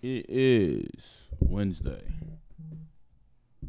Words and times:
It 0.00 0.26
is 0.28 1.28
Wednesday, 1.40 2.02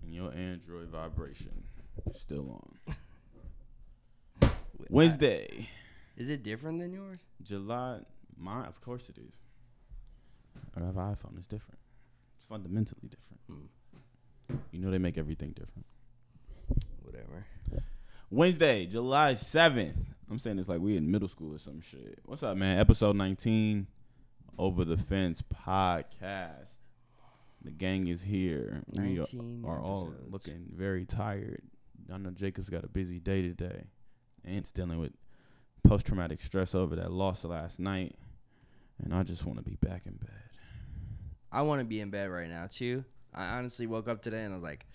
and 0.04 0.14
your 0.14 0.32
Android 0.32 0.90
vibration 0.90 1.63
is 2.08 2.20
still 2.20 2.62
on. 4.42 4.52
Wednesday, 4.90 5.68
Is 6.18 6.30
it 6.30 6.44
different 6.44 6.80
than 6.80 6.94
yours? 6.94 7.18
July. 7.42 8.00
My, 8.38 8.66
of 8.68 8.80
course 8.82 9.10
it 9.10 9.18
is. 9.18 9.34
I 10.75 10.86
have 10.86 10.95
an 10.97 11.15
iPhone. 11.15 11.38
It's 11.38 11.47
different. 11.47 11.79
It's 12.38 12.46
fundamentally 12.48 13.09
different. 13.09 13.41
Hmm. 13.50 14.55
You 14.71 14.80
know 14.80 14.91
they 14.91 14.98
make 15.00 15.18
everything 15.18 15.50
different. 15.52 15.86
Whatever. 17.02 17.46
Wednesday, 18.30 18.86
July 18.86 19.34
seventh. 19.34 19.98
I'm 20.30 20.38
saying 20.38 20.59
it's 20.59 20.70
like 20.70 20.80
we 20.80 20.96
in 20.96 21.09
middle 21.09 21.27
school 21.27 21.55
or 21.55 21.57
some 21.57 21.82
shit. 21.82 22.20
What's 22.23 22.43
up, 22.43 22.55
man? 22.55 22.77
Episode 22.77 23.16
19, 23.16 23.88
Over 24.60 24.84
the 24.84 24.98
Fence 24.98 25.41
podcast. 25.41 26.73
The 27.63 27.72
gang 27.72 28.08
is 28.08 28.22
here. 28.22 28.84
We 28.91 29.17
are, 29.17 29.26
are 29.63 29.81
all 29.81 30.13
looking 30.30 30.66
very 30.76 31.05
tired. 31.05 31.62
I 32.13 32.17
know 32.17 32.31
Jacob's 32.31 32.70
got 32.70 32.84
a 32.84 32.90
busy 32.90 33.20
day 33.20 33.41
today. 33.41 33.86
Ant's 34.44 34.73
dealing 34.73 35.00
with 35.00 35.14
post 35.88 36.08
traumatic 36.08 36.41
stress 36.41 36.76
over 36.76 36.98
that 36.98 37.09
loss 37.09 37.45
last 37.45 37.80
night. 37.80 38.17
And 39.02 39.14
I 39.14 39.23
just 39.23 39.45
want 39.45 39.59
to 39.59 39.64
be 39.64 39.77
back 39.77 40.05
in 40.05 40.16
bed. 40.16 40.30
I 41.53 41.62
want 41.62 41.80
to 41.80 41.86
be 41.86 42.02
in 42.02 42.09
bed 42.09 42.30
right 42.30 42.50
now 42.50 42.67
too. 42.70 43.05
I 43.34 43.45
honestly 43.58 43.88
woke 43.88 44.09
up 44.09 44.22
today 44.22 44.44
and 44.44 44.52
I 44.52 44.55
was 44.55 44.64
like, 44.64 44.86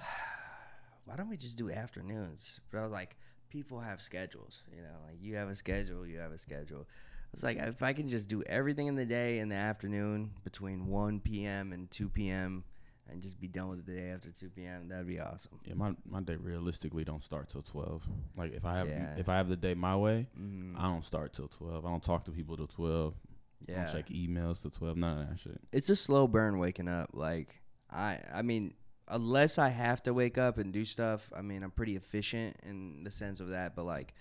why 1.04 1.14
don't 1.14 1.28
we 1.28 1.36
just 1.36 1.56
do 1.56 1.70
afternoons? 1.70 2.58
But 2.72 2.78
I 2.78 2.82
was 2.82 2.92
like, 2.92 3.16
people 3.48 3.78
have 3.78 4.02
schedules, 4.02 4.64
you 4.74 4.82
know, 4.82 4.96
like 5.06 5.18
you 5.20 5.36
have 5.36 5.48
a 5.48 5.54
schedule, 5.54 6.04
you 6.04 6.18
have 6.18 6.32
a 6.32 6.38
schedule. 6.38 6.88
I 7.32 7.36
was 7.36 7.42
like, 7.44 7.56
if 7.58 7.82
I 7.82 7.92
can 7.94 8.08
just 8.08 8.28
do 8.28 8.42
everything 8.44 8.88
in 8.88 8.94
the 8.94 9.06
day 9.06 9.38
in 9.38 9.48
the 9.48 9.54
afternoon 9.56 10.32
between 10.44 10.86
1 10.86 11.20
p.m. 11.20 11.72
and 11.72 11.90
2 11.90 12.10
p.m. 12.10 12.62
and 13.10 13.22
just 13.22 13.40
be 13.40 13.48
done 13.48 13.68
with 13.70 13.86
the 13.86 13.92
day 13.96 14.10
after 14.10 14.30
2 14.30 14.50
p.m., 14.50 14.88
that'd 14.88 15.06
be 15.06 15.18
awesome. 15.18 15.58
Yeah, 15.64 15.74
my, 15.74 15.94
my 16.06 16.20
day 16.20 16.36
realistically 16.36 17.04
don't 17.04 17.24
start 17.24 17.48
till 17.48 17.62
12. 17.62 18.02
Like 18.36 18.52
if 18.52 18.66
I 18.66 18.76
have 18.76 18.88
Yeah. 18.88 19.14
if 19.16 19.30
I 19.30 19.36
have 19.38 19.48
the 19.48 19.56
day 19.56 19.72
my 19.74 19.96
way, 19.96 20.26
Mm, 20.38 20.74
I 20.78 20.82
don't 20.82 21.06
start 21.06 21.32
till 21.32 21.48
12. 21.48 21.86
I 21.86 21.88
don't 21.88 22.02
talk 22.02 22.24
to 22.26 22.30
people 22.32 22.56
till 22.56 22.66
12. 22.66 23.14
I 23.16 23.72
yeah. 23.72 23.84
don't 23.84 23.92
check 23.94 24.06
emails 24.10 24.60
till 24.60 24.70
12. 24.70 24.96
None 24.98 25.20
of 25.22 25.28
that 25.30 25.38
shit. 25.38 25.58
it's 25.72 25.88
a 25.88 25.96
slow 25.96 26.26
burn 26.26 26.58
waking 26.58 26.88
up. 26.88 27.10
Like 27.14 27.62
I, 27.90 28.18
I 28.34 28.42
mean, 28.42 28.74
unless 29.08 29.56
I 29.58 29.70
have 29.70 30.02
to 30.02 30.12
wake 30.12 30.36
up 30.36 30.58
and 30.58 30.70
do 30.72 30.84
stuff, 30.84 31.32
I 31.34 31.40
mean, 31.40 31.62
I'm 31.62 31.70
pretty 31.70 31.96
efficient 31.96 32.56
in 32.62 33.04
the 33.04 33.10
sense 33.10 33.40
of 33.40 33.48
that. 33.50 33.74
But 33.74 33.84
like, 33.86 34.12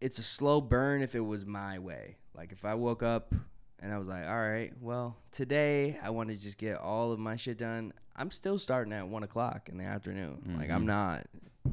it's 0.00 0.18
a 0.18 0.22
slow 0.22 0.60
burn 0.60 1.02
if 1.02 1.14
it 1.14 1.20
was 1.20 1.44
my 1.46 1.78
way. 1.78 2.16
Like 2.34 2.52
if 2.52 2.64
I 2.64 2.74
woke 2.74 3.02
up 3.02 3.34
and 3.80 3.92
I 3.92 3.98
was 3.98 4.06
like, 4.08 4.26
all 4.26 4.40
right, 4.48 4.72
well, 4.80 5.16
today 5.32 5.98
I 6.02 6.10
want 6.10 6.28
to 6.30 6.36
just 6.36 6.58
get 6.58 6.78
all 6.78 7.12
of 7.12 7.18
my 7.18 7.36
shit 7.36 7.58
done. 7.58 7.92
I'm 8.14 8.30
still 8.30 8.58
starting 8.58 8.92
at 8.92 9.06
one 9.08 9.22
o'clock 9.22 9.68
in 9.68 9.78
the 9.78 9.84
afternoon. 9.84 10.56
Like 10.58 10.70
I'm 10.70 10.82
Mhm. 10.82 10.86
not, 10.86 11.26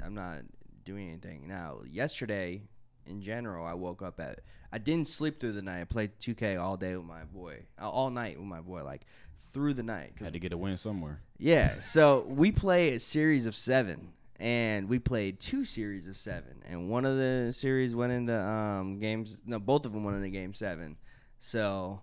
I'm 0.03 0.13
not 0.13 0.39
doing 0.83 1.07
anything 1.09 1.47
now. 1.47 1.79
Yesterday, 1.89 2.63
in 3.05 3.21
general, 3.21 3.65
I 3.65 3.73
woke 3.73 4.01
up 4.01 4.19
at. 4.19 4.39
I 4.71 4.77
didn't 4.77 5.07
sleep 5.07 5.39
through 5.39 5.51
the 5.53 5.61
night. 5.61 5.81
I 5.81 5.83
played 5.85 6.19
2K 6.19 6.55
all 6.57 6.77
day 6.77 6.95
with 6.95 7.05
my 7.05 7.23
boy, 7.25 7.63
uh, 7.81 7.89
all 7.89 8.09
night 8.09 8.37
with 8.37 8.47
my 8.47 8.61
boy, 8.61 8.83
like 8.83 9.05
through 9.51 9.73
the 9.75 9.83
night. 9.83 10.13
Had 10.19 10.33
to 10.33 10.39
get 10.39 10.51
a 10.53 10.57
win 10.57 10.77
somewhere. 10.77 11.21
yeah, 11.37 11.79
so 11.81 12.23
we 12.27 12.51
play 12.51 12.93
a 12.95 12.99
series 12.99 13.45
of 13.45 13.55
seven, 13.55 14.13
and 14.43 14.89
we 14.89 14.99
played 14.99 15.39
two 15.39 15.63
series 15.65 16.05
of 16.07 16.17
seven, 16.17 16.61
and 16.67 16.89
one 16.89 17.05
of 17.05 17.15
the 17.17 17.49
series 17.55 17.95
went 17.95 18.11
into 18.11 18.37
um, 18.37 18.99
games. 18.99 19.41
No, 19.45 19.57
both 19.57 19.85
of 19.85 19.93
them 19.93 20.03
went 20.03 20.17
into 20.17 20.29
game 20.29 20.53
seven. 20.53 20.97
So 21.39 22.01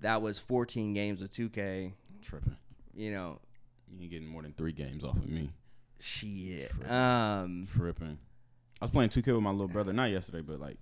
that 0.00 0.20
was 0.22 0.38
14 0.38 0.92
games 0.94 1.22
of 1.22 1.30
2K. 1.30 1.92
Tripping. 2.20 2.56
You 2.94 3.12
know, 3.12 3.40
You 3.90 4.02
ain't 4.02 4.10
getting 4.10 4.28
more 4.28 4.42
than 4.42 4.52
three 4.52 4.72
games 4.72 5.02
off 5.04 5.16
of 5.16 5.28
me. 5.28 5.50
shit. 5.98 6.70
Tripping. 6.70 6.90
Um, 6.90 7.66
Tripping. 7.74 8.18
I 8.80 8.84
was 8.84 8.90
playing 8.90 9.10
2K 9.10 9.32
with 9.34 9.42
my 9.42 9.50
little 9.50 9.68
brother, 9.68 9.92
not 9.92 10.10
yesterday, 10.10 10.42
but 10.42 10.60
like 10.60 10.76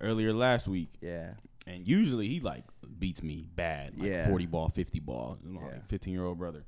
earlier 0.00 0.32
last 0.32 0.66
week. 0.68 0.90
yeah, 1.00 1.34
And 1.66 1.86
usually 1.86 2.28
he 2.28 2.40
like 2.40 2.64
beats 2.98 3.22
me 3.22 3.46
bad. 3.54 3.98
Like 3.98 4.08
Yeah. 4.10 4.28
40 4.28 4.46
ball, 4.46 4.68
50 4.68 5.00
ball. 5.00 5.38
My 5.42 5.60
Yeah. 5.62 5.78
15 5.88 6.12
year 6.14 6.24
old 6.24 6.38
brother. 6.38 6.64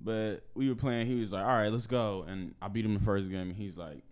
But 0.00 0.42
we 0.54 0.68
were 0.68 0.74
playing. 0.74 1.06
He 1.06 1.14
was 1.14 1.32
like, 1.32 1.42
all 1.44 1.48
right, 1.56 1.72
let's 1.72 1.86
go. 1.86 2.24
And 2.28 2.54
I 2.60 2.68
beat 2.68 2.84
him 2.84 2.94
the 2.94 3.00
first 3.00 3.28
game. 3.30 3.48
And 3.48 3.56
he's 3.56 3.76
like, 3.76 4.02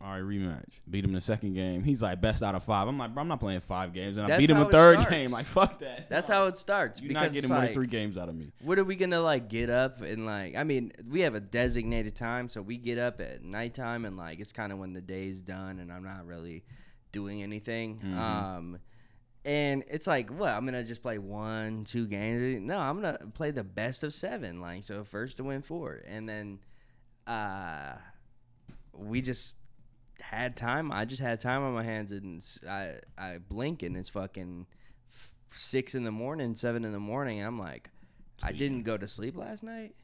all 0.00 0.10
right, 0.12 0.22
rematch. 0.22 0.80
Beat 0.88 1.04
him 1.04 1.12
the 1.12 1.20
second 1.20 1.54
game. 1.54 1.82
He's 1.82 2.00
like, 2.02 2.20
best 2.20 2.42
out 2.42 2.54
of 2.54 2.62
five. 2.62 2.86
I'm 2.86 2.98
like, 2.98 3.14
bro, 3.14 3.22
I'm 3.22 3.28
not 3.28 3.40
playing 3.40 3.60
five 3.60 3.92
games. 3.92 4.16
And 4.16 4.26
I 4.26 4.28
That's 4.28 4.40
beat 4.40 4.50
him 4.50 4.56
how 4.56 4.64
the 4.64 4.68
it 4.68 4.72
third 4.72 4.94
starts. 5.00 5.10
game. 5.10 5.30
Like, 5.30 5.46
fuck 5.46 5.78
that. 5.80 6.08
that's 6.08 6.28
how 6.28 6.46
it 6.46 6.56
starts. 6.58 7.00
You're 7.00 7.08
because 7.08 7.20
not 7.22 7.26
it's 7.26 7.34
getting 7.34 7.48
more 7.48 7.58
like, 7.58 7.68
than 7.68 7.74
three 7.74 7.86
games 7.86 8.16
out 8.18 8.28
of 8.28 8.34
me. 8.36 8.52
What 8.62 8.78
are 8.78 8.84
we 8.84 8.94
gonna 8.96 9.20
like 9.20 9.48
get 9.48 9.70
up 9.70 10.00
and 10.02 10.24
like? 10.26 10.56
I 10.56 10.62
mean, 10.64 10.92
we 11.08 11.20
have 11.22 11.34
a 11.34 11.40
designated 11.40 12.14
time, 12.14 12.48
so 12.48 12.60
we 12.62 12.76
get 12.76 12.98
up 12.98 13.20
at 13.20 13.42
nighttime 13.42 14.04
and 14.04 14.16
like 14.16 14.38
it's 14.40 14.52
kind 14.52 14.72
of 14.72 14.78
when 14.78 14.92
the 14.92 15.00
day's 15.00 15.42
done, 15.42 15.80
and 15.80 15.92
I'm 15.92 16.04
not 16.04 16.26
really 16.26 16.64
doing 17.10 17.42
anything. 17.42 18.00
Mhm. 18.04 18.16
Um, 18.16 18.78
and 19.44 19.84
it's 19.88 20.06
like, 20.06 20.30
what? 20.30 20.50
I'm 20.50 20.64
gonna 20.64 20.84
just 20.84 21.02
play 21.02 21.18
one, 21.18 21.84
two 21.84 22.06
games? 22.06 22.68
No, 22.68 22.78
I'm 22.78 23.00
gonna 23.00 23.18
play 23.34 23.50
the 23.50 23.64
best 23.64 24.04
of 24.04 24.12
seven. 24.12 24.60
Like, 24.60 24.84
so 24.84 25.04
first 25.04 25.36
to 25.38 25.44
win 25.44 25.62
four, 25.62 26.00
and 26.06 26.28
then, 26.28 26.58
uh, 27.26 27.94
we 28.92 29.20
just 29.20 29.56
had 30.20 30.56
time. 30.56 30.90
I 30.92 31.04
just 31.04 31.22
had 31.22 31.40
time 31.40 31.62
on 31.62 31.74
my 31.74 31.84
hands, 31.84 32.12
and 32.12 32.44
I 32.68 32.94
I 33.16 33.38
blink 33.38 33.82
and 33.82 33.96
it's 33.96 34.08
fucking 34.08 34.66
f- 35.10 35.34
six 35.46 35.94
in 35.94 36.04
the 36.04 36.10
morning, 36.10 36.54
seven 36.54 36.84
in 36.84 36.92
the 36.92 36.98
morning. 36.98 37.38
And 37.38 37.46
I'm 37.46 37.58
like, 37.58 37.90
I 38.42 38.52
didn't 38.52 38.82
go 38.82 38.96
to 38.96 39.08
sleep 39.08 39.36
last 39.36 39.62
night. 39.62 39.94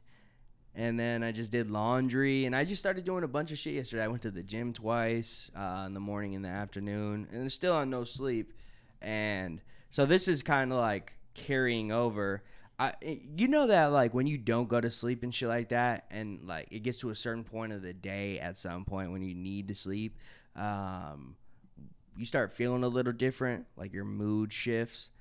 And 0.77 0.99
then 0.99 1.23
I 1.23 1.31
just 1.31 1.51
did 1.51 1.71
laundry, 1.71 2.45
and 2.45 2.53
I 2.53 2.65
just 2.65 2.81
started 2.81 3.05
doing 3.05 3.23
a 3.23 3.29
bunch 3.29 3.51
of 3.51 3.57
shit 3.57 3.75
yesterday. 3.75 4.03
I 4.03 4.07
went 4.09 4.23
to 4.23 4.31
the 4.31 4.43
gym 4.43 4.73
twice 4.73 5.49
uh, 5.55 5.85
in 5.87 5.93
the 5.93 6.01
morning 6.01 6.35
and 6.35 6.43
the 6.43 6.49
afternoon, 6.49 7.27
and 7.31 7.49
still 7.49 7.73
on 7.75 7.89
no 7.89 8.03
sleep. 8.03 8.51
And 9.01 9.61
so 9.89 10.05
this 10.05 10.27
is 10.27 10.43
kind 10.43 10.71
of 10.71 10.77
like 10.79 11.17
carrying 11.33 11.91
over. 11.91 12.43
I, 12.77 12.93
you 13.37 13.47
know 13.47 13.67
that 13.67 13.87
like 13.93 14.13
when 14.13 14.27
you 14.27 14.37
don't 14.37 14.67
go 14.67 14.81
to 14.81 14.89
sleep 14.89 15.23
and 15.23 15.33
shit 15.33 15.47
like 15.47 15.69
that, 15.69 16.05
and 16.11 16.45
like 16.45 16.67
it 16.71 16.79
gets 16.79 16.99
to 16.99 17.09
a 17.09 17.15
certain 17.15 17.43
point 17.43 17.71
of 17.71 17.81
the 17.81 17.93
day 17.93 18.39
at 18.39 18.57
some 18.57 18.83
point 18.83 19.11
when 19.11 19.21
you 19.21 19.33
need 19.33 19.69
to 19.69 19.75
sleep, 19.75 20.17
um, 20.55 21.35
you 22.17 22.25
start 22.25 22.51
feeling 22.51 22.83
a 22.83 22.87
little 22.87 23.13
different, 23.13 23.65
like 23.77 23.93
your 23.93 24.05
mood 24.05 24.51
shifts. 24.51 25.11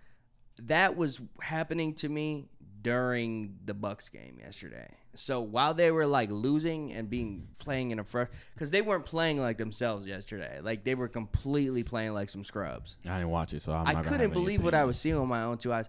That 0.59 0.97
was 0.97 1.21
happening 1.41 1.95
to 1.95 2.09
me 2.09 2.49
during 2.83 3.57
the 3.65 3.75
Bucks 3.75 4.09
game 4.09 4.39
yesterday. 4.41 4.89
So 5.17 5.41
while 5.41 5.75
they 5.75 5.91
were 5.91 6.07
like 6.07 6.31
losing 6.31 6.93
and 6.93 7.09
being 7.09 7.49
playing 7.59 7.91
in 7.91 7.99
a 7.99 8.05
fresh, 8.05 8.29
because 8.55 8.71
they 8.71 8.83
weren't 8.83 9.05
playing 9.05 9.41
like 9.41 9.59
themselves 9.59 10.07
yesterday, 10.07 10.61
like 10.63 10.85
they 10.85 10.95
were 10.95 11.09
completely 11.09 11.83
playing 11.83 12.15
like 12.15 12.29
some 12.29 12.45
scrubs. 12.45 12.97
I 13.05 13.19
didn't 13.19 13.31
watch 13.31 13.53
it, 13.55 13.63
so 13.63 13.73
I'm 13.73 13.87
I 13.87 13.93
not 13.93 14.05
gonna 14.05 14.17
couldn't 14.17 14.33
believe 14.33 14.63
what 14.63 14.75
I 14.75 14.85
was 14.85 14.99
seeing 14.99 15.19
with 15.19 15.29
my 15.29 15.43
own 15.43 15.59
two 15.59 15.73
eyes. 15.73 15.89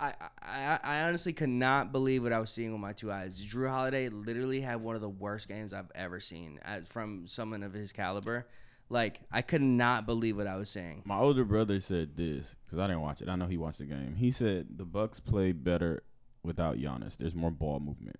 I, 0.00 0.12
I 0.42 0.78
I 0.82 1.02
honestly 1.02 1.32
could 1.32 1.48
not 1.48 1.92
believe 1.92 2.22
what 2.22 2.32
I 2.32 2.38
was 2.38 2.50
seeing 2.50 2.72
with 2.72 2.80
my 2.80 2.92
two 2.92 3.12
eyes. 3.12 3.40
Jrue 3.40 3.70
Holiday 3.70 4.08
literally 4.08 4.60
had 4.60 4.80
one 4.82 4.96
of 4.96 5.00
the 5.00 5.08
worst 5.08 5.48
games 5.48 5.72
I've 5.72 5.90
ever 5.94 6.20
seen 6.20 6.58
as, 6.64 6.88
from 6.88 7.26
someone 7.26 7.62
of 7.62 7.72
his 7.72 7.92
caliber. 7.92 8.46
Like 8.90 9.20
I 9.32 9.42
could 9.42 9.62
not 9.62 10.04
believe 10.04 10.36
what 10.36 10.46
I 10.46 10.56
was 10.56 10.68
seeing. 10.68 11.02
My 11.04 11.18
older 11.18 11.44
brother 11.44 11.80
said 11.80 12.16
this 12.16 12.56
because 12.64 12.78
I 12.78 12.86
didn't 12.86 13.02
watch 13.02 13.22
it. 13.22 13.28
I 13.28 13.36
know 13.36 13.46
he 13.46 13.56
watched 13.56 13.78
the 13.78 13.86
game. 13.86 14.16
He 14.16 14.30
said 14.30 14.66
the 14.76 14.84
Bucks 14.84 15.20
play 15.20 15.52
better 15.52 16.02
without 16.42 16.76
Giannis. 16.76 17.16
There's 17.16 17.34
more 17.34 17.50
ball 17.50 17.80
movement. 17.80 18.18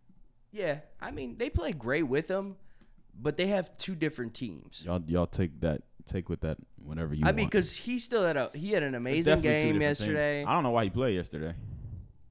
Yeah, 0.54 0.78
I 1.00 1.10
mean 1.10 1.36
they 1.36 1.50
play 1.50 1.72
great 1.72 2.04
with 2.04 2.30
him, 2.30 2.54
but 3.20 3.36
they 3.36 3.48
have 3.48 3.76
two 3.76 3.96
different 3.96 4.34
teams. 4.34 4.84
Y'all, 4.86 5.02
y'all 5.08 5.26
take 5.26 5.60
that, 5.62 5.82
take 6.06 6.28
with 6.28 6.42
that 6.42 6.58
whenever 6.76 7.12
you. 7.12 7.24
I 7.24 7.28
want. 7.28 7.36
mean, 7.36 7.46
because 7.46 7.76
he 7.76 7.98
still 7.98 8.24
had 8.24 8.36
a 8.36 8.50
he 8.54 8.70
had 8.70 8.84
an 8.84 8.94
amazing 8.94 9.24
definitely 9.24 9.42
two 9.42 9.64
game 9.64 9.74
different 9.74 9.96
things. 9.98 10.00
yesterday. 10.00 10.44
I 10.44 10.52
don't 10.52 10.62
know 10.62 10.70
why 10.70 10.84
he 10.84 10.90
played 10.90 11.16
yesterday. 11.16 11.54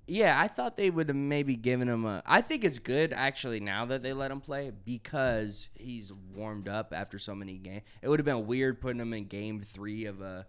Yeah, 0.08 0.40
I 0.40 0.48
thought 0.48 0.78
they 0.78 0.90
would 0.90 1.10
have 1.10 1.18
maybe 1.18 1.56
given 1.58 1.90
him 1.90 2.06
a. 2.06 2.24
I 2.25 2.42
think 2.42 2.64
it's 2.64 2.80
good 2.80 3.12
actually 3.14 3.60
now 3.60 3.86
that 3.86 4.04
they 4.04 4.14
let 4.14 4.31
him 4.31 4.40
play 4.40 4.72
because 4.86 5.69
he's 5.76 6.14
warmed 6.34 6.69
up 6.69 6.94
after 6.96 7.19
so 7.19 7.36
many 7.36 7.58
games. 7.58 7.84
It 8.02 8.08
would 8.08 8.19
have 8.19 8.26
been 8.26 8.48
weird 8.48 8.80
putting 8.80 9.02
him 9.02 9.14
in 9.14 9.26
game 9.26 9.62
three 9.62 10.06
of 10.06 10.22
uh, 10.22 10.44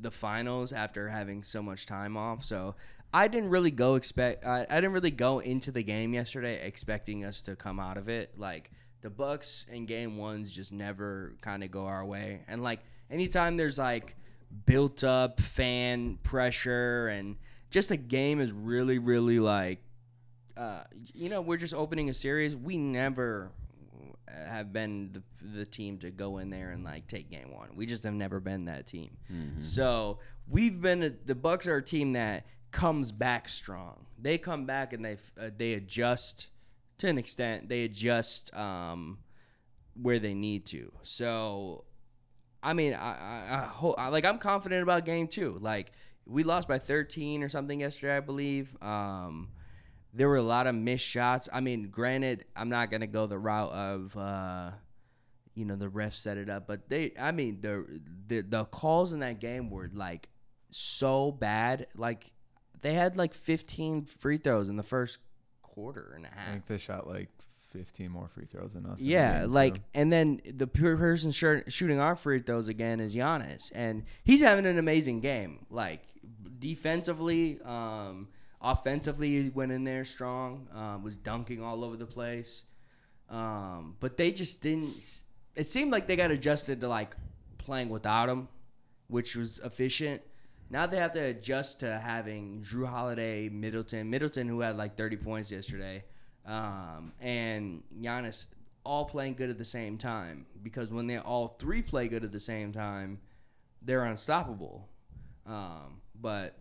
the 0.00 0.10
finals 0.12 0.72
after 0.72 1.08
having 1.08 1.42
so 1.42 1.62
much 1.62 1.86
time 1.86 2.16
off. 2.16 2.44
So 2.44 2.76
I 3.14 3.28
didn't 3.28 3.50
really 3.50 3.70
go 3.70 3.94
expect. 3.94 4.44
I, 4.44 4.66
I 4.68 4.74
didn't 4.76 4.92
really 4.92 5.10
go 5.10 5.38
into 5.38 5.70
the 5.70 5.82
game 5.82 6.12
yesterday 6.12 6.66
expecting 6.66 7.24
us 7.24 7.40
to 7.42 7.56
come 7.56 7.80
out 7.80 7.96
of 7.96 8.08
it 8.08 8.38
like 8.38 8.70
the 9.02 9.10
Bucks 9.10 9.66
in 9.70 9.86
game 9.86 10.16
ones 10.16 10.52
just 10.54 10.72
never 10.72 11.34
kind 11.40 11.62
of 11.64 11.70
go 11.70 11.86
our 11.86 12.04
way. 12.04 12.40
And 12.48 12.62
like 12.62 12.80
anytime 13.10 13.56
there's 13.56 13.78
like 13.78 14.16
built 14.66 15.02
up 15.04 15.40
fan 15.40 16.18
pressure 16.22 17.08
and 17.08 17.36
just 17.70 17.90
a 17.90 17.96
game 17.96 18.40
is 18.40 18.52
really 18.52 18.98
really 18.98 19.38
like 19.40 19.80
uh, 20.56 20.82
you 21.14 21.28
know 21.28 21.40
we're 21.40 21.56
just 21.56 21.74
opening 21.74 22.08
a 22.10 22.14
series 22.14 22.54
we 22.56 22.78
never 22.78 23.50
have 24.48 24.72
been 24.72 25.10
the, 25.12 25.22
the 25.58 25.64
team 25.66 25.98
to 25.98 26.10
go 26.10 26.38
in 26.38 26.48
there 26.50 26.70
and 26.70 26.84
like 26.84 27.06
take 27.06 27.28
game 27.30 27.50
one 27.52 27.68
we 27.74 27.86
just 27.86 28.04
have 28.04 28.14
never 28.14 28.40
been 28.40 28.64
that 28.66 28.86
team 28.86 29.10
Mm-hmm. 29.32 29.60
so 29.62 30.18
we've 30.48 30.80
been 30.80 31.02
a, 31.02 31.10
the 31.26 31.34
bucks 31.34 31.66
are 31.66 31.76
a 31.76 31.82
team 31.82 32.12
that 32.14 32.46
comes 32.70 33.12
back 33.12 33.48
strong. 33.48 34.06
They 34.18 34.38
come 34.38 34.66
back 34.66 34.92
and 34.92 35.04
they 35.04 35.16
uh, 35.40 35.50
they 35.56 35.74
adjust 35.74 36.48
to 36.98 37.08
an 37.08 37.18
extent. 37.18 37.68
They 37.68 37.84
adjust 37.84 38.54
um, 38.54 39.18
where 40.00 40.18
they 40.18 40.34
need 40.34 40.66
to. 40.66 40.92
So, 41.02 41.84
I 42.62 42.72
mean, 42.72 42.94
I, 42.94 43.68
I, 43.78 43.92
I, 43.98 44.08
like 44.08 44.24
I'm 44.24 44.38
confident 44.38 44.82
about 44.82 45.04
game 45.04 45.28
two. 45.28 45.58
Like 45.60 45.92
we 46.26 46.42
lost 46.42 46.68
by 46.68 46.78
13 46.78 47.42
or 47.42 47.48
something 47.48 47.80
yesterday, 47.80 48.16
I 48.16 48.20
believe. 48.20 48.76
Um, 48.82 49.50
there 50.12 50.28
were 50.28 50.36
a 50.36 50.42
lot 50.42 50.66
of 50.66 50.74
missed 50.74 51.04
shots. 51.04 51.48
I 51.52 51.60
mean, 51.60 51.90
granted, 51.90 52.44
I'm 52.56 52.68
not 52.68 52.90
gonna 52.90 53.06
go 53.06 53.26
the 53.26 53.38
route 53.38 53.72
of. 53.72 54.16
Uh, 54.16 54.70
you 55.56 55.64
know 55.64 55.74
the 55.74 55.88
refs 55.88 56.12
set 56.12 56.36
it 56.36 56.50
up, 56.50 56.66
but 56.66 56.88
they 56.88 57.12
I 57.18 57.32
mean 57.32 57.62
the 57.62 58.00
the 58.28 58.42
the 58.42 58.64
calls 58.66 59.12
in 59.12 59.20
that 59.20 59.40
game 59.40 59.70
were 59.70 59.88
like 59.92 60.28
so 60.68 61.32
bad. 61.32 61.86
Like 61.96 62.30
they 62.82 62.94
had 62.94 63.16
like 63.16 63.34
15 63.34 64.04
free 64.04 64.38
throws 64.38 64.68
in 64.68 64.76
the 64.76 64.82
first 64.82 65.18
quarter 65.62 66.12
and 66.16 66.24
a 66.24 66.28
half. 66.28 66.48
I 66.48 66.52
think 66.52 66.66
they 66.66 66.78
shot 66.78 67.06
like 67.06 67.28
15 67.70 68.10
more 68.10 68.28
free 68.28 68.46
throws 68.46 68.72
than 68.72 68.86
us. 68.86 69.00
Yeah, 69.00 69.42
game, 69.42 69.52
like 69.52 69.80
and 69.94 70.12
then 70.12 70.40
the 70.46 70.66
person 70.66 71.32
shir- 71.32 71.64
shooting 71.68 72.00
our 72.00 72.16
free 72.16 72.40
throws 72.40 72.68
again 72.68 73.00
is 73.00 73.14
Giannis, 73.14 73.70
and 73.74 74.04
he's 74.24 74.40
having 74.40 74.66
an 74.66 74.78
amazing 74.78 75.20
game. 75.20 75.66
Like 75.70 76.02
defensively, 76.58 77.60
um, 77.64 78.28
offensively, 78.60 79.42
he 79.42 79.48
went 79.50 79.72
in 79.72 79.84
there 79.84 80.04
strong. 80.04 80.68
Um, 80.74 81.02
was 81.02 81.16
dunking 81.16 81.62
all 81.62 81.84
over 81.84 81.96
the 81.96 82.06
place, 82.06 82.64
um, 83.28 83.96
but 84.00 84.16
they 84.16 84.32
just 84.32 84.62
didn't. 84.62 84.94
It 85.54 85.68
seemed 85.68 85.90
like 85.92 86.06
they 86.06 86.16
got 86.16 86.30
adjusted 86.30 86.80
to 86.80 86.88
like 86.88 87.16
playing 87.58 87.88
without 87.88 88.28
him, 88.28 88.48
which 89.08 89.36
was 89.36 89.58
efficient. 89.60 90.22
Now 90.68 90.86
they 90.86 90.96
have 90.96 91.12
to 91.12 91.20
adjust 91.20 91.80
to 91.80 91.98
having 91.98 92.62
Jrue 92.62 92.86
Holiday, 92.86 93.48
Middleton, 93.48 94.10
Middleton 94.10 94.48
who 94.48 94.60
had 94.60 94.76
like 94.76 94.96
30 94.96 95.16
points 95.16 95.50
yesterday, 95.50 96.04
um, 96.44 97.12
and 97.20 97.82
Giannis 98.00 98.46
all 98.84 99.04
playing 99.04 99.34
good 99.34 99.50
at 99.50 99.58
the 99.58 99.64
same 99.64 99.98
time. 99.98 100.46
Because 100.62 100.90
when 100.90 101.06
they 101.06 101.18
all 101.18 101.48
three 101.48 101.82
play 101.82 102.08
good 102.08 102.24
at 102.24 102.32
the 102.32 102.40
same 102.40 102.72
time, 102.72 103.20
they're 103.82 104.04
unstoppable. 104.04 104.88
Um, 105.46 106.00
but 106.20 106.58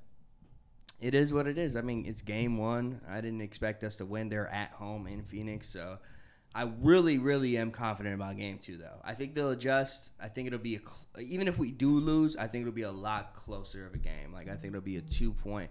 it 1.00 1.14
is 1.14 1.34
what 1.34 1.48
it 1.48 1.58
is. 1.58 1.76
I 1.76 1.82
mean, 1.82 2.06
it's 2.06 2.22
game 2.22 2.58
one. 2.58 3.02
I 3.10 3.22
didn't 3.22 3.42
expect 3.42 3.84
us 3.84 3.96
to 3.98 4.06
win. 4.06 4.30
They're 4.30 4.52
at 4.52 4.72
home 4.72 5.08
in 5.08 5.24
Phoenix, 5.24 5.68
so 5.68 5.98
I 6.56 6.72
really, 6.82 7.18
really 7.18 7.58
am 7.58 7.70
confident 7.70 8.16
about 8.16 8.38
game 8.38 8.58
two. 8.58 8.78
Though 8.78 9.02
I 9.04 9.14
think 9.14 9.36
they'll 9.36 9.52
adjust. 9.52 10.12
I 10.22 10.30
think 10.30 10.48
it'll 10.48 10.58
be 10.60 10.76
a 10.76 10.80
cl- 10.80 11.26
even 11.28 11.48
if 11.50 11.58
we 11.58 11.70
do 11.72 11.92
lose, 12.00 12.38
I 12.38 12.48
think 12.48 12.62
it'll 12.62 12.74
be 12.74 12.84
a 12.84 12.92
lot 12.92 13.34
closer 13.34 13.86
of 13.86 13.94
a 13.94 13.98
game. 13.98 14.32
Like 14.34 14.48
I 14.48 14.56
think 14.56 14.72
it'll 14.74 14.82
be 14.82 14.96
a 14.98 15.02
two 15.02 15.34
point 15.34 15.70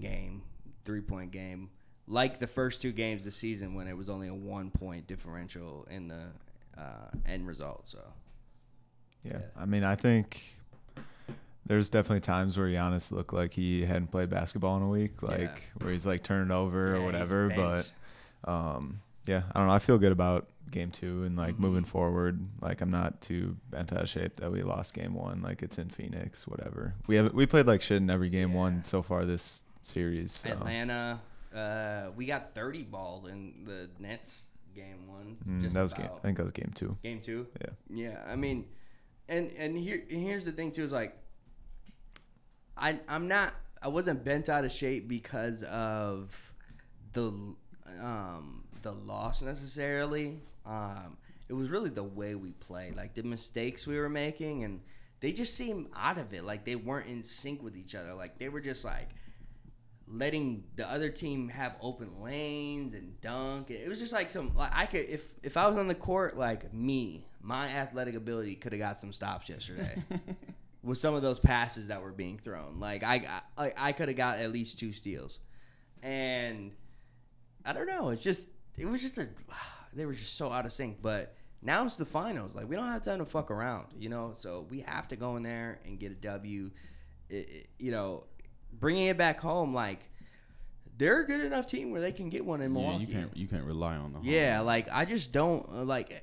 game, 0.00 0.42
three 0.84 1.00
point 1.00 1.30
game, 1.30 1.70
like 2.06 2.38
the 2.38 2.46
first 2.46 2.82
two 2.82 2.92
games 2.92 3.24
this 3.24 3.36
season 3.36 3.74
when 3.74 3.88
it 3.88 3.96
was 3.96 4.10
only 4.10 4.28
a 4.28 4.34
one 4.34 4.70
point 4.70 5.06
differential 5.06 5.86
in 5.90 6.08
the 6.08 6.24
uh, 6.76 7.08
end 7.24 7.46
result. 7.46 7.88
So 7.88 8.00
yeah. 9.24 9.38
I 9.56 9.64
mean, 9.64 9.82
I 9.82 9.94
think 9.94 10.42
there's 11.66 11.90
definitely 11.90 12.20
times 12.20 12.56
where 12.58 12.68
Giannis 12.68 13.10
looked 13.10 13.32
like 13.32 13.52
he 13.54 13.84
hadn't 13.84 14.08
played 14.08 14.30
basketball 14.30 14.76
in 14.76 14.82
a 14.82 14.88
week, 14.88 15.22
like 15.22 15.40
Yeah. 15.40 15.56
where 15.84 15.92
he's 15.92 16.06
like 16.06 16.22
turning 16.22 16.50
over 16.50 16.92
Yeah, 16.94 17.00
or 17.00 17.04
whatever. 17.04 17.48
But 17.54 17.90
um, 18.44 19.00
yeah, 19.28 19.42
I 19.52 19.58
don't 19.60 19.68
know. 19.68 19.74
I 19.74 19.78
feel 19.78 19.98
good 19.98 20.12
about 20.12 20.48
game 20.70 20.90
two 20.90 21.24
and 21.24 21.36
like 21.36 21.54
Mm-hmm. 21.54 21.62
moving 21.62 21.84
forward. 21.84 22.44
Like 22.60 22.80
I'm 22.80 22.90
not 22.90 23.20
too 23.20 23.56
bent 23.70 23.92
out 23.92 24.02
of 24.02 24.08
shape 24.08 24.34
that 24.36 24.50
we 24.50 24.62
lost 24.62 24.94
game 24.94 25.14
one. 25.14 25.40
Like 25.42 25.62
it's 25.62 25.78
in 25.78 25.88
Phoenix, 25.88 26.46
whatever. 26.48 26.94
We 27.06 27.16
have 27.16 27.32
we 27.32 27.46
played 27.46 27.66
like 27.66 27.80
shit 27.82 27.98
in 27.98 28.10
every 28.10 28.28
game 28.30 28.50
Yeah. 28.52 28.56
one 28.58 28.84
so 28.84 29.02
far 29.02 29.24
this 29.24 29.62
series. 29.82 30.32
So. 30.32 30.50
Atlanta, 30.50 31.20
uh, 31.54 32.10
we 32.16 32.26
got 32.26 32.54
30 32.54 32.82
balled 32.84 33.28
in 33.28 33.64
the 33.64 33.88
Nets 33.98 34.50
game 34.74 35.06
one. 35.08 35.36
Mm, 35.48 35.60
just 35.62 35.74
that 35.74 35.82
was 35.82 35.94
game. 35.94 36.08
I 36.14 36.18
think 36.20 36.36
that 36.36 36.42
was 36.44 36.52
game 36.52 36.72
two. 36.74 36.96
Game 37.02 37.20
two. 37.20 37.46
Yeah. 37.60 37.70
Yeah, 38.10 38.22
I 38.28 38.36
mean, 38.36 38.66
and 39.28 39.50
and 39.58 39.76
here 39.76 40.02
here's 40.08 40.44
the 40.44 40.52
thing 40.52 40.70
too 40.70 40.84
is 40.84 40.92
like, 40.92 41.16
I 42.76 42.98
I'm 43.08 43.28
not 43.28 43.54
I 43.82 43.88
wasn't 43.88 44.24
bent 44.24 44.48
out 44.48 44.64
of 44.64 44.72
shape 44.72 45.08
because 45.08 45.62
of 45.64 46.52
the 47.12 47.32
um 48.02 48.64
the 48.82 48.92
loss 48.92 49.42
necessarily. 49.42 50.40
Um, 50.66 51.16
it 51.48 51.54
was 51.54 51.70
really 51.70 51.90
the 51.90 52.04
way 52.04 52.34
we 52.34 52.52
played, 52.52 52.96
like 52.96 53.14
the 53.14 53.22
mistakes 53.22 53.86
we 53.86 53.98
were 53.98 54.08
making, 54.08 54.64
and 54.64 54.80
they 55.20 55.32
just 55.32 55.54
seemed 55.54 55.88
out 55.96 56.18
of 56.18 56.32
it. 56.34 56.44
Like 56.44 56.64
they 56.64 56.76
weren't 56.76 57.08
in 57.08 57.22
sync 57.24 57.62
with 57.62 57.76
each 57.76 57.94
other. 57.94 58.14
Like 58.14 58.38
they 58.38 58.48
were 58.48 58.60
just 58.60 58.84
like 58.84 59.08
letting 60.10 60.64
the 60.76 60.90
other 60.90 61.10
team 61.10 61.48
have 61.48 61.76
open 61.80 62.22
lanes 62.22 62.94
and 62.94 63.20
dunk. 63.20 63.70
It 63.70 63.88
was 63.88 63.98
just 63.98 64.12
like 64.12 64.30
some 64.30 64.54
like 64.54 64.72
I 64.74 64.86
could 64.86 65.08
if 65.08 65.26
if 65.42 65.56
I 65.56 65.66
was 65.66 65.76
on 65.76 65.88
the 65.88 65.94
court 65.94 66.36
like 66.36 66.72
me, 66.72 67.26
my 67.40 67.68
athletic 67.68 68.14
ability 68.14 68.54
could 68.56 68.72
have 68.72 68.80
got 68.80 68.98
some 68.98 69.12
stops 69.12 69.48
yesterday. 69.48 70.02
with 70.82 70.98
some 70.98 71.14
of 71.14 71.22
those 71.22 71.38
passes 71.38 71.88
that 71.88 72.02
were 72.02 72.12
being 72.12 72.38
thrown. 72.38 72.78
Like 72.78 73.02
I 73.02 73.40
I, 73.56 73.62
like, 73.62 73.74
I 73.76 73.92
could 73.92 74.08
have 74.08 74.16
got 74.16 74.38
at 74.38 74.52
least 74.52 74.78
two 74.78 74.92
steals. 74.92 75.40
And 76.02 76.72
I 77.64 77.72
don't 77.72 77.86
know, 77.86 78.10
it's 78.10 78.22
just 78.22 78.48
it 78.78 78.86
was 78.86 79.00
just 79.02 79.18
a 79.18 79.28
they 79.94 80.06
were 80.06 80.12
just 80.14 80.34
so 80.36 80.50
out 80.52 80.66
of 80.66 80.72
sync, 80.72 81.00
but 81.02 81.34
now 81.62 81.84
it's 81.84 81.96
the 81.96 82.04
finals. 82.04 82.54
Like 82.54 82.68
we 82.68 82.76
don't 82.76 82.86
have 82.86 83.02
time 83.02 83.18
to 83.18 83.24
fuck 83.24 83.50
around, 83.50 83.86
you 83.98 84.08
know. 84.08 84.32
So 84.34 84.66
we 84.70 84.80
have 84.80 85.08
to 85.08 85.16
go 85.16 85.36
in 85.36 85.42
there 85.42 85.80
and 85.84 85.98
get 85.98 86.12
a 86.12 86.16
W. 86.16 86.70
It, 87.28 87.34
it- 87.34 87.68
you 87.78 87.90
know, 87.90 88.24
bringing 88.72 89.06
it 89.06 89.18
back 89.18 89.40
home, 89.40 89.74
like 89.74 90.00
they're 90.96 91.20
a 91.22 91.26
good 91.26 91.40
enough 91.40 91.66
team 91.66 91.90
where 91.92 92.00
they 92.00 92.12
can 92.12 92.28
get 92.28 92.44
one 92.44 92.60
in 92.60 92.72
Yeah, 92.74 92.80
Milwaukee. 92.80 93.04
you 93.04 93.12
can't 93.12 93.36
you 93.36 93.48
can't 93.48 93.64
rely 93.64 93.96
on 93.96 94.12
them. 94.12 94.22
Yeah, 94.24 94.60
like 94.60 94.88
I 94.92 95.04
just 95.04 95.32
don't 95.32 95.86
like. 95.86 96.22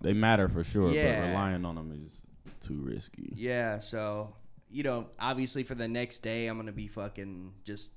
they 0.00 0.12
matter 0.12 0.48
for 0.48 0.62
sure, 0.64 0.90
Yeah. 0.92 1.20
but 1.20 1.28
relying 1.28 1.64
on 1.64 1.74
them 1.76 2.02
is 2.04 2.22
too 2.60 2.80
risky. 2.82 3.32
Yeah, 3.36 3.78
so 3.78 4.34
you 4.70 4.82
know, 4.82 5.06
obviously 5.18 5.62
for 5.62 5.74
the 5.74 5.86
next 5.88 6.18
day, 6.20 6.46
I'm 6.48 6.56
gonna 6.58 6.72
be 6.72 6.88
fucking 6.88 7.52
just 7.64 7.92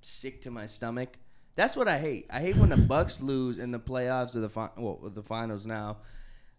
sick 0.00 0.42
to 0.42 0.50
my 0.50 0.66
stomach. 0.66 1.16
That's 1.56 1.76
what 1.76 1.88
I 1.88 1.98
hate. 1.98 2.26
I 2.30 2.40
hate 2.40 2.56
when 2.56 2.70
the 2.70 2.76
Bucks 2.76 3.20
lose 3.20 3.58
in 3.58 3.70
the 3.70 3.78
playoffs 3.78 4.34
or 4.34 4.40
the 4.40 4.48
fi- 4.48 4.70
well, 4.76 4.98
the 5.14 5.22
finals 5.22 5.66
now. 5.66 5.98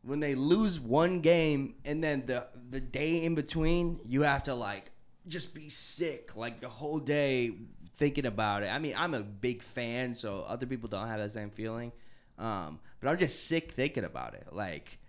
When 0.03 0.19
they 0.19 0.35
lose 0.35 0.79
one 0.79 1.21
game 1.21 1.75
and 1.83 2.03
then 2.03 2.25
the 2.25 2.47
the 2.69 2.79
day 2.79 3.23
in 3.23 3.35
between, 3.35 3.99
you 4.05 4.21
have 4.21 4.43
to 4.43 4.53
like 4.53 4.91
just 5.27 5.53
be 5.53 5.69
sick 5.69 6.35
like 6.35 6.59
the 6.61 6.69
whole 6.69 6.99
day 6.99 7.51
thinking 7.95 8.25
about 8.25 8.63
it. 8.63 8.69
I 8.69 8.79
mean, 8.79 8.93
I'm 8.97 9.13
a 9.13 9.21
big 9.23 9.61
fan, 9.63 10.13
so 10.13 10.45
other 10.47 10.65
people 10.65 10.87
don't 10.87 11.07
have 11.07 11.19
that 11.19 11.31
same 11.31 11.49
feeling. 11.49 11.91
Um, 12.37 12.79
but 12.99 13.09
I'm 13.09 13.17
just 13.17 13.47
sick 13.47 13.71
thinking 13.71 14.03
about 14.03 14.35
it. 14.35 14.47
Like 14.51 14.99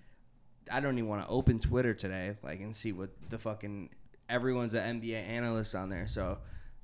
I 0.71 0.81
don't 0.81 0.99
even 0.99 1.09
want 1.09 1.23
to 1.25 1.29
open 1.29 1.59
Twitter 1.59 1.95
today, 1.95 2.37
like, 2.43 2.61
and 2.61 2.75
see 2.75 2.93
what 2.93 3.11
the 3.31 3.39
fucking 3.39 3.91
everyone's 4.29 4.75
an 4.75 5.01
NBA 5.01 5.27
analyst 5.27 5.75
on 5.75 5.89
there. 5.89 6.07
So, 6.07 6.39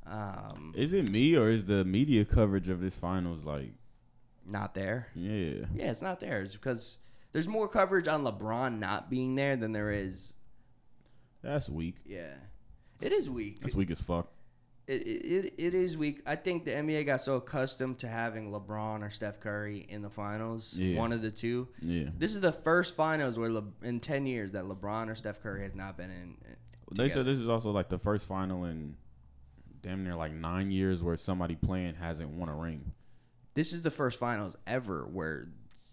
um, 0.07 0.73
Is 0.77 0.93
it 0.93 1.11
me 1.11 1.37
or 1.37 1.51
is 1.51 1.65
the 1.67 1.85
media 1.85 2.25
coverage 2.25 2.69
of 2.69 2.81
this 2.81 2.95
finals 2.95 3.45
like 3.45 3.73
not 4.47 4.75
there. 4.75 5.09
yeah? 5.15 5.65
Yeah, 5.75 5.91
it's 5.91 6.03
not 6.03 6.21
there. 6.21 6.43
It's 6.43 6.55
because 6.57 6.99
there's 7.33 7.49
more 7.49 7.69
coverage 7.69 8.09
on 8.09 8.25
LeBron 8.25 8.79
not 8.79 9.09
being 9.11 9.35
there 9.37 9.57
than 9.57 9.73
there 9.73 9.91
is. 9.93 10.35
That's 11.43 11.69
weak. 11.69 11.97
Yeah, 12.05 12.35
it 13.01 13.13
is 13.13 13.29
weak. 13.31 13.61
That's 13.61 13.75
weak 13.75 13.91
as 13.91 14.01
fuck. 14.01 14.29
It, 14.89 15.07
it, 15.07 15.55
it 15.59 15.75
is 15.75 15.97
weak. 15.97 16.23
I 16.27 16.35
think 16.35 16.65
the 16.65 16.73
NBA 16.73 17.07
got 17.07 17.21
so 17.21 17.37
accustomed 17.37 17.99
to 18.01 18.09
having 18.09 18.51
LeBron 18.51 19.03
or 19.07 19.11
Steph 19.11 19.39
Curry 19.39 19.87
in 19.89 20.03
the 20.03 20.11
finals, 20.11 20.77
Yeah. 20.77 20.99
one 20.99 21.13
of 21.13 21.23
the 21.23 21.31
two. 21.31 21.69
Yeah. 21.81 22.07
This 22.19 22.35
is 22.35 22.41
the 22.41 22.53
first 22.53 22.97
finals 22.97 23.39
where 23.39 23.49
Le, 23.51 23.63
in 23.83 24.01
ten 24.01 24.27
years 24.27 24.53
that 24.53 24.65
LeBron 24.65 25.09
or 25.09 25.15
Steph 25.15 25.41
Curry 25.41 25.63
has 25.63 25.75
not 25.77 25.97
been 25.97 26.11
in. 26.11 26.37
They 26.95 27.09
said 27.09 27.25
this 27.27 27.39
is 27.39 27.49
also 27.49 27.71
like 27.71 27.89
the 27.89 27.99
first 27.99 28.27
final 28.27 28.65
in 28.65 28.97
damn 29.83 30.05
near 30.05 30.15
like 30.15 30.33
nine 30.33 30.71
years 30.71 31.03
where 31.03 31.17
somebody 31.17 31.55
playing 31.57 31.95
hasn't 31.95 32.31
won 32.31 32.49
a 32.49 32.55
ring. 32.57 32.93
This 33.55 33.73
is 33.73 33.83
the 33.83 33.91
first 33.91 34.19
finals 34.19 34.57
ever 34.67 35.05
where 35.07 35.45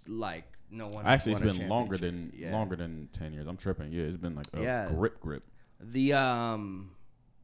like 0.07 0.45
no 0.71 0.87
one. 0.87 1.03
has 1.05 1.13
Actually, 1.21 1.31
it's 1.33 1.41
won 1.41 1.49
a 1.49 1.53
been 1.59 1.69
longer 1.69 1.97
than. 1.97 2.33
Yeah. 2.35 2.51
longer 2.51 2.75
than 2.75 3.09
ten 3.11 3.33
years. 3.33 3.47
I'm 3.47 3.57
tripping. 3.57 3.91
Yeah, 3.91 4.03
it's 4.03 4.17
been 4.17 4.35
like 4.35 4.47
a 4.53 4.61
Yeah. 4.61 4.85
grip 4.87 5.19
grip. 5.19 5.43
The 5.81 6.13
um, 6.13 6.91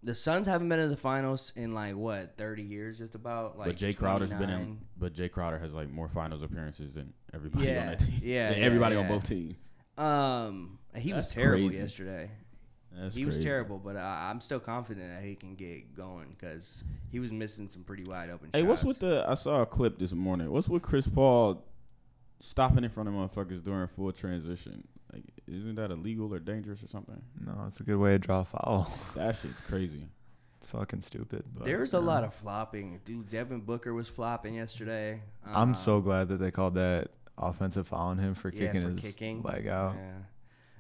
the 0.04 0.14
Suns 0.16 0.46
haven't 0.48 0.70
been 0.70 0.80
in 0.80 0.90
the 0.90 0.98
finals 0.98 1.52
in 1.56 1.72
like 1.72 1.96
what 1.96 2.38
thirty 2.38 2.64
years, 2.64 2.98
just 3.00 3.16
about. 3.16 3.58
Like 3.58 3.68
but 3.68 3.76
Jae 3.76 3.96
Crowder's 3.96 4.34
been 4.34 4.50
in. 4.50 4.80
But 4.98 5.14
Jae 5.14 5.32
Crowder 5.32 5.58
has 5.60 5.74
like 5.74 5.90
more 5.90 6.08
finals 6.10 6.44
appearances 6.44 6.94
than 6.94 7.14
everybody 7.34 7.66
Yeah, 7.68 7.80
on 7.82 7.86
that 7.88 8.00
team. 8.00 8.20
yeah, 8.24 8.50
Than 8.50 8.60
yeah, 8.60 8.66
everybody 8.66 8.96
on 8.96 9.08
both 9.08 9.28
teams. 9.28 9.56
Um, 9.98 10.80
he 10.96 11.14
was 11.14 11.30
terrible 11.30 11.68
crazy. 11.70 11.82
yesterday. 11.82 12.30
That's 12.98 13.16
he 13.16 13.26
was 13.26 13.44
terrible, 13.44 13.78
but 13.78 13.98
I, 13.98 14.30
I'm 14.30 14.40
still 14.42 14.60
confident 14.60 15.14
that 15.14 15.24
he 15.24 15.36
can 15.36 15.56
get 15.56 15.96
going 15.96 16.36
because 16.38 16.84
he 17.12 17.20
was 17.20 17.32
missing 17.32 17.68
some 17.68 17.84
pretty 17.84 18.04
wide 18.04 18.30
open. 18.30 18.50
Hey, 18.54 18.64
what's 18.64 18.84
with 18.84 19.00
the? 19.00 19.26
I 19.28 19.34
saw 19.34 19.62
a 19.62 19.66
clip 19.66 20.00
this 20.00 20.14
morning. 20.14 20.50
What's 20.52 20.70
with 20.70 20.82
Chris 20.82 21.08
Paul 21.08 21.64
stopping 22.40 22.84
in 22.84 22.90
front 22.90 23.10
of 23.10 23.16
motherfuckers 23.16 23.64
during 23.64 23.88
full 23.88 24.12
transition? 24.12 24.88
Like, 25.14 25.24
isn't 25.48 25.76
that 25.76 25.92
illegal 25.92 26.34
or 26.34 26.40
dangerous 26.40 26.84
or 26.84 26.88
something? 26.88 27.22
No, 27.46 27.54
it's 27.68 27.80
a 27.80 27.84
good 27.84 27.98
way 27.98 28.12
to 28.12 28.20
draw 28.20 28.42
a 28.42 28.46
foul. 28.46 28.92
That 29.16 29.36
shit's 29.36 29.62
crazy. 29.62 30.08
It's 30.60 30.70
fucking 30.70 31.02
stupid. 31.02 31.44
But, 31.54 31.66
There 31.66 31.80
was 31.80 31.94
a 31.94 31.98
you 31.98 32.04
lot 32.04 32.24
of 32.24 32.34
flopping. 32.34 33.00
Dude, 33.06 33.30
Devin 33.30 33.62
Booker 33.62 33.94
was 33.94 34.10
flopping 34.10 34.56
yesterday. 34.56 35.22
I'm 35.46 35.70
Um, 35.70 35.76
so 35.76 36.02
glad 36.02 36.28
that 36.30 36.38
they 36.38 36.50
called 36.52 36.76
that 36.76 37.10
offensive 37.38 37.88
foul 37.88 38.08
on 38.08 38.18
him 38.18 38.34
for 38.34 38.50
yeah, 38.50 38.68
kicking 38.72 38.82
for 38.82 38.96
his 38.96 39.16
kicking. 39.16 39.42
leg 39.44 39.68
out. 39.68 39.96
Yeah. 39.96 40.12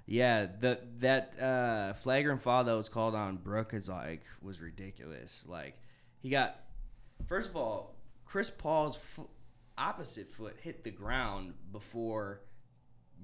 Yeah, 0.07 0.47
the 0.59 0.79
that 1.00 1.39
uh, 1.41 1.93
flagrant 1.93 2.41
foul 2.41 2.63
that 2.63 2.74
was 2.74 2.89
called 2.89 3.15
on 3.15 3.38
Brook 3.38 3.74
is 3.74 3.89
like 3.89 4.21
was 4.41 4.62
ridiculous. 4.62 5.45
Like 5.47 5.79
he 6.19 6.29
got 6.29 6.59
first 7.27 7.50
of 7.50 7.55
all, 7.55 7.95
Chris 8.25 8.51
Paul's 8.51 9.00
opposite 9.77 10.29
foot 10.29 10.55
hit 10.62 10.83
the 10.83 10.91
ground 10.91 11.53
before 11.71 12.41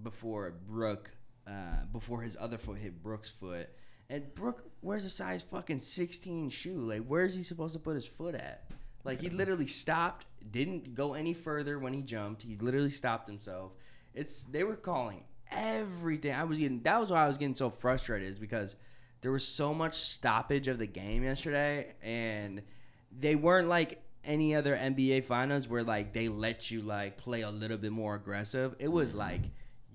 before 0.01 0.55
Brook 0.67 1.11
uh, 1.47 1.85
before 1.91 2.21
his 2.21 2.35
other 2.39 2.57
foot 2.57 2.79
hit 2.79 3.03
Brook's 3.03 3.29
foot. 3.29 3.69
And 4.09 4.33
Brook 4.33 4.63
wears 4.81 5.05
a 5.05 5.09
size 5.09 5.41
fucking 5.43 5.79
16 5.79 6.50
shoe. 6.50 6.81
Like 6.81 7.05
where 7.05 7.25
is 7.25 7.35
he 7.35 7.43
supposed 7.43 7.73
to 7.73 7.79
put 7.79 7.93
his 7.93 8.07
foot 8.07 8.33
at? 8.33 8.71
Like 9.03 9.21
he 9.21 9.29
literally 9.29 9.67
stopped, 9.67 10.25
didn't 10.50 10.95
go 10.95 11.13
any 11.13 11.33
further 11.33 11.77
when 11.77 11.93
he 11.93 12.01
jumped. 12.01 12.41
He 12.41 12.57
literally 12.57 12.89
stopped 12.89 13.27
himself. 13.27 13.73
It's 14.13 14.43
they 14.43 14.63
were 14.63 14.75
calling 14.75 15.23
everything. 15.51 16.34
I 16.34 16.43
was 16.43 16.58
getting 16.58 16.81
that 16.84 17.00
was 17.00 17.12
why 17.12 17.24
I 17.24 17.27
was 17.27 17.38
getting 17.38 17.55
so 17.55 17.70
frustrated 17.70 18.29
is 18.29 18.39
because 18.39 18.75
there 19.22 19.31
was 19.31 19.48
so 19.48 19.74
much 19.74 19.96
stoppage 19.96 20.67
of 20.67 20.79
the 20.79 20.88
game 20.88 21.24
yesterday 21.24 21.93
and 22.01 22.62
they 23.17 23.36
weren't 23.36 23.67
like 23.67 24.01
any 24.24 24.55
other 24.55 24.75
NBA 24.75 25.25
finals 25.25 25.67
where 25.67 25.84
like 25.84 26.13
they 26.13 26.27
let 26.27 26.72
you 26.72 26.81
like 26.81 27.17
play 27.17 27.41
a 27.41 27.50
little 27.50 27.77
bit 27.77 27.91
more 27.91 28.15
aggressive. 28.15 28.75
It 28.79 28.88
was 28.88 29.13
like 29.13 29.41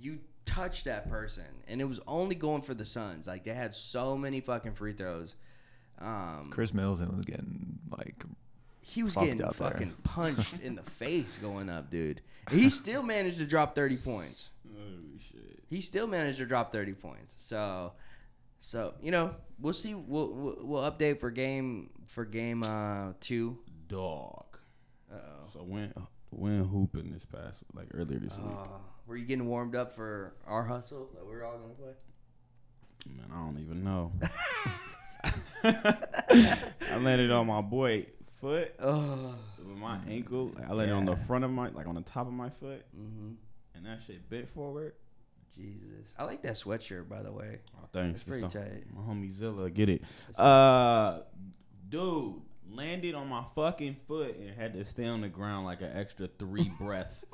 you 0.00 0.18
touch 0.44 0.84
that 0.84 1.08
person 1.10 1.44
and 1.68 1.80
it 1.80 1.84
was 1.84 2.00
only 2.06 2.34
going 2.34 2.62
for 2.62 2.74
the 2.74 2.84
Suns. 2.84 3.26
Like 3.26 3.44
they 3.44 3.54
had 3.54 3.74
so 3.74 4.16
many 4.16 4.40
fucking 4.40 4.74
free 4.74 4.92
throws. 4.92 5.36
Um 6.00 6.50
Khris 6.50 6.74
Middleton 6.74 7.14
was 7.16 7.24
getting 7.24 7.78
like 7.96 8.24
he 8.80 9.02
was 9.02 9.14
getting 9.16 9.42
out 9.42 9.56
there. 9.56 9.70
fucking 9.70 9.92
punched 10.04 10.60
in 10.60 10.76
the 10.76 10.82
face 10.98 11.38
going 11.38 11.68
up, 11.68 11.90
dude. 11.90 12.20
He 12.50 12.70
still 12.70 13.02
managed 13.02 13.38
to 13.38 13.46
drop 13.46 13.74
30 13.74 13.96
points. 13.96 14.50
Oh 14.78 15.18
shit. 15.18 15.62
He 15.68 15.80
still 15.80 16.06
managed 16.06 16.38
to 16.38 16.46
drop 16.46 16.72
30 16.72 16.92
points. 16.94 17.34
So 17.38 17.92
so, 18.58 18.94
you 19.02 19.10
know, 19.10 19.34
we'll 19.60 19.72
see 19.72 19.94
we'll 19.94 20.32
we'll, 20.32 20.56
we'll 20.60 20.90
update 20.90 21.20
for 21.20 21.30
game 21.30 21.90
for 22.06 22.24
game 22.24 22.62
uh 22.62 23.12
2. 23.20 23.58
Dog. 23.88 24.44
Uh-oh. 25.12 25.48
So 25.52 25.60
when 25.60 25.92
when 26.30 26.64
hooping 26.64 27.12
this 27.12 27.24
past 27.24 27.62
like 27.74 27.86
earlier 27.94 28.18
this 28.18 28.36
week. 28.38 28.46
Uh, 28.56 28.66
were 29.06 29.16
you 29.16 29.24
getting 29.24 29.46
warmed 29.46 29.76
up 29.76 29.94
for 29.94 30.34
our 30.46 30.64
hustle 30.64 31.08
that 31.14 31.24
we're 31.24 31.44
all 31.44 31.56
going 31.58 31.70
to 31.70 31.76
play? 31.76 31.92
Man, 33.16 33.26
I 33.32 33.36
don't 33.44 33.58
even 33.60 33.84
know. 33.84 34.12
I 35.64 36.96
landed 36.98 37.30
on 37.30 37.46
my 37.46 37.60
boy 37.60 38.06
foot 38.40 38.74
Oh. 38.80 39.34
with 39.58 39.76
my 39.76 39.98
ankle. 40.08 40.52
I 40.68 40.72
landed 40.72 40.94
on 40.94 41.04
the 41.04 41.16
front 41.16 41.44
of 41.44 41.50
my 41.50 41.68
like 41.70 41.86
on 41.86 41.94
the 41.94 42.00
top 42.02 42.26
of 42.26 42.32
my 42.32 42.50
foot, 42.50 42.84
Mhm. 42.96 43.36
And 43.76 43.86
that 43.86 44.00
shit 44.06 44.28
bent 44.28 44.48
forward. 44.48 44.94
Jesus. 45.54 46.12
I 46.18 46.24
like 46.24 46.42
that 46.42 46.54
sweatshirt 46.54 47.08
by 47.08 47.22
the 47.22 47.32
way. 47.32 47.60
Oh, 47.76 47.88
thanks. 47.92 48.20
It's 48.20 48.24
pretty 48.28 48.42
the- 48.46 48.48
tight. 48.60 48.84
My 48.94 49.00
homie 49.02 49.30
Zilla, 49.32 49.70
get 49.70 49.88
it. 49.88 50.02
Uh, 50.36 51.20
dude, 51.88 52.34
landed 52.70 53.14
on 53.14 53.28
my 53.28 53.44
fucking 53.54 53.96
foot 54.06 54.36
and 54.36 54.50
had 54.50 54.74
to 54.74 54.84
stay 54.84 55.06
on 55.06 55.20
the 55.22 55.28
ground 55.28 55.64
like 55.66 55.80
an 55.80 55.90
extra 55.94 56.26
three 56.26 56.68
breaths. 56.78 57.24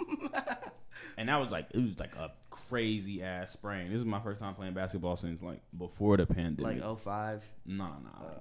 And 1.17 1.29
that 1.29 1.37
was 1.41 1.51
like 1.51 1.67
it 1.75 1.79
was 1.79 1.99
like 1.99 2.15
a 2.17 2.31
crazy 2.51 3.23
ass 3.23 3.53
sprain. 3.53 3.91
This 3.91 3.99
is 3.99 4.05
my 4.05 4.21
first 4.21 4.39
time 4.41 4.55
playing 4.55 4.75
basketball 4.75 5.17
since 5.17 5.43
like 5.43 5.61
before 5.77 6.17
the 6.17 6.27
pandemic. 6.27 6.83
Like 6.83 6.99
05. 7.01 7.45
Nah, 7.67 7.87
nah. 7.89 8.27
Uh, 8.27 8.39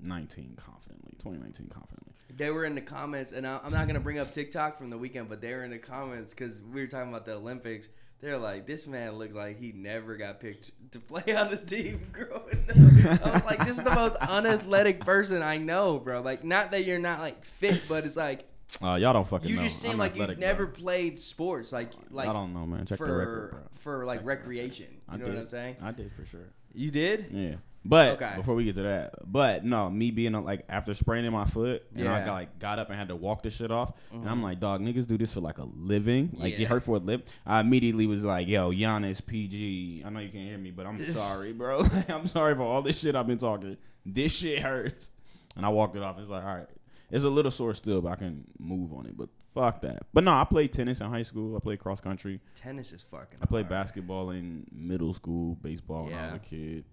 19 0.00 0.54
confidently. 0.56 1.12
2019 1.18 1.68
confidently. 1.68 2.12
They 2.36 2.50
were 2.50 2.64
in 2.64 2.74
the 2.74 2.80
comments, 2.80 3.32
and 3.32 3.46
I- 3.46 3.60
I'm 3.62 3.72
not 3.72 3.86
gonna 3.86 4.00
bring 4.00 4.18
up 4.18 4.30
TikTok 4.32 4.76
from 4.76 4.90
the 4.90 4.98
weekend, 4.98 5.28
but 5.28 5.40
they 5.40 5.52
were 5.54 5.62
in 5.64 5.70
the 5.70 5.78
comments 5.78 6.34
because 6.34 6.60
we 6.62 6.80
were 6.80 6.86
talking 6.86 7.08
about 7.08 7.24
the 7.24 7.34
Olympics. 7.34 7.88
They're 8.18 8.38
like, 8.38 8.66
this 8.66 8.86
man 8.86 9.12
looks 9.12 9.34
like 9.34 9.58
he 9.60 9.72
never 9.72 10.16
got 10.16 10.40
picked 10.40 10.72
to 10.92 11.00
play 11.00 11.22
on 11.36 11.48
the 11.50 11.56
team 11.58 12.00
growing 12.12 12.64
up. 12.68 13.26
I 13.26 13.30
was 13.34 13.44
like, 13.44 13.58
this 13.66 13.76
is 13.78 13.84
the 13.84 13.94
most 13.94 14.16
unathletic 14.20 15.00
person 15.00 15.42
I 15.42 15.58
know, 15.58 15.98
bro. 15.98 16.22
Like, 16.22 16.42
not 16.42 16.70
that 16.70 16.84
you're 16.84 16.98
not 16.98 17.20
like 17.20 17.44
fit, 17.44 17.82
but 17.88 18.04
it's 18.04 18.16
like 18.16 18.44
Uh, 18.82 18.94
y'all 18.94 19.12
don't 19.12 19.26
fucking 19.28 19.48
you 19.50 19.56
know. 19.56 19.62
just 19.62 19.80
seem 19.80 19.92
I'm 19.92 19.98
like 19.98 20.16
you 20.16 20.26
never 20.36 20.66
bro. 20.66 20.74
played 20.74 21.18
sports, 21.18 21.72
like 21.72 21.92
like 22.10 22.28
I 22.28 22.32
don't 22.32 22.52
know, 22.54 22.66
man. 22.66 22.86
Check 22.86 22.98
for 22.98 23.06
the 23.06 23.12
record, 23.12 23.50
bro. 23.50 23.60
for 23.74 24.04
like 24.06 24.24
recreation. 24.24 24.86
You 24.90 25.00
I 25.08 25.16
know 25.18 25.24
did. 25.26 25.34
what 25.34 25.40
I'm 25.42 25.48
saying? 25.48 25.76
I 25.82 25.92
did 25.92 26.10
for 26.12 26.24
sure. 26.26 26.48
You 26.74 26.90
did? 26.90 27.26
Yeah. 27.32 27.54
But 27.88 28.20
Okay. 28.20 28.36
before 28.36 28.54
we 28.54 28.64
get 28.64 28.74
to 28.76 28.82
that, 28.82 29.14
but 29.24 29.64
no, 29.64 29.88
me 29.88 30.10
being 30.10 30.32
like 30.32 30.64
after 30.68 30.94
spraining 30.94 31.32
my 31.32 31.44
foot 31.44 31.84
and 31.94 32.08
I 32.08 32.24
got 32.24 32.32
like 32.32 32.58
got 32.58 32.78
up 32.78 32.88
and 32.90 32.98
had 32.98 33.08
to 33.08 33.16
walk 33.16 33.42
this 33.42 33.56
shit 33.56 33.70
off, 33.70 33.92
and 34.12 34.28
I'm 34.28 34.36
mm-hmm. 34.36 34.44
like, 34.44 34.60
dog, 34.60 34.80
niggas 34.80 35.06
do 35.06 35.16
this 35.16 35.32
for 35.32 35.40
like 35.40 35.58
a 35.58 35.64
living, 35.64 36.30
like 36.34 36.52
Yeah. 36.52 36.58
get 36.60 36.68
hurt 36.68 36.82
for 36.82 36.96
a 36.96 36.98
living. 36.98 37.26
I 37.46 37.60
immediately 37.60 38.06
was 38.06 38.22
like, 38.24 38.48
yo, 38.48 38.70
Giannis, 38.70 39.24
PG. 39.24 40.02
I 40.04 40.10
know 40.10 40.20
you 40.20 40.30
can't 40.30 40.48
hear 40.48 40.58
me, 40.58 40.70
but 40.70 40.86
I'm 40.86 41.00
sorry, 41.12 41.52
bro. 41.52 41.82
I'm 42.08 42.26
sorry 42.26 42.54
for 42.54 42.62
all 42.62 42.82
this 42.82 42.98
shit 43.00 43.14
I've 43.14 43.26
been 43.26 43.38
talking. 43.38 43.76
This 44.04 44.32
shit 44.36 44.60
hurts, 44.60 45.10
and 45.56 45.64
I 45.64 45.68
walked 45.68 45.96
it 45.96 46.02
off. 46.02 46.18
It's 46.18 46.28
like, 46.28 46.44
all 46.44 46.56
right, 46.56 46.68
it's 47.10 47.24
a 47.24 47.28
little 47.28 47.50
sore 47.50 47.74
still, 47.74 48.00
but 48.00 48.12
I 48.12 48.16
can 48.16 48.44
move 48.58 48.92
on 48.92 49.06
it. 49.06 49.16
But 49.16 49.28
fuck 49.54 49.80
that. 49.82 50.06
But 50.12 50.24
no, 50.24 50.32
I 50.32 50.44
played 50.44 50.72
tennis 50.72 51.00
in 51.00 51.08
high 51.08 51.22
school. 51.22 51.56
I 51.56 51.60
played 51.60 51.78
cross 51.78 52.00
country. 52.00 52.40
Tennis 52.54 52.92
is 52.92 53.02
fucking. 53.02 53.38
I 53.42 53.46
played 53.46 53.66
hard. 53.66 53.86
basketball 53.86 54.30
in 54.30 54.66
middle 54.72 55.12
school, 55.12 55.56
baseball 55.62 56.04
when 56.04 56.14
I 56.14 56.32
was 56.32 56.36
a 56.36 56.38
kid. 56.38 56.84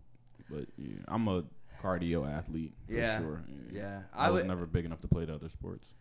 But 0.49 0.65
yeah, 0.77 0.95
I'm 1.07 1.27
a 1.27 1.43
cardio 1.81 2.29
athlete 2.31 2.73
for 2.87 2.93
Yeah. 2.93 3.17
sure. 3.19 3.43
Yeah, 3.71 4.01
I, 4.13 4.27
I 4.27 4.29
was 4.29 4.43
would. 4.43 4.47
never 4.47 4.65
big 4.65 4.85
enough 4.85 5.01
to 5.01 5.07
play 5.07 5.25
the 5.25 5.35
other 5.35 5.49
sports. 5.49 5.93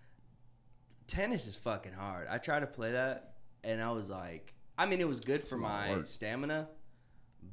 tennis 1.06 1.46
is 1.46 1.56
fucking 1.56 1.92
hard. 1.92 2.26
I 2.28 2.38
tried 2.38 2.60
to 2.60 2.66
play 2.66 2.92
that, 2.92 3.34
and 3.64 3.80
I 3.82 3.90
was 3.90 4.08
like, 4.08 4.54
I 4.78 4.86
mean, 4.86 5.00
it 5.00 5.08
was 5.08 5.20
good 5.20 5.42
for 5.42 5.56
a 5.56 5.60
lot 5.60 5.82
of 5.84 5.88
my 5.90 5.96
work. 5.96 6.06
stamina, 6.06 6.68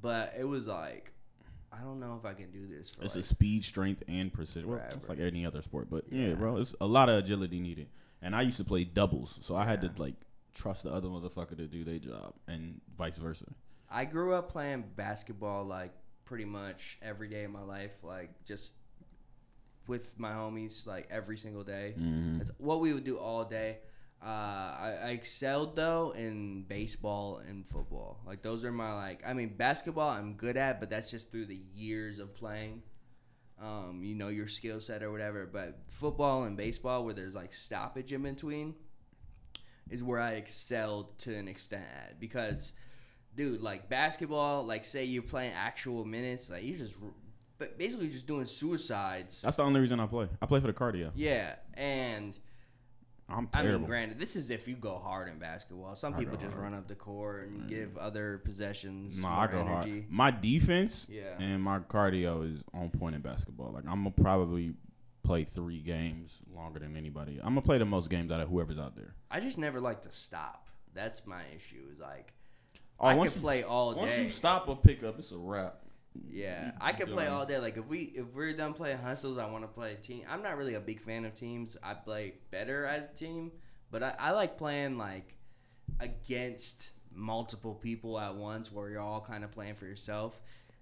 but 0.02 0.34
it 0.38 0.46
was 0.46 0.68
like, 0.68 1.12
I 1.72 1.80
don't 1.82 2.00
know 2.00 2.18
if 2.20 2.26
I 2.26 2.34
can 2.34 2.52
do 2.52 2.68
this 2.68 2.90
for 2.90 3.04
It's 3.04 3.16
like, 3.16 3.24
a 3.24 3.28
speed, 3.28 3.64
strength, 3.64 4.04
and 4.08 4.32
precision. 4.32 4.70
Well, 4.70 4.82
it's 4.92 5.10
like 5.10 5.20
any 5.20 5.46
other 5.46 5.62
sport, 5.62 5.88
but 5.90 6.06
yeah. 6.12 6.30
Yeah. 6.30 6.34
bro, 6.36 6.58
it's 6.58 6.74
a 6.82 6.88
lot 6.88 7.10
of 7.10 7.18
agility 7.18 7.60
needed. 7.60 7.88
And 8.22 8.36
I 8.36 8.42
used 8.42 8.58
to 8.58 8.64
play 8.64 8.84
doubles, 8.86 9.40
so 9.42 9.56
I 9.56 9.66
had 9.66 9.84
Yeah. 9.84 9.90
to 9.90 10.02
like 10.02 10.16
trust 10.54 10.84
the 10.84 10.92
other 10.92 11.08
motherfucker 11.10 11.56
to 11.58 11.68
do 11.68 11.84
their 11.84 12.00
job, 12.00 12.34
and 12.48 12.82
vice 12.98 13.18
versa. 13.18 13.46
I 13.92 14.06
grew 14.06 14.34
up 14.34 14.50
playing 14.50 14.84
basketball 14.96 15.66
like 15.66 15.92
pretty 16.30 16.46
much 16.46 17.00
every 17.02 17.28
day 17.28 17.44
of 17.44 17.52
my 17.52 17.64
life, 17.64 17.96
like 18.04 18.30
just 18.46 18.76
with 19.88 20.18
my 20.20 20.32
homies, 20.32 20.86
like 20.86 21.08
every 21.10 21.40
single 21.40 21.64
day. 21.64 21.96
Mhm. 21.98 22.38
That's 22.38 22.52
what 22.60 22.80
we 22.82 22.94
would 22.94 23.04
do 23.04 23.18
all 23.18 23.44
day. 23.44 23.80
Uh, 24.22 24.26
I, 24.28 24.98
I 25.06 25.10
excelled 25.10 25.76
though 25.76 26.12
in 26.12 26.64
baseball 26.68 27.38
and 27.48 27.66
football. 27.68 28.20
Like 28.28 28.44
those 28.44 28.64
are 28.64 28.72
my 28.72 28.94
like. 28.94 29.24
I 29.26 29.34
mean, 29.34 29.56
basketball 29.58 30.10
I'm 30.12 30.34
good 30.34 30.56
at, 30.56 30.80
but 30.80 30.92
that's 30.92 31.10
just 31.10 31.32
through 31.32 31.48
the 31.48 31.62
years 31.74 32.20
of 32.20 32.36
playing. 32.36 32.84
Um, 33.60 34.02
you 34.04 34.16
know 34.16 34.28
your 34.30 34.48
skill 34.48 34.80
set 34.80 35.02
or 35.02 35.12
whatever. 35.12 35.50
But 35.52 35.80
football 35.88 36.44
and 36.44 36.56
baseball, 36.56 37.04
where 37.06 37.16
there's 37.16 37.34
like 37.36 37.54
stoppage 37.54 38.14
in 38.14 38.22
between, 38.22 38.76
is 39.90 40.04
where 40.04 40.20
I 40.20 40.34
excelled 40.34 41.18
to 41.20 41.36
an 41.36 41.48
extent 41.48 41.86
at 42.06 42.20
because, 42.20 42.74
dude, 43.40 43.62
like 43.62 43.88
basketball, 43.88 44.66
like 44.66 44.84
say 44.84 45.06
you're 45.06 45.22
playing 45.22 45.54
actual 45.54 46.04
minutes, 46.04 46.50
like 46.50 46.62
you're 46.64 46.78
just, 46.78 46.98
but 47.58 47.78
basically 47.78 48.10
just 48.10 48.28
doing 48.28 48.46
suicides. 48.46 49.42
That's 49.42 49.56
the 49.56 49.64
only 49.64 49.80
reason 49.80 49.98
I 50.02 50.08
play. 50.08 50.28
I 50.42 50.46
play 50.46 50.60
for 50.60 50.68
the 50.68 50.74
cardio. 50.74 51.12
Yeah, 51.16 51.56
and 51.76 52.38
I'm 53.30 53.48
I 53.54 53.64
mean, 53.64 53.86
granted, 53.86 54.20
this 54.20 54.36
is 54.36 54.52
if 54.52 54.68
you 54.68 54.76
go 54.76 54.98
hard 54.98 55.30
in 55.30 55.40
basketball. 55.40 55.96
Some 55.96 56.16
I 56.16 56.20
people 56.20 56.36
just 56.36 56.52
hard. 56.52 56.64
run 56.64 56.74
up 56.74 56.90
the 56.90 56.96
court 56.96 57.48
and 57.48 57.62
mm. 57.62 57.70
give 57.70 57.98
other 57.98 58.40
possessions 58.44 59.22
Nah, 59.22 59.30
more 59.30 59.40
I 59.40 59.48
go 59.48 59.60
energy. 59.62 59.92
hard. 59.92 60.12
My 60.12 60.32
defense 60.32 61.08
Yeah. 61.10 61.40
and 61.40 61.64
my 61.64 61.80
cardio 61.80 62.54
is 62.54 62.62
on 62.74 62.90
point 62.90 63.16
in 63.16 63.22
basketball. 63.22 63.72
Like 63.72 63.86
I'm 63.88 64.04
gonna 64.04 64.12
probably 64.12 64.74
play 65.24 65.46
three 65.46 65.80
games 65.80 66.42
longer 66.54 66.80
than 66.80 66.98
anybody. 66.98 67.38
I'm 67.38 67.50
gonna 67.50 67.62
play 67.62 67.78
the 67.78 67.86
most 67.86 68.10
games 68.10 68.32
out 68.34 68.42
of 68.42 68.50
whoever's 68.50 68.78
out 68.78 68.98
there. 68.98 69.16
I 69.32 69.40
just 69.40 69.58
never 69.58 69.80
like 69.80 70.02
to 70.02 70.12
stop. 70.12 70.68
That's 70.94 71.26
my 71.26 71.44
issue. 71.56 71.84
Is 71.94 72.02
like 72.02 72.34
Oh, 73.00 73.08
I 73.08 73.16
once 73.16 73.32
could 73.32 73.38
you- 73.38 73.42
play 73.44 73.64
all 73.64 73.94
day. 73.94 74.00
Once 74.00 74.18
you 74.18 74.30
stop 74.30 74.68
a 74.68 74.76
pickup, 74.76 75.20
it's 75.20 75.32
a 75.32 75.38
wrap. 75.38 75.82
Yeah, 76.30 76.72
I 76.82 76.92
could 76.92 77.08
play 77.10 77.28
all 77.28 77.46
day. 77.46 77.60
Like 77.60 77.78
if 77.78 77.86
we 77.86 78.00
if 78.16 78.26
we're 78.34 78.52
done 78.54 78.74
playing 78.74 78.98
hustles, 78.98 79.38
I 79.38 79.46
want 79.46 79.64
to 79.64 79.68
play 79.70 79.94
a 79.94 79.96
team. 79.96 80.24
I'm 80.30 80.42
not 80.42 80.58
really 80.58 80.74
a 80.74 80.80
big 80.80 81.00
fan 81.00 81.24
of 81.24 81.34
teams. 81.34 81.78
I 81.84 81.94
play 81.94 82.34
better 82.52 82.86
as 82.86 83.06
a 83.06 83.14
team, 83.14 83.52
but 83.92 84.04
I, 84.04 84.16
I 84.20 84.32
like 84.32 84.58
playing 84.58 84.98
like 84.98 85.36
against 86.00 86.92
multiple 87.14 87.74
people 87.76 88.20
at 88.20 88.36
once, 88.36 88.72
where 88.72 88.90
you're 88.90 89.02
all 89.02 89.22
kind 89.22 89.44
of 89.44 89.52
playing 89.52 89.76
for 89.76 89.86
yourself. 89.86 90.42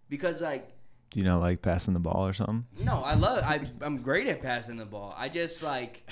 Because 0.09 0.41
like 0.41 0.69
Do 1.11 1.19
you 1.19 1.25
not 1.25 1.39
like 1.41 1.61
passing 1.61 1.93
the 1.93 1.99
ball 1.99 2.25
or 2.25 2.33
something? 2.33 2.65
No, 2.83 3.03
I 3.03 3.13
love. 3.13 3.43
I 3.45 3.61
I'm 3.81 3.97
great 3.97 4.27
at 4.27 4.41
passing 4.41 4.77
the 4.77 4.85
ball. 4.85 5.13
I 5.17 5.29
just 5.29 5.61
like 5.61 6.09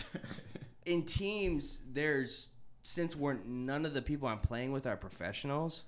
in 0.85 1.03
teams. 1.03 1.79
There's 1.91 2.49
since 2.81 3.15
we're 3.15 3.37
none 3.45 3.85
of 3.85 3.93
the 3.93 4.01
people 4.01 4.27
I'm 4.27 4.39
playing 4.39 4.71
with 4.71 4.85
are 4.85 4.97
professionals. 4.97 5.83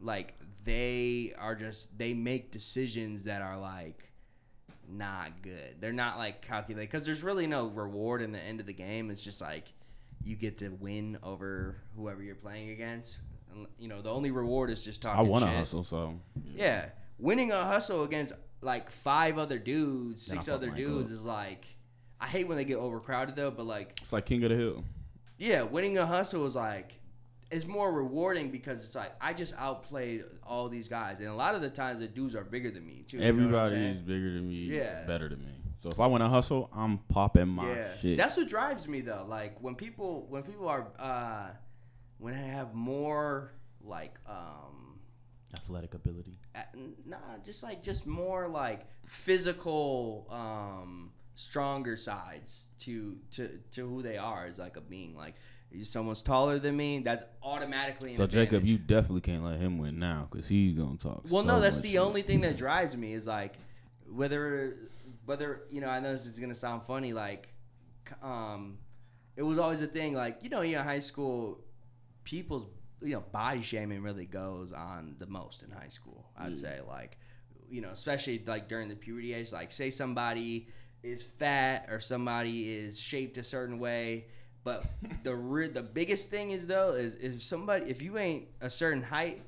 Like 0.00 0.34
they 0.64 1.32
are 1.38 1.54
just 1.54 1.96
they 1.98 2.14
make 2.14 2.50
decisions 2.50 3.24
that 3.24 3.42
are 3.42 3.58
like 3.58 4.10
not 4.88 5.42
good. 5.42 5.76
They're 5.80 5.92
not 5.92 6.18
like 6.18 6.42
calculated 6.42 6.88
because 6.88 7.04
there's 7.06 7.22
really 7.22 7.46
no 7.46 7.68
reward 7.68 8.22
in 8.22 8.32
the 8.32 8.40
end 8.40 8.60
of 8.60 8.66
the 8.66 8.72
game. 8.72 9.10
It's 9.10 9.22
just 9.22 9.40
like 9.40 9.72
you 10.22 10.36
get 10.36 10.58
to 10.58 10.68
win 10.70 11.18
over 11.22 11.76
whoever 11.96 12.22
you're 12.22 12.34
playing 12.34 12.70
against. 12.70 13.20
And, 13.52 13.66
you 13.78 13.88
know, 13.88 14.02
the 14.02 14.10
only 14.10 14.30
reward 14.30 14.70
is 14.70 14.84
just 14.84 15.02
talking. 15.02 15.18
I 15.18 15.22
want 15.22 15.44
to 15.44 15.50
hustle, 15.50 15.82
so 15.84 16.18
Yeah, 16.54 16.86
winning 17.18 17.52
a 17.52 17.64
hustle 17.64 18.02
against 18.04 18.32
like 18.60 18.90
five 18.90 19.38
other 19.38 19.58
dudes, 19.58 20.22
six 20.22 20.48
other 20.48 20.70
dudes 20.70 21.10
is 21.10 21.24
like. 21.24 21.64
I 22.18 22.26
hate 22.26 22.48
when 22.48 22.56
they 22.56 22.64
get 22.64 22.78
overcrowded 22.78 23.36
though, 23.36 23.50
but 23.50 23.66
like 23.66 23.98
It's 24.00 24.12
like 24.12 24.24
King 24.24 24.42
of 24.44 24.50
the 24.50 24.56
Hill. 24.56 24.84
yeah, 25.38 25.62
winning 25.62 25.98
a 25.98 26.06
hustle 26.06 26.46
is 26.46 26.56
like 26.56 26.98
it's 27.50 27.66
more 27.66 27.92
rewarding 27.92 28.50
because 28.50 28.84
it's 28.84 28.94
like 28.94 29.12
I 29.20 29.32
just 29.32 29.54
outplayed 29.56 30.24
all 30.44 30.68
these 30.68 30.88
guys, 30.88 31.20
and 31.20 31.28
a 31.28 31.34
lot 31.34 31.54
of 31.54 31.60
the 31.62 31.70
times 31.70 32.00
the 32.00 32.08
dudes 32.08 32.34
are 32.34 32.44
bigger 32.44 32.70
than 32.70 32.84
me 32.86 33.04
too. 33.06 33.18
you 33.18 33.22
know 33.22 33.28
Everybody 33.28 33.86
is 33.86 34.00
bigger 34.02 34.32
than 34.32 34.48
me, 34.48 34.54
Yeah. 34.76 35.04
better 35.06 35.28
than 35.28 35.40
me. 35.44 35.52
So 35.82 35.88
if 35.90 36.00
I 36.00 36.06
want 36.06 36.22
to 36.22 36.28
hustle, 36.28 36.68
I'm 36.72 36.98
popping 36.98 37.46
my 37.48 37.70
yeah, 37.72 37.94
shit. 37.96 38.16
that's 38.16 38.36
what 38.36 38.48
drives 38.48 38.88
me 38.88 39.00
though. 39.02 39.24
Like 39.28 39.60
when 39.62 39.74
people 39.76 40.26
when 40.28 40.42
people 40.42 40.66
are 40.68 40.88
uh 40.98 41.50
when 42.18 42.34
I 42.34 42.38
have 42.38 42.74
more 42.74 43.52
like 43.80 44.14
um 44.26 44.98
athletic 45.54 45.94
ability. 45.94 46.38
uh, 46.56 46.60
nah, 47.04 47.16
just 47.44 47.62
like 47.62 47.82
just 47.82 48.06
more 48.06 48.48
like 48.48 48.86
physical 49.06 50.26
um 50.30 51.12
stronger 51.34 51.96
sides 51.96 52.68
to 52.78 53.16
to 53.30 53.58
to 53.70 53.86
who 53.86 54.02
they 54.02 54.16
are 54.16 54.46
as 54.46 54.58
like 54.58 54.76
a 54.76 54.80
being 54.80 55.14
like 55.14 55.34
someone's 55.82 56.22
taller 56.22 56.58
than 56.58 56.76
me 56.76 57.00
that's 57.00 57.24
automatically 57.42 58.14
So 58.14 58.26
Jacob, 58.26 58.64
you 58.64 58.78
definitely 58.78 59.20
can't 59.20 59.44
let 59.44 59.58
him 59.58 59.78
win 59.78 59.98
now 59.98 60.28
because 60.30 60.48
he's 60.48 60.74
gonna 60.74 60.96
talk. 60.96 61.24
Well, 61.28 61.42
so 61.42 61.48
no, 61.48 61.60
that's 61.60 61.80
the 61.80 61.92
shit. 61.92 62.00
only 62.00 62.22
thing 62.22 62.40
that 62.42 62.56
drives 62.64 62.96
me 62.96 63.12
is 63.12 63.26
like 63.26 63.54
whether 64.08 64.74
whether 65.24 65.62
you 65.70 65.80
know 65.80 65.88
I 65.88 66.00
know 66.00 66.12
this 66.12 66.26
is 66.26 66.38
gonna 66.38 66.54
sound 66.54 66.82
funny 66.84 67.12
like 67.12 67.48
um 68.22 68.78
it 69.36 69.42
was 69.42 69.58
always 69.58 69.82
a 69.82 69.86
thing 69.86 70.14
like 70.14 70.42
you 70.42 70.48
know 70.48 70.62
in 70.62 70.74
high 70.74 71.00
school 71.00 71.60
people's 72.24 72.66
you 73.02 73.12
know 73.12 73.24
body 73.32 73.62
shaming 73.62 74.02
really 74.02 74.24
goes 74.24 74.72
on 74.72 75.16
the 75.18 75.26
most 75.26 75.62
in 75.62 75.70
high 75.70 75.88
school 75.88 76.30
I'd 76.36 76.56
say 76.56 76.80
like 76.86 77.18
you 77.68 77.80
know 77.80 77.90
especially 77.90 78.42
like 78.46 78.68
during 78.68 78.88
the 78.88 78.94
puberty 78.94 79.34
age 79.34 79.52
like 79.52 79.72
say 79.72 79.90
somebody 79.90 80.68
is 81.02 81.22
fat 81.22 81.86
or 81.90 82.00
somebody 82.00 82.70
is 82.70 82.98
shaped 82.98 83.38
a 83.38 83.44
certain 83.44 83.78
way 83.78 84.26
but 84.66 84.84
the 85.22 85.34
re- 85.34 85.68
the 85.68 85.82
biggest 85.82 86.28
thing 86.28 86.50
is 86.50 86.66
though 86.66 86.90
is 86.90 87.14
if 87.14 87.40
somebody 87.40 87.88
if 87.88 88.02
you 88.02 88.18
ain't 88.18 88.48
a 88.60 88.68
certain 88.68 89.00
height 89.02 89.40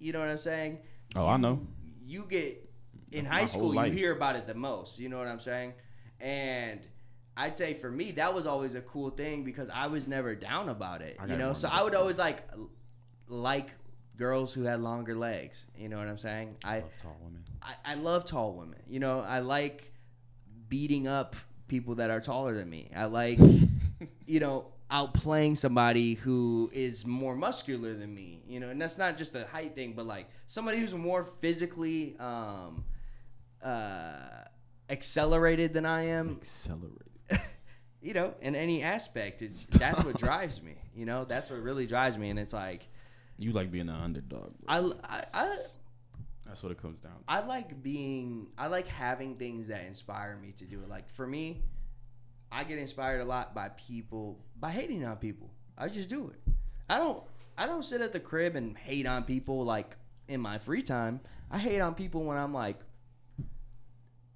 you 0.00 0.12
know 0.12 0.18
what 0.18 0.28
I'm 0.28 0.38
saying? 0.38 0.78
Oh, 1.14 1.26
I 1.26 1.36
know. 1.36 1.60
you 2.04 2.26
get 2.28 2.68
in 3.12 3.24
That's 3.24 3.36
high 3.36 3.46
school 3.46 3.86
you 3.86 3.92
hear 3.92 4.12
about 4.12 4.34
it 4.34 4.46
the 4.46 4.54
most 4.54 4.98
you 4.98 5.08
know 5.08 5.18
what 5.18 5.28
i'm 5.28 5.40
saying? 5.40 5.72
And 6.20 6.80
i'd 7.36 7.56
say 7.56 7.74
for 7.74 7.90
me 7.90 8.10
that 8.12 8.34
was 8.34 8.46
always 8.46 8.74
a 8.74 8.80
cool 8.80 9.08
thing 9.08 9.44
because 9.44 9.70
i 9.70 9.86
was 9.86 10.08
never 10.08 10.34
down 10.34 10.68
about 10.68 11.00
it 11.00 11.16
I 11.18 11.26
you 11.26 11.36
know? 11.36 11.52
so 11.52 11.68
i 11.72 11.80
would 11.80 11.94
always 11.94 12.18
like 12.18 12.42
like 13.28 13.70
girls 14.16 14.52
who 14.52 14.64
had 14.64 14.80
longer 14.80 15.14
legs 15.14 15.66
you 15.76 15.88
know 15.88 15.96
what 15.96 16.08
i'm 16.08 16.18
saying? 16.18 16.56
I 16.64 16.80
love 16.80 16.90
tall 17.00 17.16
women. 17.22 17.44
I, 17.62 17.92
I 17.92 17.94
love 17.94 18.24
tall 18.24 18.52
women 18.54 18.80
you 18.88 18.98
know? 18.98 19.20
I 19.20 19.38
like 19.38 19.92
beating 20.68 21.06
up 21.06 21.36
people 21.70 21.94
that 21.94 22.10
are 22.10 22.20
taller 22.20 22.54
than 22.54 22.68
me 22.68 22.90
i 22.94 23.04
like 23.04 23.38
you 24.26 24.40
know, 24.40 24.66
outplaying 24.90 25.56
somebody 25.56 26.14
who 26.14 26.70
is 26.72 27.06
more 27.06 27.34
muscular 27.34 27.94
than 27.94 28.14
me, 28.14 28.42
you 28.46 28.60
know, 28.60 28.68
and 28.68 28.80
that's 28.80 28.98
not 28.98 29.16
just 29.16 29.34
a 29.34 29.44
height 29.46 29.74
thing, 29.74 29.92
but 29.92 30.06
like 30.06 30.28
somebody 30.46 30.78
who's 30.78 30.94
more 30.94 31.22
physically 31.22 32.16
um, 32.18 32.84
uh, 33.62 34.44
accelerated 34.88 35.72
than 35.72 35.86
I 35.86 36.06
am, 36.06 36.36
Accelerated. 36.38 36.96
you 38.02 38.14
know, 38.14 38.34
in 38.40 38.54
any 38.56 38.82
aspect. 38.82 39.42
It's 39.42 39.64
that's 39.70 40.04
what 40.04 40.18
drives 40.18 40.62
me, 40.62 40.76
you 40.94 41.06
know, 41.06 41.24
that's 41.24 41.50
what 41.50 41.60
really 41.60 41.86
drives 41.86 42.18
me, 42.18 42.30
and 42.30 42.38
it's 42.38 42.52
like 42.52 42.86
You 43.38 43.52
like 43.52 43.70
being 43.70 43.88
an 43.88 43.96
underdog. 43.96 44.52
Bro. 44.60 44.68
I, 44.68 44.78
I, 45.04 45.24
I 45.34 45.56
That's 46.50 46.64
what 46.64 46.72
it 46.72 46.82
comes 46.82 46.98
down. 46.98 47.12
to. 47.12 47.18
I 47.28 47.46
like 47.46 47.80
being 47.80 48.48
I 48.58 48.66
like 48.66 48.88
having 48.88 49.36
things 49.36 49.68
that 49.68 49.86
inspire 49.86 50.36
me 50.36 50.50
to 50.58 50.64
do 50.64 50.80
it. 50.80 50.88
Like 50.88 51.08
for 51.08 51.24
me, 51.24 51.62
I 52.50 52.64
get 52.64 52.78
inspired 52.78 53.20
a 53.20 53.24
lot 53.24 53.54
by 53.54 53.68
people 53.68 54.44
by 54.58 54.70
hating 54.70 55.04
on 55.04 55.16
people. 55.16 55.50
I 55.78 55.88
just 55.88 56.08
do 56.08 56.28
it. 56.28 56.52
I 56.88 56.98
don't 56.98 57.22
I 57.56 57.66
don't 57.66 57.84
sit 57.84 58.00
at 58.00 58.12
the 58.12 58.18
crib 58.18 58.56
and 58.56 58.76
hate 58.76 59.06
on 59.06 59.22
people 59.22 59.64
like 59.64 59.96
in 60.26 60.40
my 60.40 60.58
free 60.58 60.82
time. 60.82 61.20
I 61.52 61.58
hate 61.58 61.80
on 61.80 61.94
people 61.94 62.24
when 62.24 62.36
I'm 62.36 62.52
like 62.52 62.80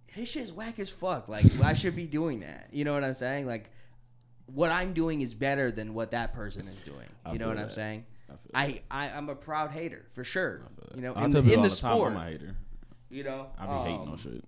his 0.06 0.28
shit's 0.28 0.52
whack 0.52 0.78
as 0.78 0.90
fuck. 0.90 1.28
Like 1.28 1.46
I 1.64 1.74
should 1.74 1.96
be 1.96 2.06
doing 2.06 2.40
that. 2.40 2.68
You 2.70 2.84
know 2.84 2.94
what 2.94 3.02
I'm 3.02 3.14
saying? 3.14 3.46
Like 3.46 3.70
what 4.46 4.70
I'm 4.70 4.92
doing 4.92 5.20
is 5.20 5.34
better 5.34 5.72
than 5.72 5.94
what 5.94 6.12
that 6.12 6.32
person 6.32 6.68
is 6.68 6.76
doing. 6.82 7.08
I 7.26 7.32
You 7.32 7.40
know 7.40 7.48
what 7.48 7.58
I'm 7.58 7.70
saying? 7.70 8.04
I 8.54 8.82
I, 8.90 9.06
I 9.08 9.10
I'm 9.16 9.28
a 9.28 9.34
proud 9.34 9.70
hater 9.70 10.06
for 10.12 10.24
sure. 10.24 10.62
I 10.64 10.68
feel 10.74 10.86
that. 10.88 10.96
You 10.96 11.02
know, 11.02 11.12
I 11.14 11.24
in 11.24 11.30
tell 11.30 11.42
the, 11.42 11.52
in 11.54 11.62
the 11.62 11.68
the 11.68 11.74
time 11.76 11.92
sport. 11.96 12.12
I'm 12.12 12.18
a 12.18 12.24
hater. 12.24 12.56
You 13.10 13.24
know, 13.24 13.46
I 13.58 13.66
be 13.66 13.72
hating 13.90 14.00
Um, 14.02 14.08
on 14.10 14.16
shit. 14.16 14.44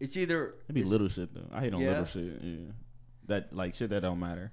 It's 0.00 0.16
either 0.16 0.54
It 0.68 0.72
be 0.72 0.82
little 0.84 1.08
shit 1.08 1.32
though. 1.34 1.46
I 1.52 1.60
hate 1.60 1.74
on 1.74 1.80
Yeah? 1.80 1.90
little 1.90 2.04
shit. 2.04 2.40
Yeah. 2.42 2.56
That 3.28 3.52
like 3.52 3.74
shit 3.74 3.90
that 3.90 4.00
don't 4.02 4.18
matter. 4.18 4.50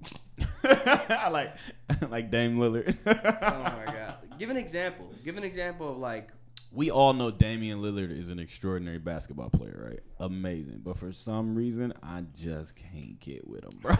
I 0.64 1.28
like 1.30 1.54
like 2.10 2.30
Dame 2.30 2.58
Lillard. 2.58 2.96
Oh 3.06 3.62
my 3.62 3.84
god! 3.86 4.14
Give 4.38 4.50
an 4.50 4.56
example. 4.56 5.12
Give 5.24 5.36
an 5.36 5.44
example 5.44 5.90
of 5.92 5.98
like. 5.98 6.30
We 6.70 6.90
all 6.90 7.14
know 7.14 7.30
Damian 7.30 7.78
Lillard 7.80 8.10
is 8.16 8.28
an 8.28 8.38
extraordinary 8.38 8.98
basketball 8.98 9.48
player, 9.48 9.88
right? 9.90 10.00
Amazing. 10.20 10.82
But 10.84 10.98
for 10.98 11.12
some 11.12 11.54
reason, 11.54 11.94
I 12.02 12.24
just 12.34 12.76
can't 12.76 13.18
get 13.18 13.48
with 13.48 13.64
him, 13.64 13.78
bro. 13.80 13.94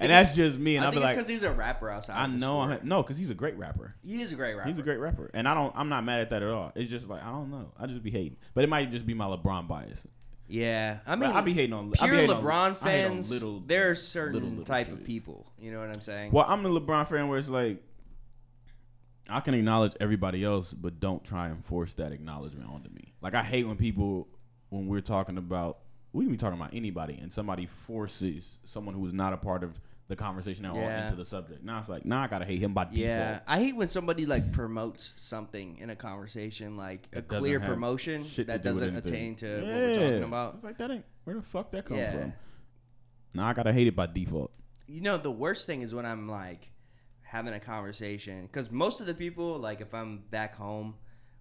and 0.00 0.10
that's 0.10 0.34
just 0.34 0.58
me. 0.58 0.76
And 0.76 0.84
I 0.84 0.88
I'll 0.88 0.92
be 0.92 0.96
it's 0.98 1.04
like, 1.04 1.14
because 1.16 1.28
he's 1.28 1.42
a 1.42 1.52
rapper 1.52 1.90
outside. 1.90 2.16
I 2.16 2.24
of 2.24 2.32
the 2.32 2.38
know, 2.38 2.60
I, 2.60 2.78
no, 2.82 3.02
because 3.02 3.18
he's 3.18 3.28
a 3.30 3.34
great 3.34 3.56
rapper. 3.58 3.94
he 4.02 4.22
is 4.22 4.32
a 4.32 4.36
great 4.36 4.54
rapper. 4.54 4.68
He's 4.68 4.78
a 4.78 4.82
great 4.82 4.98
rapper, 4.98 5.30
and 5.34 5.46
I 5.46 5.52
don't. 5.54 5.72
I'm 5.76 5.88
not 5.90 6.04
mad 6.04 6.20
at 6.20 6.30
that 6.30 6.42
at 6.42 6.48
all. 6.48 6.72
It's 6.74 6.90
just 6.90 7.08
like 7.08 7.22
I 7.22 7.30
don't 7.30 7.50
know. 7.50 7.70
I 7.78 7.86
just 7.86 8.02
be 8.02 8.10
hating, 8.10 8.38
but 8.54 8.64
it 8.64 8.68
might 8.70 8.90
just 8.90 9.06
be 9.06 9.12
my 9.14 9.26
LeBron 9.26 9.68
bias. 9.68 10.06
Yeah, 10.48 10.98
I 11.06 11.16
mean, 11.16 11.30
I 11.30 11.40
be 11.40 11.52
hating 11.52 11.72
on 11.74 11.92
I 12.00 12.06
pure 12.06 12.10
be 12.12 12.16
hating 12.22 12.36
on- 12.36 12.42
LeBron 12.42 12.82
I 12.82 12.90
hate 12.90 13.04
on 13.04 13.12
fans. 13.14 13.30
little, 13.30 13.60
there 13.60 13.90
are 13.90 13.94
certain 13.96 14.34
little, 14.34 14.48
little 14.50 14.64
type 14.64 14.86
shit. 14.86 14.94
of 14.94 15.04
people. 15.04 15.52
You 15.58 15.72
know 15.72 15.80
what 15.80 15.88
I'm 15.88 16.00
saying? 16.00 16.30
Well, 16.32 16.46
I'm 16.48 16.64
a 16.64 16.80
LeBron 16.80 17.08
fan 17.08 17.28
where 17.28 17.38
it's 17.38 17.48
like 17.48 17.82
I 19.28 19.40
can 19.40 19.54
acknowledge 19.54 19.92
everybody 20.00 20.44
else, 20.44 20.72
but 20.72 21.00
don't 21.00 21.24
try 21.24 21.48
and 21.48 21.64
force 21.64 21.94
that 21.94 22.12
acknowledgement 22.12 22.70
onto 22.70 22.90
me. 22.90 23.12
Like 23.20 23.34
I 23.34 23.42
hate 23.42 23.66
when 23.66 23.76
people 23.76 24.28
when 24.68 24.86
we're 24.86 25.00
talking 25.00 25.38
about 25.38 25.78
we 26.12 26.24
can 26.24 26.32
be 26.32 26.38
talking 26.38 26.58
about 26.58 26.72
anybody 26.72 27.18
and 27.20 27.32
somebody 27.32 27.66
forces 27.66 28.58
someone 28.64 28.94
who's 28.94 29.12
not 29.12 29.32
a 29.32 29.36
part 29.36 29.62
of 29.62 29.78
the 30.08 30.14
conversation 30.16 30.64
at 30.64 30.70
all 30.70 30.76
Yeah. 30.78 31.04
into 31.04 31.16
the 31.16 31.24
subject. 31.24 31.64
Now 31.64 31.80
it's 31.80 31.88
like, 31.88 32.04
now 32.04 32.22
I 32.22 32.28
gotta 32.28 32.44
hate 32.44 32.60
him 32.60 32.72
by 32.72 32.84
default. 32.84 32.98
Yeah, 33.00 33.40
I 33.46 33.58
hate 33.58 33.74
when 33.76 33.88
somebody 33.88 34.24
like 34.24 34.52
promotes 34.52 35.12
something 35.16 35.78
in 35.78 35.90
a 35.90 35.96
conversation, 35.96 36.76
like 36.76 37.08
a 37.12 37.16
That 37.16 37.28
doesn't 37.28 37.42
clear 37.42 37.58
have 37.58 37.68
promotion 37.68 38.22
shit 38.22 38.46
to 38.46 38.52
that 38.52 38.62
do 38.62 38.68
with 38.70 38.78
doesn't 38.80 38.94
anything. 38.96 39.12
attain 39.12 39.34
to 39.36 39.56
what 39.56 39.74
we're 39.74 39.94
talking 39.94 40.22
about. 40.22 40.54
It's 40.54 40.64
like 40.64 40.78
that 40.78 40.90
ain't 40.92 41.04
where 41.24 41.36
the 41.36 41.42
fuck 41.42 41.72
that 41.72 41.84
come 41.86 41.96
Yeah. 41.98 42.12
from. 42.12 42.32
Now 43.34 43.46
I 43.48 43.52
gotta 43.52 43.72
hate 43.72 43.88
it 43.88 43.96
by 43.96 44.06
default. 44.06 44.52
you 44.86 45.00
know 45.00 45.18
the 45.18 45.30
worst 45.32 45.66
thing 45.66 45.82
is 45.82 45.92
when 45.92 46.06
i'm 46.06 46.28
like 46.28 46.70
having 47.36 47.54
a 47.54 47.60
conversation. 47.60 48.46
Because 48.46 48.70
most 48.70 49.00
of 49.00 49.06
the 49.06 49.14
people 49.14 49.58
like 49.58 49.80
if 49.80 49.94
i'm 49.94 50.22
back 50.30 50.56
home 50.56 50.94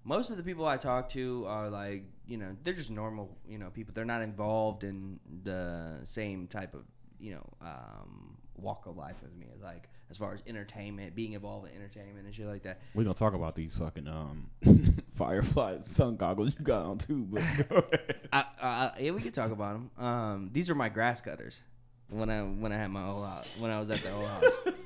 most 0.03 0.29
of 0.29 0.37
the 0.37 0.43
people 0.43 0.67
i 0.67 0.77
talk 0.77 1.09
to 1.09 1.45
are 1.47 1.69
like 1.69 2.03
you 2.27 2.37
know 2.37 2.55
they're 2.63 2.73
just 2.73 2.91
normal 2.91 3.37
you 3.47 3.57
know 3.57 3.69
people. 3.69 3.93
They're 3.93 4.05
not 4.05 4.21
involved 4.21 4.83
in 4.83 5.19
the 5.43 5.99
same 6.03 6.47
type 6.47 6.73
of 6.73 6.81
you 7.19 7.31
know 7.31 7.43
um, 7.61 8.37
walk 8.55 8.85
of 8.87 8.97
life 8.97 9.21
as 9.25 9.33
me 9.35 9.47
as 9.55 9.61
like 9.61 9.89
as 10.09 10.17
far 10.17 10.33
as 10.33 10.41
entertainment 10.45 11.15
being 11.15 11.33
involved 11.33 11.67
in 11.67 11.75
entertainment 11.75 12.25
and 12.25 12.33
shit 12.33 12.45
like 12.45 12.63
that. 12.63 12.81
We're 12.93 13.03
gonna 13.03 13.15
talk 13.15 13.33
about 13.33 13.55
these 13.55 13.77
fucking 13.77 14.07
um 14.07 14.49
fireflies 15.15 15.87
sun 15.87 16.15
goggles 16.15 16.55
you 16.57 16.65
got 16.65 16.85
on 16.85 16.97
too, 16.97 17.27
but. 17.29 17.43
I, 18.33 18.45
I, 18.61 18.91
yeah 18.99 19.11
we 19.11 19.21
could 19.21 19.33
talk 19.33 19.51
about 19.51 19.73
them 19.73 19.91
um, 19.97 20.49
these 20.51 20.69
are 20.69 20.75
my 20.75 20.89
grass 20.89 21.21
cutters 21.21 21.61
when 22.09 22.29
i 22.29 22.41
when 22.41 22.73
i 22.73 22.77
had 22.77 22.91
my 22.91 23.07
old 23.07 23.25
house 23.25 23.47
when 23.59 23.71
i 23.71 23.79
was 23.79 23.89
at 23.89 23.99
the 23.99 24.11
old 24.11 24.27
house 24.27 24.57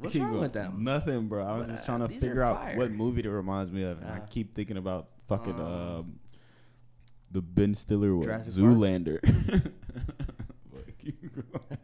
what's 0.00 0.12
Keep 0.12 0.22
wrong 0.22 0.30
going. 0.32 0.42
with 0.42 0.52
them 0.52 0.82
Nothing, 0.84 1.28
bro. 1.28 1.44
I 1.46 1.56
was 1.58 1.66
But, 1.66 1.72
just 1.74 1.84
uh, 1.84 1.86
trying 1.98 2.08
to 2.08 2.14
figure 2.18 2.42
out 2.42 2.60
fire. 2.62 2.76
what 2.76 2.90
movie 2.90 3.22
it 3.22 3.28
reminds 3.28 3.70
me 3.70 3.82
of, 3.84 4.00
and 4.00 4.08
I 4.10 4.16
Uh, 4.18 4.26
keep 4.28 4.54
thinking 4.54 4.76
about 4.76 5.08
fucking 5.28 5.54
um, 5.54 5.60
um, 5.66 6.20
the 7.30 7.40
Ben 7.42 7.74
Stiller 7.74 8.14
one, 8.14 8.24
Jurassic 8.24 8.54
Zoolander. 8.54 9.20
But 10.72 10.98
keep 10.98 11.20
going. 11.22 11.78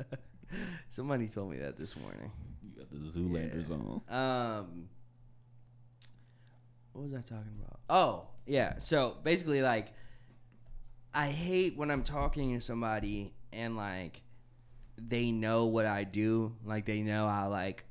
Somebody 0.89 1.29
told 1.29 1.51
me 1.51 1.59
that 1.59 1.77
this 1.77 1.95
morning. 1.97 2.31
you 2.63 2.71
got 2.79 2.91
the 2.91 2.97
Zoolanders 2.97 3.71
on. 3.71 4.01
Um, 4.09 4.89
what 6.93 7.03
was 7.05 7.15
I 7.15 7.21
talking 7.21 7.53
about? 7.61 7.81
Oh, 7.91 8.29
yeah. 8.47 8.79
So 8.79 9.17
basically, 9.23 9.61
like, 9.63 9.93
I 11.13 11.29
hate 11.29 11.77
when 11.77 11.91
I'm 11.91 12.03
talking 12.03 12.55
to 12.55 12.61
somebody 12.61 13.33
and 13.53 13.77
like 13.77 14.23
they 14.99 15.31
know 15.31 15.67
what 15.67 15.87
I 15.87 16.05
do, 16.05 16.55
like 16.65 16.85
they 16.87 17.03
know 17.03 17.27
I 17.27 17.45
like. 17.47 17.85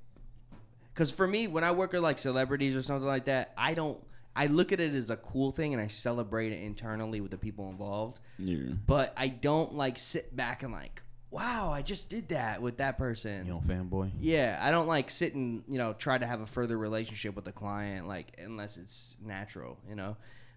Because 0.95 1.11
for 1.11 1.27
me, 1.27 1.47
when 1.47 1.65
I 1.65 1.73
work 1.73 1.91
with 1.91 2.01
like 2.01 2.17
celebrities 2.17 2.73
or 2.73 2.81
something 2.81 3.05
like 3.05 3.25
that, 3.25 3.53
I 3.57 3.73
don't. 3.73 4.01
I 4.37 4.47
look 4.47 4.71
at 4.71 4.79
it 4.79 4.95
as 4.95 5.09
a 5.09 5.15
cool 5.17 5.51
thing 5.51 5.73
and 5.73 5.81
I 5.81 5.87
celebrate 5.87 6.51
it 6.51 6.61
internally 6.61 7.21
with 7.21 7.31
the 7.31 7.37
people 7.37 7.69
involved. 7.69 8.19
Yeah. 8.37 8.73
But 8.85 9.13
I 9.15 9.29
don't 9.29 9.75
like 9.75 9.97
sit 9.97 10.35
back 10.35 10.61
and 10.61 10.73
like, 10.73 11.01
wow, 11.31 11.71
I 11.71 11.81
just 11.81 12.09
did 12.09 12.29
that 12.29 12.61
with 12.61 12.77
that 12.77 12.97
person. 12.97 13.45
You 13.45 13.53
know, 13.53 13.63
fanboy. 13.65 14.11
Yeah, 14.19 14.59
I 14.61 14.71
don't 14.71 14.87
like 14.87 15.09
sit 15.09 15.35
and 15.35 15.63
you 15.67 15.77
know 15.77 15.93
try 15.93 16.17
to 16.17 16.25
have 16.25 16.39
a 16.39 16.45
further 16.45 16.77
relationship 16.77 17.35
with 17.35 17.45
the 17.45 17.51
client, 17.51 18.07
like 18.07 18.39
unless 18.41 18.77
it's 18.77 19.17
natural, 19.21 19.77
you 19.89 19.95
know. 19.95 20.15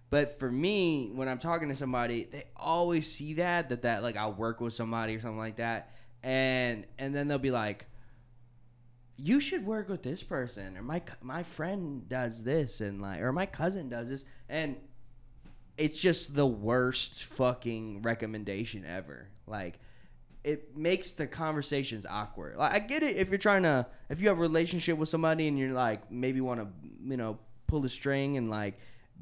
But 0.09 0.39
for 0.39 0.49
me, 0.49 1.11
when 1.13 1.27
I'm 1.27 1.37
talking 1.39 1.69
to 1.69 1.75
somebody, 1.75 2.23
they 2.23 2.45
always 2.55 3.11
see 3.11 3.33
that 3.35 3.69
that 3.69 3.81
that 3.81 4.03
like 4.03 4.15
I'll 4.15 4.33
work 4.33 4.61
with 4.61 4.73
somebody 4.73 5.15
or 5.15 5.19
something 5.19 5.37
like 5.37 5.57
that, 5.57 5.91
and 6.23 6.85
and 6.97 7.13
then 7.13 7.27
they'll 7.27 7.39
be 7.39 7.51
like, 7.51 7.85
"You 9.21 9.39
should 9.39 9.65
work 9.65 9.89
with 9.89 10.03
this 10.03 10.23
person," 10.23 10.77
or 10.77 10.81
my 10.81 11.01
my 11.21 11.43
friend 11.43 12.07
does 12.07 12.43
this, 12.43 12.81
and 12.81 13.01
like, 13.01 13.21
or 13.21 13.31
my 13.31 13.45
cousin 13.45 13.89
does 13.89 14.09
this, 14.09 14.25
and 14.47 14.75
it's 15.77 15.99
just 15.99 16.35
the 16.35 16.47
worst 16.47 17.23
fucking 17.25 18.01
recommendation 18.01 18.85
ever. 18.85 19.27
Like, 19.47 19.79
it 20.43 20.75
makes 20.75 21.13
the 21.13 21.27
conversations 21.27 22.05
awkward. 22.05 22.57
Like, 22.57 22.73
I 22.73 22.79
get 22.79 23.03
it 23.03 23.15
if 23.15 23.29
you're 23.29 23.37
trying 23.37 23.63
to, 23.63 23.85
if 24.09 24.21
you 24.21 24.27
have 24.27 24.37
a 24.37 24.41
relationship 24.41 24.97
with 24.97 25.09
somebody 25.09 25.47
and 25.47 25.57
you're 25.57 25.73
like 25.73 26.11
maybe 26.11 26.41
want 26.41 26.59
to, 26.59 26.67
you 27.03 27.17
know, 27.17 27.39
pull 27.67 27.79
the 27.79 27.89
string 27.89 28.37
and 28.37 28.49
like 28.49 28.79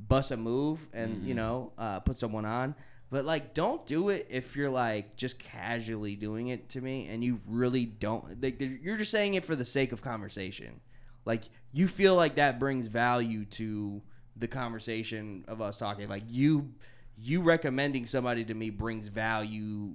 bust 0.07 0.31
a 0.31 0.37
move 0.37 0.79
and 0.93 1.27
you 1.27 1.33
know 1.33 1.71
uh, 1.77 1.99
put 1.99 2.17
someone 2.17 2.45
on. 2.45 2.75
But 3.09 3.25
like, 3.25 3.53
don't 3.53 3.85
do 3.85 4.09
it 4.09 4.27
if 4.29 4.55
you're 4.55 4.69
like 4.69 5.15
just 5.15 5.39
casually 5.39 6.15
doing 6.15 6.49
it 6.49 6.69
to 6.69 6.81
me 6.81 7.07
and 7.07 7.23
you 7.23 7.39
really 7.47 7.85
don't. 7.85 8.41
Like, 8.41 8.59
you're 8.59 8.97
just 8.97 9.11
saying 9.11 9.35
it 9.35 9.45
for 9.45 9.55
the 9.55 9.65
sake 9.65 9.91
of 9.91 10.01
conversation. 10.01 10.81
Like, 11.23 11.43
you 11.71 11.87
feel 11.87 12.15
like 12.15 12.35
that 12.35 12.59
brings 12.59 12.87
value 12.87 13.45
to 13.45 14.01
the 14.35 14.47
conversation 14.47 15.45
of 15.47 15.61
us 15.61 15.77
talking. 15.77 16.09
Like, 16.09 16.23
you 16.27 16.73
you 17.19 17.41
recommending 17.41 18.05
somebody 18.05 18.45
to 18.45 18.53
me 18.53 18.69
brings 18.69 19.07
value 19.07 19.93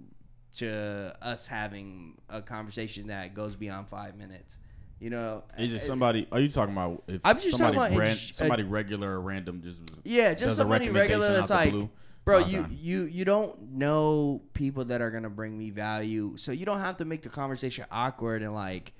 to 0.55 1.14
us 1.22 1.46
having 1.46 2.18
a 2.29 2.42
conversation 2.42 3.07
that 3.07 3.35
goes 3.35 3.57
beyond 3.57 3.88
five 3.88 4.16
minutes. 4.16 4.59
You 5.01 5.11
know, 5.11 5.42
Is 5.59 5.72
it 5.72 5.81
somebody? 5.81 6.29
Are 6.31 6.38
you 6.38 6.48
talking 6.48 6.75
about 6.75 7.03
if 7.09 7.20
I'm 7.25 7.37
just 7.37 7.57
somebody 7.57 7.77
talking 7.77 7.94
about 7.94 8.07
ran- 8.07 8.12
uh, 8.12 8.35
somebody 8.35 8.62
regular 8.62 9.11
or 9.11 9.20
random 9.20 9.61
just 9.62 9.83
Yeah, 10.05 10.33
just 10.33 10.53
a 10.53 10.57
somebody 10.57 10.90
regular 10.90 11.33
that's 11.33 11.51
like, 11.51 11.70
blue? 11.70 11.90
Bro, 12.24 12.38
Okay. 12.40 12.50
you 12.50 12.66
you 12.70 13.02
you 13.04 13.24
don't 13.24 13.61
know 13.72 14.42
people 14.54 14.85
that 14.87 15.00
are 15.00 15.11
gonna 15.11 15.30
bring 15.30 15.56
me 15.58 15.70
value, 15.70 16.37
so 16.37 16.52
you 16.52 16.64
don't 16.66 16.80
have 16.80 16.96
to 16.98 17.04
make 17.04 17.22
the 17.22 17.28
conversation 17.28 17.85
awkward 17.90 18.42
and 18.42 18.54
like 18.54 18.92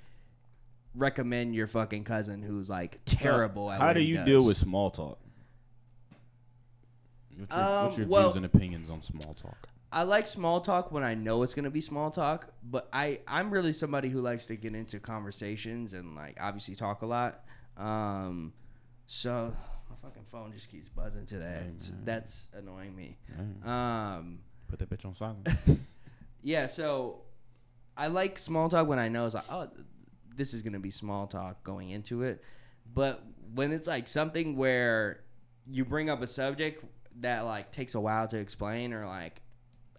recommend 0.95 1.55
your 1.55 1.67
fucking 1.67 2.03
cousin 2.03 2.41
who's 2.43 2.69
like 2.69 2.99
terrible. 3.05 3.71
at 3.71 3.79
How 3.81 3.93
do 3.93 4.01
you 4.01 4.15
does. 4.17 4.25
deal 4.25 4.45
with 4.45 4.57
small 4.57 4.91
talk? 4.91 5.17
What's 7.37 7.51
your, 7.55 7.63
Um, 7.63 7.85
what's 7.85 7.97
your 7.97 8.07
well- 8.07 8.23
views 8.29 8.35
and 8.37 8.45
opinions 8.45 8.89
on 8.89 9.01
small 9.01 9.33
talk? 9.33 9.69
I 9.91 10.03
like 10.03 10.25
small 10.25 10.59
talk 10.59 10.91
when 10.91 11.03
I 11.03 11.13
know 11.13 11.43
it's 11.43 11.53
gonna 11.53 11.69
be 11.69 11.81
small 11.81 12.09
talk, 12.09 12.51
but 12.63 12.89
I 12.91 13.19
I'm 13.27 13.51
really 13.51 13.73
somebody 13.73 14.09
who 14.09 14.21
likes 14.21 14.47
to 14.47 14.55
get 14.55 14.73
into 14.73 14.99
conversations 14.99 15.93
and 15.93 16.15
like 16.15 16.37
obviously 16.41 16.75
talk 16.75 17.03
a 17.03 17.05
lot. 17.05 17.43
Um, 17.77 18.53
so 19.05 19.53
fucking 20.03 20.23
phone 20.31 20.51
just 20.53 20.69
keeps 20.69 20.87
buzzing 20.89 21.25
today. 21.25 21.59
Hey, 21.61 21.67
It's- 21.67 21.91
that's 22.03 22.47
annoying 22.53 22.95
me. 22.95 23.17
Hey, 23.27 23.69
Um, 23.69 24.39
Put 24.67 24.79
that 24.79 24.89
bitch 24.89 25.05
on 25.05 25.13
silent. 25.13 25.47
yeah, 26.43 26.65
so 26.67 27.21
I 27.95 28.07
like 28.07 28.37
small 28.37 28.69
talk 28.69 28.87
when 28.87 28.99
I 28.99 29.07
know 29.07 29.25
it's 29.25 29.35
like, 29.35 29.49
oh, 29.51 29.69
this 30.35 30.53
is 30.53 30.61
gonna 30.63 30.79
be 30.79 30.89
small 30.91 31.27
talk 31.27 31.63
going 31.63 31.91
into 31.91 32.23
it. 32.23 32.43
But 32.93 33.23
when 33.53 33.71
it's 33.71 33.87
like 33.87 34.07
something 34.07 34.55
where 34.57 35.21
you 35.67 35.85
bring 35.85 36.09
up 36.09 36.21
a 36.21 36.27
subject 36.27 36.83
that 37.21 37.41
like 37.41 37.71
takes 37.71 37.93
a 37.95 37.99
while 38.01 38.27
to 38.27 38.37
explain 38.39 38.93
or 38.93 39.05
like 39.05 39.41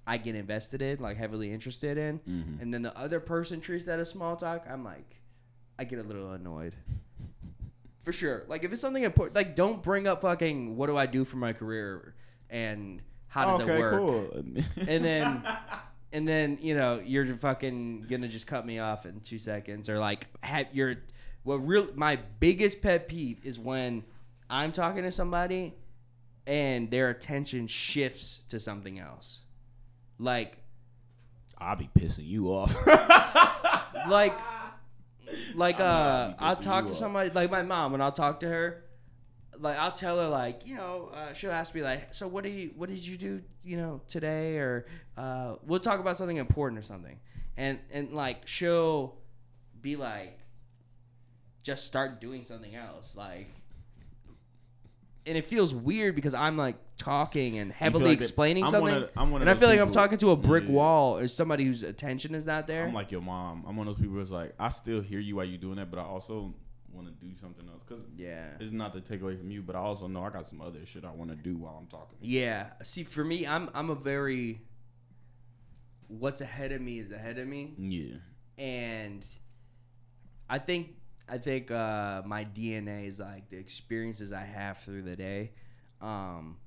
I 0.06 0.18
get 0.18 0.34
invested 0.34 0.82
in, 0.82 0.98
like 0.98 1.16
heavily 1.16 1.52
interested 1.52 1.96
in, 1.96 2.18
Mhm. 2.18 2.60
and 2.60 2.74
then 2.74 2.82
the 2.82 2.96
other 2.98 3.20
person 3.20 3.60
treats 3.60 3.84
that 3.84 3.98
as 4.00 4.10
small 4.10 4.36
talk, 4.36 4.66
I'm 4.68 4.84
like, 4.84 5.22
I 5.78 5.84
get 5.84 5.98
a 5.98 6.02
little 6.02 6.32
annoyed. 6.32 6.74
For 8.04 8.12
sure. 8.12 8.44
Like 8.48 8.64
if 8.64 8.72
it's 8.72 8.80
something 8.80 9.02
important, 9.02 9.34
like 9.34 9.56
don't 9.56 9.82
bring 9.82 10.06
up 10.06 10.22
fucking 10.22 10.76
what 10.76 10.86
do 10.86 10.96
I 10.96 11.06
do 11.06 11.24
for 11.24 11.36
my 11.36 11.52
career 11.52 12.14
and 12.50 13.02
how 13.26 13.46
does 13.46 13.60
okay, 13.62 13.74
it 13.74 13.78
work 13.80 13.98
cool. 13.98 14.30
and 14.88 15.04
then 15.04 15.42
and 16.12 16.28
then 16.28 16.58
you 16.60 16.76
know 16.76 17.00
you're 17.04 17.26
fucking 17.26 18.06
gonna 18.08 18.28
just 18.28 18.46
cut 18.46 18.64
me 18.64 18.78
off 18.78 19.06
in 19.06 19.20
two 19.20 19.38
seconds 19.38 19.88
or 19.88 19.98
like 19.98 20.26
have 20.42 20.66
your 20.72 20.96
what 21.42 21.56
real 21.66 21.88
my 21.94 22.16
biggest 22.38 22.80
pet 22.80 23.08
peeve 23.08 23.40
is 23.42 23.58
when 23.58 24.04
i'm 24.48 24.70
talking 24.70 25.02
to 25.02 25.10
somebody 25.10 25.74
and 26.46 26.90
their 26.90 27.10
attention 27.10 27.66
shifts 27.66 28.44
to 28.48 28.60
something 28.60 29.00
else 29.00 29.40
like 30.20 30.58
I'll 31.58 31.76
be 31.76 31.88
pissing 31.98 32.26
you 32.26 32.48
off. 32.48 32.74
like 34.08 34.38
like 35.54 35.76
I 35.76 35.78
know 35.78 35.84
I'll 35.84 36.30
uh 36.30 36.34
I'll 36.40 36.56
talk 36.56 36.86
to 36.86 36.92
off. 36.92 36.96
somebody 36.98 37.30
like 37.30 37.50
my 37.50 37.62
mom 37.62 37.92
when 37.92 38.00
I'll 38.00 38.12
talk 38.12 38.40
to 38.40 38.48
her 38.48 38.84
like 39.58 39.78
I'll 39.78 39.92
tell 39.92 40.18
her 40.18 40.28
like 40.28 40.66
you 40.66 40.76
know 40.76 41.10
uh, 41.14 41.32
she'll 41.32 41.52
ask 41.52 41.74
me 41.74 41.82
like 41.82 42.12
so 42.12 42.26
what 42.26 42.44
do 42.44 42.50
you 42.50 42.72
what 42.76 42.88
did 42.88 43.06
you 43.06 43.16
do 43.16 43.42
you 43.62 43.76
know 43.76 44.00
today? 44.08 44.58
Or 44.58 44.86
uh 45.16 45.56
we'll 45.66 45.80
talk 45.80 46.00
about 46.00 46.16
something 46.16 46.36
important 46.36 46.78
or 46.78 46.82
something. 46.82 47.18
And 47.56 47.78
and 47.92 48.12
like 48.12 48.46
she'll 48.46 49.16
be 49.80 49.96
like 49.96 50.38
just 51.62 51.86
start 51.86 52.20
doing 52.20 52.44
something 52.44 52.74
else. 52.74 53.16
Like 53.16 53.48
and 55.26 55.38
it 55.38 55.44
feels 55.44 55.74
weird 55.74 56.14
because 56.14 56.34
I'm 56.34 56.56
like 56.56 56.76
talking 56.96 57.58
and 57.58 57.72
heavily 57.72 58.04
like 58.10 58.20
explaining 58.20 58.66
something 58.66 58.92
one 58.94 59.02
of 59.04 59.10
I'm 59.16 59.30
one 59.30 59.42
of 59.42 59.48
and 59.48 59.50
I 59.56 59.58
feel 59.58 59.68
like 59.68 59.80
I'm 59.80 59.88
people- 59.88 60.02
talking 60.02 60.18
to 60.18 60.30
a 60.32 60.37
brick 60.37 60.64
Yeah. 60.64 60.70
wall 60.72 61.16
or 61.18 61.28
somebody 61.28 61.64
whose 61.64 61.82
attention 61.82 62.34
is 62.34 62.46
not 62.46 62.66
there 62.66 62.84
I'm 62.87 62.94
like 62.94 63.10
your 63.10 63.20
mom. 63.22 63.64
I'm 63.66 63.76
one 63.76 63.88
of 63.88 63.96
those 63.96 64.02
people 64.02 64.18
that's 64.18 64.30
like, 64.30 64.54
I 64.58 64.68
still 64.68 65.00
hear 65.00 65.18
you 65.20 65.37
while 65.37 65.44
you're 65.46 65.58
doing 65.58 65.76
that, 65.76 65.90
but 65.90 65.98
I 65.98 66.02
also 66.04 66.54
want 66.92 67.06
to 67.08 67.26
do 67.26 67.34
something 67.40 67.66
else 67.68 67.82
because 67.88 68.04
yeah 68.16 68.50
it's 68.60 68.70
not 68.70 68.92
to 68.94 69.00
take 69.00 69.20
away 69.22 69.37
from 69.37 69.50
you, 69.50 69.62
but 69.62 69.74
I 69.74 69.80
also 69.80 70.06
know 70.06 70.22
I 70.22 70.30
got 70.30 70.46
some 70.46 70.60
other 70.60 70.84
shit 70.87 71.04
I 71.04 71.10
want 71.10 71.30
to 71.30 71.37
do 71.37 71.56
while 71.56 71.76
I'm 71.80 71.87
talking. 71.88 72.18
Yeah. 72.20 72.66
See, 72.82 73.02
for 73.02 73.24
me, 73.24 73.46
I'm 73.46 73.68
I'm 73.74 73.90
a 73.90 73.94
very 73.96 74.60
what's 76.08 76.40
ahead 76.40 76.70
of 76.72 76.80
me 76.80 76.98
is 76.98 77.10
ahead 77.10 77.38
of 77.38 77.48
me, 77.48 77.74
Yeah. 77.78 78.16
and 78.62 79.26
I 80.48 80.58
think 80.58 80.90
I 81.28 81.38
think 81.38 81.70
uh, 81.70 82.22
my 82.26 82.44
DNA 82.44 83.06
is 83.08 83.18
like 83.18 83.48
the 83.48 83.56
experiences 83.56 84.32
I 84.32 84.44
have 84.44 84.78
through 84.78 85.02
the 85.02 85.16
day, 85.16 85.52
um, 86.00 86.58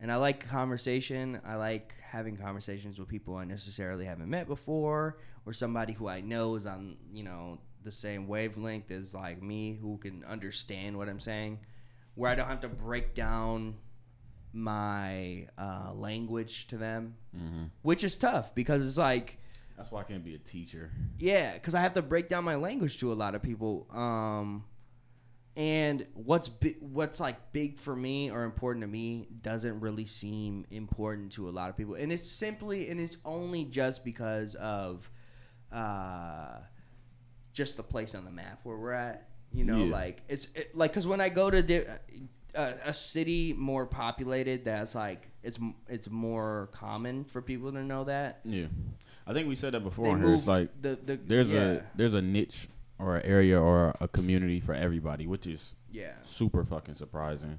and 0.00 0.10
I 0.10 0.16
like 0.16 0.48
conversation. 0.48 1.40
I 1.44 1.56
like 1.56 1.94
having 2.00 2.36
conversations 2.36 2.98
with 2.98 3.08
people 3.08 3.36
I 3.36 3.44
necessarily 3.44 4.04
haven't 4.06 4.30
met 4.30 4.46
before, 4.46 5.18
or 5.44 5.52
somebody 5.52 5.92
who 5.92 6.08
I 6.08 6.20
know 6.22 6.54
is 6.54 6.66
on 6.66 6.96
you 7.12 7.24
know 7.24 7.58
the 7.82 7.90
same 7.92 8.26
wavelength 8.26 8.90
as 8.90 9.14
like 9.14 9.42
me, 9.42 9.74
who 9.80 9.98
can 9.98 10.24
understand 10.24 10.96
what 10.96 11.08
I'm 11.08 11.20
saying, 11.20 11.60
where 12.14 12.30
I 12.30 12.34
don't 12.34 12.48
have 12.48 12.60
to 12.60 12.68
break 12.68 13.14
down 13.14 13.76
my 14.52 15.46
uh, 15.58 15.92
language 15.94 16.66
to 16.68 16.78
them, 16.78 17.16
Mm-hmm. 17.36 17.64
which 17.82 18.02
is 18.02 18.16
tough 18.16 18.54
because 18.54 18.86
it's 18.86 18.96
like 18.98 19.38
That's 19.76 19.90
why 19.90 20.00
I 20.00 20.04
can't 20.04 20.24
be 20.24 20.34
a 20.34 20.38
teacher. 20.38 20.90
yeah, 21.18 21.52
because 21.54 21.74
I 21.74 21.80
have 21.82 21.92
to 21.94 22.02
break 22.02 22.28
down 22.28 22.44
my 22.44 22.54
language 22.56 22.98
to 23.00 23.12
a 23.12 23.14
lot 23.14 23.34
of 23.34 23.42
people. 23.42 23.86
Um, 23.92 24.64
and 25.54 26.06
what's 26.14 26.48
bi- 26.48 26.76
what's 26.80 27.18
like 27.20 27.52
big 27.52 27.78
for 27.78 27.94
me 27.96 28.30
or 28.30 28.44
important 28.44 28.82
to 28.82 28.86
me 28.86 29.26
doesn't 29.42 29.80
really 29.80 30.04
seem 30.04 30.66
important 30.70 31.32
to 31.32 31.48
a 31.48 31.50
lot 31.50 31.70
of 31.70 31.76
people, 31.76 31.94
and 31.94 32.10
it's 32.12 32.28
simply 32.30 32.88
and 32.90 33.00
it's 33.00 33.16
only 33.24 33.64
just 33.64 34.04
because 34.04 34.54
of 34.56 35.10
uh, 35.72 36.58
just 37.52 37.76
the 37.76 37.82
place 37.82 38.14
on 38.14 38.24
the 38.24 38.30
map 38.30 38.60
where 38.64 38.76
we're 38.76 38.92
at. 38.92 39.28
You 39.52 39.64
know, 39.64 39.84
Yeah. 39.84 39.92
like 39.92 40.22
it's 40.28 40.48
it, 40.54 40.76
like 40.76 40.90
because 40.90 41.06
when 41.06 41.20
I 41.20 41.28
go 41.30 41.50
to 41.50 41.62
di- 41.62 41.84
uh, 42.56 42.72
a 42.84 42.94
city 42.94 43.52
more 43.52 43.86
populated, 43.86 44.64
that's 44.64 44.94
like 44.94 45.28
it's 45.42 45.58
it's 45.88 46.08
more 46.10 46.68
common 46.72 47.24
for 47.24 47.42
people 47.42 47.72
to 47.72 47.82
know 47.84 48.04
that. 48.04 48.40
Yeah. 48.44 48.66
I 49.26 49.32
think 49.32 49.48
we 49.48 49.56
said 49.56 49.74
that 49.74 49.80
before 49.80 50.06
They 50.06 50.10
on 50.12 50.22
here. 50.24 50.34
It's 50.34 50.46
like 50.46 50.70
the, 50.80 50.98
the 51.04 51.16
there's 51.16 51.52
yeah. 51.52 51.60
a 51.60 51.80
there's 51.94 52.14
a 52.14 52.22
niche 52.22 52.68
or 52.98 53.16
an 53.16 53.26
area 53.26 53.60
or 53.60 53.94
a 54.00 54.08
community 54.08 54.60
for 54.60 54.72
everybody, 54.74 55.26
which 55.26 55.46
is 55.46 55.74
Yeah. 55.90 56.12
super 56.24 56.64
fucking 56.64 56.94
surprising. 56.94 57.58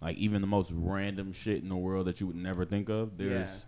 Like 0.00 0.16
even 0.18 0.40
the 0.40 0.46
most 0.46 0.70
random 0.74 1.32
shit 1.32 1.62
in 1.62 1.68
the 1.68 1.76
world 1.76 2.06
that 2.06 2.20
you 2.20 2.26
would 2.28 2.36
never 2.36 2.64
think 2.64 2.88
of, 2.88 3.18
there's 3.18 3.66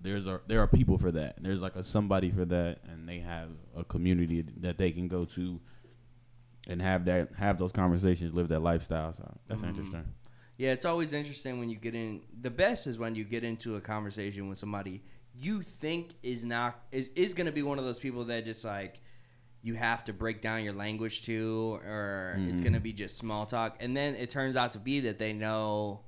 there's 0.00 0.26
a 0.26 0.40
there 0.48 0.60
are 0.60 0.66
people 0.66 0.98
for 0.98 1.12
that. 1.12 1.36
There's 1.40 1.62
like 1.62 1.76
a 1.76 1.82
somebody 1.82 2.30
for 2.30 2.44
that, 2.44 2.80
and 2.90 3.08
they 3.08 3.20
have 3.20 3.48
a 3.76 3.84
community 3.84 4.44
that 4.58 4.76
they 4.76 4.90
can 4.90 5.08
go 5.08 5.24
to 5.26 5.60
and 6.66 6.80
have 6.82 7.04
that 7.06 7.34
have 7.36 7.58
those 7.58 7.72
conversations, 7.72 8.32
live 8.34 8.48
that 8.48 8.60
lifestyle. 8.60 9.12
So 9.14 9.38
that's 9.48 9.62
Mhm. 9.62 9.68
interesting. 9.68 10.04
Yeah, 10.58 10.72
it's 10.72 10.84
always 10.84 11.12
interesting 11.12 11.58
when 11.58 11.68
you 11.70 11.76
get 11.76 11.94
in. 11.94 12.22
The 12.40 12.50
best 12.50 12.86
is 12.86 12.98
when 12.98 13.14
you 13.14 13.24
get 13.24 13.42
into 13.44 13.76
a 13.76 13.80
conversation 13.80 14.48
with 14.48 14.58
somebody 14.58 15.02
you 15.34 15.62
think 15.62 16.14
is 16.22 16.44
not 16.44 16.78
is 16.92 17.08
is 17.16 17.32
going 17.32 17.46
to 17.46 17.52
be 17.52 17.62
one 17.62 17.78
of 17.78 17.84
those 17.86 17.98
people 17.98 18.24
that 18.26 18.44
just 18.44 18.64
like 18.66 19.00
you 19.62 19.74
have 19.74 20.04
to 20.04 20.12
break 20.12 20.42
down 20.42 20.62
your 20.64 20.74
language 20.74 21.22
to, 21.22 21.80
or 21.84 22.36
it's 22.44 22.56
Mm-hmm. 22.56 22.64
gonna 22.64 22.80
be 22.80 22.92
just 22.92 23.16
small 23.16 23.46
talk. 23.46 23.76
And 23.80 23.96
then 23.96 24.14
it 24.16 24.28
turns 24.28 24.56
out 24.56 24.72
to 24.72 24.78
be 24.78 25.00
that 25.00 25.18
they 25.18 25.32
know 25.32 26.00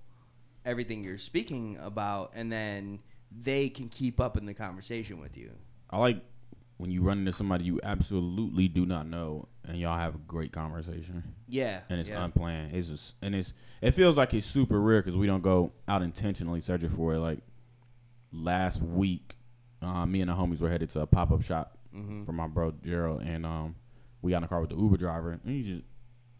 everything 0.64 1.05
you're 1.05 1.19
speaking 1.19 1.79
about, 1.81 2.33
and 2.35 2.51
then 2.51 2.99
they 3.31 3.69
can 3.69 3.88
keep 3.88 4.21
up 4.21 4.37
in 4.37 4.45
the 4.45 4.55
conversation 4.55 5.21
with 5.21 5.37
you. 5.37 5.53
I 5.90 5.99
like 5.99 6.23
when 6.77 6.91
you 6.91 7.03
run 7.03 7.19
into 7.21 7.33
somebody 7.33 7.65
you 7.65 7.81
absolutely 7.83 8.67
do 8.69 8.85
not 8.85 9.07
know 9.07 9.49
and 9.67 9.79
y'all 9.79 9.97
have 9.97 10.15
a 10.15 10.19
great 10.19 10.53
conversation 10.53 11.23
Yeah, 11.47 11.81
and 11.89 12.01
it's 12.01 12.09
yeah. 12.11 12.25
unplanned. 12.25 12.75
It's 12.75 12.89
just 12.89 13.15
and 13.23 13.35
it's 13.35 13.53
it 13.81 13.93
feels 13.93 14.17
like 14.17 14.35
it's 14.35 14.47
super 14.47 14.81
rare 14.81 15.01
because 15.01 15.17
we 15.17 15.27
don't 15.27 15.43
go 15.43 15.73
out 15.89 16.03
intentionally 16.03 16.61
searching 16.61 16.89
for 16.91 17.15
it. 17.15 17.19
Like 17.21 17.39
last 18.33 18.83
week, 18.83 19.37
uh, 19.83 20.07
me 20.07 20.21
and 20.21 20.31
the 20.31 20.35
homies 20.35 20.61
were 20.61 20.69
headed 20.71 20.91
to 20.91 21.01
a 21.01 21.07
pop 21.07 21.31
up 21.33 21.43
shop 21.43 21.79
Mm-hmm. 21.95 22.25
for 22.25 22.33
my 22.33 22.49
bro 22.49 22.73
Gerald, 22.85 23.23
and 23.23 23.47
um, 23.47 23.77
we 24.21 24.33
got 24.33 24.39
in 24.39 24.43
the 24.43 24.49
car 24.49 24.61
with 24.61 24.71
the 24.71 24.77
Uber 24.77 24.97
driver, 24.97 25.31
and 25.31 25.41
he 25.47 25.63
just 25.63 25.83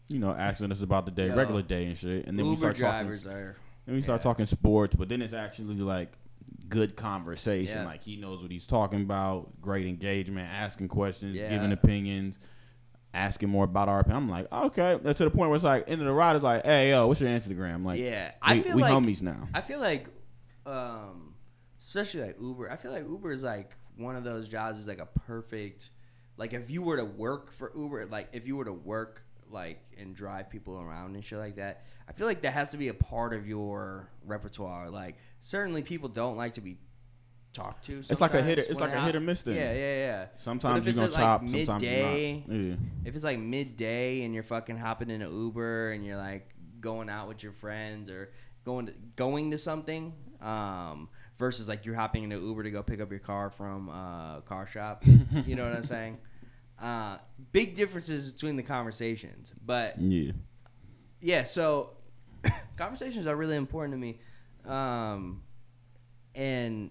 you 0.09 0.19
know 0.19 0.31
asking 0.31 0.69
us 0.69 0.81
about 0.81 1.05
the 1.05 1.11
day, 1.13 1.27
Yo. 1.27 1.35
regular 1.35 1.61
day 1.61 1.85
and 1.85 1.97
shit, 1.97 2.27
and 2.27 2.37
then 2.37 2.45
we 2.45 2.57
start 2.57 2.75
drivers 2.75 3.23
talking. 3.23 3.53
Then 3.85 3.95
we 3.95 4.01
start 4.01 4.19
Yeah. 4.19 4.23
talking 4.23 4.45
sports, 4.47 4.97
but 4.97 5.07
then 5.07 5.21
it's 5.21 5.31
actually 5.33 5.75
like 5.75 6.11
good 6.69 6.95
conversation. 6.95 7.79
Yeah. 7.81 7.85
Like 7.85 8.03
he 8.03 8.15
knows 8.15 8.41
what 8.41 8.51
he's 8.51 8.65
talking 8.67 9.01
about, 9.01 9.61
great 9.61 9.85
engagement, 9.87 10.47
asking 10.51 10.87
questions, 10.87 11.35
Yeah. 11.35 11.49
giving 11.49 11.71
opinions, 11.71 12.39
asking 13.13 13.49
more 13.49 13.63
about 13.65 13.87
our 13.87 13.99
opinion. 13.99 14.23
I'm 14.23 14.29
like, 14.29 14.51
okay. 14.51 14.99
That's 15.01 15.19
to 15.19 15.25
the 15.25 15.29
point 15.31 15.49
where 15.49 15.55
it's 15.55 15.63
like, 15.63 15.89
end 15.89 16.01
of 16.01 16.07
the 16.07 16.13
ride 16.13 16.35
is 16.35 16.43
like, 16.43 16.65
hey, 16.65 16.89
yo, 16.89 17.07
what's 17.07 17.21
your 17.21 17.29
Instagram? 17.29 17.83
Like, 17.85 17.99
yeah, 17.99 18.31
we, 18.31 18.37
I 18.41 18.61
feel 18.61 18.75
we 18.75 18.81
like 18.81 18.91
homies 18.93 19.21
now. 19.21 19.47
I 19.53 19.61
feel 19.61 19.79
like, 19.79 20.07
um, 20.65 21.35
especially 21.79 22.21
like 22.21 22.41
Uber. 22.41 22.71
I 22.71 22.75
feel 22.75 22.91
like 22.91 23.03
Uber 23.07 23.31
is 23.31 23.43
like 23.43 23.71
one 23.97 24.15
of 24.15 24.23
those 24.23 24.49
jobs 24.49 24.79
is 24.79 24.87
like 24.87 24.99
a 24.99 25.05
perfect, 25.05 25.91
like 26.37 26.53
if 26.53 26.69
you 26.69 26.81
were 26.81 26.97
to 26.97 27.05
work 27.05 27.51
for 27.51 27.71
Uber, 27.75 28.07
like 28.07 28.29
if 28.33 28.47
you 28.47 28.57
were 28.57 28.65
to 28.65 28.73
work 28.73 29.24
like 29.49 29.79
and 29.97 30.15
drive 30.15 30.49
people 30.49 30.79
around 30.79 31.15
and 31.15 31.23
shit 31.23 31.39
like 31.39 31.55
that. 31.57 31.83
I 32.07 32.13
feel 32.13 32.27
like 32.27 32.41
that 32.41 32.53
has 32.53 32.69
to 32.71 32.77
be 32.77 32.87
a 32.89 32.93
part 32.93 33.33
of 33.33 33.47
your 33.47 34.09
repertoire. 34.25 34.89
Like 34.89 35.15
certainly 35.39 35.81
people 35.81 36.09
don't 36.09 36.37
like 36.37 36.53
to 36.53 36.61
be 36.61 36.77
talked 37.53 37.85
to. 37.85 37.99
It's 37.99 38.21
like 38.21 38.33
a 38.33 38.41
hit 38.43 38.59
or- 38.59 38.63
it's 38.63 38.79
like 38.79 38.93
a 38.93 39.01
hit 39.01 39.15
or 39.15 39.19
miss 39.19 39.41
thing. 39.41 39.55
Yeah, 39.55 39.71
yeah, 39.73 39.95
yeah. 39.97 40.25
Sometimes 40.37 40.85
you're 40.85 40.95
gonna 40.95 41.07
like, 41.07 41.15
chop, 41.15 41.41
sometimes 41.47 41.81
midday, 41.81 42.43
you're 42.47 42.57
not. 42.57 42.65
Yeah. 42.69 42.75
if 43.05 43.15
it's 43.15 43.23
like 43.23 43.39
midday 43.39 44.23
and 44.23 44.33
you're 44.33 44.43
fucking 44.43 44.77
hopping 44.77 45.09
in 45.09 45.21
an 45.21 45.31
Uber 45.31 45.91
and 45.91 46.05
you're 46.05 46.17
like 46.17 46.49
going 46.79 47.09
out 47.09 47.27
with 47.27 47.41
your 47.41 47.53
friends 47.53 48.09
or 48.09 48.31
going 48.65 48.87
to 48.87 48.93
going 49.15 49.51
to 49.51 49.57
something, 49.57 50.13
um, 50.41 51.09
versus 51.37 51.67
like 51.69 51.85
you're 51.85 51.95
hopping 51.95 52.23
in 52.23 52.31
an 52.31 52.43
Uber 52.45 52.63
to 52.63 52.71
go 52.71 52.83
pick 52.83 52.99
up 53.01 53.09
your 53.09 53.19
car 53.19 53.49
from 53.49 53.89
a 53.89 54.43
car 54.45 54.67
shop. 54.67 55.03
you 55.45 55.55
know 55.55 55.63
what 55.67 55.75
I'm 55.75 55.85
saying? 55.85 56.17
Uh, 56.79 57.17
big 57.51 57.73
differences 57.73 58.31
between 58.31 58.55
the 58.57 58.63
conversations, 58.63 59.53
but 59.65 59.99
Yeah. 59.99 60.31
yeah, 61.21 61.43
so 61.43 61.91
conversations 62.77 63.27
are 63.27 63.35
really 63.35 63.55
important 63.55 63.93
to 63.93 63.97
me. 63.97 64.19
Um, 64.65 65.41
and 66.33 66.89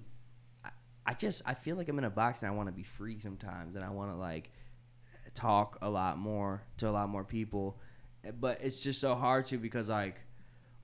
I, 0.64 0.70
I 1.06 1.14
just 1.14 1.42
I 1.44 1.54
feel 1.54 1.76
like 1.76 1.88
I'm 1.88 1.98
in 1.98 2.04
a 2.04 2.10
box 2.10 2.42
and 2.42 2.50
I 2.50 2.54
want 2.54 2.68
to 2.68 2.72
be 2.72 2.82
free 2.82 3.18
sometimes 3.18 3.76
and 3.76 3.84
I 3.84 3.90
want 3.90 4.10
to 4.10 4.16
like 4.16 4.50
talk 5.34 5.78
a 5.82 5.88
lot 5.90 6.18
more 6.18 6.62
to 6.78 6.88
a 6.88 6.92
lot 6.92 7.08
more 7.08 7.24
people. 7.24 7.78
But 8.40 8.60
it's 8.62 8.82
just 8.82 9.00
so 9.00 9.14
hard 9.14 9.44
to 9.46 9.58
because 9.58 9.90
like 9.90 10.20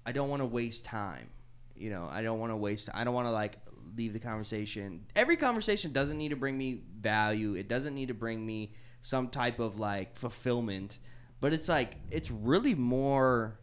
I 0.04 0.12
don't 0.12 0.28
want 0.28 0.42
to 0.42 0.46
waste 0.46 0.84
time. 0.84 1.30
You 1.74 1.88
know, 1.90 2.06
I 2.10 2.20
don't 2.22 2.38
want 2.38 2.52
to 2.52 2.56
waste 2.56 2.90
I 2.92 3.04
don't 3.04 3.14
want 3.14 3.28
to 3.28 3.32
like 3.32 3.56
leave 3.96 4.12
the 4.12 4.18
conversation. 4.20 5.06
Every 5.16 5.36
conversation 5.36 5.92
doesn't 5.92 6.18
need 6.18 6.28
to 6.30 6.36
bring 6.36 6.58
me 6.58 6.82
value. 7.00 7.54
It 7.54 7.66
doesn't 7.68 7.94
need 7.94 8.08
to 8.08 8.14
bring 8.14 8.44
me 8.44 8.74
some 9.00 9.28
type 9.28 9.58
of 9.58 9.78
like 9.78 10.16
fulfillment. 10.16 10.98
But 11.40 11.52
it's 11.52 11.68
like 11.68 11.96
it's 12.10 12.30
really 12.30 12.74
more 12.74 13.58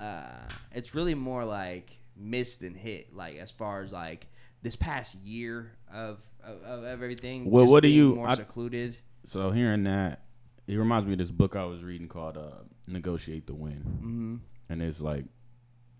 uh 0.00 0.48
it's 0.72 0.94
really 0.94 1.14
more 1.14 1.44
like 1.44 1.90
missed 2.16 2.62
and 2.62 2.76
hit 2.76 3.14
like 3.14 3.36
as 3.36 3.50
far 3.50 3.82
as 3.82 3.92
like 3.92 4.26
this 4.62 4.76
past 4.76 5.14
year 5.16 5.72
of 5.92 6.26
of, 6.42 6.62
of 6.62 6.84
everything 6.84 7.50
Well, 7.50 7.66
what 7.66 7.82
do 7.82 7.88
you- 7.88 8.16
more 8.16 8.28
I- 8.28 8.34
secluded 8.34 8.96
So 9.26 9.50
hearing 9.50 9.84
that, 9.84 10.22
it 10.66 10.76
reminds 10.76 11.06
me 11.06 11.12
of 11.12 11.18
this 11.18 11.30
book 11.30 11.56
I 11.56 11.64
was 11.64 11.82
reading 11.82 12.08
called 12.08 12.36
uh, 12.36 12.62
"Negotiate 12.86 13.46
the 13.46 13.54
Win," 13.54 13.82
mm-hmm. 13.84 14.36
and 14.68 14.82
it's 14.82 15.00
like 15.00 15.24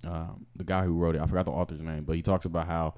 um, 0.05 0.47
the 0.55 0.65
guy 0.65 0.85
who 0.85 0.93
wrote 0.93 1.17
it. 1.17 1.21
I 1.23 1.27
forgot 1.27 1.45
the 1.47 1.53
author's 1.53 1.81
name, 1.81 2.05
but 2.05 2.15
he 2.17 2.23
talks 2.23 2.45
about 2.45 2.67
how 2.67 2.95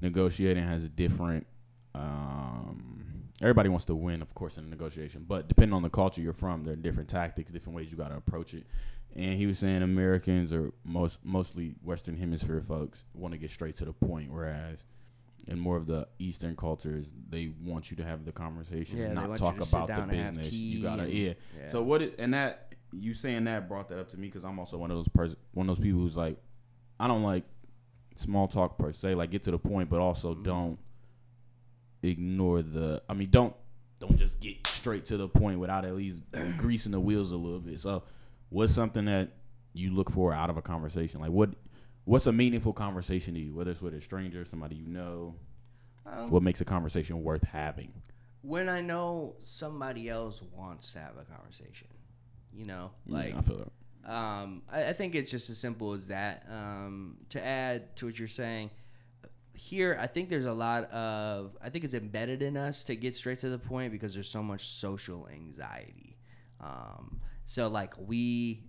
negotiating 0.00 0.64
has 0.66 0.88
different. 0.88 1.46
Um, 1.94 3.01
everybody 3.42 3.68
wants 3.68 3.84
to 3.86 3.94
win, 3.94 4.22
of 4.22 4.34
course, 4.34 4.56
in 4.56 4.64
a 4.64 4.68
negotiation, 4.68 5.24
but 5.28 5.48
depending 5.48 5.74
on 5.74 5.82
the 5.82 5.90
culture 5.90 6.20
you're 6.22 6.32
from, 6.32 6.64
there 6.64 6.74
are 6.74 6.76
different 6.76 7.08
tactics, 7.08 7.50
different 7.50 7.76
ways 7.76 7.90
you 7.90 7.96
got 7.96 8.08
to 8.08 8.16
approach 8.16 8.54
it. 8.54 8.66
And 9.14 9.34
he 9.34 9.46
was 9.46 9.58
saying 9.58 9.82
Americans 9.82 10.52
or 10.54 10.72
most 10.84 11.24
mostly 11.24 11.74
Western 11.82 12.16
Hemisphere 12.16 12.62
folks 12.62 13.04
want 13.14 13.32
to 13.32 13.38
get 13.38 13.50
straight 13.50 13.76
to 13.76 13.84
the 13.84 13.92
point, 13.92 14.32
whereas 14.32 14.84
in 15.48 15.58
more 15.58 15.76
of 15.76 15.86
the 15.86 16.06
Eastern 16.18 16.54
cultures, 16.56 17.12
they 17.28 17.50
want 17.62 17.90
you 17.90 17.96
to 17.98 18.04
have 18.04 18.24
the 18.24 18.32
conversation 18.32 18.98
Yeah, 18.98 19.06
and 19.06 19.14
not 19.16 19.36
talk 19.36 19.56
about 19.60 19.88
the 19.88 19.94
down 19.94 20.08
and 20.10 20.18
have 20.18 20.34
business. 20.36 20.52
You 20.52 20.82
gotta, 20.82 21.02
and- 21.02 21.12
yeah. 21.12 21.32
yeah. 21.60 21.68
So 21.68 21.82
what? 21.82 22.00
It, 22.00 22.14
and 22.18 22.32
that 22.32 22.74
you 22.92 23.12
saying 23.12 23.44
that 23.44 23.68
brought 23.68 23.88
that 23.88 23.98
up 23.98 24.08
to 24.10 24.16
me 24.16 24.28
because 24.28 24.44
I'm 24.44 24.58
also 24.58 24.78
one 24.78 24.90
of 24.90 24.96
those 24.96 25.08
pers- 25.08 25.36
one 25.52 25.68
of 25.68 25.76
those 25.76 25.82
people 25.84 26.00
who's 26.00 26.16
like, 26.16 26.38
I 27.00 27.08
don't 27.08 27.22
like 27.24 27.44
small 28.14 28.46
talk 28.48 28.78
per 28.78 28.92
se. 28.92 29.14
Like 29.14 29.30
get 29.30 29.42
to 29.42 29.50
the 29.50 29.58
point, 29.58 29.90
but 29.90 30.00
also 30.00 30.34
Mhm. 30.34 30.44
don't 30.44 30.78
ignore 32.02 32.62
the. 32.62 33.02
I 33.08 33.14
mean, 33.14 33.30
don't 33.30 33.54
don't 34.00 34.16
just 34.16 34.40
get 34.40 34.66
straight 34.68 35.04
to 35.06 35.16
the 35.16 35.28
point 35.28 35.60
without 35.60 35.84
at 35.84 35.94
least 35.94 36.22
greasing 36.58 36.92
the 36.92 37.00
wheels 37.00 37.32
a 37.32 37.36
little 37.36 37.60
bit. 37.60 37.78
So, 37.80 38.02
what's 38.48 38.72
something 38.74 39.04
that 39.06 39.30
you 39.72 39.92
look 39.92 40.10
for 40.10 40.32
out 40.32 40.50
of 40.50 40.56
a 40.56 40.62
conversation? 40.62 41.20
Like 41.20 41.30
what? 41.30 41.50
What's 42.04 42.26
a 42.26 42.32
meaningful 42.32 42.72
conversation 42.72 43.34
to 43.34 43.40
you? 43.40 43.54
Whether 43.54 43.70
it's 43.70 43.80
with 43.80 43.94
a 43.94 44.00
stranger, 44.00 44.44
somebody 44.44 44.74
you 44.74 44.88
know, 44.88 45.36
Um, 46.04 46.28
what 46.30 46.42
makes 46.42 46.60
a 46.60 46.64
conversation 46.64 47.22
worth 47.22 47.44
having? 47.44 47.92
when 48.44 48.68
I 48.68 48.80
know 48.80 49.36
somebody 49.38 50.08
else 50.08 50.42
wants 50.52 50.92
to 50.94 50.98
have 50.98 51.16
a 51.16 51.22
conversation, 51.24 51.86
you 52.52 52.64
know, 52.64 52.90
like 53.06 53.28
yeah, 53.34 53.38
I 53.38 53.42
feel 53.42 53.58
that. 54.04 54.12
um, 54.12 54.62
I, 54.68 54.88
I 54.88 54.92
think 54.94 55.14
it's 55.14 55.30
just 55.30 55.48
as 55.48 55.58
simple 55.58 55.92
as 55.92 56.08
that. 56.08 56.44
Um, 56.50 57.18
to 57.28 57.46
add 57.46 57.94
to 57.96 58.06
what 58.06 58.18
you're 58.18 58.26
saying, 58.26 58.70
here 59.54 59.96
I 60.00 60.06
think 60.06 60.28
there's 60.28 60.46
a 60.46 60.52
lot 60.52 60.84
of 60.90 61.56
I 61.62 61.68
think 61.68 61.84
it's 61.84 61.94
embedded 61.94 62.42
in 62.42 62.56
us 62.56 62.84
to 62.84 62.96
get 62.96 63.14
straight 63.14 63.38
to 63.40 63.50
the 63.50 63.58
point 63.58 63.92
because 63.92 64.14
there's 64.14 64.28
so 64.28 64.42
much 64.42 64.66
social 64.66 65.28
anxiety. 65.28 66.16
Um, 66.60 67.20
so 67.44 67.68
like 67.68 67.94
we, 67.98 68.64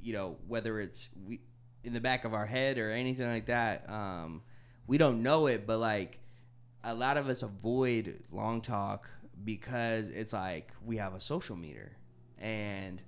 you 0.00 0.12
know, 0.12 0.36
whether 0.48 0.80
it's 0.80 1.08
we 1.24 1.40
in 1.84 1.92
the 1.92 2.00
back 2.00 2.24
of 2.24 2.34
our 2.34 2.46
head 2.46 2.78
or 2.78 2.90
anything 2.90 3.28
like 3.28 3.46
that, 3.46 3.88
um, 3.88 4.42
we 4.86 4.98
don't 4.98 5.22
know 5.22 5.46
it, 5.46 5.66
but 5.66 5.78
like 5.78 6.18
a 6.82 6.94
lot 6.94 7.16
of 7.16 7.28
us 7.28 7.42
avoid 7.42 8.22
long 8.30 8.60
talk 8.60 9.08
because 9.44 10.08
it's 10.08 10.32
like 10.32 10.72
we 10.84 10.96
have 10.96 11.14
a 11.14 11.20
social 11.20 11.56
meter 11.56 11.92
and 12.38 13.02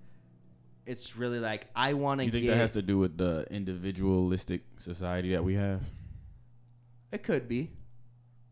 it's 0.87 1.16
really 1.16 1.38
like 1.38 1.66
I 1.76 1.94
want 1.94 2.20
to 2.20 2.24
You 2.24 2.31
get 2.31 2.38
think 2.38 2.50
that 2.50 2.57
has 2.57 2.72
to 2.72 2.83
do 2.83 2.98
with 2.98 3.18
the 3.18 3.46
individualistic 3.50 4.62
society 4.78 5.33
that 5.33 5.44
we 5.44 5.54
have? 5.54 5.83
It 7.12 7.23
could 7.23 7.49
be. 7.49 7.71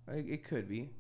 It 0.09 0.45
could 0.45 0.69
be. 0.69 0.91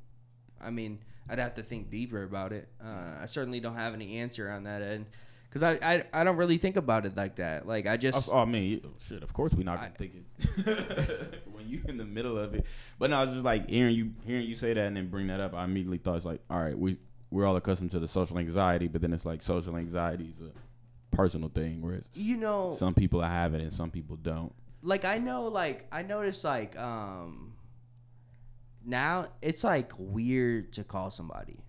I 0.60 0.70
mean, 0.70 0.98
I'd 1.28 1.38
have 1.38 1.54
to 1.54 1.62
think 1.62 1.90
deeper 1.90 2.22
about 2.22 2.52
it. 2.52 2.68
Uh, 2.82 3.22
I 3.22 3.26
certainly 3.26 3.60
don't 3.60 3.74
have 3.76 3.94
any 3.94 4.18
answer 4.18 4.50
on 4.50 4.64
that 4.64 4.82
end 4.82 5.06
because 5.48 5.62
I, 5.62 5.78
I 5.82 6.04
I 6.12 6.24
don't 6.24 6.36
really 6.36 6.58
think 6.58 6.76
about 6.76 7.06
it 7.06 7.16
like 7.16 7.36
that. 7.36 7.66
Like 7.66 7.86
I 7.86 7.96
just 7.96 8.32
Oh, 8.32 8.40
I 8.40 8.44
mean, 8.44 8.64
you- 8.70 8.94
shit. 8.98 9.22
Of 9.22 9.32
course, 9.32 9.52
we're 9.54 9.64
not 9.64 9.76
gonna 9.76 9.88
I- 9.88 9.96
think 9.96 10.14
it 10.16 11.44
when 11.52 11.68
you're 11.68 11.84
in 11.86 11.96
the 11.98 12.04
middle 12.04 12.36
of 12.38 12.54
it. 12.54 12.66
But 12.98 13.10
no, 13.10 13.22
it's 13.22 13.32
just 13.32 13.44
like 13.44 13.68
hearing 13.68 13.94
you 13.94 14.12
hearing 14.24 14.46
you 14.46 14.54
say 14.56 14.72
that 14.74 14.86
and 14.86 14.96
then 14.96 15.08
bring 15.08 15.28
that 15.28 15.40
up. 15.40 15.54
I 15.54 15.64
immediately 15.64 15.98
thought 15.98 16.16
it's 16.16 16.24
like, 16.24 16.40
all 16.50 16.60
right, 16.60 16.78
we 16.78 16.98
we're 17.30 17.44
all 17.46 17.56
accustomed 17.56 17.90
to 17.92 17.98
the 17.98 18.08
social 18.08 18.38
anxiety, 18.38 18.88
but 18.88 19.00
then 19.02 19.12
it's 19.12 19.26
like 19.26 19.42
social 19.42 19.76
anxiety 19.76 20.26
is 20.28 20.40
a 20.40 20.50
personal 21.14 21.48
thing, 21.48 21.80
whereas 21.82 22.08
you 22.14 22.36
know 22.36 22.70
some 22.72 22.94
people 22.94 23.20
have 23.20 23.54
it 23.54 23.60
and 23.62 23.72
some 23.72 23.90
people 23.90 24.16
don't. 24.16 24.52
Like 24.82 25.04
I 25.04 25.18
know 25.18 25.44
like 25.44 25.86
I 25.92 26.02
notice 26.02 26.44
like 26.44 26.76
um 26.78 27.54
now 28.84 29.26
it's 29.42 29.64
like 29.64 29.92
weird 29.98 30.72
to 30.74 30.84
call 30.84 31.10
somebody. 31.10 31.64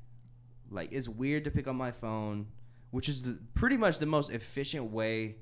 Like 0.70 0.92
it's 0.92 1.10
weird 1.10 1.46
to 1.46 1.52
pick 1.52 1.68
up 1.68 1.76
my 1.76 1.92
phone, 1.92 2.48
which 2.92 3.10
is 3.10 3.24
the, 3.24 3.40
pretty 3.56 3.78
much 3.78 3.98
the 4.00 4.06
most 4.06 4.32
efficient 4.32 4.92
way 4.92 5.38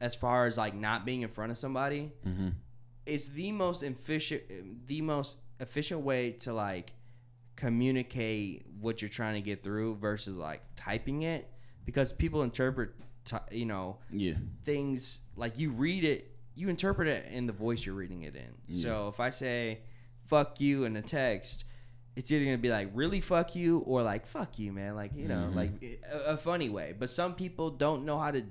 as 0.00 0.14
far 0.14 0.46
as 0.46 0.58
like 0.58 0.74
not 0.74 1.06
being 1.06 1.22
in 1.22 1.28
front 1.28 1.50
of 1.50 1.56
somebody. 1.56 2.12
Mm-hmm. 2.26 2.48
it's 3.06 3.28
the 3.28 3.52
most 3.52 3.82
efficient 3.82 4.42
the 4.86 5.00
most 5.00 5.38
efficient 5.60 6.00
way 6.02 6.32
to 6.32 6.52
like 6.52 6.92
communicate 7.54 8.66
what 8.80 9.00
you're 9.00 9.08
trying 9.08 9.34
to 9.34 9.40
get 9.40 9.62
through 9.64 9.96
versus 9.96 10.36
like 10.36 10.60
typing 10.76 11.22
it 11.22 11.50
because 11.86 12.12
people 12.12 12.42
interpret 12.42 12.90
t- 13.24 13.36
you 13.50 13.64
know 13.64 13.96
Yeah, 14.10 14.34
things 14.64 15.20
like 15.36 15.58
you 15.58 15.70
read 15.70 16.04
it 16.04 16.35
you 16.56 16.68
interpret 16.68 17.06
it 17.06 17.30
in 17.30 17.46
the 17.46 17.52
voice 17.52 17.84
you're 17.86 17.94
reading 17.94 18.22
it 18.22 18.34
in 18.34 18.52
Yeah. 18.66 18.82
so 18.82 19.08
if 19.08 19.20
i 19.20 19.30
say 19.30 19.80
fuck 20.24 20.60
you 20.60 20.84
in 20.84 20.96
a 20.96 21.02
text 21.02 21.64
it's 22.16 22.32
either 22.32 22.44
gonna 22.46 22.56
be 22.58 22.70
like 22.70 22.90
really 22.94 23.20
fuck 23.20 23.54
you 23.54 23.80
or 23.80 24.02
like 24.02 24.24
fuck 24.26 24.58
you, 24.58 24.72
man. 24.72 24.94
Like 24.96 25.10
you 25.14 25.28
know, 25.28 25.50
Mhm. 25.50 25.54
like 25.54 26.00
a, 26.10 26.18
a 26.32 26.36
funny 26.38 26.70
way. 26.70 26.94
But 26.98 27.10
some 27.10 27.34
people 27.34 27.68
don't 27.68 28.06
know 28.06 28.18
how 28.18 28.30
to. 28.30 28.42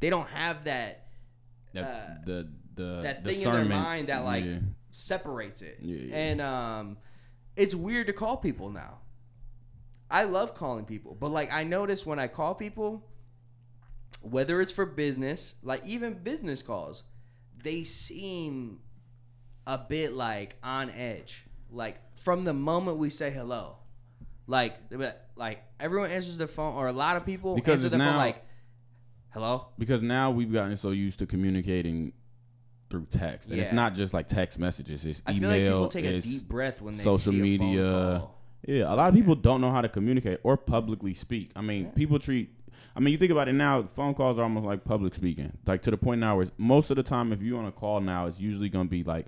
They 0.00 0.08
don't 0.08 0.28
have 0.30 0.64
that 0.64 1.08
That, 1.74 1.84
Uh, 1.84 2.24
the 2.24 2.48
the 2.74 3.00
that 3.02 3.22
thing 3.22 3.42
in 3.42 3.52
their 3.52 3.64
mind 3.66 4.08
that 4.08 4.24
like 4.24 4.46
yeah. 4.46 4.60
separates 4.92 5.60
it. 5.60 5.76
Yeah. 5.82 6.16
And 6.16 6.40
um, 6.40 6.96
it's 7.54 7.74
weird 7.74 8.06
to 8.06 8.14
call 8.14 8.38
people 8.38 8.70
now. 8.70 9.00
I 10.10 10.24
love 10.24 10.54
calling 10.54 10.86
people, 10.86 11.14
but 11.20 11.28
like 11.28 11.52
I 11.52 11.64
notice 11.64 12.06
when 12.06 12.18
I 12.18 12.28
call 12.28 12.54
people, 12.54 13.04
whether 14.22 14.60
it's 14.62 14.72
for 14.72 14.86
business, 14.86 15.54
like 15.62 15.84
even 15.84 16.14
business 16.14 16.62
calls, 16.62 17.04
they 17.62 17.84
seem 17.84 18.80
a 19.66 19.78
bit 19.78 20.12
like 20.12 20.56
on 20.62 20.90
edge. 20.90 21.44
Like 21.70 22.00
from 22.18 22.44
the 22.44 22.52
moment 22.52 22.98
we 22.98 23.10
say 23.10 23.30
hello, 23.30 23.78
like 24.46 24.76
like- 25.36 25.62
everyone 25.80 26.10
answers 26.10 26.38
their 26.38 26.48
phone, 26.48 26.74
or 26.74 26.88
a 26.88 26.92
lot 26.92 27.16
of 27.16 27.24
people 27.24 27.54
Because 27.54 27.84
answer 27.84 27.96
their 27.96 28.04
phone 28.06 28.14
now- 28.14 28.18
like, 28.18 28.44
"Hello." 29.30 29.68
because 29.78 30.02
now 30.02 30.30
we've 30.30 30.52
gotten 30.52 30.76
so 30.76 30.90
used 30.90 31.18
to 31.20 31.26
communicating 31.26 32.12
through 32.90 33.06
text, 33.06 33.48
and 33.48 33.58
it's 33.58 33.72
not 33.72 33.94
just 33.94 34.12
like 34.12 34.28
text 34.28 34.58
messages. 34.58 35.04
It's 35.06 35.22
I 35.26 35.32
email. 35.32 35.40
feel 35.40 35.50
like 35.50 35.62
people 35.62 35.88
take 35.88 36.04
a 36.04 36.20
deep 36.20 36.48
breath 36.48 36.82
when 36.82 36.94
they 36.96 37.02
social 37.02 37.32
see 37.32 37.38
a 37.54 37.58
phone 37.58 37.68
media. 37.70 38.28
Yeah, 38.64 38.92
a 38.92 38.94
lot 38.94 39.08
of 39.08 39.14
people 39.14 39.34
don't 39.34 39.60
know 39.60 39.72
how 39.72 39.80
to 39.80 39.88
communicate 39.88 40.38
or 40.44 40.56
publicly 40.56 41.14
speak. 41.14 41.50
I 41.56 41.62
mean, 41.62 41.86
people 41.92 42.18
treat. 42.18 42.50
I 42.94 43.00
mean, 43.00 43.12
you 43.12 43.18
think 43.18 43.32
about 43.32 43.48
it 43.48 43.54
now. 43.54 43.88
Phone 43.94 44.14
calls 44.14 44.38
are 44.38 44.42
almost 44.42 44.66
like 44.66 44.84
public 44.84 45.14
speaking, 45.14 45.56
like 45.66 45.82
to 45.82 45.90
the 45.90 45.96
point 45.96 46.20
now 46.20 46.36
where 46.36 46.46
most 46.58 46.90
of 46.90 46.96
the 46.96 47.02
time, 47.02 47.32
if 47.32 47.40
you're 47.42 47.58
on 47.58 47.66
a 47.66 47.72
call 47.72 48.00
now, 48.00 48.26
it's 48.26 48.40
usually 48.40 48.68
going 48.68 48.86
to 48.86 48.90
be 48.90 49.02
like 49.02 49.26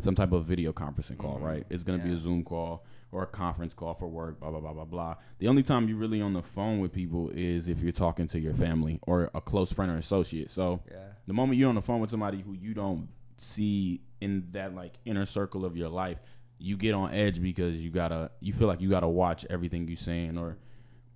some 0.00 0.14
type 0.14 0.32
of 0.32 0.44
video 0.44 0.72
conferencing 0.72 1.16
call, 1.18 1.36
mm-hmm. 1.36 1.44
right? 1.44 1.66
It's 1.70 1.84
going 1.84 2.00
to 2.00 2.04
be 2.04 2.12
a 2.12 2.16
Zoom 2.16 2.42
call 2.42 2.84
or 3.12 3.22
a 3.22 3.26
conference 3.26 3.72
call 3.72 3.94
for 3.94 4.08
work, 4.08 4.40
blah 4.40 4.50
blah 4.50 4.60
blah 4.60 4.72
blah 4.72 4.84
blah. 4.84 5.14
The 5.38 5.46
only 5.46 5.62
time 5.62 5.88
you're 5.88 5.96
really 5.96 6.20
on 6.20 6.32
the 6.32 6.42
phone 6.42 6.80
with 6.80 6.92
people 6.92 7.30
is 7.30 7.68
if 7.68 7.80
you're 7.80 7.92
talking 7.92 8.26
to 8.28 8.40
your 8.40 8.54
family 8.54 8.98
or 9.02 9.30
a 9.34 9.40
close 9.40 9.72
friend 9.72 9.90
or 9.90 9.96
associate. 9.96 10.50
So 10.50 10.80
Yeah. 10.90 10.98
the 11.26 11.32
moment 11.32 11.58
you're 11.58 11.68
on 11.68 11.76
the 11.76 11.82
phone 11.82 12.00
with 12.00 12.10
somebody 12.10 12.40
who 12.40 12.54
you 12.54 12.74
don't 12.74 13.08
see 13.36 14.00
in 14.20 14.48
that 14.52 14.74
like 14.74 14.94
inner 15.04 15.26
circle 15.26 15.64
of 15.64 15.76
your 15.76 15.88
life, 15.88 16.18
you 16.58 16.76
get 16.76 16.94
on 16.94 17.12
edge 17.12 17.40
because 17.40 17.80
you 17.80 17.90
gotta 17.90 18.32
you 18.40 18.52
feel 18.52 18.66
like 18.66 18.80
you 18.80 18.90
gotta 18.90 19.08
watch 19.08 19.46
everything 19.48 19.86
you're 19.86 19.96
saying 19.96 20.36
or 20.36 20.58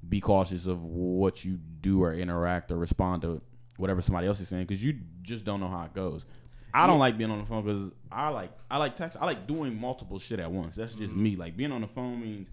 be 0.07 0.21
cautious 0.21 0.67
of 0.67 0.85
what 0.85 1.45
you 1.45 1.59
do 1.81 2.03
or 2.03 2.13
interact 2.13 2.71
or 2.73 2.77
respond 2.79 3.23
to 3.23 3.41
whatever 3.79 4.01
somebody 4.03 4.27
else 4.27 4.41
is 4.41 4.49
saying 4.49 4.65
because 4.67 4.85
you 4.85 4.99
just 5.23 5.45
don't 5.45 5.61
know 5.61 5.69
how 5.69 5.85
it 5.85 5.95
goes. 5.95 6.27
I 6.75 6.87
don't 6.87 6.99
like 6.99 7.17
being 7.17 7.31
on 7.31 7.39
the 7.39 7.47
phone 7.47 7.65
because 7.65 7.91
I 8.13 8.29
like 8.29 8.51
I 8.71 8.77
like 8.79 8.95
text. 8.95 9.17
I 9.21 9.25
like 9.25 9.47
doing 9.47 9.79
multiple 9.81 10.19
shit 10.19 10.39
at 10.39 10.51
once. 10.51 10.77
That's 10.77 10.95
just 10.95 11.15
me. 11.17 11.35
Like 11.37 11.57
being 11.57 11.73
on 11.73 11.81
the 11.81 11.87
phone 11.89 12.21
means 12.21 12.49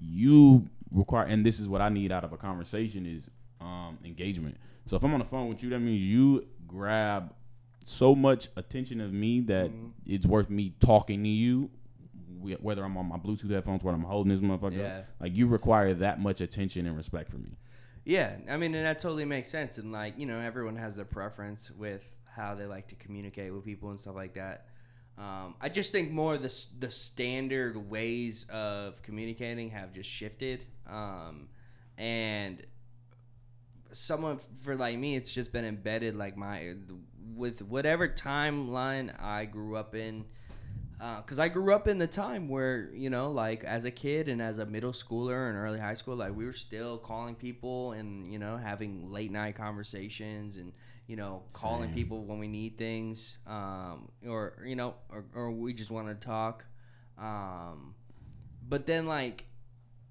you 0.00 0.66
require, 0.90 1.26
and 1.26 1.44
this 1.44 1.60
is 1.60 1.68
what 1.68 1.80
I 1.80 1.88
need 1.88 2.12
out 2.12 2.24
of 2.24 2.32
a 2.32 2.36
conversation 2.36 3.04
is 3.06 3.28
um, 3.60 3.98
engagement. 4.04 4.56
So 4.86 4.96
if 4.96 5.04
I'm 5.04 5.12
on 5.12 5.18
the 5.20 5.26
phone 5.26 5.48
with 5.48 5.62
you, 5.62 5.70
that 5.70 5.80
means 5.80 6.00
you 6.00 6.46
grab 6.66 7.34
so 7.84 8.14
much 8.14 8.48
attention 8.56 9.00
of 9.00 9.12
me 9.12 9.40
that 9.42 9.70
Mm-hmm. 9.70 9.86
it's 10.06 10.26
worth 10.26 10.50
me 10.50 10.74
talking 10.80 11.22
to 11.22 11.28
you. 11.28 11.70
Wh- 12.40 12.62
Whether 12.62 12.84
I'm 12.84 12.96
on 12.96 13.06
my 13.06 13.16
Bluetooth 13.18 13.50
headphones, 13.50 13.82
whether 13.84 13.96
I'm 13.96 14.04
holding 14.04 14.30
this 14.32 14.40
motherfucker, 14.40 14.76
Yeah. 14.78 15.02
like 15.20 15.34
you 15.36 15.46
require 15.46 15.94
that 15.94 16.20
much 16.20 16.40
attention 16.40 16.86
and 16.86 16.96
respect 16.96 17.30
from 17.30 17.42
me. 17.42 17.56
Yeah, 18.04 18.36
I 18.48 18.56
mean, 18.56 18.74
and 18.74 18.86
that 18.86 18.98
totally 19.00 19.24
makes 19.26 19.48
sense. 19.50 19.76
And 19.78 19.92
like, 19.92 20.18
you 20.18 20.26
know, 20.26 20.38
everyone 20.40 20.76
has 20.76 20.96
their 20.96 21.04
preference 21.04 21.70
with 21.70 22.02
how 22.24 22.54
they 22.54 22.64
like 22.64 22.88
to 22.88 22.94
communicate 22.94 23.52
with 23.52 23.64
people 23.64 23.90
and 23.90 24.00
stuff 24.00 24.14
like 24.14 24.34
that. 24.34 24.66
Um, 25.18 25.56
I 25.60 25.68
just 25.68 25.90
think 25.92 26.12
more 26.12 26.34
of 26.34 26.42
the 26.42 26.66
the 26.78 26.90
standard 26.92 27.90
ways 27.90 28.46
of 28.50 29.02
communicating 29.02 29.70
have 29.70 29.92
just 29.92 30.08
shifted, 30.08 30.64
um, 30.86 31.48
and 31.98 32.62
someone 33.90 34.38
for 34.60 34.76
like 34.76 34.96
me, 34.98 35.16
it's 35.16 35.32
just 35.32 35.52
been 35.52 35.64
embedded 35.64 36.14
like 36.14 36.36
my 36.36 36.74
with 37.34 37.62
whatever 37.62 38.08
timeline 38.08 39.12
I 39.20 39.44
grew 39.44 39.76
up 39.76 39.94
in. 39.94 40.24
Because 40.98 41.38
I 41.38 41.48
grew 41.48 41.72
up 41.72 41.86
in 41.86 41.98
the 41.98 42.08
time 42.08 42.48
where, 42.48 42.90
you 42.92 43.08
know, 43.08 43.30
like 43.30 43.62
as 43.62 43.84
a 43.84 43.90
kid 43.90 44.28
and 44.28 44.42
as 44.42 44.58
a 44.58 44.66
middle 44.66 44.90
schooler 44.90 45.48
and 45.48 45.56
early 45.56 45.78
high 45.78 45.94
school, 45.94 46.16
like 46.16 46.34
we 46.34 46.44
were 46.44 46.52
still 46.52 46.98
calling 46.98 47.36
people 47.36 47.92
and, 47.92 48.32
you 48.32 48.40
know, 48.40 48.56
having 48.56 49.08
late 49.10 49.30
night 49.30 49.54
conversations 49.54 50.56
and, 50.56 50.72
you 51.06 51.14
know, 51.14 51.44
calling 51.52 51.88
Same. 51.88 51.94
people 51.94 52.24
when 52.24 52.40
we 52.40 52.48
need 52.48 52.76
things 52.76 53.38
um, 53.46 54.08
or, 54.26 54.58
you 54.66 54.74
know, 54.74 54.94
or, 55.08 55.24
or 55.34 55.50
we 55.52 55.72
just 55.72 55.92
want 55.92 56.08
to 56.08 56.14
talk. 56.16 56.64
Um, 57.16 57.94
but 58.68 58.84
then, 58.84 59.06
like, 59.06 59.44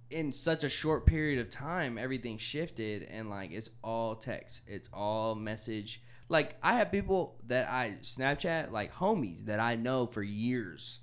in 0.10 0.32
such 0.32 0.64
a 0.64 0.70
short 0.70 1.06
period 1.06 1.40
of 1.40 1.50
time, 1.50 1.98
everything 1.98 2.38
shifted 2.38 3.04
and, 3.04 3.30
like, 3.30 3.52
it's 3.52 3.70
all 3.84 4.16
text, 4.16 4.62
it's 4.68 4.90
all 4.94 5.36
message 5.36 6.02
like 6.30 6.56
I 6.62 6.74
have 6.74 6.92
people 6.92 7.38
that 7.48 7.70
I 7.70 7.98
Snapchat 8.02 8.72
like 8.72 8.94
homies 8.94 9.46
that 9.46 9.60
I 9.60 9.76
know 9.76 10.08
for 10.08 10.24
years 10.24 11.00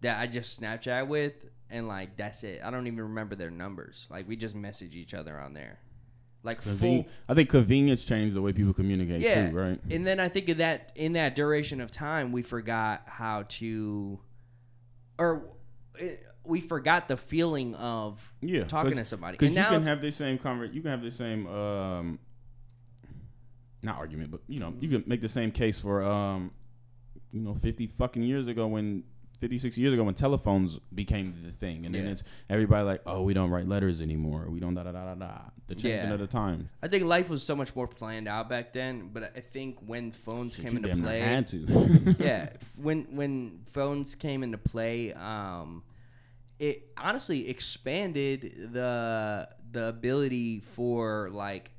that 0.00 0.18
I 0.18 0.26
just 0.26 0.60
Snapchat 0.60 1.08
with 1.08 1.32
and 1.70 1.88
like 1.88 2.16
that's 2.16 2.44
it. 2.44 2.60
I 2.64 2.70
don't 2.70 2.86
even 2.86 3.00
remember 3.00 3.34
their 3.34 3.50
numbers. 3.50 4.06
Like 4.10 4.28
we 4.28 4.36
just 4.36 4.54
message 4.54 4.96
each 4.96 5.14
other 5.14 5.38
on 5.38 5.54
there. 5.54 5.78
Like 6.44 6.62
full 6.62 7.06
I 7.28 7.34
think 7.34 7.50
convenience 7.50 8.04
changed 8.04 8.34
the 8.34 8.42
way 8.42 8.52
people 8.52 8.72
communicate 8.72 9.20
yeah, 9.20 9.50
too, 9.50 9.56
right? 9.56 9.80
And 9.90 10.06
then 10.06 10.20
I 10.20 10.28
think 10.28 10.48
of 10.48 10.58
that 10.58 10.92
in 10.94 11.14
that 11.14 11.34
duration 11.34 11.80
of 11.80 11.90
time 11.90 12.32
we 12.32 12.42
forgot 12.42 13.02
how 13.06 13.44
to 13.48 14.20
or 15.18 15.42
eh, 15.98 16.14
we 16.44 16.60
forgot 16.60 17.08
the 17.08 17.16
feeling 17.16 17.74
of 17.74 18.20
Yeah, 18.40 18.64
talking 18.64 18.96
to 18.96 19.04
somebody. 19.04 19.36
Because 19.36 19.56
you 19.56 19.62
can 19.62 19.82
have 19.82 20.00
the 20.00 20.12
same 20.12 20.38
conver- 20.38 20.72
you 20.72 20.80
can 20.80 20.90
have 20.90 21.02
the 21.02 21.10
same 21.10 21.46
um 21.48 22.18
not 23.82 23.96
argument, 23.96 24.30
but 24.30 24.40
you 24.48 24.60
know, 24.60 24.74
you 24.80 24.88
can 24.88 25.04
make 25.06 25.20
the 25.20 25.28
same 25.28 25.50
case 25.50 25.78
for 25.78 26.02
um 26.02 26.52
you 27.30 27.40
know, 27.40 27.54
50 27.54 27.86
fucking 27.88 28.22
years 28.22 28.46
ago 28.46 28.66
when 28.66 29.04
56 29.38 29.78
years 29.78 29.92
ago 29.94 30.02
when 30.02 30.14
telephones 30.14 30.80
became 30.92 31.32
the 31.44 31.52
thing 31.52 31.86
and 31.86 31.94
then 31.94 32.08
it's 32.08 32.24
everybody 32.50 32.84
like, 32.84 33.02
"Oh, 33.06 33.22
we 33.22 33.34
don't 33.34 33.50
write 33.50 33.68
letters 33.68 34.00
anymore. 34.00 34.48
We 34.50 34.58
don't 34.58 34.74
da 34.74 34.82
da 34.82 34.90
da 34.90 35.04
da 35.04 35.14
da." 35.14 35.38
The 35.68 35.74
changing 35.76 36.08
Yeah. 36.08 36.14
of 36.14 36.18
the 36.18 36.26
times. 36.26 36.68
I 36.82 36.88
think 36.88 37.04
life 37.04 37.28
was 37.30 37.42
so 37.44 37.54
much 37.54 37.76
more 37.76 37.86
planned 37.86 38.26
out 38.26 38.48
back 38.48 38.72
then, 38.72 39.10
but 39.12 39.32
I 39.36 39.40
think 39.40 39.78
when 39.86 40.10
phones 40.10 40.56
Shit, 40.56 40.64
came 40.64 40.76
into 40.78 40.96
play, 40.96 41.20
had 41.20 41.46
to. 41.48 41.58
yeah, 42.18 42.48
when 42.82 43.04
when 43.14 43.60
phones 43.70 44.16
came 44.16 44.42
into 44.42 44.58
play, 44.58 45.12
um, 45.12 45.84
it 46.58 46.88
honestly 46.96 47.48
expanded 47.48 48.72
the 48.72 49.48
the 49.70 49.88
ability 49.88 50.60
for 50.60 51.28
like 51.30 51.70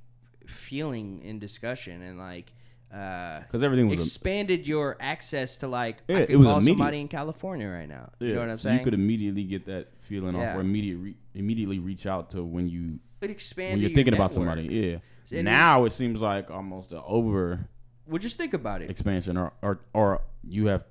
feeling 0.50 1.20
in 1.20 1.40
discussion 1.40 2.02
and 2.02 2.18
like 2.18 2.54
uh, 2.94 3.42
Cuz 3.52 3.62
everything 3.62 3.88
was 3.88 4.00
a, 4.00 4.02
expanded 4.02 4.66
your 4.68 4.98
access 5.00 5.58
to 5.60 5.68
like 5.68 5.98
Yeah, 6.08 6.18
I 6.18 6.20
it 6.22 6.36
was 6.38 6.46
call 6.48 6.58
immediate. 6.58 6.72
somebody 6.74 7.00
in 7.02 7.08
California 7.08 7.68
right 7.68 7.88
now. 7.88 8.10
You 8.20 8.34
know 8.34 8.40
what 8.40 8.50
I'm 8.50 8.58
so 8.58 8.64
saying? 8.64 8.80
You 8.80 8.84
could 8.84 8.94
immediately 8.96 9.44
get 9.44 9.66
that 9.68 9.90
feeling 10.00 10.36
Yeah. 10.36 10.52
off 10.52 10.58
or 10.58 10.62
immediate 10.62 10.98
re- 10.98 11.16
immediately 11.36 11.78
reach 11.80 12.06
out 12.08 12.32
to 12.32 12.44
when 12.44 12.68
you 12.68 13.00
it 13.22 13.30
expanded 13.30 13.74
when 13.76 13.82
you're 13.82 13.90
your 13.92 13.96
thinking 13.96 14.14
about 14.16 14.34
somebody. 14.34 14.64
Yeah. 14.64 14.98
And- 15.38 15.46
now 15.46 15.86
it 15.86 15.92
seems 15.92 16.20
like 16.22 16.50
almost 16.50 16.92
an 16.92 17.02
over 17.06 17.68
Well, 18.08 18.18
just 18.18 18.38
think 18.38 18.56
about 18.56 18.82
it. 18.82 18.90
expansion 18.90 19.38
or, 19.38 19.54
or 19.62 19.82
or 19.94 20.22
you 20.44 20.66
have 20.68 20.84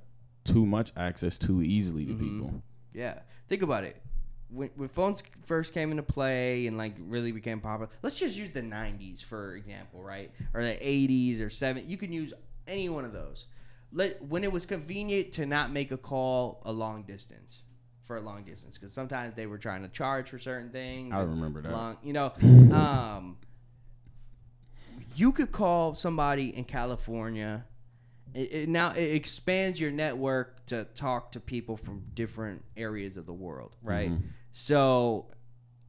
too 0.44 0.64
much 0.64 0.92
access 0.96 1.36
too 1.36 1.62
easily 1.62 2.06
to 2.06 2.12
Mhm. 2.12 2.18
people. 2.20 2.62
Yeah, 2.94 3.18
think 3.48 3.62
about 3.62 3.82
it. 3.82 4.00
When, 4.50 4.70
when 4.76 4.88
phones 4.88 5.22
first 5.44 5.74
came 5.74 5.90
into 5.90 6.02
play 6.02 6.66
and 6.66 6.78
like 6.78 6.94
really 6.98 7.32
became 7.32 7.60
popular, 7.60 7.90
let's 8.02 8.18
just 8.18 8.38
use 8.38 8.50
the 8.50 8.62
'90s 8.62 9.24
for 9.24 9.56
example, 9.56 10.02
right? 10.02 10.30
Or 10.54 10.64
the 10.64 10.74
'80s 10.74 11.40
or 11.40 11.48
'70s. 11.48 11.88
You 11.88 11.96
can 11.96 12.12
use 12.12 12.32
any 12.66 12.88
one 12.88 13.04
of 13.04 13.12
those. 13.12 13.46
Let 13.92 14.22
when 14.24 14.44
it 14.44 14.52
was 14.52 14.66
convenient 14.66 15.32
to 15.32 15.46
not 15.46 15.72
make 15.72 15.92
a 15.92 15.96
call 15.96 16.62
a 16.64 16.72
long 16.72 17.02
distance 17.02 17.62
for 18.08 18.16
a 18.16 18.20
long 18.20 18.42
distance 18.42 18.78
because 18.78 18.92
sometimes 18.92 19.34
they 19.34 19.46
were 19.46 19.58
trying 19.58 19.82
to 19.82 19.88
charge 19.88 20.30
for 20.30 20.38
certain 20.38 20.70
things. 20.70 21.14
I 21.14 21.20
remember 21.20 21.60
that. 21.62 21.72
Long, 21.72 21.98
you 22.02 22.14
know, 22.14 22.32
um, 22.74 23.36
you 25.14 25.30
could 25.32 25.52
call 25.52 25.94
somebody 25.94 26.56
in 26.56 26.64
California. 26.64 27.64
It, 28.34 28.52
it 28.52 28.68
now 28.68 28.92
it 28.92 29.14
expands 29.14 29.80
your 29.80 29.90
network 29.90 30.66
to 30.66 30.84
talk 30.84 31.32
to 31.32 31.40
people 31.40 31.76
from 31.76 32.02
different 32.14 32.64
areas 32.76 33.16
of 33.16 33.26
the 33.26 33.32
world, 33.32 33.76
right? 33.82 34.10
Mhm. 34.10 34.22
So, 34.52 35.30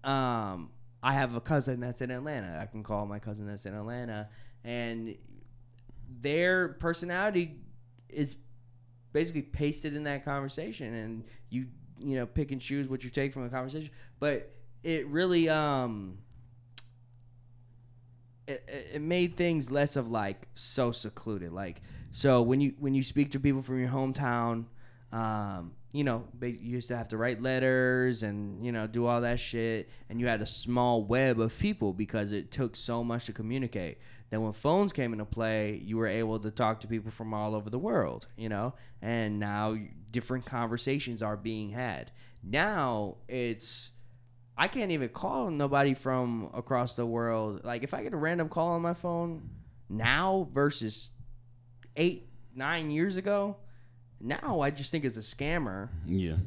um, 0.04 0.70
I 1.04 1.14
have 1.14 1.36
a 1.36 1.42
cousin 1.42 1.80
that's 1.80 2.02
in 2.02 2.12
Atlanta. 2.12 2.60
I 2.62 2.66
can 2.66 2.84
call 2.84 3.06
my 3.06 3.20
cousin 3.20 3.46
that's 3.48 3.66
in 3.66 3.74
Atlanta, 3.74 4.30
and 4.64 5.16
their 6.22 6.70
personality 6.70 7.58
is 8.10 8.36
basically 9.14 9.42
pasted 9.44 9.96
in 9.96 10.04
that 10.04 10.24
conversation, 10.26 10.94
and 10.94 11.24
you 11.50 11.68
you 12.00 12.16
know 12.16 12.26
pick 12.26 12.52
and 12.52 12.62
choose 12.62 12.88
what 12.88 13.04
you 13.04 13.10
take 13.10 13.34
from 13.34 13.44
the 13.44 13.50
conversation. 13.50 13.90
But 14.20 14.52
it 14.84 15.06
really 15.08 15.50
um 15.50 16.18
it- 18.48 18.90
it 18.96 19.02
made 19.02 19.36
things 19.36 19.72
less 19.72 19.96
of 19.96 20.10
like 20.10 20.48
so 20.56 20.92
secluded 20.92 21.52
like 21.52 21.82
so 22.12 22.42
when 22.42 22.62
you 22.62 22.74
when 22.80 22.94
you 22.94 23.04
speak 23.04 23.32
to 23.32 23.40
people 23.40 23.62
from 23.62 23.80
your 23.80 23.90
hometown 23.90 24.66
um, 25.12 25.72
you 25.92 26.04
know, 26.04 26.26
you 26.40 26.50
used 26.52 26.88
to 26.90 26.98
have 26.98 27.10
to 27.10 27.18
write 27.18 27.42
letters 27.42 28.22
and 28.22 28.64
you 28.64 28.72
know 28.72 28.86
do 28.86 29.08
all 29.08 29.22
that 29.22 29.40
shit, 29.40 29.90
and 30.10 30.20
you 30.20 30.28
had 30.28 30.42
a 30.42 30.46
small 30.46 31.04
web 31.04 31.40
of 31.40 31.58
people 31.58 31.94
because 31.94 32.32
it 32.32 32.52
took 32.52 32.76
so 32.76 33.04
much 33.04 33.26
to 33.26 33.34
communicate. 33.34 33.98
Then 34.30 34.44
when 34.44 34.54
phones 34.54 34.94
came 34.94 35.14
into 35.14 35.26
play, 35.26 35.82
you 35.84 35.98
were 35.98 36.08
able 36.08 36.38
to 36.40 36.52
talk 36.52 36.82
to 36.82 36.88
people 36.88 37.10
from 37.10 37.34
all 37.34 37.56
over 37.56 37.72
the 37.72 37.80
world, 37.80 38.28
you 38.38 38.50
know, 38.50 38.76
and 39.02 39.40
now 39.40 39.76
different 40.12 40.46
conversations 40.46 41.24
are 41.24 41.36
being 41.36 41.72
had. 41.72 42.12
Now 42.44 43.18
it's 43.28 43.94
I 44.56 44.68
can't 44.68 44.92
even 44.92 45.10
call 45.10 45.50
nobody 45.50 45.96
from 45.96 46.52
across 46.54 46.96
the 46.96 47.06
world. 47.06 47.62
Like 47.64 47.82
if 47.82 47.96
I 47.96 48.04
get 48.04 48.14
a 48.14 48.18
random 48.18 48.50
call 48.50 48.74
on 48.74 48.84
my 48.84 48.94
phone 48.94 49.50
now 49.90 50.48
versus 50.54 51.10
eight, 52.00 52.28
nine 52.56 52.90
years 52.90 53.18
ago, 53.18 53.58
now 54.20 54.62
I 54.62 54.72
just 54.72 54.92
think 54.92 55.06
it's 55.06 55.18
a 55.18 55.22
scammer. 55.22 55.90
Yeah. 56.08 56.38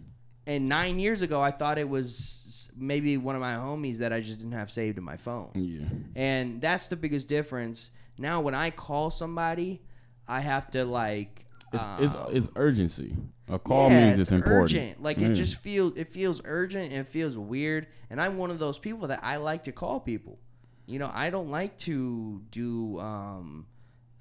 And 0.46 0.68
nine 0.68 0.98
years 0.98 1.22
ago, 1.22 1.40
I 1.40 1.52
thought 1.52 1.78
it 1.78 1.88
was 1.88 2.72
maybe 2.76 3.16
one 3.16 3.36
of 3.36 3.40
my 3.40 3.54
homies 3.54 3.98
that 3.98 4.12
I 4.12 4.20
just 4.20 4.38
didn't 4.38 4.52
have 4.52 4.72
saved 4.72 4.98
in 4.98 5.04
my 5.04 5.16
phone. 5.16 5.50
Yeah. 5.54 5.86
And 6.16 6.60
that's 6.60 6.88
the 6.88 6.96
biggest 6.96 7.28
difference. 7.28 7.92
Now, 8.18 8.40
when 8.40 8.54
I 8.54 8.70
call 8.70 9.10
somebody, 9.10 9.82
I 10.26 10.40
have 10.40 10.70
to 10.72 10.84
like. 10.84 11.46
It's, 11.72 11.84
it's 12.00 12.14
um, 12.14 12.26
it's 12.30 12.50
urgency. 12.56 13.16
A 13.48 13.58
call 13.58 13.90
yeah, 13.90 14.06
means 14.06 14.20
it's, 14.20 14.32
important. 14.32 14.72
Urgent. 14.72 15.02
Like 15.02 15.18
Yeah. 15.18 15.28
it 15.28 15.34
just 15.34 15.56
feels 15.56 15.96
it 15.96 16.12
feels 16.12 16.40
urgent 16.44 16.90
and 16.90 17.00
it 17.00 17.08
feels 17.08 17.38
weird. 17.38 17.86
And 18.10 18.20
I'm 18.20 18.36
one 18.36 18.50
of 18.50 18.58
those 18.58 18.78
people 18.78 19.08
that 19.08 19.20
I 19.22 19.36
like 19.36 19.64
to 19.64 19.72
call 19.72 20.00
people. 20.00 20.38
You 20.86 20.98
know, 20.98 21.10
I 21.12 21.30
don't 21.30 21.48
like 21.48 21.78
to 21.78 22.42
do 22.50 22.98
um 22.98 23.66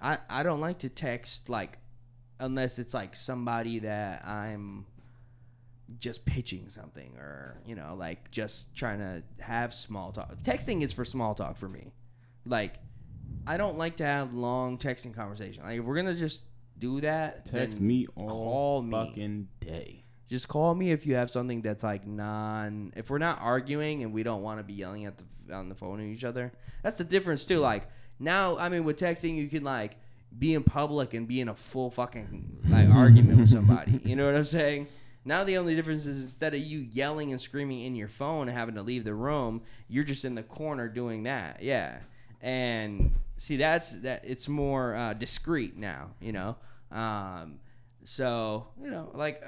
I 0.01 0.17
I 0.29 0.43
don't 0.43 0.61
like 0.61 0.79
to 0.79 0.89
text 0.89 1.49
like 1.49 1.77
unless 2.39 2.79
it's 2.79 2.93
like 2.93 3.15
somebody 3.15 3.79
that 3.79 4.25
I'm 4.25 4.85
just 5.99 6.25
pitching 6.25 6.69
something 6.69 7.17
or 7.17 7.59
you 7.65 7.75
know 7.75 7.95
like 7.97 8.31
just 8.31 8.73
trying 8.75 8.99
to 8.99 9.23
have 9.43 9.73
small 9.73 10.11
talk. 10.11 10.35
Texting 10.41 10.81
is 10.81 10.93
for 10.93 11.05
small 11.05 11.35
talk 11.35 11.57
for 11.57 11.67
me. 11.69 11.91
Like 12.45 12.79
I 13.45 13.57
don't 13.57 13.77
like 13.77 13.97
to 13.97 14.05
have 14.05 14.33
long 14.33 14.77
texting 14.77 15.13
conversation. 15.13 15.63
Like 15.63 15.79
if 15.79 15.85
we're 15.85 15.95
going 15.95 16.07
to 16.07 16.13
just 16.13 16.41
do 16.77 17.01
that, 17.01 17.45
Text 17.45 17.79
me 17.79 18.07
all 18.15 18.29
call 18.29 18.81
me. 18.81 18.91
fucking 18.91 19.47
day. 19.59 20.03
Just 20.29 20.47
call 20.47 20.73
me 20.73 20.91
if 20.91 21.05
you 21.05 21.15
have 21.15 21.29
something 21.29 21.61
that's 21.61 21.83
like 21.83 22.07
non. 22.07 22.93
If 22.95 23.09
we're 23.09 23.17
not 23.17 23.39
arguing 23.41 24.03
and 24.03 24.13
we 24.13 24.23
don't 24.23 24.41
want 24.41 24.59
to 24.59 24.63
be 24.63 24.73
yelling 24.73 25.05
at 25.05 25.17
the 25.17 25.53
on 25.53 25.69
the 25.69 25.75
phone 25.75 25.99
at 25.99 26.05
each 26.05 26.23
other, 26.23 26.51
that's 26.83 26.97
the 26.97 27.03
difference 27.03 27.45
too. 27.45 27.59
Like 27.59 27.83
now, 28.21 28.55
I 28.57 28.69
mean, 28.69 28.83
with 28.83 28.97
texting, 28.97 29.35
you 29.35 29.49
can 29.49 29.63
like 29.63 29.97
be 30.37 30.53
in 30.53 30.63
public 30.63 31.13
and 31.13 31.27
be 31.27 31.41
in 31.41 31.49
a 31.49 31.55
full 31.55 31.89
fucking 31.89 32.59
like 32.69 32.87
argument 32.89 33.39
with 33.39 33.49
somebody. 33.49 33.99
You 34.03 34.15
know 34.15 34.27
what 34.27 34.35
I'm 34.35 34.43
saying? 34.43 34.87
Now 35.25 35.43
the 35.43 35.57
only 35.57 35.75
difference 35.75 36.05
is 36.05 36.21
instead 36.21 36.53
of 36.53 36.59
you 36.61 36.79
yelling 36.79 37.31
and 37.31 37.41
screaming 37.41 37.81
in 37.81 37.95
your 37.95 38.07
phone 38.07 38.47
and 38.47 38.57
having 38.57 38.75
to 38.75 38.83
leave 38.83 39.03
the 39.03 39.13
room, 39.13 39.61
you're 39.87 40.03
just 40.03 40.23
in 40.23 40.35
the 40.35 40.43
corner 40.43 40.87
doing 40.87 41.23
that. 41.23 41.63
Yeah, 41.63 41.97
and 42.41 43.11
see 43.37 43.57
that's 43.57 43.91
that. 44.01 44.23
It's 44.23 44.47
more 44.47 44.95
uh, 44.95 45.13
discreet 45.13 45.75
now. 45.75 46.11
You 46.19 46.31
know. 46.31 46.55
Um, 46.91 47.59
so 48.03 48.67
you 48.81 48.91
know, 48.91 49.09
like 49.13 49.43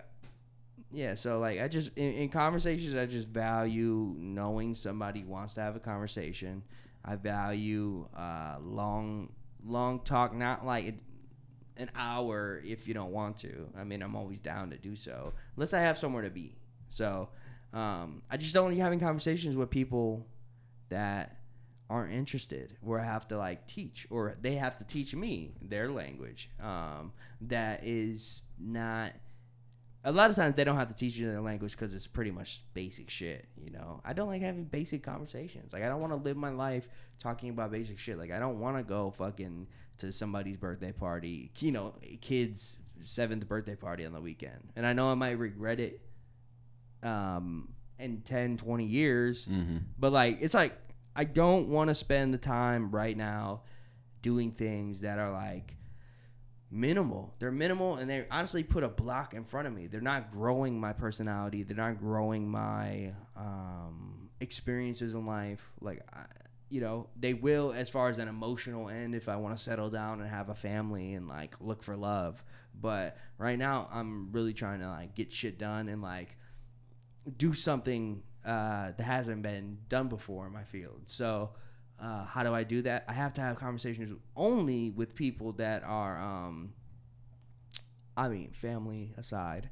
yeah, 0.91 1.13
so 1.13 1.39
like 1.39 1.59
I 1.61 1.67
just 1.67 1.95
in, 1.95 2.13
in 2.13 2.29
conversations 2.29 2.95
I 2.95 3.05
just 3.05 3.27
value 3.27 4.15
knowing 4.17 4.73
somebody 4.73 5.23
wants 5.23 5.53
to 5.55 5.61
have 5.61 5.75
a 5.75 5.79
conversation. 5.79 6.63
I 7.05 7.15
value 7.15 8.07
uh, 8.15 8.57
long 8.61 9.29
long 9.65 9.99
talk, 10.01 10.35
not 10.35 10.65
like 10.65 10.95
an 11.77 11.89
hour 11.95 12.61
if 12.65 12.87
you 12.87 12.93
don't 12.93 13.11
want 13.11 13.37
to. 13.37 13.69
I 13.77 13.83
mean, 13.83 14.01
I'm 14.01 14.15
always 14.15 14.39
down 14.39 14.69
to 14.71 14.77
do 14.77 14.95
so, 14.95 15.33
unless 15.55 15.73
I 15.73 15.79
have 15.81 15.97
somewhere 15.97 16.23
to 16.23 16.29
be. 16.29 16.55
So 16.89 17.29
um, 17.73 18.21
I 18.29 18.37
just 18.37 18.53
don't 18.53 18.69
like 18.69 18.79
having 18.79 18.99
conversations 18.99 19.55
with 19.55 19.69
people 19.69 20.27
that 20.89 21.37
aren't 21.89 22.13
interested 22.13 22.75
where 22.81 22.99
I 22.99 23.05
have 23.05 23.27
to 23.27 23.37
like 23.37 23.67
teach 23.67 24.07
or 24.09 24.35
they 24.41 24.55
have 24.55 24.77
to 24.77 24.83
teach 24.83 25.13
me 25.13 25.51
their 25.61 25.91
language 25.91 26.49
um, 26.61 27.11
that 27.41 27.83
is 27.83 28.41
not 28.59 29.11
a 30.05 30.11
lot 30.11 30.29
of 30.29 30.35
times 30.35 30.55
they 30.55 30.63
don't 30.63 30.75
have 30.75 30.89
to 30.89 30.95
teach 30.95 31.15
you 31.15 31.27
their 31.27 31.39
language 31.41 31.71
because 31.73 31.95
it's 31.95 32.07
pretty 32.07 32.31
much 32.31 32.61
basic 32.73 33.09
shit 33.09 33.47
you 33.57 33.71
know? 33.71 34.01
I 34.03 34.13
don't 34.13 34.27
like 34.27 34.41
having 34.41 34.65
basic 34.65 35.03
conversations. 35.03 35.71
Like 35.73 35.83
i 35.83 35.87
don't 35.87 36.01
want 36.01 36.11
to 36.13 36.17
live 36.17 36.35
my 36.37 36.49
life 36.49 36.89
talking 37.19 37.49
about 37.49 37.71
basic 37.71 37.97
shit. 37.97 38.17
Like 38.17 38.31
i 38.31 38.39
don't 38.39 38.59
want 38.59 38.77
to 38.77 38.83
go 38.83 39.11
fucking 39.11 39.67
to 39.97 40.11
somebody's 40.11 40.57
birthday 40.57 40.91
party 40.91 41.51
you 41.59 41.71
know 41.71 41.93
kids 42.21 42.77
seventh 43.03 43.47
birthday 43.47 43.75
party 43.75 44.05
on 44.05 44.13
the 44.13 44.21
weekend. 44.21 44.71
And 44.75 44.85
i 44.85 44.93
know 44.93 45.09
i 45.11 45.13
might 45.13 45.37
regret 45.37 45.79
it 45.79 46.01
um 47.01 47.69
in 47.99 48.21
10 48.21 48.57
20 48.57 48.85
years 48.85 49.45
Mm-hmm. 49.45 49.77
but 49.99 50.11
like 50.11 50.39
it's 50.41 50.53
like 50.53 50.73
I 51.15 51.25
don't 51.25 51.67
want 51.69 51.89
to 51.89 51.95
spend 51.95 52.33
the 52.33 52.39
time 52.39 52.89
right 52.89 53.15
now 53.15 53.61
doing 54.23 54.51
things 54.51 55.01
that 55.01 55.19
are 55.19 55.31
like 55.31 55.75
minimal. 56.73 57.35
They're 57.37 57.51
minimal 57.51 57.95
and 57.95 58.09
they 58.09 58.25
honestly 58.31 58.63
put 58.63 58.83
a 58.83 58.89
block 58.89 59.33
in 59.33 59.45
front 59.45 59.67
of 59.67 59.73
me. 59.73 59.87
They're 59.87 60.01
not 60.01 60.31
growing 60.31 60.79
my 60.79 60.91
personality. 60.91 61.63
They're 61.63 61.77
not 61.77 61.99
growing 61.99 62.49
my 62.49 63.13
um, 63.37 64.29
experiences 64.41 65.13
in 65.13 65.25
life. 65.25 65.71
Like 65.79 66.01
I, 66.11 66.25
you 66.69 66.81
know, 66.81 67.07
they 67.15 67.35
will 67.35 67.71
as 67.71 67.89
far 67.89 68.09
as 68.09 68.17
an 68.17 68.27
emotional 68.27 68.89
end 68.89 69.13
if 69.13 69.29
I 69.29 69.35
want 69.35 69.55
to 69.55 69.63
settle 69.63 69.91
down 69.91 70.19
and 70.19 70.27
have 70.27 70.49
a 70.49 70.55
family 70.55 71.13
and 71.13 71.27
like 71.27 71.55
look 71.61 71.83
for 71.83 71.95
love. 71.95 72.43
But 72.73 73.17
right 73.37 73.57
now 73.57 73.87
I'm 73.91 74.31
really 74.31 74.53
trying 74.53 74.79
to 74.79 74.89
like 74.89 75.13
get 75.13 75.31
shit 75.31 75.59
done 75.59 75.87
and 75.87 76.01
like 76.01 76.35
do 77.37 77.53
something 77.53 78.23
uh, 78.43 78.91
that 78.97 79.03
hasn't 79.03 79.43
been 79.43 79.77
done 79.89 80.07
before 80.07 80.47
in 80.47 80.53
my 80.53 80.63
field. 80.63 81.01
So, 81.05 81.51
uh, 82.03 82.25
how 82.25 82.43
do 82.43 82.53
I 82.53 82.63
do 82.63 82.81
that? 82.81 83.05
I 83.07 83.13
have 83.13 83.33
to 83.33 83.41
have 83.41 83.55
conversations 83.55 84.11
only 84.35 84.91
with 84.91 85.15
people 85.15 85.53
that 85.53 85.83
are, 85.83 86.19
um, 86.19 86.73
I 88.17 88.27
mean, 88.27 88.51
family 88.51 89.13
aside, 89.17 89.69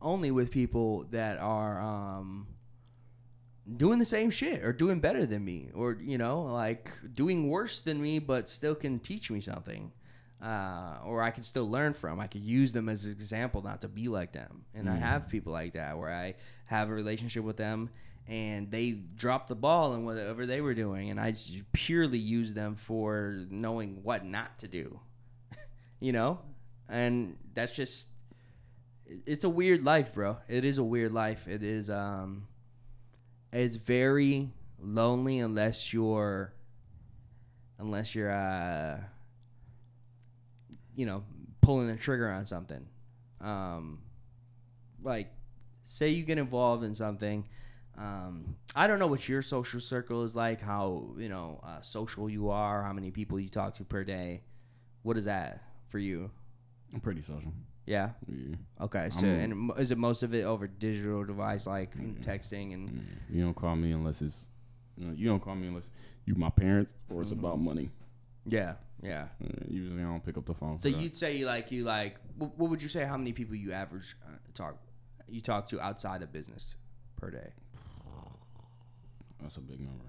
only 0.00 0.30
with 0.30 0.50
people 0.50 1.04
that 1.10 1.38
are 1.38 1.80
um, 1.80 2.46
doing 3.76 3.98
the 3.98 4.06
same 4.06 4.30
shit 4.30 4.64
or 4.64 4.72
doing 4.72 5.00
better 5.00 5.26
than 5.26 5.44
me 5.44 5.70
or, 5.74 5.98
you 6.00 6.16
know, 6.16 6.44
like 6.44 6.90
doing 7.12 7.50
worse 7.50 7.82
than 7.82 8.00
me, 8.00 8.18
but 8.18 8.48
still 8.48 8.74
can 8.74 8.98
teach 8.98 9.30
me 9.30 9.40
something. 9.40 9.92
Uh, 10.42 10.98
or 11.06 11.22
I 11.22 11.30
can 11.30 11.42
still 11.42 11.68
learn 11.70 11.94
from. 11.94 12.20
I 12.20 12.26
could 12.26 12.42
use 12.42 12.72
them 12.72 12.88
as 12.88 13.06
an 13.06 13.12
example 13.12 13.62
not 13.62 13.80
to 13.82 13.88
be 13.88 14.08
like 14.08 14.32
them. 14.32 14.64
And 14.74 14.90
I 14.90 14.96
have 14.96 15.28
people 15.28 15.52
like 15.52 15.72
that 15.72 15.96
where 15.96 16.12
I 16.12 16.34
have 16.66 16.90
a 16.90 16.92
relationship 16.92 17.44
with 17.44 17.56
them 17.56 17.88
and 18.28 18.70
they 18.70 18.92
dropped 18.92 19.48
the 19.48 19.54
ball 19.54 19.94
in 19.94 20.04
whatever 20.04 20.46
they 20.46 20.60
were 20.60 20.74
doing, 20.74 21.10
and 21.10 21.20
I 21.20 21.32
just 21.32 21.60
purely 21.72 22.18
used 22.18 22.54
them 22.54 22.74
for 22.76 23.44
knowing 23.50 24.02
what 24.02 24.24
not 24.24 24.58
to 24.60 24.68
do. 24.68 25.00
you 26.00 26.12
know, 26.12 26.40
and 26.88 27.36
that's 27.52 27.72
just 27.72 28.08
it's 29.06 29.44
a 29.44 29.50
weird 29.50 29.84
life, 29.84 30.14
bro. 30.14 30.38
It 30.48 30.64
is 30.64 30.78
a 30.78 30.84
weird 30.84 31.12
life. 31.12 31.46
It 31.46 31.62
is 31.62 31.90
um, 31.90 32.46
it's 33.52 33.76
very 33.76 34.50
lonely 34.80 35.38
unless 35.38 35.92
you're 35.92 36.52
unless 37.78 38.14
you're 38.14 38.30
uh, 38.30 39.00
you 40.96 41.06
know, 41.06 41.24
pulling 41.60 41.88
the 41.88 41.96
trigger 41.96 42.30
on 42.30 42.44
something. 42.44 42.86
Um, 43.40 44.00
like, 45.02 45.30
say 45.82 46.10
you 46.10 46.24
get 46.24 46.38
involved 46.38 46.84
in 46.84 46.94
something. 46.94 47.46
Um, 47.96 48.56
I 48.74 48.86
don't 48.86 48.98
know 48.98 49.06
what 49.06 49.28
your 49.28 49.40
social 49.42 49.80
circle 49.80 50.24
is 50.24 50.34
like, 50.34 50.60
how 50.60 51.10
you 51.16 51.28
know 51.28 51.60
uh, 51.62 51.80
social 51.80 52.28
you 52.28 52.50
are, 52.50 52.82
how 52.82 52.92
many 52.92 53.10
people 53.10 53.38
you 53.38 53.48
talk 53.48 53.74
to 53.76 53.84
per 53.84 54.02
day. 54.04 54.42
What 55.02 55.16
is 55.16 55.26
that 55.26 55.62
for 55.88 55.98
you? 55.98 56.30
I'm 56.92 57.00
pretty 57.00 57.22
social. 57.22 57.52
Yeah. 57.86 58.10
Yeah. 58.26 58.56
Okay. 58.80 59.10
So, 59.10 59.26
I'm- 59.26 59.52
and 59.52 59.78
is 59.78 59.90
it 59.90 59.98
most 59.98 60.22
of 60.22 60.34
it 60.34 60.44
over 60.44 60.66
digital 60.66 61.22
device, 61.24 61.66
like 61.66 61.94
texting 62.22 62.72
and? 62.74 63.06
You 63.30 63.44
don't 63.44 63.54
call 63.54 63.76
me 63.76 63.92
unless 63.92 64.22
it's 64.22 64.42
you, 64.96 65.06
know, 65.06 65.12
you 65.12 65.28
don't 65.28 65.40
call 65.40 65.54
me 65.54 65.68
unless 65.68 65.88
you 66.24 66.34
my 66.34 66.50
parents 66.50 66.94
or 67.10 67.22
it's 67.22 67.32
about 67.32 67.60
money. 67.60 67.90
Yeah. 68.46 68.74
Yeah. 69.02 69.26
Uh, 69.42 69.48
usually 69.68 70.00
I 70.00 70.06
don't 70.06 70.24
pick 70.24 70.38
up 70.38 70.46
the 70.46 70.54
phone. 70.54 70.80
So 70.80 70.88
you'd 70.88 71.16
say 71.16 71.36
you 71.36 71.46
like 71.46 71.70
you 71.70 71.84
like 71.84 72.16
what 72.38 72.70
would 72.70 72.82
you 72.82 72.88
say? 72.88 73.04
How 73.04 73.16
many 73.16 73.32
people 73.32 73.54
you 73.54 73.72
average 73.72 74.16
uh, 74.26 74.30
talk 74.54 74.76
you 75.28 75.40
talk 75.40 75.66
to 75.68 75.80
outside 75.80 76.22
of 76.22 76.32
business 76.32 76.76
per 77.16 77.30
day? 77.30 77.52
That's 79.44 79.56
a 79.56 79.60
big 79.60 79.80
number. 79.80 80.04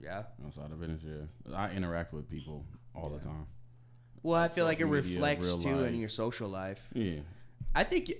Yeah. 0.00 0.22
Outside 0.44 0.70
of 0.72 0.80
business, 0.80 1.02
yeah, 1.04 1.56
I 1.56 1.70
interact 1.72 2.12
with 2.12 2.28
people 2.28 2.64
all 2.94 3.10
the 3.10 3.18
time. 3.18 3.46
Well, 4.22 4.40
I 4.40 4.48
feel 4.48 4.64
like 4.64 4.80
it 4.80 4.86
media, 4.86 5.00
reflects 5.00 5.56
too 5.62 5.84
in 5.84 5.96
your 5.96 6.08
social 6.08 6.48
life. 6.48 6.88
Yeah, 6.94 7.20
I 7.74 7.84
think, 7.84 8.12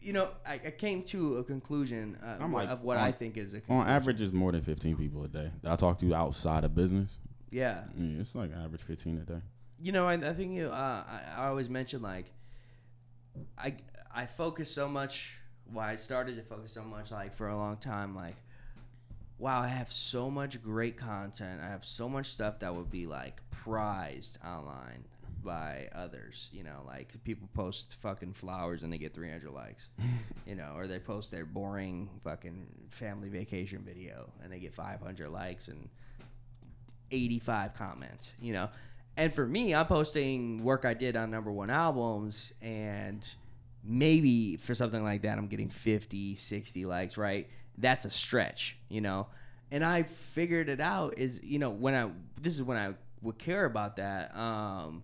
you 0.00 0.12
know, 0.12 0.28
I, 0.46 0.54
I 0.54 0.70
came 0.70 1.02
to 1.04 1.38
a 1.38 1.44
conclusion 1.44 2.18
uh, 2.24 2.46
like, 2.48 2.68
of 2.68 2.82
what 2.82 2.96
on- 2.96 3.04
I 3.04 3.12
think 3.12 3.36
is 3.36 3.54
a 3.54 3.62
on 3.68 3.86
average, 3.86 4.20
it's 4.22 4.32
more 4.32 4.52
than 4.52 4.62
15 4.62 4.96
people 4.96 5.24
a 5.24 5.28
day 5.28 5.50
that 5.62 5.72
I 5.72 5.76
talk 5.76 5.98
to 6.00 6.14
outside 6.14 6.64
of 6.64 6.74
business. 6.74 7.18
Yeah. 7.50 7.84
Yeah, 7.96 8.20
it's 8.20 8.34
like 8.34 8.50
average 8.52 8.82
15 8.82 9.18
a 9.18 9.20
day. 9.20 9.40
You 9.80 9.92
know, 9.92 10.08
I, 10.08 10.14
I 10.14 10.32
think 10.32 10.52
you. 10.52 10.68
Uh, 10.68 11.04
I, 11.06 11.42
I 11.42 11.46
always 11.48 11.68
mention 11.68 12.00
like 12.02 12.30
I 13.58 13.74
I 14.14 14.26
focus 14.26 14.70
so 14.70 14.88
much. 14.88 15.38
Well, 15.72 15.84
I 15.84 15.96
started 15.96 16.36
to 16.36 16.42
focus 16.42 16.72
so 16.72 16.82
much 16.82 17.10
like 17.10 17.34
for 17.34 17.48
a 17.48 17.56
long 17.56 17.76
time. 17.76 18.14
Like, 18.14 18.36
wow, 19.44 19.60
I 19.60 19.68
have 19.68 19.92
so 19.92 20.30
much 20.30 20.62
great 20.62 20.96
content. 20.96 21.60
I 21.62 21.68
have 21.68 21.84
so 21.84 22.08
much 22.08 22.32
stuff 22.32 22.60
that 22.60 22.74
would 22.74 22.90
be 22.90 23.06
like 23.06 23.42
prized 23.50 24.38
online 24.42 25.04
by 25.44 25.90
others. 25.94 26.48
You 26.50 26.64
know, 26.64 26.80
like 26.86 27.12
people 27.24 27.46
post 27.52 27.96
fucking 28.00 28.32
flowers 28.32 28.84
and 28.84 28.90
they 28.90 28.96
get 28.96 29.12
300 29.12 29.52
likes. 29.52 29.90
you 30.46 30.54
know, 30.54 30.72
or 30.74 30.86
they 30.86 30.98
post 30.98 31.30
their 31.30 31.44
boring 31.44 32.08
fucking 32.24 32.66
family 32.88 33.28
vacation 33.28 33.82
video 33.84 34.30
and 34.42 34.50
they 34.50 34.58
get 34.58 34.72
500 34.72 35.28
likes 35.28 35.68
and 35.68 35.90
85 37.10 37.74
comments. 37.74 38.32
You 38.40 38.54
know. 38.54 38.70
And 39.18 39.32
for 39.32 39.46
me, 39.46 39.74
I'm 39.74 39.86
posting 39.86 40.64
work 40.64 40.86
I 40.86 40.94
did 40.94 41.16
on 41.16 41.30
number 41.30 41.52
one 41.52 41.70
albums, 41.70 42.52
and 42.60 43.22
maybe 43.84 44.56
for 44.56 44.74
something 44.74 45.02
like 45.04 45.22
that, 45.22 45.38
I'm 45.38 45.46
getting 45.46 45.68
50, 45.68 46.34
60 46.36 46.86
likes, 46.86 47.16
right? 47.16 47.48
That's 47.78 48.04
a 48.04 48.10
stretch, 48.10 48.78
you 48.88 49.00
know? 49.00 49.26
And 49.70 49.84
I 49.84 50.04
figured 50.04 50.68
it 50.68 50.80
out 50.80 51.18
is, 51.18 51.40
you 51.42 51.58
know, 51.58 51.70
when 51.70 51.94
I, 51.94 52.10
this 52.40 52.54
is 52.54 52.62
when 52.62 52.78
I 52.78 52.94
would 53.22 53.38
care 53.38 53.64
about 53.64 53.96
that. 53.96 54.36
Um, 54.36 55.02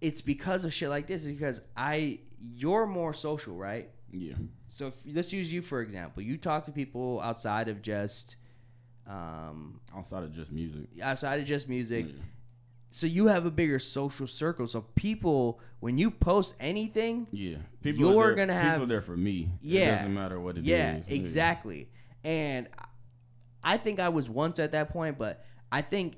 it's 0.00 0.20
because 0.20 0.64
of 0.64 0.72
shit 0.74 0.90
like 0.90 1.06
this, 1.06 1.24
because 1.24 1.60
I, 1.76 2.18
you're 2.38 2.86
more 2.86 3.14
social, 3.14 3.56
right? 3.56 3.88
Yeah. 4.12 4.34
So 4.68 4.88
if, 4.88 4.94
let's 5.14 5.32
use 5.32 5.50
you 5.52 5.62
for 5.62 5.80
example. 5.80 6.22
You 6.22 6.36
talk 6.36 6.66
to 6.66 6.72
people 6.72 7.20
outside 7.22 7.68
of 7.68 7.82
just, 7.82 8.36
um, 9.08 9.80
Outside 9.96 10.22
of 10.24 10.34
just 10.34 10.52
music. 10.52 10.82
outside 11.02 11.40
of 11.40 11.46
just 11.46 11.68
music. 11.68 12.06
Yeah. 12.08 12.12
So 12.90 13.06
you 13.06 13.26
have 13.26 13.44
a 13.46 13.50
bigger 13.50 13.78
social 13.78 14.26
circle. 14.26 14.66
So 14.66 14.82
people, 14.94 15.60
when 15.80 15.98
you 15.98 16.10
post 16.10 16.54
anything, 16.60 17.26
Yeah. 17.32 17.56
People 17.82 18.12
You're 18.12 18.22
are 18.22 18.26
there, 18.34 18.46
gonna 18.46 18.52
people 18.58 18.70
have- 18.70 18.82
are 18.82 18.86
there 18.86 19.02
for 19.02 19.16
me. 19.16 19.50
Yeah. 19.60 19.94
It 19.94 19.96
doesn't 19.98 20.14
matter 20.14 20.40
what 20.40 20.56
it 20.56 20.60
is. 20.60 20.66
yeah, 20.66 21.00
exactly. 21.08 21.88
And 22.24 22.68
I 23.62 23.76
think 23.76 23.98
I 24.00 24.08
was 24.08 24.30
once 24.30 24.58
at 24.58 24.72
that 24.72 24.90
point, 24.90 25.18
but 25.18 25.44
I 25.70 25.82
think 25.82 26.16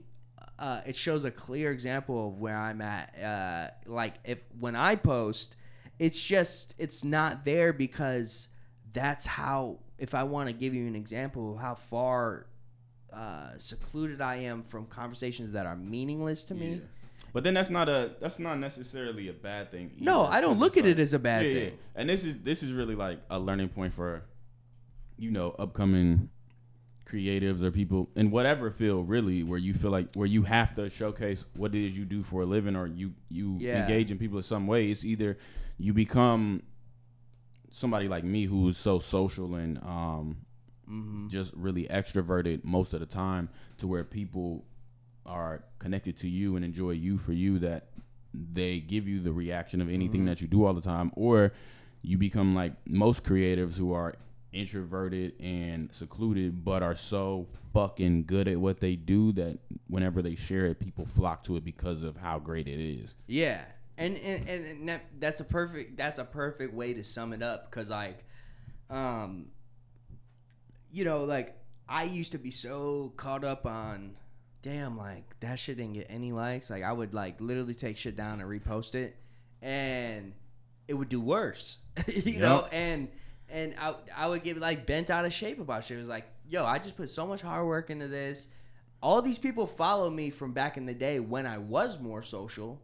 uh, 0.59 0.81
it 0.87 0.97
shows 0.97 1.25
a 1.25 1.31
clear 1.31 1.71
example 1.71 2.29
of 2.29 2.39
where 2.41 2.57
I'm 2.57 2.81
at. 2.83 3.19
Uh, 3.23 3.71
like 3.91 4.15
if 4.25 4.39
when 4.59 4.75
I 4.77 4.97
post, 4.97 5.57
it's 5.99 6.21
just 6.23 6.75
it's 6.79 7.05
not 7.05 7.45
there 7.45 7.73
because 7.73 8.49
that's 8.93 9.25
how. 9.27 9.79
If 9.99 10.15
I 10.15 10.23
want 10.25 10.49
to 10.49 10.53
give 10.53 10.75
you 10.75 10.87
an 10.87 10.95
example 10.95 11.55
of 11.55 11.61
how 11.61 11.75
far 11.75 12.47
uh, 13.13 13.57
secluded 13.57 14.21
I 14.21 14.37
am 14.37 14.63
from 14.63 14.87
conversations 14.87 15.53
that 15.53 15.67
are 15.67 15.77
meaningless 15.77 16.45
to 16.45 16.55
me. 16.55 16.75
Yeah. 16.75 16.81
But 17.33 17.45
then 17.45 17.55
that's 17.55 17.71
not 17.71 17.89
a 17.89 18.17
that's 18.21 18.39
not 18.39 18.59
necessarily 18.59 19.29
a 19.29 19.33
bad 19.33 19.71
thing. 19.71 19.93
No, 19.99 20.25
I 20.27 20.41
don't 20.41 20.59
look 20.59 20.77
at 20.77 20.87
it 20.87 20.99
as 20.99 21.13
a 21.13 21.19
bad 21.19 21.45
yeah, 21.45 21.53
yeah. 21.53 21.61
thing. 21.61 21.79
And 21.95 22.09
this 22.09 22.25
is 22.25 22.39
this 22.39 22.63
is 22.63 22.73
really 22.73 22.95
like 22.95 23.21
a 23.31 23.39
learning 23.39 23.69
point 23.69 23.93
for 23.93 24.23
you 25.19 25.31
know 25.31 25.55
upcoming 25.59 26.31
creatives 27.07 27.63
or 27.63 27.71
people 27.71 28.11
in 28.17 28.31
whatever 28.31 28.71
field 28.71 29.09
really 29.09 29.43
where 29.43 29.59
you 29.59 29.73
feel 29.73 29.91
like 29.91 30.09
where 30.15 30.27
you 30.27 30.43
have 30.43 30.75
to 30.75 30.91
showcase 30.91 31.45
what 31.55 31.75
it 31.75 31.87
is 31.87 31.97
you 31.97 32.05
do 32.05 32.23
for 32.23 32.43
a 32.43 32.47
living 32.47 32.77
or 32.77 32.87
you 32.87 33.15
you 33.31 33.57
Yeah. 33.59 33.83
engage 33.83 34.11
in 34.11 34.19
people 34.19 34.37
in 34.37 34.43
some 34.43 34.67
way 34.67 34.91
it's 34.91 35.07
either 35.07 35.39
you 35.79 35.95
become 35.95 36.63
somebody 37.71 38.09
like 38.09 38.25
me 38.25 38.45
who's 38.45 38.77
so 38.77 38.99
social 38.99 39.55
and 39.55 39.79
um 39.79 40.37
Mm-hmm. 40.91 41.29
just 41.29 41.53
really 41.55 41.85
extroverted 41.85 42.65
most 42.65 42.95
of 42.95 43.01
the 43.01 43.07
time 43.07 43.51
to 43.79 43.87
where 43.87 44.05
people 44.05 44.65
are 45.27 45.63
connected 45.79 46.17
to 46.19 46.29
you 46.29 46.57
and 46.57 46.65
enjoy 46.65 46.93
you 46.93 47.19
for 47.19 47.33
you 47.33 47.59
that 47.59 47.89
they 48.33 48.81
give 48.81 49.07
you 49.07 49.21
the 49.21 49.33
reaction 49.33 49.83
of 49.83 49.91
anything 49.91 50.25
that 50.25 50.41
you 50.41 50.49
do 50.49 50.65
all 50.65 50.73
the 50.73 50.81
time 50.81 51.13
or 51.15 51.53
you 52.03 52.17
become 52.17 52.55
like 52.55 52.73
most 52.87 53.25
creatives 53.25 53.77
who 53.77 53.93
are 53.93 54.15
introverted 54.53 55.35
and 55.41 55.93
secluded 55.93 56.65
but 56.65 56.83
are 56.83 56.95
so 56.95 57.47
fucking 57.73 58.25
good 58.25 58.49
at 58.49 58.57
what 58.57 58.81
they 58.81 58.97
do 58.97 59.33
that 59.33 59.59
whenever 59.89 60.23
they 60.23 60.35
share 60.35 60.67
it 60.67 60.81
people 60.81 61.05
flock 61.05 61.43
to 61.43 61.57
it 61.57 61.65
because 61.65 62.03
of 62.03 62.17
how 62.17 62.39
great 62.39 62.67
it 62.67 62.81
is. 62.81 63.15
Yeah, 63.27 63.63
and 63.97 64.17
and, 64.17 64.49
and, 64.49 64.67
and 64.67 64.89
that, 64.89 65.05
that's 65.19 65.41
a 65.41 65.45
perfect 65.45 65.97
that's 65.97 66.19
a 66.19 66.25
perfect 66.25 66.73
way 66.73 66.95
to 66.95 67.05
sum 67.05 67.33
it 67.33 67.43
up 67.43 67.71
because 67.71 67.91
like, 67.91 68.25
um, 68.91 69.47
you 70.91 71.05
know, 71.05 71.25
like 71.25 71.57
I 71.89 72.05
used 72.05 72.33
to 72.33 72.39
be 72.39 72.51
so 72.51 73.13
caught 73.17 73.45
up 73.45 73.67
on, 73.67 74.17
damn, 74.63 74.97
like 74.97 75.25
that 75.41 75.59
shit 75.59 75.77
didn't 75.77 75.95
get 75.95 76.07
any 76.11 76.33
likes. 76.33 76.71
Like 76.71 76.83
I 76.83 76.93
would 76.93 77.15
like 77.15 77.41
literally 77.41 77.75
take 77.75 77.97
shit 77.97 78.17
down 78.17 78.41
and 78.41 78.49
repost 78.49 78.95
it, 78.95 79.17
and 79.63 80.33
it 80.87 80.95
would 80.95 81.09
do 81.09 81.21
worse, 81.21 81.79
you 82.07 82.39
know, 82.39 82.67
and. 82.73 83.09
And 83.51 83.75
I, 83.81 83.95
I 84.15 84.29
would 84.29 84.43
get 84.43 84.59
like 84.59 84.85
bent 84.85 85.09
out 85.09 85.25
of 85.25 85.33
shape 85.33 85.59
about 85.59 85.83
shit. 85.83 85.97
It 85.97 86.01
was 86.01 86.09
like, 86.11 86.27
yo, 86.51 86.67
I 86.67 86.79
just 86.79 86.99
put 86.99 87.09
so 87.09 87.27
much 87.27 87.41
hard 87.41 87.67
work 87.67 87.89
into 87.89 88.07
this. 88.07 88.47
All 89.03 89.23
these 89.23 89.39
people 89.39 89.67
follow 89.67 90.11
me 90.11 90.29
from 90.29 90.53
back 90.53 90.77
in 90.77 90.85
the 90.85 90.93
day 90.93 91.19
when 91.19 91.47
I 91.47 91.57
was 91.57 91.99
more 91.99 92.21
social 92.21 92.79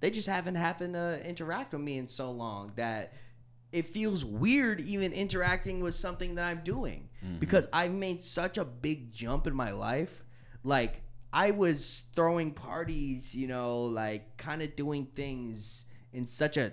they 0.00 0.10
just 0.10 0.28
haven't 0.28 0.54
happened 0.54 0.94
to 0.94 1.22
interact 1.24 1.72
with 1.72 1.82
me 1.82 1.98
in 1.98 2.06
so 2.06 2.30
long 2.30 2.72
that 2.76 3.12
it 3.72 3.86
feels 3.86 4.24
weird 4.24 4.80
even 4.80 5.12
interacting 5.12 5.80
with 5.80 5.94
something 5.94 6.34
that 6.34 6.44
I'm 6.44 6.62
doing 6.64 7.08
mm-hmm. 7.24 7.38
because 7.38 7.68
I've 7.72 7.92
made 7.92 8.20
such 8.20 8.58
a 8.58 8.64
big 8.64 9.12
jump 9.12 9.46
in 9.46 9.54
my 9.54 9.70
life. 9.70 10.24
Like 10.64 11.02
I 11.32 11.52
was 11.52 12.06
throwing 12.14 12.52
parties, 12.52 13.34
you 13.34 13.46
know, 13.46 13.82
like 13.82 14.36
kind 14.36 14.62
of 14.62 14.74
doing 14.74 15.06
things 15.14 15.84
in 16.12 16.26
such 16.26 16.56
a 16.56 16.72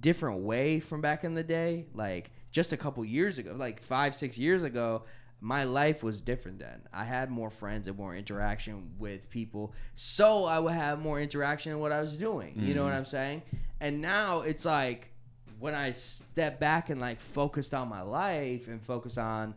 different 0.00 0.40
way 0.40 0.80
from 0.80 1.00
back 1.00 1.24
in 1.24 1.34
the 1.34 1.42
day. 1.42 1.86
Like 1.94 2.30
just 2.50 2.72
a 2.72 2.76
couple 2.76 3.04
years 3.04 3.38
ago, 3.38 3.54
like 3.56 3.80
five, 3.80 4.14
six 4.14 4.38
years 4.38 4.62
ago, 4.62 5.02
my 5.40 5.64
life 5.64 6.02
was 6.02 6.22
different 6.22 6.60
then. 6.60 6.82
I 6.92 7.04
had 7.04 7.30
more 7.30 7.50
friends 7.50 7.88
and 7.88 7.98
more 7.98 8.14
interaction 8.14 8.92
with 8.98 9.28
people. 9.28 9.74
So 9.94 10.44
I 10.44 10.58
would 10.58 10.72
have 10.72 11.00
more 11.00 11.20
interaction 11.20 11.72
in 11.72 11.80
what 11.80 11.92
I 11.92 12.00
was 12.00 12.16
doing. 12.16 12.54
You 12.56 12.74
know 12.74 12.84
what 12.84 12.90
mm-hmm. 12.90 12.98
I'm 12.98 13.04
saying? 13.04 13.42
And 13.80 14.00
now 14.00 14.40
it's 14.40 14.64
like 14.64 15.10
when 15.58 15.74
I 15.74 15.92
step 15.92 16.60
back 16.60 16.90
and 16.90 17.00
like 17.00 17.20
focused 17.20 17.74
on 17.74 17.88
my 17.88 18.02
life 18.02 18.68
and 18.68 18.82
focus 18.82 19.18
on 19.18 19.54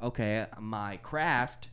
okay, 0.00 0.46
my 0.60 0.96
craft, 0.98 1.68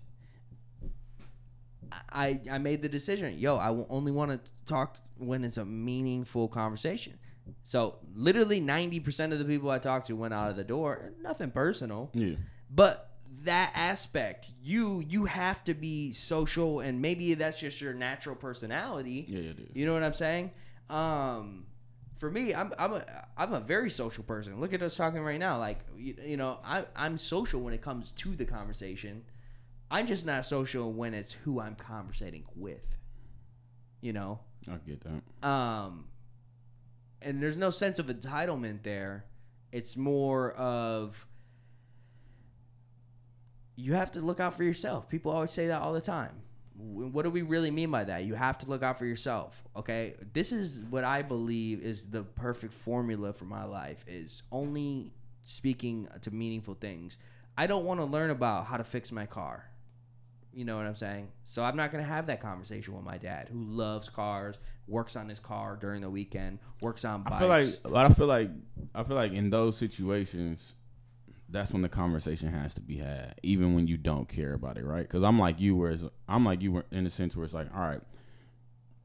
I 2.12 2.40
I 2.52 2.58
made 2.58 2.82
the 2.82 2.90
decision. 2.90 3.38
Yo, 3.38 3.58
I 3.58 3.70
only 3.90 4.12
want 4.12 4.32
to 4.32 4.52
talk 4.66 4.98
when 5.18 5.44
it's 5.44 5.58
a 5.58 5.66
meaningful 5.66 6.48
conversation. 6.48 7.18
So 7.62 8.00
literally 8.16 8.60
ninety 8.60 9.00
percent 9.00 9.34
of 9.34 9.40
the 9.40 9.46
people 9.46 9.70
I 9.70 9.80
talked 9.80 10.08
to 10.08 10.16
went 10.16 10.34
out 10.34 10.50
of 10.50 10.56
the 10.56 10.64
door. 10.64 11.14
Nothing 11.22 11.52
personal, 11.52 12.10
yeah 12.14 12.36
but 12.70 13.12
that 13.44 13.72
aspect, 13.76 14.52
you 14.62 15.04
you 15.08 15.26
have 15.26 15.64
to 15.66 15.74
be 15.74 16.12
social, 16.12 16.80
and 16.80 17.02
maybe 17.02 17.34
that's 17.36 17.60
just 17.60 17.80
your 17.80 17.94
natural 17.94 18.36
personality. 18.36 19.26
yeah 19.28 19.52
it 19.52 19.60
is 19.60 19.70
You 19.76 19.86
know 19.86 19.94
what 19.94 20.04
I'm 20.04 20.14
saying? 20.14 20.52
Um, 20.90 21.66
for 22.16 22.32
me, 22.32 22.54
I'm 22.54 22.72
I'm 22.80 22.94
a 22.94 23.06
I'm 23.38 23.54
a 23.54 23.60
very 23.60 23.90
social 23.90 24.24
person. 24.24 24.60
Look 24.60 24.74
at 24.74 24.82
us 24.82 24.96
talking 24.96 25.22
right 25.22 25.40
now. 25.40 25.60
Like 25.60 25.80
you, 25.98 26.16
you 26.26 26.38
know, 26.38 26.60
I 26.64 26.86
I'm 26.96 27.18
social 27.18 27.62
when 27.62 27.74
it 27.74 27.82
comes 27.82 28.12
to 28.14 28.36
the 28.36 28.46
conversation. 28.46 29.24
I'm 29.92 30.08
just 30.08 30.26
not 30.26 30.46
social 30.46 30.92
when 30.92 31.14
it's 31.14 31.34
who 31.34 31.60
I'm 31.60 31.76
conversating 31.76 32.44
with. 32.56 32.96
You 34.02 34.14
know, 34.14 34.40
i 34.68 34.78
get 34.88 35.02
that 35.02 35.48
um, 35.48 36.06
and 37.22 37.42
there's 37.42 37.58
no 37.58 37.70
sense 37.70 38.00
of 38.00 38.08
entitlement 38.08 38.84
there. 38.84 39.26
It's 39.72 39.98
more 39.98 40.52
of 40.54 41.26
you 43.76 43.94
have 43.94 44.12
to 44.12 44.22
look 44.22 44.40
out 44.40 44.56
for 44.56 44.64
yourself. 44.64 45.10
People 45.10 45.32
always 45.32 45.52
say 45.52 45.68
that 45.68 45.82
all 45.82 45.92
the 45.92 46.02
time. 46.02 46.45
What 46.78 47.24
do 47.24 47.30
we 47.30 47.42
really 47.42 47.72
mean 47.72 47.90
by 47.90 48.04
that? 48.04 48.26
You 48.26 48.34
have 48.36 48.58
to 48.60 48.68
look 48.68 48.84
out 48.84 49.00
for 49.00 49.06
yourself. 49.06 49.64
Okay, 49.78 50.16
this 50.34 50.52
is 50.52 50.84
what 50.90 51.04
I 51.06 51.22
believe 51.22 51.82
is 51.82 52.08
the 52.08 52.24
perfect 52.24 52.74
formula 52.74 53.32
for 53.32 53.46
my 53.46 53.64
life: 53.64 54.04
is 54.08 54.44
only 54.52 55.14
speaking 55.44 56.08
to 56.22 56.32
meaningful 56.32 56.74
things. 56.74 57.18
I 57.58 57.68
don't 57.68 57.86
want 57.86 58.02
to 58.02 58.06
learn 58.06 58.30
about 58.30 58.66
how 58.66 58.76
to 58.76 58.84
fix 58.84 59.12
my 59.12 59.26
car. 59.26 59.70
You 60.52 60.66
know 60.66 60.78
what 60.78 60.86
I'm 60.86 60.96
saying? 60.96 61.30
So 61.44 61.64
I'm 61.64 61.76
not 61.76 61.92
gonna 61.92 62.04
have 62.04 62.28
that 62.28 62.40
conversation 62.42 62.94
with 62.94 63.04
my 63.04 63.18
dad, 63.18 63.50
who 63.50 63.64
loves 63.66 64.10
cars, 64.10 64.58
works 64.88 65.16
on 65.16 65.28
his 65.28 65.40
car 65.40 65.78
during 65.80 66.02
the 66.02 66.10
weekend, 66.10 66.60
works 66.82 67.04
on 67.04 67.24
bikes. 67.24 67.36
I 67.36 67.40
feel 67.40 67.48
like, 67.48 67.66
I 67.96 68.14
feel 68.14 68.28
like, 68.28 68.50
I 68.94 69.04
feel 69.04 69.16
like 69.16 69.34
in 69.34 69.50
those 69.50 69.78
situations, 69.78 70.76
that's 71.56 71.72
when 71.72 71.82
the 71.82 71.90
conversation 71.90 72.52
has 72.52 72.74
to 72.76 72.82
be 72.82 72.98
had, 72.98 73.36
even 73.44 73.76
when 73.76 73.88
you 73.88 73.98
don't 73.98 74.28
care 74.28 74.54
about 74.54 74.78
it, 74.78 74.86
right? 74.86 75.04
Because 75.04 75.24
I'm 75.24 75.40
like 75.40 75.60
you, 75.60 75.76
whereas 75.76 76.04
I'm 76.28 76.46
like 76.46 76.62
you 76.62 76.72
were 76.72 76.86
in 76.92 77.06
a 77.06 77.10
sense 77.10 77.36
where 77.36 77.46
it's 77.46 77.54
like, 77.54 77.68
all 77.74 77.82
right, 77.82 78.02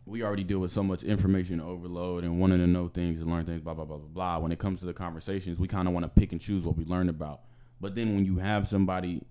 we 0.04 0.22
already 0.22 0.44
deal 0.44 0.58
with 0.58 0.72
so 0.72 0.82
much 0.82 1.02
information 1.02 1.60
overload 1.60 2.24
and 2.24 2.40
wanting 2.40 2.58
to 2.58 2.66
know 2.66 2.88
things 2.88 3.20
and 3.20 3.30
learn 3.30 3.44
things, 3.46 3.60
blah 3.60 3.74
blah 3.74 3.84
blah 3.84 3.98
blah 3.98 4.08
blah. 4.08 4.38
When 4.38 4.52
it 4.52 4.58
comes 4.58 4.80
to 4.80 4.86
the 4.86 4.92
conversations, 4.92 5.58
we 5.58 5.68
kind 5.68 5.86
of 5.86 5.94
want 5.94 6.04
to 6.04 6.08
pick 6.08 6.32
and 6.32 6.40
choose 6.40 6.64
what 6.64 6.76
we 6.76 6.84
learn 6.84 7.08
about. 7.08 7.42
But 7.80 7.94
then 7.94 8.14
when 8.14 8.24
you 8.24 8.38
have 8.38 8.66
somebody 8.66 9.22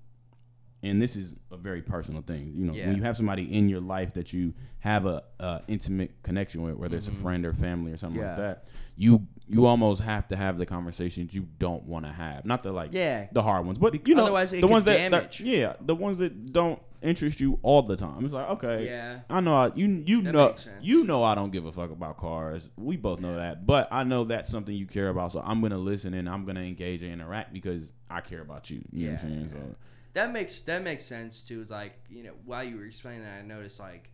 and 0.83 1.01
this 1.01 1.15
is 1.15 1.35
a 1.51 1.57
very 1.57 1.81
personal 1.81 2.21
thing. 2.21 2.53
You 2.55 2.65
know, 2.65 2.73
Yeah. 2.73 2.87
when 2.87 2.95
you 2.97 3.03
have 3.03 3.17
somebody 3.17 3.43
in 3.53 3.67
your 3.69 3.81
life 3.81 4.13
that 4.13 4.31
you 4.33 4.53
have 4.79 5.05
a, 5.05 5.23
a 5.39 5.61
intimate 5.67 6.21
connection 6.23 6.61
with, 6.61 6.75
whether 6.75 6.95
it's 6.95 7.07
a 7.07 7.11
friend 7.11 7.45
or 7.45 7.53
family 7.53 7.91
or 7.91 7.97
something 7.97 8.21
Mm-hmm. 8.21 8.39
Yeah. 8.39 8.47
like 8.47 8.63
that, 8.63 8.69
you 8.95 9.27
you 9.47 9.65
almost 9.65 10.01
have 10.03 10.27
to 10.27 10.35
have 10.35 10.57
the 10.59 10.65
conversations 10.65 11.33
you 11.33 11.47
don't 11.57 11.83
want 11.85 12.05
to 12.05 12.11
have. 12.11 12.45
Not 12.45 12.63
the 12.63 12.71
like 12.71 12.91
Yeah. 12.93 13.27
the 13.31 13.41
hard 13.41 13.65
ones, 13.65 13.77
but 13.79 14.07
you 14.07 14.15
know 14.15 14.23
otherwise 14.23 14.51
the 14.51 14.65
ones 14.67 14.85
that, 14.85 15.11
that 15.11 15.39
yeah 15.39 15.73
the 15.81 15.95
ones 15.95 16.17
that 16.19 16.51
don't 16.53 16.79
interest 17.01 17.39
you 17.39 17.57
all 17.63 17.81
the 17.81 17.95
time. 17.95 18.25
It's 18.25 18.33
like 18.33 18.49
okay, 18.51 18.85
Yeah. 18.85 19.19
I 19.29 19.39
know 19.41 19.55
I, 19.55 19.71
you 19.75 19.87
you 20.05 20.21
That 20.21 20.33
know 20.33 20.55
you 20.81 21.03
know 21.05 21.23
I 21.23 21.33
don't 21.35 21.51
give 21.51 21.65
a 21.65 21.71
fuck 21.71 21.91
about 21.91 22.17
cars. 22.17 22.69
We 22.77 22.95
both 22.97 23.19
know 23.21 23.35
that, 23.37 23.65
but 23.65 23.87
I 23.91 24.03
know 24.03 24.23
that's 24.25 24.49
something 24.49 24.75
you 24.75 24.85
care 24.85 25.09
about, 25.09 25.31
so 25.31 25.41
I'm 25.45 25.61
gonna 25.61 25.77
listen 25.77 26.13
and 26.13 26.29
I'm 26.29 26.45
gonna 26.45 26.61
engage 26.61 27.01
and 27.01 27.11
interact 27.11 27.51
because 27.53 27.91
I 28.09 28.21
care 28.21 28.41
about 28.41 28.69
you. 28.69 28.81
You 28.91 29.07
know 29.07 29.13
what 29.13 29.23
I'm 29.23 29.29
saying? 29.29 29.41
yeah. 29.41 29.47
So 29.53 29.75
That 30.13 30.31
makes 30.33 30.59
that 30.61 30.83
makes 30.83 31.05
sense 31.05 31.41
too. 31.41 31.61
It's 31.61 31.69
like 31.71 31.93
you 32.09 32.23
know 32.23 32.33
while 32.45 32.63
you 32.63 32.77
were 32.77 32.85
explaining 32.85 33.23
that, 33.23 33.39
I 33.39 33.41
noticed 33.43 33.79
like 33.79 34.11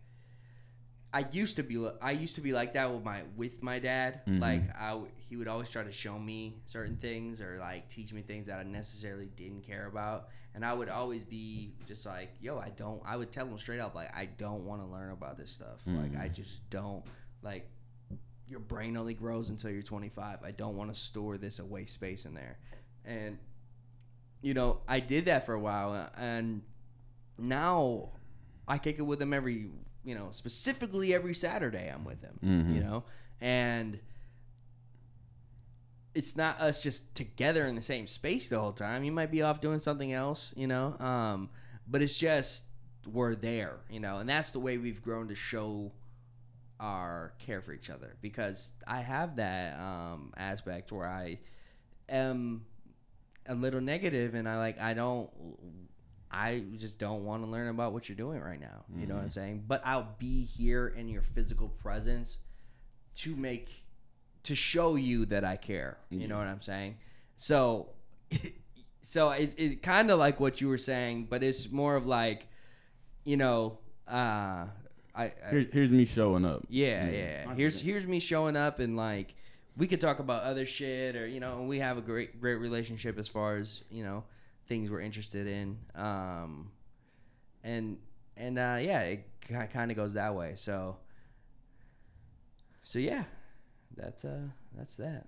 I 1.12 1.24
used 1.32 1.56
to 1.56 1.62
be 1.62 1.88
I 2.02 2.10
used 2.10 2.34
to 2.34 2.40
be 2.40 2.52
like 2.52 2.74
that 2.74 2.92
with 2.92 3.02
my 3.04 3.22
with 3.36 3.62
my 3.62 3.78
dad. 3.78 4.20
Mhm. 4.26 4.40
Like 4.40 4.76
I 4.76 5.00
he 5.16 5.36
would 5.36 5.48
always 5.48 5.70
try 5.70 5.82
to 5.82 5.92
show 5.92 6.18
me 6.18 6.60
certain 6.66 6.96
things 6.98 7.40
or 7.40 7.58
like 7.58 7.88
teach 7.88 8.12
me 8.12 8.22
things 8.22 8.46
that 8.46 8.58
I 8.58 8.62
necessarily 8.64 9.30
didn't 9.36 9.62
care 9.62 9.86
about, 9.86 10.28
and 10.54 10.64
I 10.64 10.72
would 10.74 10.88
always 10.88 11.24
be 11.24 11.74
just 11.88 12.04
like, 12.06 12.34
"Yo, 12.40 12.58
I 12.58 12.68
don't." 12.70 13.02
I 13.06 13.16
would 13.16 13.32
tell 13.32 13.46
him 13.46 13.58
straight 13.58 13.80
up 13.80 13.94
like, 13.94 14.14
"I 14.14 14.26
don't 14.26 14.64
want 14.64 14.82
to 14.82 14.86
learn 14.86 15.10
about 15.10 15.38
this 15.38 15.50
stuff. 15.50 15.80
Like 15.86 16.12
Mhm. 16.12 16.20
I 16.20 16.28
just 16.28 16.68
don't 16.70 17.04
like." 17.42 17.68
Your 18.46 18.60
brain 18.60 18.96
only 18.96 19.14
grows 19.14 19.50
until 19.50 19.70
you're 19.70 19.82
25. 19.82 20.44
I 20.44 20.52
don't 20.52 20.76
want 20.76 20.92
to 20.94 20.98
store 21.00 21.36
this 21.36 21.58
away 21.58 21.86
space 21.86 22.26
in 22.26 22.34
there, 22.34 22.58
and 23.04 23.38
you 24.46 24.54
know, 24.54 24.78
I 24.86 25.00
did 25.00 25.24
that 25.24 25.44
for 25.44 25.54
a 25.54 25.58
while, 25.60 25.92
uh, 25.92 26.06
and 26.16 26.62
now 27.36 28.10
I 28.68 28.78
kick 28.78 29.00
it 29.00 29.02
with 29.02 29.20
him 29.20 29.32
every, 29.34 29.70
you 30.04 30.14
know, 30.14 30.28
specifically 30.30 31.12
every 31.12 31.34
Saturday. 31.34 31.90
I'm 31.92 32.04
with 32.04 32.20
him, 32.20 32.38
Mhm. 32.44 32.74
you 32.76 32.80
know, 32.80 33.02
and 33.40 33.98
it's 36.14 36.36
not 36.36 36.60
us 36.60 36.80
just 36.80 37.12
together 37.16 37.66
in 37.66 37.74
the 37.74 37.82
same 37.82 38.06
space 38.06 38.48
the 38.48 38.58
whole 38.60 38.72
time. 38.72 39.02
He 39.02 39.10
might 39.10 39.32
be 39.32 39.42
off 39.42 39.60
doing 39.60 39.80
something 39.80 40.12
else, 40.12 40.54
you 40.56 40.68
know, 40.68 40.96
um, 41.00 41.50
but 41.88 42.00
it's 42.00 42.16
just 42.16 42.66
we're 43.12 43.34
there, 43.34 43.80
you 43.90 43.98
know, 43.98 44.18
and 44.18 44.28
that's 44.28 44.52
the 44.52 44.60
way 44.60 44.78
we've 44.78 45.02
grown 45.02 45.26
to 45.28 45.34
show 45.34 45.92
our 46.78 47.34
care 47.40 47.60
for 47.60 47.72
each 47.72 47.90
other 47.90 48.16
because 48.20 48.74
I 48.86 49.00
have 49.00 49.36
that 49.36 49.78
um, 49.78 50.32
aspect 50.36 50.92
where 50.92 51.08
I 51.08 51.38
am 52.08 52.64
a 53.48 53.54
little 53.54 53.80
negative 53.80 54.34
and 54.34 54.48
I 54.48 54.58
like 54.58 54.80
I 54.80 54.94
don't 54.94 55.30
I 56.30 56.64
just 56.76 56.98
don't 56.98 57.24
want 57.24 57.44
to 57.44 57.48
learn 57.48 57.68
about 57.68 57.92
what 57.92 58.08
you're 58.08 58.16
doing 58.16 58.40
right 58.40 58.60
now. 58.60 58.84
You 58.94 59.06
know 59.06 59.14
what 59.14 59.20
I'm 59.20 59.28
mm-hmm. 59.28 59.40
saying? 59.40 59.64
But 59.66 59.80
I'll 59.86 60.14
be 60.18 60.44
here 60.44 60.88
in 60.88 61.08
your 61.08 61.22
physical 61.22 61.68
presence 61.68 62.38
to 63.16 63.34
make 63.34 63.70
to 64.42 64.54
show 64.54 64.96
you 64.96 65.26
that 65.26 65.44
I 65.44 65.56
care. 65.56 65.98
You 66.10 66.28
know 66.28 66.36
mm-hmm. 66.36 66.44
what 66.44 66.50
I'm 66.50 66.60
saying? 66.60 66.96
So 67.36 67.88
so 69.00 69.30
it's, 69.30 69.54
it's 69.54 69.80
kind 69.80 70.10
of 70.10 70.18
like 70.18 70.40
what 70.40 70.60
you 70.60 70.68
were 70.68 70.78
saying, 70.78 71.28
but 71.30 71.42
it's 71.42 71.70
more 71.70 71.96
of 71.96 72.06
like 72.06 72.48
you 73.24 73.36
know 73.36 73.78
uh 74.08 74.66
I, 75.14 75.24
I 75.24 75.32
Here, 75.50 75.66
here's 75.72 75.90
me 75.90 76.04
showing 76.04 76.44
up. 76.44 76.66
yeah, 76.68 77.06
mm-hmm. 77.06 77.14
yeah. 77.14 77.44
I 77.48 77.54
Here's 77.54 77.80
here's 77.80 78.06
me 78.06 78.20
showing 78.20 78.56
up 78.56 78.80
and 78.80 78.96
like 78.96 79.34
we 79.76 79.86
could 79.86 80.00
talk 80.00 80.18
about 80.18 80.42
other 80.42 80.66
shit 80.66 81.16
or 81.16 81.26
you 81.26 81.40
know, 81.40 81.62
we 81.62 81.78
have 81.78 81.98
a 81.98 82.02
great 82.02 82.40
great 82.40 82.56
relationship 82.56 83.18
as 83.18 83.28
far 83.28 83.56
as, 83.56 83.82
you 83.90 84.04
know, 84.04 84.24
things 84.66 84.90
we're 84.90 85.00
interested 85.00 85.46
in. 85.46 85.78
Um 85.94 86.70
and 87.62 87.98
and 88.36 88.58
uh 88.58 88.78
yeah, 88.80 89.00
it 89.00 89.24
kind 89.72 89.90
of 89.90 89.96
goes 89.96 90.14
that 90.14 90.34
way. 90.34 90.52
So 90.54 90.96
so 92.82 92.98
yeah. 92.98 93.24
That's 93.96 94.24
uh 94.24 94.40
that's 94.76 94.96
that. 94.96 95.26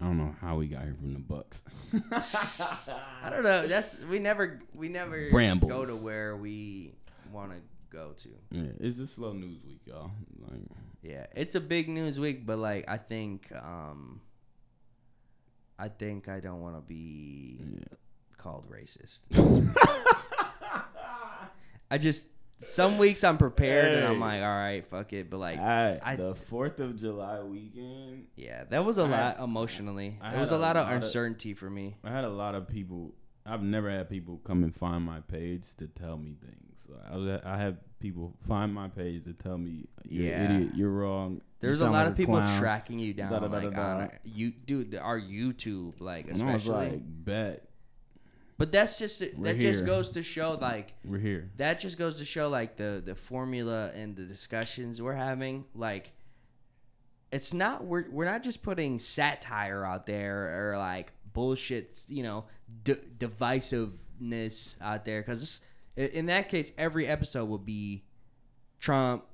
I 0.00 0.04
don't 0.06 0.18
know 0.18 0.34
how 0.40 0.56
we 0.56 0.66
got 0.66 0.82
here 0.82 0.96
from 0.98 1.12
the 1.12 1.20
Bucks. 1.20 1.62
I 3.24 3.30
don't 3.30 3.42
know. 3.44 3.66
That's 3.68 4.00
we 4.00 4.18
never 4.18 4.58
we 4.74 4.88
never 4.88 5.28
Rambles. 5.32 5.70
go 5.70 5.84
to 5.84 5.92
where 6.04 6.36
we 6.36 6.92
want 7.32 7.52
to 7.52 7.58
go 7.92 8.12
to. 8.16 8.28
yeah, 8.50 8.62
it's 8.80 8.98
a 8.98 9.06
slow 9.06 9.32
news 9.32 9.58
week, 9.64 9.80
y'all. 9.84 10.10
Like, 10.48 10.62
Yeah, 11.02 11.26
it's 11.36 11.54
a 11.54 11.60
big 11.60 11.88
news 11.88 12.18
week, 12.18 12.46
but 12.46 12.58
like 12.58 12.88
I 12.88 12.96
think 12.96 13.50
um 13.54 14.20
I 15.78 15.88
think 15.88 16.28
I 16.28 16.40
don't 16.40 16.60
want 16.60 16.76
to 16.76 16.80
be 16.80 17.58
yeah. 17.60 17.96
called 18.38 18.70
racist. 18.70 19.20
I 21.90 21.98
just 21.98 22.28
some 22.58 22.96
weeks 22.96 23.24
I'm 23.24 23.38
prepared 23.38 23.92
and 23.98 24.06
I'm 24.06 24.20
like, 24.20 24.40
all 24.40 24.48
right, 24.48 24.86
fuck 24.86 25.12
it, 25.12 25.28
but 25.28 25.38
like 25.38 25.58
I, 25.58 25.98
I- 26.02 26.16
the 26.16 26.34
Fourth 26.34 26.78
of 26.80 26.96
July 26.96 27.40
weekend, 27.42 28.26
yeah, 28.36 28.64
that 28.70 28.84
was 28.84 28.98
a 28.98 29.02
I 29.02 29.08
lot 29.08 29.36
had- 29.36 29.44
emotionally. 29.44 30.18
I 30.22 30.30
There 30.30 30.40
was 30.40 30.52
a 30.52 30.56
a 30.56 30.58
lot 30.58 30.76
of 30.76 30.86
lot 30.86 30.96
of- 30.96 31.02
uncertainty 31.02 31.54
for 31.54 31.68
me. 31.68 31.96
I 32.04 32.10
had 32.10 32.24
a 32.24 32.28
lot 32.30 32.54
of 32.54 32.68
people. 32.68 33.14
I've 33.44 33.62
never 33.62 33.90
had 33.90 34.08
people 34.08 34.40
come 34.44 34.62
and 34.62 34.74
find 34.74 35.04
my 35.04 35.20
page 35.20 35.74
to 35.78 35.88
tell 35.88 36.16
me 36.16 36.36
things. 36.40 36.86
I, 37.10 37.40
I 37.54 37.56
had 37.56 37.78
people 37.98 38.34
find 38.46 38.72
my 38.72 38.88
page 38.88 39.24
to 39.24 39.32
tell 39.32 39.58
me, 39.58 39.86
"You're 40.08 40.26
Yeah. 40.26 40.42
an 40.42 40.56
idiot. 40.62 40.74
You're 40.76 40.90
wrong." 40.90 41.34
you 41.34 41.40
There's 41.60 41.80
a 41.80 41.86
lot 41.86 41.92
like 41.92 42.06
of 42.08 42.16
people 42.16 42.34
clown." 42.36 42.60
tracking 42.60 42.98
you 42.98 43.14
down, 43.14 43.32
Da, 43.32 43.40
da, 43.40 43.46
like 43.46 43.74
da, 43.74 44.08
you, 44.24 44.52
dude. 44.52 44.94
Our 44.94 45.20
YouTube, 45.20 46.00
like 46.00 46.28
And 46.28 46.42
I 46.42 46.56
like, 46.56 47.00
"Bet 47.04 47.68
but 48.58 48.70
that's 48.70 48.96
just 48.98 49.20
that 49.20 49.58
just 49.58 49.80
here. 49.80 49.86
goes 49.86 50.10
to 50.10 50.22
show 50.22 50.52
like 50.60 50.94
we're 51.04 51.18
here." 51.18 51.50
that 51.56 51.80
just 51.80 51.98
goes 51.98 52.18
to 52.18 52.24
show 52.24 52.48
like 52.48 52.76
the 52.76 53.02
the 53.04 53.14
formula 53.14 53.90
and 53.94 54.14
the 54.14 54.24
discussions 54.24 55.02
we're 55.02 55.14
having 55.14 55.64
like 55.74 56.12
it's 57.32 57.54
not 57.54 57.84
we're, 57.84 58.08
we're 58.10 58.26
not 58.26 58.42
just 58.42 58.62
putting 58.62 58.98
satire 58.98 59.84
out 59.84 60.06
there 60.06 60.70
or 60.72 60.78
like 60.78 61.12
bullshit 61.32 62.04
you 62.08 62.22
know 62.22 62.44
d- 62.84 62.94
divisiveness 63.18 64.76
out 64.80 65.04
there 65.04 65.20
because 65.20 65.60
in 65.96 66.26
that 66.26 66.48
case 66.48 66.72
every 66.78 67.06
episode 67.06 67.44
will 67.46 67.58
be 67.58 68.04
trump 68.78 69.24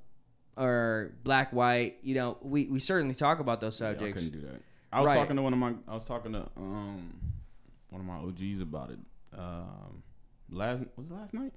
or 0.57 1.15
black 1.25 1.53
white 1.53 1.97
you 2.03 2.15
know 2.15 2.37
we, 2.43 2.67
we 2.67 2.81
certainly 2.81 3.15
talk 3.15 3.39
about 3.41 3.61
those 3.61 3.81
Yeah, 3.81 3.91
I 3.91 3.95
couldn't 3.95 4.31
do 4.31 4.41
that. 4.43 4.61
I 4.93 5.01
was 5.01 5.07
Right. 5.09 5.17
talking 5.17 5.37
to 5.37 5.43
one 5.43 5.53
of 5.53 5.59
my. 5.59 5.75
I 5.87 5.95
was 5.95 6.07
talking 6.07 6.33
to 6.33 6.49
um 6.57 7.21
one 7.91 8.01
of 8.01 8.07
my 8.07 8.17
OGs 8.17 8.63
about 8.63 8.91
it. 8.91 8.99
Um, 9.37 10.03
last 10.51 10.83
was 10.97 11.07
it 11.11 11.13
last 11.13 11.35
night? 11.35 11.53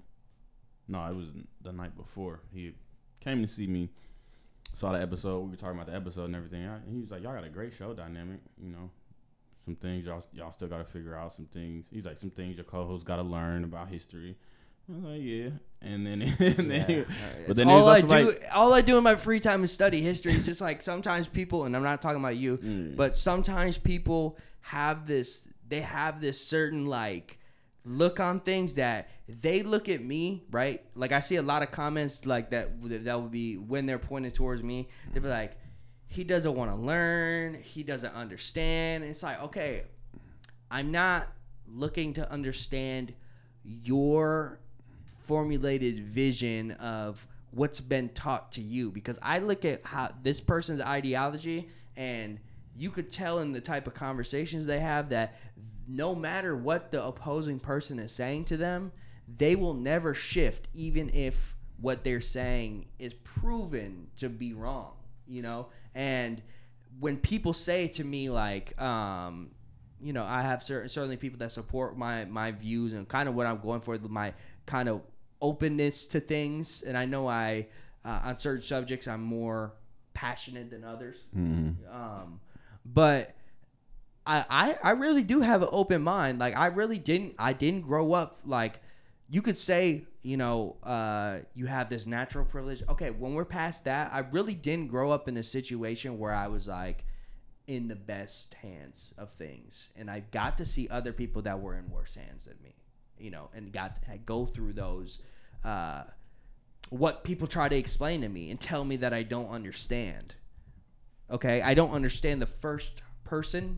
No, 0.90 1.04
it 1.06 1.16
was 1.16 1.28
the 1.62 1.72
night 1.72 1.96
before. 1.96 2.42
He 2.54 2.74
came 3.22 3.42
to 3.42 3.48
see 3.48 3.68
me. 3.68 3.90
Saw 4.74 4.92
the 4.92 5.02
episode. 5.02 5.40
We 5.46 5.52
were 5.52 5.56
talking 5.56 5.76
about 5.80 5.88
the 5.88 5.96
episode 5.96 6.26
and 6.26 6.36
everything. 6.36 6.66
I, 6.68 6.76
and 6.76 6.94
he 6.94 7.00
was 7.00 7.10
like, 7.12 7.24
"Y'all 7.24 7.34
got 7.34 7.46
a 7.46 7.50
great 7.50 7.72
show 7.74 7.94
dynamic. 7.94 8.40
You 8.62 8.72
know, 8.72 8.90
some 9.66 9.76
things 9.76 10.06
y'all 10.06 10.24
y'all 10.34 10.52
still 10.52 10.68
got 10.68 10.78
to 10.80 10.84
figure 10.86 11.16
out. 11.16 11.34
Some 11.34 11.46
things." 11.46 11.86
He's 11.92 12.06
like, 12.06 12.18
"Some 12.20 12.32
things 12.32 12.56
your 12.56 12.66
co-host 12.66 13.06
got 13.06 13.18
to 13.18 13.24
learn 13.24 13.64
about 13.64 13.90
history." 13.90 14.38
I 14.90 14.94
was 14.96 15.04
like, 15.04 15.22
"Yeah." 15.22 15.50
And 15.82 16.06
then, 16.06 16.22
and 16.40 16.72
then, 16.72 16.90
Yeah. 16.90 17.04
but 17.48 17.56
then 17.58 17.70
all 17.70 17.88
I 17.88 18.02
do, 18.02 18.08
like, 18.08 18.44
all 18.54 18.74
I 18.74 18.82
do 18.82 18.98
in 18.98 19.04
my 19.04 19.16
free 19.16 19.40
time 19.40 19.64
is 19.64 19.72
study 19.72 20.02
history. 20.02 20.34
It's 20.34 20.46
just 20.46 20.62
like 20.62 20.82
sometimes 20.82 21.28
people, 21.28 21.66
and 21.66 21.76
I'm 21.76 21.84
not 21.84 22.02
talking 22.02 22.20
about 22.20 22.38
you, 22.38 22.58
Mm. 22.58 22.96
but 22.96 23.16
sometimes 23.16 23.78
people 23.78 24.38
have 24.62 25.08
this. 25.08 25.48
They 25.68 25.82
have 25.82 26.20
this 26.22 26.40
certain 26.46 26.86
like 26.86 27.38
look 27.84 28.20
on 28.20 28.40
things 28.42 28.76
that 28.76 29.10
they 29.28 29.64
look 29.64 29.90
at 29.90 30.04
me 30.04 30.44
right. 30.52 30.84
Like 30.96 31.12
I 31.14 31.20
see 31.22 31.38
a 31.38 31.42
lot 31.42 31.64
of 31.64 31.72
comments 31.72 32.26
like 32.26 32.52
that. 32.52 32.70
That 33.06 33.22
would 33.22 33.32
be 33.32 33.56
when 33.58 33.86
they're 33.86 33.98
pointed 33.98 34.34
towards 34.34 34.62
me. 34.62 34.90
They'd 35.14 35.24
be 35.24 35.30
like, 35.30 35.54
"He 36.12 36.24
doesn't 36.24 36.54
want 36.56 36.72
to 36.72 36.78
learn. 36.78 37.56
He 37.56 37.84
doesn't 37.84 38.14
understand." 38.14 39.04
It's 39.04 39.24
like, 39.24 39.42
okay, 39.44 39.84
I'm 40.70 40.92
not 40.92 41.28
looking 41.68 42.14
to 42.14 42.32
understand 42.32 43.14
your 43.64 44.60
formulated 45.20 46.00
vision 46.00 46.72
of 46.72 47.26
what's 47.52 47.82
been 47.82 48.10
taught 48.10 48.52
to 48.54 48.62
you 48.62 48.92
because 48.92 49.20
I 49.22 49.40
look 49.40 49.66
at 49.66 49.86
how 49.86 50.10
this 50.22 50.42
person's 50.42 50.82
ideology 50.82 51.70
and 51.96 52.40
you 52.76 52.90
could 52.90 53.12
tell 53.12 53.40
in 53.40 53.52
the 53.52 53.62
type 53.62 53.88
of 53.88 53.94
conversations 53.94 54.66
they 54.66 54.80
have 54.80 55.10
that 55.10 55.38
no 55.88 56.16
matter 56.16 56.56
what 56.56 56.92
the 56.92 57.04
opposing 57.04 57.60
person 57.60 58.00
is 58.00 58.12
saying 58.12 58.46
to 58.46 58.58
them, 58.58 58.92
they 59.38 59.56
will 59.56 59.74
never 59.74 60.14
shift 60.14 60.68
even 60.74 61.10
if 61.14 61.56
what 61.80 62.04
they're 62.04 62.22
saying 62.22 62.86
is 63.00 63.14
proven 63.14 64.08
to 64.16 64.30
be 64.30 64.54
wrong, 64.54 64.94
you 65.28 65.42
know? 65.42 65.68
And 65.96 66.42
when 67.00 67.18
people 67.18 67.54
say 67.54 67.88
to 67.90 68.04
me 68.04 68.30
like 68.30 68.80
um 68.82 69.52
you 70.04 70.14
know, 70.14 70.24
I 70.24 70.42
have 70.42 70.64
certain 70.64 70.90
certainly 70.90 71.18
people 71.18 71.40
that 71.40 71.52
support 71.52 71.98
my 71.98 72.26
my 72.26 72.52
views 72.52 72.94
and 72.94 73.08
kind 73.08 73.30
of 73.30 73.36
what 73.36 73.46
I'm 73.46 73.60
going 73.60 73.82
for, 73.82 73.98
my 74.00 74.34
kind 74.66 74.90
of 74.90 75.02
openness 75.42 76.08
to 76.08 76.20
things. 76.20 76.82
And 76.82 76.98
I 76.98 77.06
know 77.06 77.28
I 77.28 77.68
uh, 78.04 78.22
on 78.26 78.36
certain 78.36 78.62
subjects 78.64 79.08
I'm 79.08 79.22
more 79.22 79.74
passionate 80.14 80.70
than 80.72 80.84
others. 80.84 81.18
Mhm. 81.38 81.76
Um, 81.94 82.40
but 82.86 83.36
I, 84.26 84.46
I 84.50 84.78
I 84.84 84.92
really 84.92 85.24
do 85.24 85.42
have 85.42 85.62
an 85.62 85.70
open 85.72 86.02
mind. 86.02 86.40
Like 86.40 86.56
I 86.58 86.68
really 86.68 86.98
didn't 87.00 87.36
I 87.38 87.54
didn't 87.54 87.82
grow 87.82 88.14
up 88.14 88.40
like 88.46 88.82
you 89.32 89.42
could 89.42 89.58
say, 89.58 90.04
you 90.24 90.36
know, 90.36 90.76
uh, 90.84 91.38
you 91.56 91.66
have 91.66 91.90
this 91.90 92.06
natural 92.06 92.44
privilege. 92.44 92.84
Okay, 92.90 93.12
when 93.12 93.34
we're 93.34 93.46
past 93.46 93.86
that, 93.86 94.12
I 94.12 94.20
really 94.20 94.54
didn't 94.54 94.88
grow 94.88 95.10
up 95.10 95.30
in 95.30 95.38
a 95.38 95.44
situation 95.44 96.20
where 96.20 96.34
I 96.34 96.50
was 96.50 96.68
like 96.68 97.06
in 97.66 97.88
the 97.88 97.96
best 97.96 98.56
hands 98.56 99.14
of 99.18 99.32
things, 99.32 99.88
and 99.96 100.12
I 100.12 100.20
got 100.20 100.58
to 100.58 100.66
see 100.66 100.90
other 100.90 101.14
people 101.14 101.44
that 101.44 101.62
were 101.62 101.78
in 101.78 101.90
worse 101.90 102.14
hands 102.14 102.44
than 102.44 102.58
me, 102.62 102.76
you 103.18 103.32
know, 103.32 103.50
and 103.56 103.72
got 103.72 103.96
to 104.04 104.18
go 104.18 104.46
through 104.46 104.74
those. 104.74 105.20
Uh, 105.64 106.04
what 106.90 107.24
people 107.24 107.48
try 107.48 107.70
to 107.70 107.76
explain 107.78 108.20
to 108.24 108.28
me 108.28 108.52
and 108.52 108.60
tell 108.60 108.84
me 108.84 108.98
that 108.98 109.14
I 109.14 109.24
don't 109.24 109.50
understand. 109.50 110.36
Okay, 111.30 111.62
I 111.62 111.74
don't 111.74 111.92
understand 111.92 112.42
the 112.42 112.48
first 112.48 113.02
person 113.24 113.78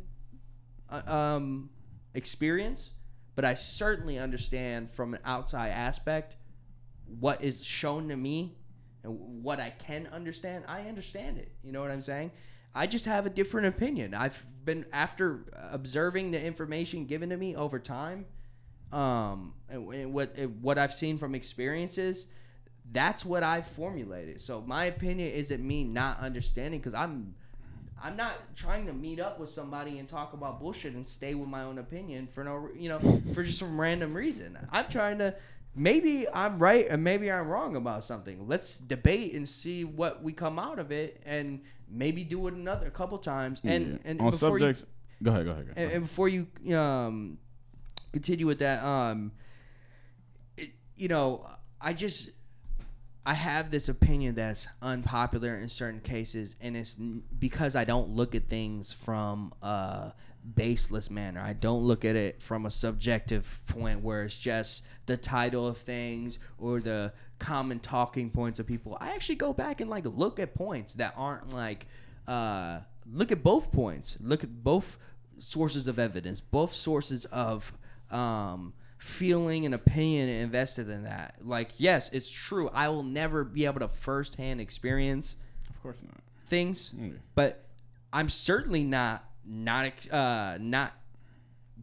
uh, 0.89 1.03
um, 1.05 1.69
experience, 2.15 2.89
but 3.36 3.45
I 3.45 3.53
certainly 3.53 4.19
understand 4.19 4.91
from 4.91 5.13
an 5.13 5.19
outside 5.25 5.69
aspect 5.69 6.38
what 7.19 7.43
is 7.43 7.63
shown 7.63 8.09
to 8.09 8.15
me 8.15 8.55
and 9.03 9.43
what 9.43 9.59
I 9.59 9.71
can 9.71 10.07
understand. 10.07 10.65
I 10.67 10.81
understand 10.81 11.38
it. 11.38 11.51
You 11.63 11.71
know 11.71 11.81
what 11.81 11.91
I'm 11.91 12.01
saying? 12.01 12.31
I 12.75 12.88
just 12.88 13.05
have 13.05 13.25
a 13.25 13.29
different 13.29 13.67
opinion. 13.67 14.13
I've 14.13 14.43
been 14.65 14.86
after 14.91 15.45
observing 15.71 16.31
the 16.31 16.43
information 16.43 17.05
given 17.05 17.29
to 17.29 17.38
me 17.38 17.55
over 17.55 17.77
time, 17.77 18.25
um, 18.91 19.53
and, 19.69 19.93
and 19.93 20.13
what 20.13 20.38
what 20.61 20.77
I've 20.77 20.93
seen 20.93 21.17
from 21.17 21.36
experiences 21.36 22.25
that's 22.91 23.25
what 23.25 23.43
I've 23.43 23.67
formulated. 23.67 24.41
So 24.41 24.61
my 24.61 24.86
opinion 24.86 25.29
isn't 25.31 25.65
me 25.65 25.84
not 25.84 26.19
understanding 26.19 26.79
because 26.79 26.93
I'm 26.93 27.36
I'm 28.03 28.17
not 28.17 28.53
trying 28.55 28.85
to 28.87 28.93
meet 28.93 29.19
up 29.21 29.39
with 29.39 29.49
somebody 29.49 29.97
and 29.99 30.09
talk 30.09 30.33
about 30.33 30.59
bullshit 30.59 30.93
and 30.93 31.07
stay 31.07 31.35
with 31.35 31.47
my 31.47 31.63
own 31.63 31.77
opinion 31.77 32.27
for 32.27 32.43
no 32.43 32.67
you 32.75 32.89
know 32.89 32.99
for 33.33 33.43
just 33.43 33.57
some 33.59 33.79
random 33.79 34.13
reason. 34.13 34.57
I'm 34.71 34.87
trying 34.89 35.19
to 35.19 35.33
maybe 35.73 36.27
I'm 36.33 36.59
right 36.59 36.85
and 36.89 37.01
maybe 37.03 37.31
I'm 37.31 37.47
wrong 37.47 37.77
about 37.77 38.03
something. 38.03 38.45
Let's 38.47 38.77
debate 38.79 39.33
and 39.35 39.47
see 39.47 39.85
what 39.85 40.21
we 40.21 40.33
come 40.33 40.59
out 40.59 40.79
of 40.79 40.91
it 40.91 41.21
and 41.25 41.61
maybe 41.89 42.23
do 42.25 42.47
it 42.47 42.53
another 42.53 42.87
a 42.87 42.91
couple 42.91 43.17
times 43.19 43.61
and 43.63 43.85
Yeah. 43.87 43.97
and 44.11 44.19
on 44.21 44.31
before 44.31 44.59
you- 44.59 44.73
subjects. 44.73 44.85
go 45.23 45.31
ahead. 45.31 45.45
Go 45.45 45.51
ahead. 45.51 45.65
Go 45.67 45.71
ahead. 45.71 45.83
and, 45.85 45.91
and 45.93 46.03
before 46.03 46.27
you 46.27 46.47
um 46.77 47.37
continue 48.11 48.45
with 48.45 48.59
that 48.59 48.83
um 48.83 49.31
it, 50.57 50.71
you 50.97 51.07
know 51.07 51.47
i 51.81 51.93
just 51.93 52.29
i 53.26 53.34
have 53.34 53.71
this 53.71 53.89
opinion 53.89 54.36
that's 54.36 54.67
unpopular 54.82 55.55
in 55.55 55.69
certain 55.69 56.01
cases 56.01 56.55
and 56.61 56.76
it's 56.76 56.95
because 56.95 57.76
i 57.76 57.84
don't 57.84 58.09
look 58.09 58.36
at 58.36 58.47
things 58.49 58.91
from 58.91 59.53
a 59.61 60.13
baseless 60.55 61.09
manner. 61.09 61.41
I 61.41 61.53
don't 61.53 61.82
look 61.84 62.05
at 62.05 62.15
it 62.15 62.41
from 62.41 62.65
a 62.65 62.69
subjective 62.69 63.61
point 63.67 64.01
where 64.01 64.24
it's 64.24 64.38
just 64.38 64.84
the 65.05 65.17
title 65.17 65.67
of 65.67 65.78
things 65.78 66.39
or 66.57 66.82
the 66.82 67.13
common 67.39 67.80
talking 67.80 68.30
points 68.30 68.59
of 68.59 68.67
people. 68.67 68.97
I 68.99 69.11
actually 69.11 69.36
go 69.36 69.53
back 69.53 69.82
and 69.82 69.89
like 69.89 70.05
look 70.05 70.39
at 70.39 70.53
points 70.53 70.95
that 70.95 71.13
aren't 71.17 71.53
like 71.53 71.88
uh 72.28 72.80
look 73.11 73.32
at 73.32 73.43
both 73.43 73.71
points. 73.71 74.17
Look 74.21 74.43
at 74.43 74.63
both 74.63 74.97
sources 75.39 75.88
of 75.88 75.99
evidence 75.99 76.39
both 76.39 76.71
sources 76.71 77.26
of 77.26 77.74
um 78.11 78.71
feeling 79.03 79.65
and 79.65 79.75
opinion 79.75 80.29
invested 80.29 80.87
in 80.87 81.03
that 81.03 81.35
like 81.43 81.71
yes 81.75 82.09
it's 82.13 82.31
true 82.31 82.69
i 82.69 82.87
will 82.87 83.03
never 83.03 83.43
be 83.43 83.65
able 83.65 83.81
to 83.81 83.87
firsthand 83.89 84.61
experience 84.61 85.35
of 85.69 85.83
course 85.83 86.01
not. 86.01 86.21
things 86.47 86.93
Yeah. 86.97 87.09
but 87.35 87.65
i'm 88.13 88.29
certainly 88.29 88.85
not 88.85 89.25
not 89.45 90.09
uh 90.09 90.57
not 90.57 90.93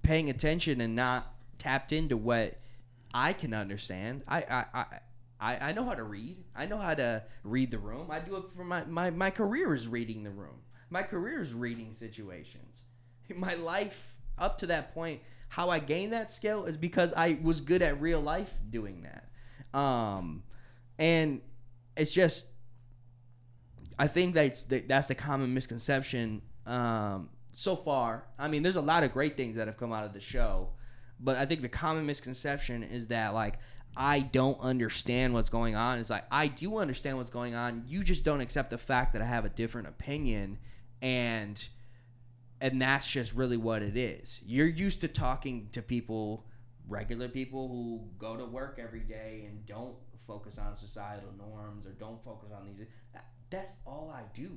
paying 0.03 0.31
attention 0.31 0.81
and 0.81 0.97
not 0.97 1.35
tapped 1.59 1.93
into 1.93 2.17
what 2.17 2.57
i 3.13 3.35
can 3.35 3.53
understand 3.53 4.23
i 4.27 4.39
i 4.39 4.65
i 4.73 4.85
I, 5.43 5.71
I 5.71 5.73
know 5.73 5.87
how 5.87 5.95
to 5.95 6.03
read. 6.03 6.37
I 6.55 6.67
know 6.67 6.77
how 6.77 6.93
to 6.93 7.23
read 7.45 7.71
the 7.71 7.79
room. 7.79 8.11
I 8.11 8.19
do 8.19 8.37
it 8.37 8.43
for 8.55 8.63
my, 8.63 8.85
my, 8.85 9.09
my 9.09 9.31
career 9.31 9.75
is 9.75 9.89
reading 9.89 10.23
the 10.23 10.31
room. 10.31 10.61
My 10.91 11.03
career 11.03 11.41
is 11.41 11.55
reading 11.55 11.95
situations. 11.95 12.83
My 13.35 13.55
life 13.55 14.17
up 14.37 14.59
to 14.59 14.67
that 14.67 14.93
point, 14.93 15.23
how 15.51 15.69
I 15.69 15.81
gained 15.81 16.13
that 16.13 16.31
skill 16.31 16.65
is 16.65 16.77
because 16.77 17.13
I 17.13 17.39
was 17.43 17.61
good 17.61 17.83
at 17.83 18.01
real 18.01 18.21
life 18.21 18.55
doing 18.71 19.03
that. 19.03 19.79
Um, 19.79 20.45
and 20.99 21.41
it's 21.97 22.13
just 22.13 22.47
I 23.99 24.07
think 24.07 24.35
that's 24.35 24.65
the, 24.65 24.81
that's 24.81 25.09
the 25.09 25.15
common 25.15 25.53
misconception 25.53 26.41
um, 26.67 27.29
so 27.53 27.77
far. 27.77 28.25
I 28.39 28.49
mean, 28.49 28.63
there's 28.63 28.77
a 28.77 28.81
lot 28.81 29.03
of 29.03 29.13
great 29.13 29.37
things 29.37 29.57
that 29.57 29.67
have 29.67 29.77
come 29.77 29.93
out 29.93 30.05
of 30.05 30.15
the 30.15 30.21
show, 30.21 30.71
but 31.19 31.37
I 31.37 31.45
think 31.45 31.63
the 31.63 31.69
common 31.69 32.07
misconception 32.07 32.83
is 32.85 33.09
that 33.09 33.35
like 33.35 33.59
I 33.97 34.21
don't 34.21 34.59
understand 34.61 35.35
what's 35.35 35.51
going 35.51 35.75
on. 35.75 35.99
It's 35.99 36.11
like 36.11 36.25
I 36.31 36.47
do 36.47 36.79
understand 36.79 37.17
what's 37.17 37.29
going 37.29 37.57
on. 37.57 37.83
You 37.89 38.05
just 38.05 38.25
don't 38.25 38.41
accept 38.41 38.71
the 38.71 38.79
fact 38.79 39.15
that 39.15 39.21
I 39.21 39.27
have 39.27 39.45
a 39.45 39.51
different 39.51 39.89
opinion, 39.89 40.59
and 41.03 41.69
and 42.61 42.81
that's 42.81 43.09
just 43.09 43.35
really 43.35 43.57
what 43.57 43.83
it 43.83 43.97
is. 43.97 44.41
You're 44.45 44.67
used 44.67 45.01
to 45.03 45.09
talking 45.09 45.69
to 45.73 45.83
people, 45.83 46.47
regular 46.89 47.29
people 47.29 47.69
who 47.69 48.03
go 48.19 48.37
to 48.37 48.45
work 48.45 48.79
every 48.83 49.01
day 49.01 49.47
and 49.49 49.65
don't 49.67 49.95
focus 50.27 50.59
on 50.59 50.77
societal 50.77 51.31
norms 51.39 51.87
or 51.87 51.93
don't 51.93 52.23
focus 52.25 52.51
on 52.55 52.67
these. 52.67 52.87
That's 53.51 53.73
all 53.85 54.15
I 54.15 54.23
do, 54.35 54.57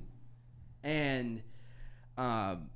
and 0.84 1.41
um, 2.18 2.70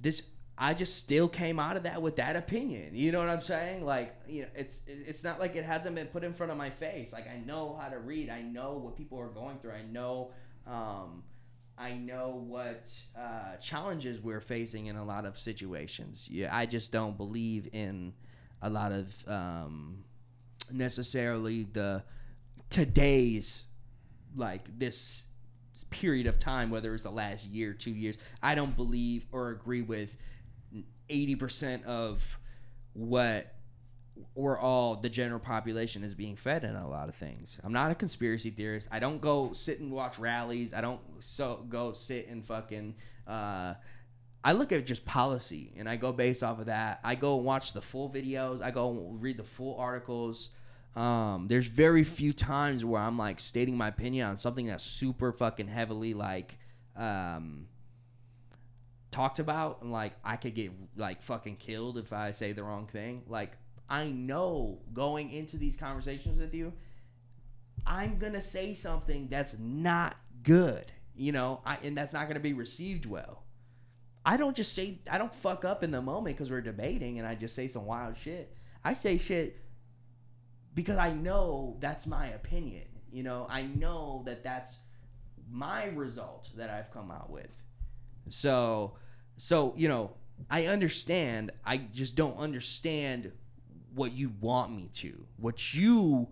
this 0.00 0.22
I 0.58 0.74
just 0.74 0.98
still 0.98 1.28
came 1.28 1.58
out 1.58 1.76
of 1.76 1.84
that 1.84 2.02
with 2.02 2.16
that 2.16 2.36
opinion. 2.36 2.90
You 2.94 3.10
know 3.10 3.20
what 3.20 3.28
I'm 3.28 3.40
saying? 3.40 3.84
Like, 3.84 4.14
you 4.28 4.42
know, 4.42 4.48
it's 4.54 4.82
it's 4.86 5.24
not 5.24 5.40
like 5.40 5.56
it 5.56 5.64
hasn't 5.64 5.94
been 5.94 6.08
put 6.08 6.24
in 6.24 6.34
front 6.34 6.52
of 6.52 6.58
my 6.58 6.70
face. 6.70 7.12
Like 7.12 7.26
I 7.28 7.38
know 7.46 7.78
how 7.80 7.88
to 7.88 7.98
read. 7.98 8.28
I 8.28 8.42
know 8.42 8.74
what 8.74 8.96
people 8.96 9.18
are 9.18 9.28
going 9.28 9.58
through. 9.58 9.72
I 9.72 9.82
know 9.82 10.30
um, 10.66 11.22
I 11.82 11.94
know 11.94 12.44
what 12.46 12.88
uh, 13.18 13.56
challenges 13.56 14.20
we're 14.20 14.40
facing 14.40 14.86
in 14.86 14.94
a 14.94 15.04
lot 15.04 15.24
of 15.24 15.36
situations. 15.36 16.28
Yeah, 16.30 16.54
I 16.56 16.64
just 16.64 16.92
don't 16.92 17.16
believe 17.16 17.68
in 17.72 18.12
a 18.62 18.70
lot 18.70 18.92
of 18.92 19.28
um, 19.28 20.04
necessarily 20.70 21.64
the 21.72 22.04
today's 22.70 23.66
like 24.36 24.78
this 24.78 25.26
period 25.90 26.28
of 26.28 26.38
time, 26.38 26.70
whether 26.70 26.94
it's 26.94 27.02
the 27.02 27.10
last 27.10 27.44
year, 27.46 27.72
two 27.72 27.90
years. 27.90 28.16
I 28.40 28.54
don't 28.54 28.76
believe 28.76 29.26
or 29.32 29.50
agree 29.50 29.82
with 29.82 30.16
eighty 31.08 31.34
percent 31.34 31.84
of 31.84 32.22
what 32.92 33.56
or 34.34 34.58
all 34.58 34.96
the 34.96 35.08
general 35.08 35.40
population 35.40 36.04
is 36.04 36.14
being 36.14 36.36
fed 36.36 36.64
in 36.64 36.74
a 36.74 36.88
lot 36.88 37.08
of 37.08 37.14
things. 37.14 37.60
I'm 37.62 37.72
not 37.72 37.90
a 37.90 37.94
conspiracy 37.94 38.50
theorist. 38.50 38.88
I 38.90 38.98
don't 38.98 39.20
go 39.20 39.52
sit 39.52 39.80
and 39.80 39.90
watch 39.90 40.18
rallies. 40.18 40.74
I 40.74 40.80
don't 40.80 41.00
so 41.20 41.64
go 41.68 41.92
sit 41.92 42.28
and 42.28 42.44
fucking. 42.44 42.94
Uh, 43.26 43.74
I 44.44 44.52
look 44.52 44.72
at 44.72 44.84
just 44.86 45.04
policy 45.04 45.72
and 45.76 45.88
I 45.88 45.96
go 45.96 46.12
based 46.12 46.42
off 46.42 46.58
of 46.58 46.66
that. 46.66 47.00
I 47.04 47.14
go 47.14 47.36
watch 47.36 47.72
the 47.72 47.80
full 47.80 48.10
videos. 48.10 48.60
I 48.60 48.70
go 48.70 48.90
read 49.12 49.36
the 49.36 49.44
full 49.44 49.76
articles. 49.78 50.50
Um, 50.96 51.46
there's 51.48 51.68
very 51.68 52.04
few 52.04 52.32
times 52.32 52.84
where 52.84 53.00
I'm 53.00 53.16
like 53.16 53.40
stating 53.40 53.76
my 53.76 53.88
opinion 53.88 54.28
on 54.28 54.36
something 54.38 54.66
that's 54.66 54.84
super 54.84 55.32
fucking 55.32 55.68
heavily 55.68 56.12
like 56.12 56.58
um, 56.96 57.68
talked 59.10 59.38
about 59.38 59.82
and 59.82 59.92
like 59.92 60.12
I 60.24 60.36
could 60.36 60.54
get 60.54 60.72
like 60.96 61.22
fucking 61.22 61.56
killed 61.56 61.96
if 61.96 62.12
I 62.12 62.32
say 62.32 62.52
the 62.52 62.64
wrong 62.64 62.86
thing. 62.86 63.22
Like 63.28 63.56
I 63.92 64.06
know 64.06 64.78
going 64.94 65.30
into 65.30 65.58
these 65.58 65.76
conversations 65.76 66.40
with 66.40 66.54
you, 66.54 66.72
I'm 67.86 68.18
gonna 68.18 68.40
say 68.40 68.72
something 68.72 69.28
that's 69.28 69.58
not 69.58 70.16
good, 70.42 70.90
you 71.14 71.30
know, 71.30 71.60
I, 71.66 71.76
and 71.82 71.94
that's 71.94 72.14
not 72.14 72.26
gonna 72.26 72.40
be 72.40 72.54
received 72.54 73.04
well. 73.04 73.42
I 74.24 74.38
don't 74.38 74.56
just 74.56 74.72
say 74.72 75.00
I 75.10 75.18
don't 75.18 75.34
fuck 75.34 75.66
up 75.66 75.84
in 75.84 75.90
the 75.90 76.00
moment 76.00 76.38
because 76.38 76.50
we're 76.50 76.62
debating 76.62 77.18
and 77.18 77.28
I 77.28 77.34
just 77.34 77.54
say 77.54 77.68
some 77.68 77.84
wild 77.84 78.16
shit. 78.16 78.56
I 78.82 78.94
say 78.94 79.18
shit 79.18 79.60
because 80.74 80.96
I 80.96 81.12
know 81.12 81.76
that's 81.80 82.06
my 82.06 82.28
opinion. 82.28 82.84
You 83.12 83.24
know, 83.24 83.46
I 83.50 83.60
know 83.60 84.22
that 84.24 84.42
that's 84.42 84.78
my 85.50 85.88
result 85.88 86.48
that 86.56 86.70
I've 86.70 86.90
come 86.90 87.10
out 87.10 87.28
with. 87.28 87.62
So, 88.30 88.94
so 89.36 89.74
you 89.76 89.88
know, 89.88 90.12
I 90.48 90.68
understand. 90.68 91.52
I 91.62 91.76
just 91.76 92.16
don't 92.16 92.38
understand 92.38 93.32
what 93.94 94.12
you 94.12 94.32
want 94.40 94.74
me 94.74 94.88
to. 94.94 95.26
What 95.36 95.74
you 95.74 96.28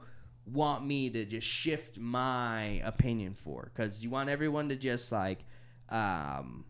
want 0.46 0.84
me 0.84 1.10
to 1.10 1.24
just 1.24 1.46
shift 1.46 1.98
my 1.98 2.80
opinion 2.84 3.34
for 3.34 3.70
cuz 3.74 4.02
you 4.02 4.10
want 4.10 4.28
everyone 4.28 4.68
to 4.68 4.76
just 4.76 5.12
like 5.12 5.44
um 5.88 6.64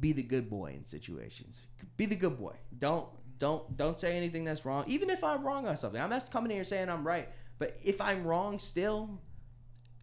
be 0.00 0.12
the 0.12 0.22
good 0.22 0.48
boy 0.48 0.72
in 0.76 0.84
situations. 0.84 1.66
Be 1.96 2.06
the 2.06 2.16
good 2.16 2.38
boy. 2.38 2.54
Don't 2.78 3.08
don't 3.38 3.76
don't 3.76 3.98
say 3.98 4.16
anything 4.16 4.44
that's 4.44 4.64
wrong. 4.64 4.84
Even 4.86 5.10
if 5.10 5.22
I'm 5.22 5.44
wrong 5.44 5.66
on 5.66 5.76
something. 5.76 6.00
I'm 6.00 6.10
not 6.10 6.30
coming 6.30 6.50
here 6.50 6.64
saying 6.64 6.88
I'm 6.88 7.06
right. 7.06 7.28
But 7.58 7.76
if 7.84 8.00
I'm 8.00 8.26
wrong 8.26 8.58
still, 8.58 9.20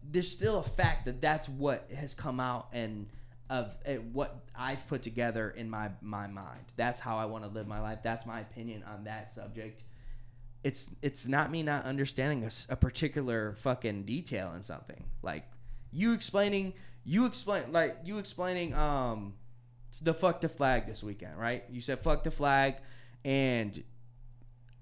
there's 0.02 0.30
still 0.30 0.58
a 0.58 0.62
fact 0.62 1.04
that 1.06 1.20
that's 1.20 1.48
what 1.48 1.88
has 1.96 2.14
come 2.14 2.40
out 2.40 2.68
and 2.72 3.06
of 3.50 3.76
uh, 3.86 3.94
what 4.12 4.44
I've 4.56 4.86
put 4.88 5.02
together 5.02 5.50
in 5.50 5.68
my 5.68 5.90
my 6.00 6.26
mind. 6.26 6.64
That's 6.76 7.00
how 7.00 7.18
I 7.18 7.26
want 7.26 7.44
to 7.44 7.50
live 7.50 7.66
my 7.66 7.80
life. 7.80 7.98
That's 8.02 8.26
my 8.26 8.40
opinion 8.40 8.84
on 8.84 9.04
that 9.04 9.28
subject. 9.28 9.84
it's 10.62 10.88
it's 11.02 11.26
not 11.26 11.50
me 11.50 11.62
not 11.62 11.84
understanding 11.84 12.48
a 12.70 12.76
particular 12.76 13.54
fucking 13.58 14.04
detail 14.04 14.54
in 14.56 14.64
something. 14.64 15.04
Like 15.22 15.44
you 15.92 16.14
explaining, 16.14 16.72
you 17.04 17.26
explain 17.26 17.70
like 17.70 17.98
you 18.04 18.18
explaining 18.18 18.74
um 18.74 19.34
the 20.02 20.14
fuck 20.14 20.40
the 20.40 20.48
flag 20.48 20.86
this 20.86 21.04
weekend, 21.04 21.38
right? 21.38 21.64
You 21.70 21.80
said 21.80 22.00
fuck 22.02 22.24
the 22.24 22.30
flag, 22.30 22.76
and 23.24 23.82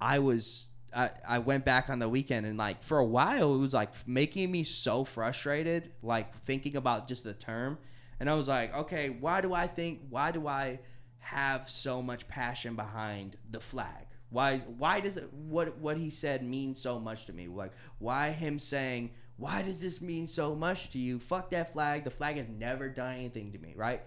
I 0.01 0.21
was 0.21 0.69
I, 0.95 1.11
I 1.27 1.39
went 1.41 1.65
back 1.65 1.91
on 1.91 1.99
the 1.99 2.09
weekend 2.09 2.47
and 2.47 2.59
like 2.59 2.83
for 2.83 2.99
a 2.99 3.05
while 3.05 3.55
it 3.55 3.59
was 3.59 3.75
like 3.75 3.91
making 4.07 4.51
me 4.51 4.63
so 4.63 5.05
frustrated 5.05 5.91
like 6.03 6.37
thinking 6.41 6.77
about 6.77 7.09
just 7.09 7.25
the 7.25 7.33
term 7.33 7.79
and 8.23 8.31
I 8.31 8.35
was 8.35 8.47
like 8.47 8.73
okay 8.75 9.11
why 9.11 9.41
do 9.41 9.53
I 9.53 9.67
think 9.67 10.03
why 10.09 10.31
do 10.31 10.47
I 10.47 10.79
have 11.19 11.69
so 11.69 12.01
much 12.01 12.29
passion 12.29 12.77
behind 12.77 13.37
the 13.51 13.59
flag 13.59 14.07
why 14.31 14.53
is, 14.53 14.65
why 14.79 15.01
does 15.01 15.17
it 15.17 15.33
what 15.35 15.77
what 15.79 15.97
he 15.97 16.09
said 16.09 16.45
mean 16.45 16.77
so 16.77 17.01
much 17.01 17.27
to 17.27 17.33
me 17.33 17.49
like 17.49 17.73
why 17.99 18.31
him 18.31 18.61
saying 18.61 19.11
why 19.39 19.63
does 19.63 19.81
this 19.81 20.01
mean 20.01 20.27
so 20.27 20.55
much 20.55 20.91
to 20.91 21.01
you 21.01 21.19
fuck 21.19 21.51
that 21.51 21.73
flag 21.73 22.05
the 22.05 22.11
flag 22.11 22.37
has 22.37 22.49
never 22.49 22.89
done 22.89 23.17
anything 23.17 23.51
to 23.51 23.59
me 23.59 23.75
right 23.77 24.03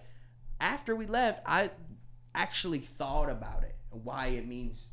after 0.60 0.96
we 0.96 1.04
left 1.04 1.42
I 1.44 1.70
actually 2.34 2.78
thought 2.78 3.28
about 3.28 3.64
it 3.64 3.76
why 3.90 4.28
it 4.28 4.48
means 4.48 4.88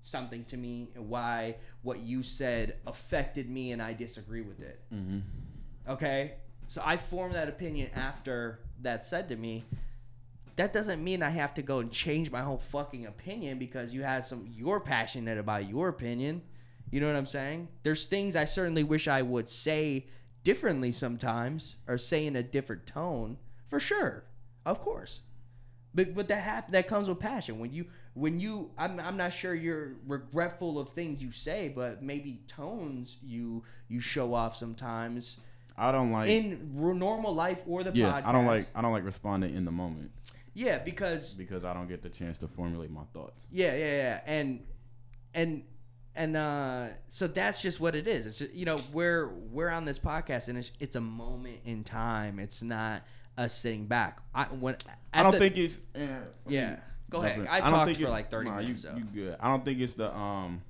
something 0.00 0.44
to 0.44 0.56
me 0.56 0.90
and 0.94 1.08
why 1.08 1.56
what 1.82 1.98
you 1.98 2.22
said 2.22 2.76
affected 2.86 3.50
me 3.50 3.72
and 3.72 3.82
I 3.82 3.92
disagree 3.94 4.42
with 4.42 4.60
it. 4.60 4.80
Mm-hmm. 4.94 5.18
Okay? 5.88 6.34
So 6.70 6.80
I 6.84 6.98
formed 6.98 7.34
that 7.34 7.48
opinion 7.48 7.90
after 7.96 8.60
that 8.82 9.04
said 9.04 9.28
to 9.30 9.36
me. 9.36 9.64
That 10.54 10.72
doesn't 10.72 11.02
mean 11.02 11.20
I 11.20 11.30
have 11.30 11.52
to 11.54 11.62
go 11.62 11.80
and 11.80 11.90
change 11.90 12.30
my 12.30 12.42
whole 12.42 12.58
fucking 12.58 13.06
opinion 13.06 13.58
because 13.58 13.92
you 13.92 14.04
had 14.04 14.24
some 14.24 14.46
you're 14.48 14.78
passionate 14.78 15.36
about 15.36 15.68
your 15.68 15.88
opinion. 15.88 16.42
You 16.92 17.00
know 17.00 17.08
what 17.08 17.16
I'm 17.16 17.26
saying? 17.26 17.66
There's 17.82 18.06
things 18.06 18.36
I 18.36 18.44
certainly 18.44 18.84
wish 18.84 19.08
I 19.08 19.20
would 19.20 19.48
say 19.48 20.06
differently 20.44 20.92
sometimes 20.92 21.74
or 21.88 21.98
say 21.98 22.24
in 22.24 22.36
a 22.36 22.42
different 22.44 22.86
tone. 22.86 23.36
For 23.66 23.80
sure. 23.80 24.22
Of 24.64 24.78
course. 24.78 25.22
But 25.92 26.14
but 26.14 26.28
that 26.28 26.40
hap- 26.40 26.70
that 26.70 26.86
comes 26.86 27.08
with 27.08 27.18
passion. 27.18 27.58
When 27.58 27.72
you 27.72 27.86
when 28.14 28.38
you 28.38 28.70
I'm 28.78 29.00
I'm 29.00 29.16
not 29.16 29.32
sure 29.32 29.56
you're 29.56 29.96
regretful 30.06 30.78
of 30.78 30.90
things 30.90 31.20
you 31.20 31.32
say, 31.32 31.68
but 31.68 32.00
maybe 32.00 32.42
tones 32.46 33.18
you 33.24 33.64
you 33.88 33.98
show 33.98 34.34
off 34.34 34.56
sometimes 34.56 35.40
I 35.80 35.92
don't 35.92 36.12
like. 36.12 36.28
in 36.28 36.70
normal 36.74 37.34
life 37.34 37.62
or 37.66 37.82
the 37.82 37.92
yeah, 37.94 38.12
podcast. 38.12 38.26
I 38.26 38.32
don't 38.32 38.46
like. 38.46 38.66
I 38.74 38.82
don't 38.82 38.92
like 38.92 39.04
responding 39.04 39.54
in 39.56 39.64
the 39.64 39.70
moment 39.72 40.10
Yeah, 40.54 40.78
because 40.78 41.34
because 41.36 41.64
I 41.64 41.72
don't 41.74 41.88
get 41.88 42.02
the 42.02 42.08
chance 42.10 42.38
to 42.38 42.48
formulate 42.48 42.90
my 42.90 43.04
thoughts. 43.14 43.46
yeah, 43.50 43.74
yeah, 43.74 43.96
yeah, 43.96 44.20
and 44.26 44.60
and 45.34 45.62
and 46.14 46.36
uh 46.36 46.88
so 47.06 47.26
that's 47.28 47.62
just 47.62 47.80
what 47.80 47.94
it 47.94 48.06
is. 48.08 48.26
It's 48.26 48.38
just, 48.40 48.54
you 48.54 48.64
know 48.66 48.78
we're 48.92 49.28
we're 49.28 49.70
on 49.70 49.84
this 49.84 49.98
podcast 49.98 50.48
and 50.48 50.58
it's 50.58 50.72
it's 50.80 50.96
a 50.96 51.00
moment 51.00 51.60
in 51.64 51.82
time. 51.84 52.38
It's 52.38 52.62
not 52.62 53.02
us 53.38 53.54
sitting 53.56 53.86
back. 53.86 54.20
I 54.34 54.44
when 54.44 54.76
I 55.14 55.22
don't 55.22 55.32
the- 55.32 55.38
think 55.38 55.56
it's. 55.56 55.78
me 55.96 56.08
Yeah. 56.48 56.76
Go 57.08 57.18
ahead. 57.18 57.38
in. 57.40 57.48
I 57.48 57.60
don't 57.60 57.70
talked 57.70 57.96
for 57.96 58.08
like 58.08 58.30
30 58.30 58.50
nah, 58.50 58.56
minutes, 58.60 58.84
You, 58.84 58.90
so. 58.90 58.96
you 58.96 59.04
good? 59.04 59.36
I 59.40 59.48
don't 59.48 59.64
think 59.64 59.80
it's 59.80 59.94
the 59.94 60.14
um. 60.14 60.62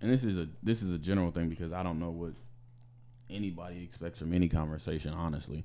And 0.00 0.12
this 0.12 0.24
is 0.24 0.36
a 0.36 0.48
this 0.62 0.82
is 0.82 0.90
a 0.92 0.98
general 0.98 1.30
thing 1.30 1.48
because 1.48 1.72
I 1.72 1.82
don't 1.82 1.98
know 1.98 2.10
what 2.10 2.32
anybody 3.30 3.82
expects 3.82 4.18
from 4.18 4.32
any 4.32 4.48
conversation, 4.48 5.12
honestly. 5.12 5.64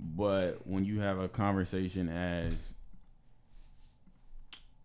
But 0.00 0.66
when 0.66 0.84
you 0.84 1.00
have 1.00 1.18
a 1.18 1.28
conversation 1.28 2.08
as 2.08 2.74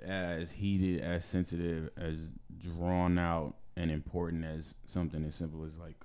as 0.03 0.51
heated, 0.51 1.01
as 1.01 1.23
sensitive, 1.23 1.89
as 1.95 2.29
drawn 2.57 3.17
out 3.17 3.55
and 3.77 3.89
important 3.89 4.43
as 4.43 4.75
something 4.85 5.23
as 5.23 5.33
simple 5.33 5.63
as 5.63 5.77
like 5.77 5.95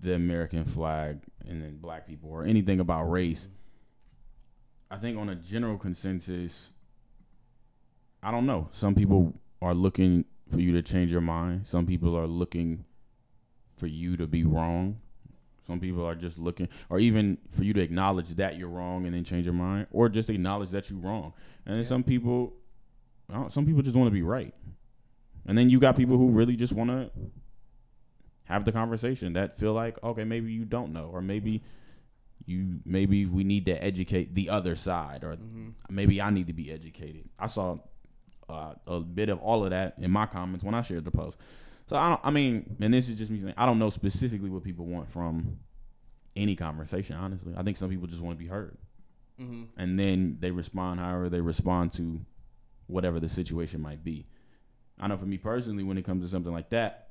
the 0.00 0.14
American 0.14 0.64
flag 0.64 1.20
and 1.46 1.62
then 1.62 1.78
black 1.78 2.06
people 2.06 2.30
or 2.30 2.44
anything 2.44 2.80
about 2.80 3.04
race, 3.04 3.48
I 4.90 4.96
think 4.96 5.18
on 5.18 5.28
a 5.28 5.34
general 5.34 5.78
consensus, 5.78 6.72
I 8.22 8.30
don't 8.30 8.46
know. 8.46 8.68
Some 8.72 8.94
people 8.94 9.34
are 9.62 9.74
looking 9.74 10.24
for 10.50 10.60
you 10.60 10.72
to 10.72 10.82
change 10.82 11.12
your 11.12 11.20
mind. 11.20 11.66
Some 11.66 11.86
people 11.86 12.16
are 12.16 12.26
looking 12.26 12.84
for 13.78 13.86
you 13.86 14.16
to 14.16 14.26
be 14.26 14.44
wrong. 14.44 14.98
Some 15.66 15.80
people 15.80 16.04
are 16.06 16.14
just 16.14 16.38
looking, 16.38 16.68
or 16.88 16.98
even 16.98 17.38
for 17.50 17.62
you 17.62 17.72
to 17.74 17.80
acknowledge 17.80 18.28
that 18.36 18.56
you're 18.56 18.68
wrong 18.68 19.04
and 19.06 19.14
then 19.14 19.24
change 19.24 19.44
your 19.44 19.54
mind, 19.54 19.86
or 19.90 20.08
just 20.08 20.30
acknowledge 20.30 20.70
that 20.70 20.88
you're 20.90 20.98
wrong. 20.98 21.34
And 21.66 21.76
then 21.76 21.84
some 21.84 22.02
people, 22.02 22.54
I 23.30 23.34
don't- 23.34 23.52
some 23.52 23.66
people 23.66 23.82
just 23.82 23.96
want 23.96 24.08
to 24.08 24.12
be 24.14 24.22
right. 24.22 24.54
And 25.46 25.56
then 25.56 25.68
you 25.70 25.78
got 25.78 25.96
people 25.96 26.16
who 26.16 26.30
really 26.30 26.56
just 26.56 26.72
want 26.72 26.90
to 26.90 27.10
have 28.44 28.64
the 28.64 28.72
conversation 28.72 29.34
that 29.34 29.56
feel 29.58 29.74
like, 29.74 30.02
okay, 30.02 30.24
maybe 30.24 30.52
you 30.52 30.64
don't 30.64 30.92
know, 30.92 31.10
or 31.12 31.20
maybe 31.20 31.62
you 32.46 32.80
maybe 32.86 33.26
we 33.26 33.44
need 33.44 33.66
to 33.66 33.72
educate 33.84 34.34
the 34.34 34.48
other 34.48 34.74
side, 34.74 35.22
or 35.22 35.36
Mhm. 35.36 35.74
maybe 35.90 36.22
I 36.22 36.30
need 36.30 36.46
to 36.46 36.54
be 36.54 36.72
educated. 36.72 37.28
I 37.38 37.46
saw 37.46 37.78
uh, 38.48 38.74
a 38.86 39.00
bit 39.00 39.28
of 39.28 39.38
all 39.40 39.62
of 39.64 39.70
that 39.70 39.96
in 39.98 40.10
my 40.10 40.24
comments 40.24 40.64
when 40.64 40.74
I 40.74 40.80
shared 40.80 41.04
the 41.04 41.10
post. 41.10 41.38
So 41.88 41.96
I, 41.96 42.10
don't, 42.10 42.20
I 42.22 42.30
mean, 42.30 42.76
and 42.80 42.92
this 42.92 43.08
is 43.08 43.16
just 43.16 43.30
me 43.30 43.40
saying, 43.40 43.54
I 43.56 43.64
don't 43.66 43.78
know 43.78 43.88
specifically 43.90 44.50
what 44.50 44.62
people 44.62 44.84
want 44.86 45.08
from 45.10 45.58
any 46.36 46.54
conversation. 46.54 47.16
Honestly, 47.16 47.54
I 47.56 47.62
think 47.62 47.76
some 47.78 47.88
people 47.90 48.06
just 48.06 48.20
want 48.22 48.38
to 48.38 48.42
be 48.44 48.48
heard, 48.48 48.76
Mhm. 49.40 49.68
and 49.76 49.98
then 49.98 50.36
they 50.40 50.50
respond 50.50 51.00
however 51.00 51.28
they 51.30 51.40
respond 51.40 51.92
to 51.94 52.20
whatever 52.88 53.18
the 53.18 53.28
situation 53.28 53.80
might 53.80 54.04
be. 54.04 54.26
I 55.00 55.06
know 55.08 55.16
for 55.16 55.26
me 55.26 55.38
personally, 55.38 55.82
when 55.82 55.96
it 55.96 56.04
comes 56.04 56.22
to 56.24 56.28
something 56.28 56.52
like 56.52 56.70
that, 56.70 57.08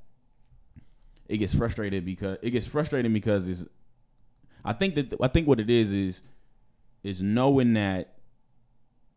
it 1.27 1.37
gets 1.37 1.53
frustrated 1.55 2.05
because 2.05 2.37
it 2.41 2.51
gets 2.51 2.67
frustrating 2.67 3.13
because 3.13 3.47
it's. 3.47 3.65
I 4.63 4.73
think 4.73 4.95
that 4.95 5.13
I 5.21 5.27
think 5.27 5.47
what 5.47 5.59
it 5.59 5.69
is 5.69 5.91
is 5.91 6.21
is 7.03 7.21
knowing 7.23 7.73
that 7.73 8.19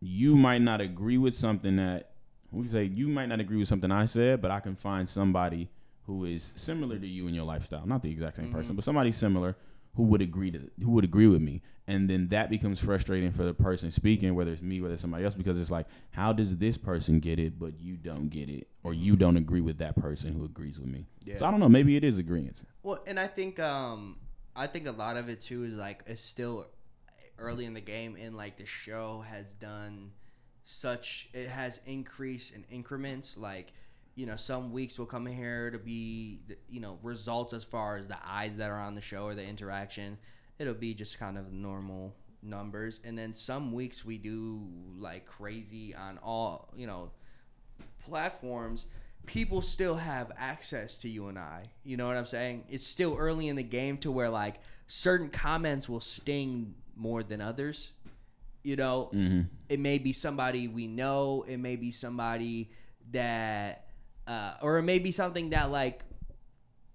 you 0.00 0.36
might 0.36 0.62
not 0.62 0.80
agree 0.80 1.18
with 1.18 1.34
something 1.34 1.76
that 1.76 2.09
we 2.52 2.66
say 2.66 2.84
you 2.84 3.08
might 3.08 3.26
not 3.26 3.40
agree 3.40 3.56
with 3.56 3.68
something 3.68 3.90
I 3.90 4.06
said, 4.06 4.40
but 4.40 4.50
I 4.50 4.60
can 4.60 4.76
find 4.76 5.08
somebody 5.08 5.68
who 6.06 6.24
is 6.24 6.52
similar 6.56 6.98
to 6.98 7.06
you 7.06 7.28
in 7.28 7.34
your 7.34 7.44
lifestyle, 7.44 7.86
not 7.86 8.02
the 8.02 8.10
exact 8.10 8.36
same 8.36 8.52
person, 8.52 8.74
but 8.74 8.84
somebody 8.84 9.12
similar 9.12 9.56
who 9.94 10.04
would 10.04 10.22
agree 10.22 10.50
to 10.50 10.70
who 10.82 10.90
would 10.90 11.04
agree 11.04 11.26
with 11.26 11.40
me, 11.40 11.62
and 11.86 12.08
then 12.08 12.28
that 12.28 12.50
becomes 12.50 12.80
frustrating 12.80 13.32
for 13.32 13.44
the 13.44 13.54
person 13.54 13.90
speaking, 13.90 14.34
whether 14.34 14.50
it's 14.52 14.62
me, 14.62 14.80
whether 14.80 14.94
it's 14.94 15.02
somebody 15.02 15.24
else, 15.24 15.34
because 15.34 15.60
it's 15.60 15.70
like, 15.70 15.86
how 16.10 16.32
does 16.32 16.56
this 16.56 16.76
person 16.76 17.20
get 17.20 17.38
it, 17.38 17.58
but 17.58 17.78
you 17.78 17.96
don't 17.96 18.28
get 18.28 18.48
it, 18.48 18.68
or 18.84 18.94
you 18.94 19.16
don't 19.16 19.36
agree 19.36 19.60
with 19.60 19.78
that 19.78 19.96
person 19.96 20.32
who 20.32 20.44
agrees 20.44 20.78
with 20.78 20.88
me? 20.88 21.06
Yeah. 21.24 21.36
So 21.36 21.46
I 21.46 21.50
don't 21.50 21.60
know, 21.60 21.68
maybe 21.68 21.96
it 21.96 22.04
is 22.04 22.18
agreement. 22.18 22.64
Well, 22.82 23.02
and 23.06 23.18
I 23.18 23.26
think 23.26 23.58
um 23.58 24.16
I 24.54 24.66
think 24.66 24.86
a 24.86 24.92
lot 24.92 25.16
of 25.16 25.28
it 25.28 25.40
too 25.40 25.64
is 25.64 25.74
like 25.74 26.02
it's 26.06 26.22
still 26.22 26.66
early 27.38 27.64
in 27.64 27.74
the 27.74 27.80
game 27.80 28.16
and 28.20 28.36
like 28.36 28.56
the 28.56 28.66
show 28.66 29.24
has 29.28 29.46
done 29.58 30.12
such 30.64 31.28
it 31.32 31.48
has 31.48 31.80
increased 31.86 32.54
in 32.54 32.64
increments 32.70 33.36
like 33.36 33.72
you 34.14 34.26
know 34.26 34.36
some 34.36 34.72
weeks 34.72 34.98
will 34.98 35.06
come 35.06 35.26
here 35.26 35.70
to 35.70 35.78
be 35.78 36.40
you 36.68 36.80
know 36.80 36.98
results 37.02 37.52
as 37.52 37.64
far 37.64 37.96
as 37.96 38.06
the 38.08 38.18
eyes 38.24 38.56
that 38.56 38.70
are 38.70 38.80
on 38.80 38.94
the 38.94 39.00
show 39.00 39.24
or 39.24 39.34
the 39.34 39.44
interaction 39.44 40.18
it'll 40.58 40.74
be 40.74 40.94
just 40.94 41.18
kind 41.18 41.38
of 41.38 41.52
normal 41.52 42.14
numbers 42.42 43.00
and 43.04 43.18
then 43.18 43.34
some 43.34 43.72
weeks 43.72 44.04
we 44.04 44.18
do 44.18 44.66
like 44.98 45.26
crazy 45.26 45.94
on 45.94 46.18
all 46.18 46.72
you 46.76 46.86
know 46.86 47.10
platforms, 48.00 48.86
people 49.26 49.62
still 49.62 49.94
have 49.94 50.32
access 50.36 50.98
to 50.98 51.08
you 51.08 51.28
and 51.28 51.38
I. 51.38 51.70
You 51.84 51.96
know 51.96 52.06
what 52.06 52.16
I'm 52.16 52.26
saying? 52.26 52.64
It's 52.68 52.86
still 52.86 53.16
early 53.16 53.48
in 53.48 53.56
the 53.56 53.62
game 53.62 53.98
to 53.98 54.10
where 54.10 54.30
like 54.30 54.56
certain 54.86 55.28
comments 55.28 55.88
will 55.88 56.00
sting 56.00 56.74
more 56.96 57.22
than 57.22 57.40
others. 57.40 57.92
You 58.62 58.76
know, 58.76 59.10
Mm-hmm. 59.14 59.42
it 59.68 59.80
may 59.80 59.98
be 59.98 60.12
somebody 60.12 60.68
we 60.68 60.86
know, 60.86 61.44
it 61.48 61.56
may 61.58 61.76
be 61.76 61.90
somebody 61.90 62.70
that 63.12 63.86
uh, 64.26 64.54
or 64.62 64.78
it 64.78 64.82
may 64.82 64.98
be 64.98 65.10
something 65.10 65.50
that 65.50 65.70
like 65.70 66.02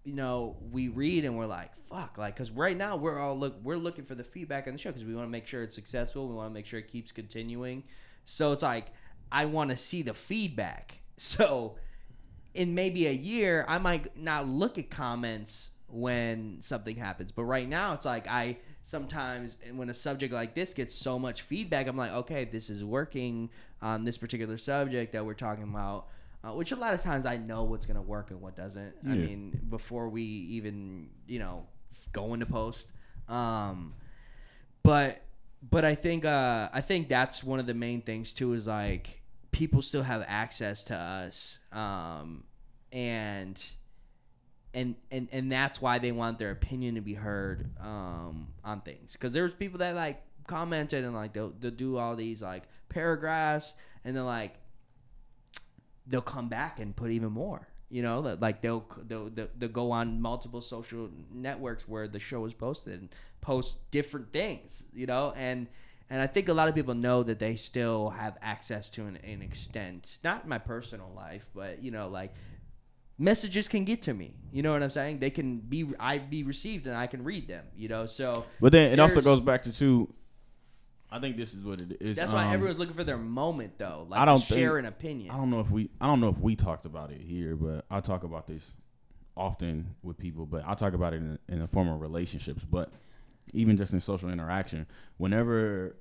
you 0.04 0.14
know 0.14 0.56
we 0.72 0.88
read 0.88 1.26
and 1.26 1.36
we're 1.38 1.46
like 1.48 1.72
fuck 1.90 2.18
like 2.18 2.34
because 2.36 2.52
right 2.52 2.78
now 2.78 2.96
we're 2.96 3.20
all 3.20 3.38
look 3.38 3.56
we're 3.64 3.76
looking 3.78 4.06
for 4.06 4.16
the 4.16 4.24
feedback 4.24 4.68
on 4.68 4.74
the 4.74 4.80
show 4.80 4.90
because 4.90 5.04
we 5.04 5.14
want 5.16 5.26
to 5.28 5.32
make 5.32 5.48
sure 5.48 5.64
it's 5.64 5.76
successful 5.76 6.28
we 6.28 6.36
want 6.36 6.50
to 6.50 6.54
make 6.54 6.66
sure 6.66 6.80
it 6.80 6.88
keeps 6.88 7.12
continuing 7.12 7.84
so 8.24 8.52
it's 8.52 8.64
like 8.64 8.88
i 9.32 9.46
want 9.46 9.70
to 9.72 9.76
see 9.78 10.02
the 10.04 10.14
feedback 10.14 11.00
so 11.18 11.76
in 12.54 12.76
maybe 12.76 13.08
a 13.08 13.12
year 13.12 13.66
i 13.68 13.78
might 13.78 14.16
not 14.18 14.48
look 14.48 14.78
at 14.78 14.90
comments 14.90 15.72
when 15.96 16.58
something 16.62 16.96
happens 16.96 17.32
but 17.32 17.44
right 17.44 17.70
now 17.70 17.94
it's 17.94 18.06
like 18.06 18.28
i 18.28 18.58
sometimes 18.82 19.58
when 19.74 19.90
a 19.90 19.94
subject 19.94 20.34
like 20.34 20.54
this 20.54 20.74
gets 20.74 20.94
so 20.94 21.18
much 21.18 21.42
feedback 21.42 21.88
i'm 21.88 21.98
like 21.98 22.12
okay 22.12 22.46
this 22.46 22.70
is 22.70 22.84
working 22.84 23.50
on 23.82 24.04
this 24.04 24.18
particular 24.18 24.58
subject 24.58 25.14
that 25.14 25.26
we're 25.26 25.34
talking 25.34 25.64
about 25.64 26.08
uh, 26.46 26.54
which 26.54 26.72
a 26.72 26.76
lot 26.76 26.94
of 26.94 27.02
times 27.02 27.26
I 27.26 27.38
know 27.38 27.64
what's 27.64 27.88
gonna 27.88 28.02
work 28.02 28.30
and 28.30 28.40
what 28.40 28.56
doesn't. 28.56 28.94
I 29.04 29.16
mean, 29.16 29.60
before 29.68 30.10
we 30.10 30.22
even 30.22 31.10
you 31.28 31.40
know 31.40 31.66
go 32.12 32.34
into 32.34 32.46
post. 32.46 32.88
Um, 33.28 33.94
but 34.84 35.22
but 35.68 35.86
I 35.86 35.96
think 35.96 36.26
uh, 36.26 36.70
I 36.74 36.82
think 36.82 37.10
that's 37.10 37.44
one 37.44 37.60
of 37.60 37.66
the 37.66 37.74
main 37.74 38.02
things 38.02 38.34
too 38.34 38.54
is 38.54 38.68
like 38.68 39.22
people 39.52 39.82
still 39.82 40.04
have 40.04 40.24
access 40.28 40.84
to 40.86 40.96
us, 40.96 41.60
um, 41.72 42.44
and 42.92 43.62
and 44.76 44.96
and 45.10 45.30
and 45.32 45.52
that's 45.52 45.82
why 45.82 45.98
they 45.98 46.12
want 46.12 46.38
their 46.38 46.52
opinion 46.52 46.96
to 46.96 47.02
be 47.02 47.14
heard 47.14 47.72
um, 47.80 48.50
on 48.64 48.82
things. 48.82 49.14
Because 49.14 49.34
there's 49.34 49.56
people 49.56 49.80
that 49.80 49.96
like 49.96 50.22
commented 50.46 51.04
and 51.04 51.16
like 51.16 51.34
they'll, 51.34 51.54
they'll 51.60 51.72
do 51.72 51.98
all 51.98 52.16
these 52.16 52.44
like 52.44 52.64
paragraphs 52.90 53.76
and 54.04 54.16
they're 54.16 54.24
like 54.24 54.56
they'll 56.06 56.22
come 56.22 56.50
back 56.50 56.80
and 56.80 56.96
put 56.96 57.10
even 57.10 57.32
more. 57.32 57.68
You 57.90 58.02
know, 58.02 58.38
like 58.42 58.62
they'll, 58.62 58.86
they'll 59.08 59.30
they'll 59.30 59.48
they'll 59.58 59.70
go 59.70 59.92
on 59.92 60.22
multiple 60.22 60.62
social 60.62 61.10
networks 61.32 61.88
where 61.88 62.08
the 62.08 62.20
show 62.20 62.44
is 62.46 62.54
posted 62.54 63.00
and 63.00 63.10
post 63.42 63.90
different 63.92 64.34
things. 64.34 64.86
You 64.94 65.06
know, 65.06 65.34
and 65.38 65.68
and 66.10 66.22
I 66.22 66.28
think 66.28 66.50
a 66.50 66.54
lot 66.54 66.68
of 66.68 66.76
people 66.76 66.94
know 66.94 67.24
that 67.24 67.40
they 67.40 67.56
still 67.56 68.10
have 68.10 68.38
access 68.42 68.90
to 68.92 69.06
an, 69.06 69.18
an 69.24 69.42
extent, 69.42 70.20
not 70.24 70.48
my 70.48 70.58
personal 70.58 71.12
life, 71.16 71.50
but 71.56 71.82
you 71.82 71.92
know, 71.92 72.10
like 72.10 72.34
messages 73.18 73.68
can 73.68 73.86
get 73.86 74.04
to 74.04 74.14
me. 74.14 74.34
You 74.52 74.64
know 74.64 74.72
what 74.72 74.84
I'm 74.84 74.90
saying? 74.90 75.20
They 75.20 75.30
can 75.30 75.60
be 75.60 75.88
I 76.00 76.18
be 76.18 76.44
received 76.44 76.88
and 76.88 76.96
I 76.96 77.08
can 77.08 77.24
read 77.24 77.48
them. 77.48 77.66
You 77.76 77.88
know, 77.88 78.06
so 78.06 78.46
But 78.60 78.72
then 78.72 78.92
it 78.92 79.00
also 79.00 79.22
goes 79.22 79.42
back 79.42 79.64
to 79.64 79.74
two. 79.74 80.14
I 81.12 81.20
think 81.20 81.38
this 81.38 81.54
is 81.54 81.64
what 81.64 81.82
it 81.82 81.98
is. 82.02 82.18
That's 82.18 82.34
why 82.34 82.46
um, 82.46 82.54
everyone's 82.54 82.80
looking 82.80 82.96
for 82.96 83.04
their 83.04 83.18
moment, 83.18 83.78
though. 83.78 84.06
Like 84.10 84.20
I 84.20 84.26
don't 84.26 84.40
to 84.40 84.54
share 84.54 84.78
an 84.78 84.86
opinion. 84.86 85.32
I 85.32 85.38
don't 85.38 85.50
know 85.50 85.60
if 85.60 85.72
we 85.72 85.90
I 86.02 86.08
don't 86.08 86.20
know 86.20 86.30
if 86.30 86.40
we 86.40 86.56
talked 86.56 86.86
about 86.86 87.12
it 87.12 87.22
here, 87.22 87.56
but 87.56 87.86
I 87.90 88.02
talk 88.02 88.24
about 88.24 88.48
this 88.48 88.74
often 89.38 89.96
with 90.04 90.18
people. 90.18 90.46
But 90.46 90.64
I 90.66 90.74
talk 90.74 90.94
about 90.94 91.14
it 91.14 91.18
in, 91.18 91.40
in 91.48 91.60
the 91.60 91.68
form 91.68 91.88
of 91.90 92.02
relationships. 92.02 92.66
But 92.66 92.92
even 93.54 93.78
just 93.78 93.94
in 93.94 94.00
social 94.00 94.30
interaction, 94.30 94.88
whenever 95.18 95.96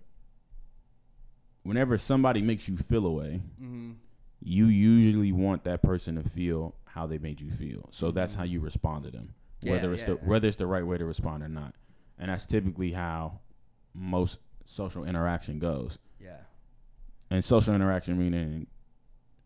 whenever 1.63 1.97
somebody 1.99 2.43
makes 2.43 2.69
you 2.69 2.77
feel 2.77 3.07
away, 3.07 3.41
Mm-hmm. 3.63 3.93
You 4.41 4.67
usually 4.67 5.33
want 5.33 5.65
that 5.65 5.83
person 5.83 6.17
to 6.23 6.29
feel 6.29 6.75
how 6.85 7.07
they 7.07 7.19
made 7.19 7.41
you 7.41 7.51
feel. 7.51 7.89
So 7.91 8.11
that's 8.11 8.35
how 8.35 8.45
you 8.45 8.61
respond 8.61 9.05
to 9.05 9.11
them, 9.11 9.35
whether. 9.63 9.89
Yeah, 9.89 9.93
it's 9.95 10.03
yeah, 10.03 10.09
the 10.09 10.15
whether 10.17 10.49
it's 10.49 10.57
the 10.57 10.67
right 10.67 10.87
way 10.87 10.99
to 10.99 11.05
respond 11.05 11.43
or 11.43 11.49
not. 11.49 11.75
And 12.19 12.31
that's 12.31 12.47
typically 12.47 12.93
how 12.93 13.41
most 13.95 14.39
social 14.67 15.05
interaction 15.05 15.59
goes. 15.59 15.99
Yeah. 16.21 16.37
And 17.31 17.45
social 17.45 17.75
interaction 17.75 18.19
meaning 18.19 18.67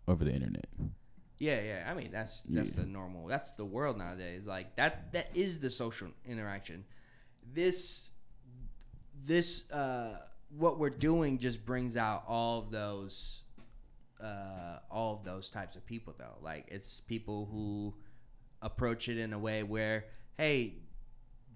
over 0.07 0.25
the 0.25 0.33
internet. 0.33 0.67
Yeah, 1.39 1.61
yeah. 1.61 1.89
I 1.91 1.95
mean, 1.95 2.11
that's 2.11 2.43
that's 2.43 2.77
Yeah. 2.77 2.83
the 2.83 2.89
normal. 2.89 3.27
That's 3.29 3.53
the 3.53 3.65
world 3.65 3.97
nowadays. 3.97 4.47
Like 4.47 4.75
that 4.77 5.13
that 5.13 5.35
is 5.37 5.61
the 5.61 5.71
social 5.71 6.09
interaction. 6.27 6.85
This 7.55 8.11
this 9.25 9.71
uh 9.71 10.19
what 10.57 10.79
we're 10.79 10.91
doing 10.91 11.39
just 11.39 11.65
brings 11.65 11.97
out 11.97 12.25
all 12.27 12.59
of 12.59 12.71
those 12.71 13.45
uh 14.23 14.79
all 14.91 15.15
of 15.15 15.25
those 15.25 15.51
types 15.51 15.77
of 15.77 15.85
people 15.87 16.15
though. 16.19 16.37
Like 16.43 16.67
it's 16.69 17.01
people 17.01 17.49
who 17.51 17.95
approach 18.63 19.09
it 19.09 19.19
in 19.19 19.33
a 19.33 19.39
way 19.39 19.63
where 19.63 20.07
hey, 20.37 20.75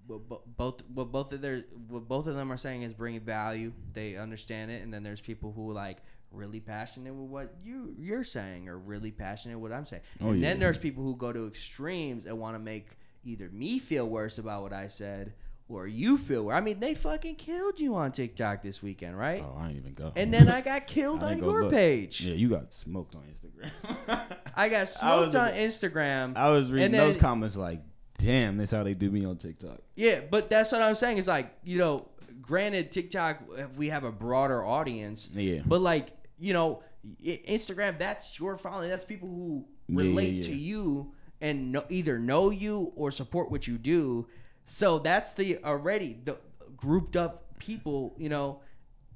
both 0.06 0.82
what 0.92 1.12
both 1.12 1.32
of 1.32 1.40
their 1.40 1.64
what 1.88 2.08
both 2.08 2.26
of 2.26 2.34
them 2.34 2.52
are 2.52 2.56
saying 2.56 2.82
is 2.82 2.92
bringing 2.94 3.20
value. 3.20 3.72
They 3.92 4.16
understand 4.16 4.70
it, 4.70 4.82
and 4.82 4.92
then 4.92 5.02
there's 5.02 5.20
people 5.20 5.52
who 5.52 5.72
like 5.72 5.98
really 6.30 6.60
passionate 6.60 7.14
with 7.14 7.28
what 7.28 7.54
you 7.62 7.94
you're 7.98 8.24
saying, 8.24 8.68
or 8.68 8.78
really 8.78 9.10
passionate 9.10 9.58
with 9.58 9.70
what 9.70 9.78
I'm 9.78 9.86
saying. 9.86 10.02
Oh, 10.20 10.30
and 10.30 10.40
yeah. 10.40 10.50
then 10.50 10.60
there's 10.60 10.78
people 10.78 11.04
who 11.04 11.16
go 11.16 11.32
to 11.32 11.46
extremes 11.46 12.26
and 12.26 12.38
want 12.38 12.54
to 12.54 12.58
make 12.58 12.96
either 13.24 13.48
me 13.50 13.78
feel 13.78 14.08
worse 14.08 14.38
about 14.38 14.62
what 14.62 14.72
I 14.72 14.88
said 14.88 15.34
or 15.74 15.86
you 15.86 16.18
feel. 16.18 16.50
I 16.50 16.60
mean, 16.60 16.80
they 16.80 16.94
fucking 16.94 17.36
killed 17.36 17.80
you 17.80 17.94
on 17.94 18.12
TikTok 18.12 18.62
this 18.62 18.82
weekend, 18.82 19.18
right? 19.18 19.42
Oh, 19.44 19.56
I 19.58 19.68
ain't 19.68 19.76
even 19.78 19.94
go. 19.94 20.12
And 20.16 20.32
then 20.32 20.48
I 20.48 20.60
got 20.72 20.86
killed 20.86 21.22
I 21.24 21.32
on 21.32 21.38
your 21.38 21.62
look. 21.64 21.72
page. 21.72 22.20
Yeah, 22.20 22.34
you 22.34 22.48
got 22.48 22.72
smoked 22.72 23.14
on 23.14 23.22
Instagram. 23.22 24.20
I 24.56 24.68
got 24.68 24.88
smoked 24.88 25.26
was 25.26 25.34
on 25.34 25.52
Instagram. 25.52 26.36
I 26.36 26.50
was 26.50 26.70
reading 26.70 26.86
And 26.86 26.94
those 26.94 27.16
comments 27.16 27.56
like, 27.56 27.80
damn, 28.18 28.56
that's 28.56 28.70
how 28.70 28.82
they 28.82 28.94
do 28.94 29.10
me 29.10 29.24
on 29.24 29.36
TikTok. 29.36 29.78
Yeah, 29.96 30.20
but 30.30 30.48
that's 30.50 30.72
what 30.72 30.82
I'm 30.82 30.94
saying. 30.94 31.18
It's 31.18 31.28
like 31.28 31.52
you 31.64 31.78
know, 31.78 32.08
granted, 32.40 32.90
TikTok 32.92 33.42
we 33.76 33.88
have 33.88 34.04
a 34.04 34.12
broader 34.12 34.64
audience, 34.64 35.28
Yeah. 35.32 35.60
but 35.66 35.80
like 35.80 36.08
you 36.38 36.52
know, 36.52 36.82
Instagram 37.24 37.98
that's 37.98 38.38
your 38.38 38.56
following. 38.56 38.90
That's 38.90 39.04
people 39.04 39.28
who 39.28 39.64
Yeah, 39.88 40.02
yeah, 40.02 40.08
relate 40.08 40.34
yeah. 40.34 40.42
to 40.42 40.54
you 40.54 41.12
and 41.40 41.72
know, 41.72 41.84
either 41.88 42.18
know 42.18 42.50
you 42.50 42.92
or 42.94 43.10
support 43.10 43.50
what 43.50 43.66
you 43.66 43.78
do. 43.78 44.26
So 44.64 44.98
that's 44.98 45.34
the 45.34 45.58
already 45.64 46.18
the 46.24 46.38
grouped 46.76 47.16
up 47.16 47.58
people, 47.58 48.14
you 48.18 48.28
know, 48.28 48.60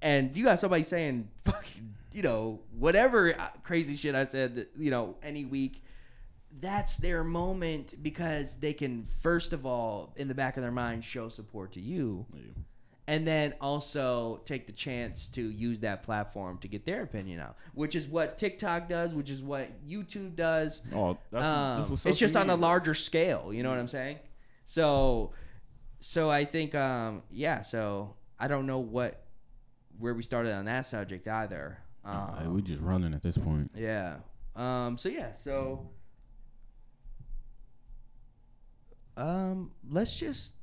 and 0.03 0.37
you 0.37 0.45
got 0.45 0.59
somebody 0.59 0.83
saying 0.83 1.29
fucking, 1.45 1.95
you 2.13 2.23
know, 2.23 2.61
whatever 2.79 3.39
uh, 3.39 3.49
crazy 3.63 3.97
shit 3.97 4.15
I 4.15 4.25
said, 4.25 4.67
you 4.79 4.91
know, 4.91 5.17
any 5.23 5.45
week. 5.45 5.83
That's 6.59 6.97
their 6.97 7.23
moment 7.23 8.03
because 8.03 8.57
they 8.57 8.73
can 8.73 9.07
first 9.21 9.53
of 9.53 9.67
all, 9.67 10.15
in 10.17 10.27
the 10.29 10.35
back 10.35 10.57
of 10.57 10.63
their 10.63 10.73
mind, 10.73 11.05
show 11.05 11.29
support 11.29 11.73
to 11.73 11.81
you, 11.81 12.25
and 13.07 13.27
then 13.27 13.53
also 13.61 14.41
take 14.47 14.67
the 14.67 14.73
chance 14.73 15.29
to 15.29 15.43
use 15.43 15.81
that 15.81 16.03
platform 16.03 16.57
to 16.59 16.69
get 16.69 16.87
their 16.87 17.03
opinion 17.03 17.41
out, 17.41 17.57
which 17.75 17.95
is 17.95 18.09
what 18.09 18.39
TikTok 18.39 18.89
does, 18.89 19.13
which 19.13 19.29
is 19.29 19.43
what 19.43 19.69
YouTube 19.87 20.35
does. 20.35 20.81
Oh, 20.95 21.19
that's 21.31 21.45
Um, 21.45 21.91
what 21.91 22.07
it's 22.07 22.19
just 22.19 22.37
on 22.37 22.49
a 22.49 22.57
larger 22.57 22.95
scale. 22.95 23.53
You 23.53 23.63
know 23.63 23.69
what 23.71 23.79
I'm 23.79 23.89
saying? 23.89 24.19
So, 24.69 25.33
so 26.01 26.29
I 26.31 26.45
think, 26.45 26.75
um, 26.75 27.23
yeah. 27.31 27.61
So 27.63 28.17
I 28.39 28.49
don't 28.49 28.67
know 28.67 28.81
what 28.81 29.23
where 29.99 30.13
we 30.13 30.23
started 30.23 30.53
on 30.53 30.67
that 30.67 30.85
subject 30.85 31.27
either. 31.27 31.79
Um, 32.05 32.53
we 32.53 32.61
just 32.63 32.83
running 32.83 33.15
at 33.15 33.23
this 33.23 33.39
point. 33.39 33.71
yeah. 33.75 34.17
Um. 34.55 34.99
So 34.99 35.09
yeah. 35.09 35.33
So. 35.33 35.89
Um. 39.17 39.71
Let's 39.89 40.19
just. 40.19 40.55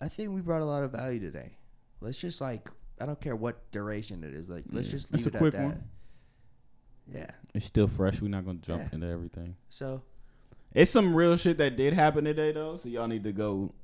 I 0.00 0.08
think 0.08 0.30
we 0.30 0.40
brought 0.40 0.62
a 0.62 0.64
lot 0.64 0.82
of 0.82 0.92
value 0.92 1.20
today. 1.20 1.52
Let's 2.00 2.18
just 2.18 2.40
like 2.40 2.68
I 3.00 3.06
don't 3.06 3.20
care 3.20 3.36
what 3.36 3.70
duration 3.70 4.24
it 4.24 4.32
is. 4.34 4.48
Like 4.48 4.64
let's 4.70 4.86
Yeah. 4.88 4.92
just 4.92 5.12
leave 5.12 5.26
a 5.26 5.28
it 5.28 5.34
quick 5.36 5.54
at 5.54 5.60
that. 5.60 5.66
one. 5.66 5.84
Yeah. 7.12 7.30
It's 7.54 7.66
still 7.66 7.86
fresh. 7.86 8.20
We're 8.22 8.28
not 8.28 8.44
gonna 8.46 8.58
jump 8.58 8.84
Yeah. 8.84 8.88
into 8.94 9.06
everything. 9.08 9.56
So 9.68 10.02
It's 10.72 10.90
some 10.90 11.14
real 11.14 11.36
shit 11.36 11.58
that 11.58 11.76
did 11.76 11.94
happen 11.94 12.24
today 12.24 12.52
though, 12.52 12.76
so 12.76 12.88
y'all 12.88 13.08
need 13.08 13.24
to 13.24 13.32
go. 13.32 13.74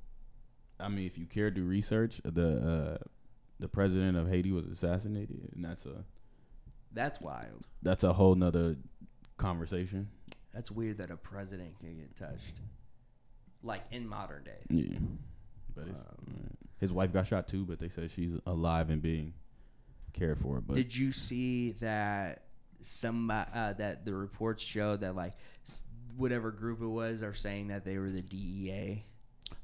I 0.78 0.89
mean, 0.89 1.07
if 1.07 1.18
you 1.18 1.26
care, 1.26 1.51
do 1.51 1.64
research. 1.64 2.20
The 2.24 2.99
uh, 3.01 3.05
the 3.59 3.68
president 3.68 4.16
of 4.16 4.28
Haiti 4.28 4.53
was 4.53 4.66
assassinated, 4.66 5.51
and 5.55 5.64
that's 5.64 5.84
a 5.87 6.05
that's 6.93 7.20
wild. 7.20 7.66
that's 7.82 8.05
a 8.05 8.12
whole 8.12 8.34
nother 8.34 8.76
conversation. 9.37 10.09
That's 10.55 10.70
weird 10.70 10.99
that 10.99 11.11
a 11.11 11.16
president 11.16 11.78
can 11.80 11.97
get 11.97 12.16
touched. 12.16 12.61
Like 13.62 13.82
in 13.91 14.07
modern 14.07 14.45
day. 14.45 14.62
Yeah, 14.70 14.99
but 15.74 15.89
it's, 15.89 15.99
Um, 15.99 16.57
his 16.78 16.93
wife 16.93 17.12
got 17.12 17.26
shot 17.26 17.49
too, 17.49 17.64
but 17.64 17.78
they 17.80 17.89
said 17.89 18.11
she's 18.11 18.32
alive 18.47 18.91
and 18.91 19.03
being 19.03 19.32
cared 20.12 20.39
for. 20.39 20.61
But 20.61 20.76
Did 20.76 20.97
you 20.97 21.11
see 21.11 21.72
that 21.80 22.45
some 22.80 23.30
uh, 23.30 23.72
that 23.74 24.05
the 24.05 24.14
reports 24.14 24.62
showed 24.62 25.01
that 25.01 25.16
like 25.16 25.32
whatever 26.16 26.50
group 26.50 26.80
it 26.82 26.86
was 26.86 27.22
are 27.22 27.34
saying 27.34 27.68
that 27.68 27.84
they 27.84 27.98
were 27.98 28.10
the 28.10 28.22
DEA? 28.22 29.04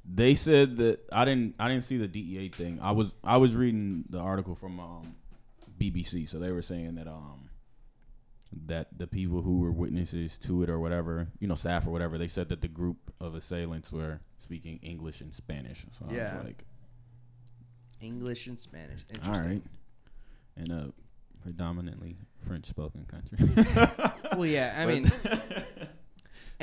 They 0.05 0.35
said 0.35 0.77
that 0.77 1.01
I 1.13 1.25
didn't. 1.25 1.55
I 1.59 1.69
didn't 1.69 1.85
see 1.85 1.97
the 1.97 2.09
DEA 2.09 2.49
thing. 2.49 2.79
I 2.81 2.93
was. 2.93 3.15
I 3.25 3.37
was 3.37 3.55
reading 3.57 4.05
the 4.09 4.19
article 4.21 4.55
from 4.55 4.79
um, 4.81 5.15
BBC. 5.79 6.29
So 6.29 6.39
they 6.39 6.51
were 6.53 6.63
saying 6.63 6.95
that 6.97 7.07
um, 7.09 7.49
that 8.67 8.97
the 8.97 9.07
people 9.07 9.43
who 9.43 9.59
were 9.61 9.73
witnesses 9.73 10.39
to 10.39 10.63
it 10.63 10.71
or 10.71 10.79
whatever, 10.79 11.29
you 11.41 11.49
know, 11.49 11.55
staff 11.55 11.87
or 11.87 11.91
whatever, 11.91 12.19
they 12.19 12.29
said 12.29 12.49
that 12.51 12.61
the 12.61 12.69
group 12.69 13.13
of 13.21 13.35
assailants 13.35 13.93
were 13.93 14.21
speaking 14.39 14.79
English 14.83 15.21
and 15.21 15.33
Spanish. 15.33 15.85
So 15.93 16.07
I 16.11 16.15
Yeah. 16.15 16.37
was 16.37 16.45
like, 16.47 16.65
English 18.01 18.47
and 18.49 18.59
Spanish. 18.61 19.01
all 19.25 19.35
Interesting. 19.35 19.63
right, 20.57 20.65
in 20.67 20.71
a 20.73 20.93
predominantly 21.43 22.17
French-spoken 22.41 23.05
country. 23.07 23.39
Well, 24.37 24.47
yeah, 24.47 24.75
I 24.77 24.87
mean, 24.93 25.11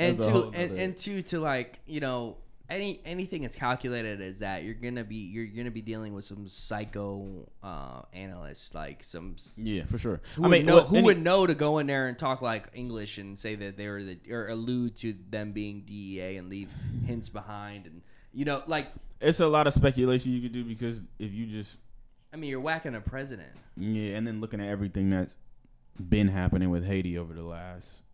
and 0.00 0.18
That's 0.18 0.28
a 0.28 0.32
to 0.32 0.50
and, 0.54 0.78
and 0.78 0.96
to 0.98 1.22
to 1.22 1.40
like 1.40 1.78
you 1.86 2.00
know 2.00 2.38
any 2.70 3.00
anything 3.04 3.42
that's 3.42 3.56
calculated 3.56 4.20
is 4.20 4.38
that 4.38 4.62
you're 4.62 4.74
gonna 4.74 5.04
be 5.04 5.16
you're 5.16 5.46
gonna 5.46 5.70
be 5.70 5.82
dealing 5.82 6.14
with 6.14 6.24
some 6.24 6.46
psycho 6.48 7.48
uh, 7.62 8.02
analysts 8.12 8.74
like 8.74 9.02
some 9.02 9.34
yeah, 9.56 9.84
for 9.84 9.98
sure. 9.98 10.20
who 10.36 10.44
I 10.44 10.48
mean, 10.48 10.66
know 10.66 10.80
who 10.80 10.96
any- 10.96 11.04
would 11.04 11.20
know 11.22 11.46
to 11.46 11.54
go 11.54 11.78
in 11.78 11.86
there 11.86 12.06
and 12.06 12.16
talk 12.18 12.42
like 12.42 12.68
English 12.72 13.18
and 13.18 13.38
say 13.38 13.56
that 13.56 13.76
they 13.76 13.88
were 13.88 14.02
the 14.02 14.18
or 14.30 14.48
allude 14.48 14.96
to 14.96 15.14
them 15.30 15.52
being 15.52 15.82
DEA 15.82 16.36
and 16.36 16.48
leave 16.48 16.70
hints 17.04 17.28
behind 17.28 17.86
and 17.86 18.02
you 18.32 18.44
know 18.44 18.62
like 18.66 18.86
It's 19.20 19.40
a 19.40 19.48
lot 19.48 19.66
of 19.66 19.72
speculation 19.74 20.32
you 20.32 20.40
could 20.40 20.52
do 20.52 20.64
because 20.64 21.02
if 21.18 21.32
you 21.32 21.46
just 21.46 21.76
I 22.32 22.36
mean 22.36 22.50
you're 22.50 22.60
whacking 22.60 22.94
a 22.94 23.00
president. 23.00 23.50
Yeah, 23.76 24.16
and 24.16 24.26
then 24.26 24.40
looking 24.40 24.60
at 24.60 24.68
everything 24.68 25.10
that's 25.10 25.36
been 25.98 26.28
happening 26.28 26.70
with 26.70 26.86
Haiti 26.86 27.18
over 27.18 27.34
the 27.34 27.42
last 27.42 28.04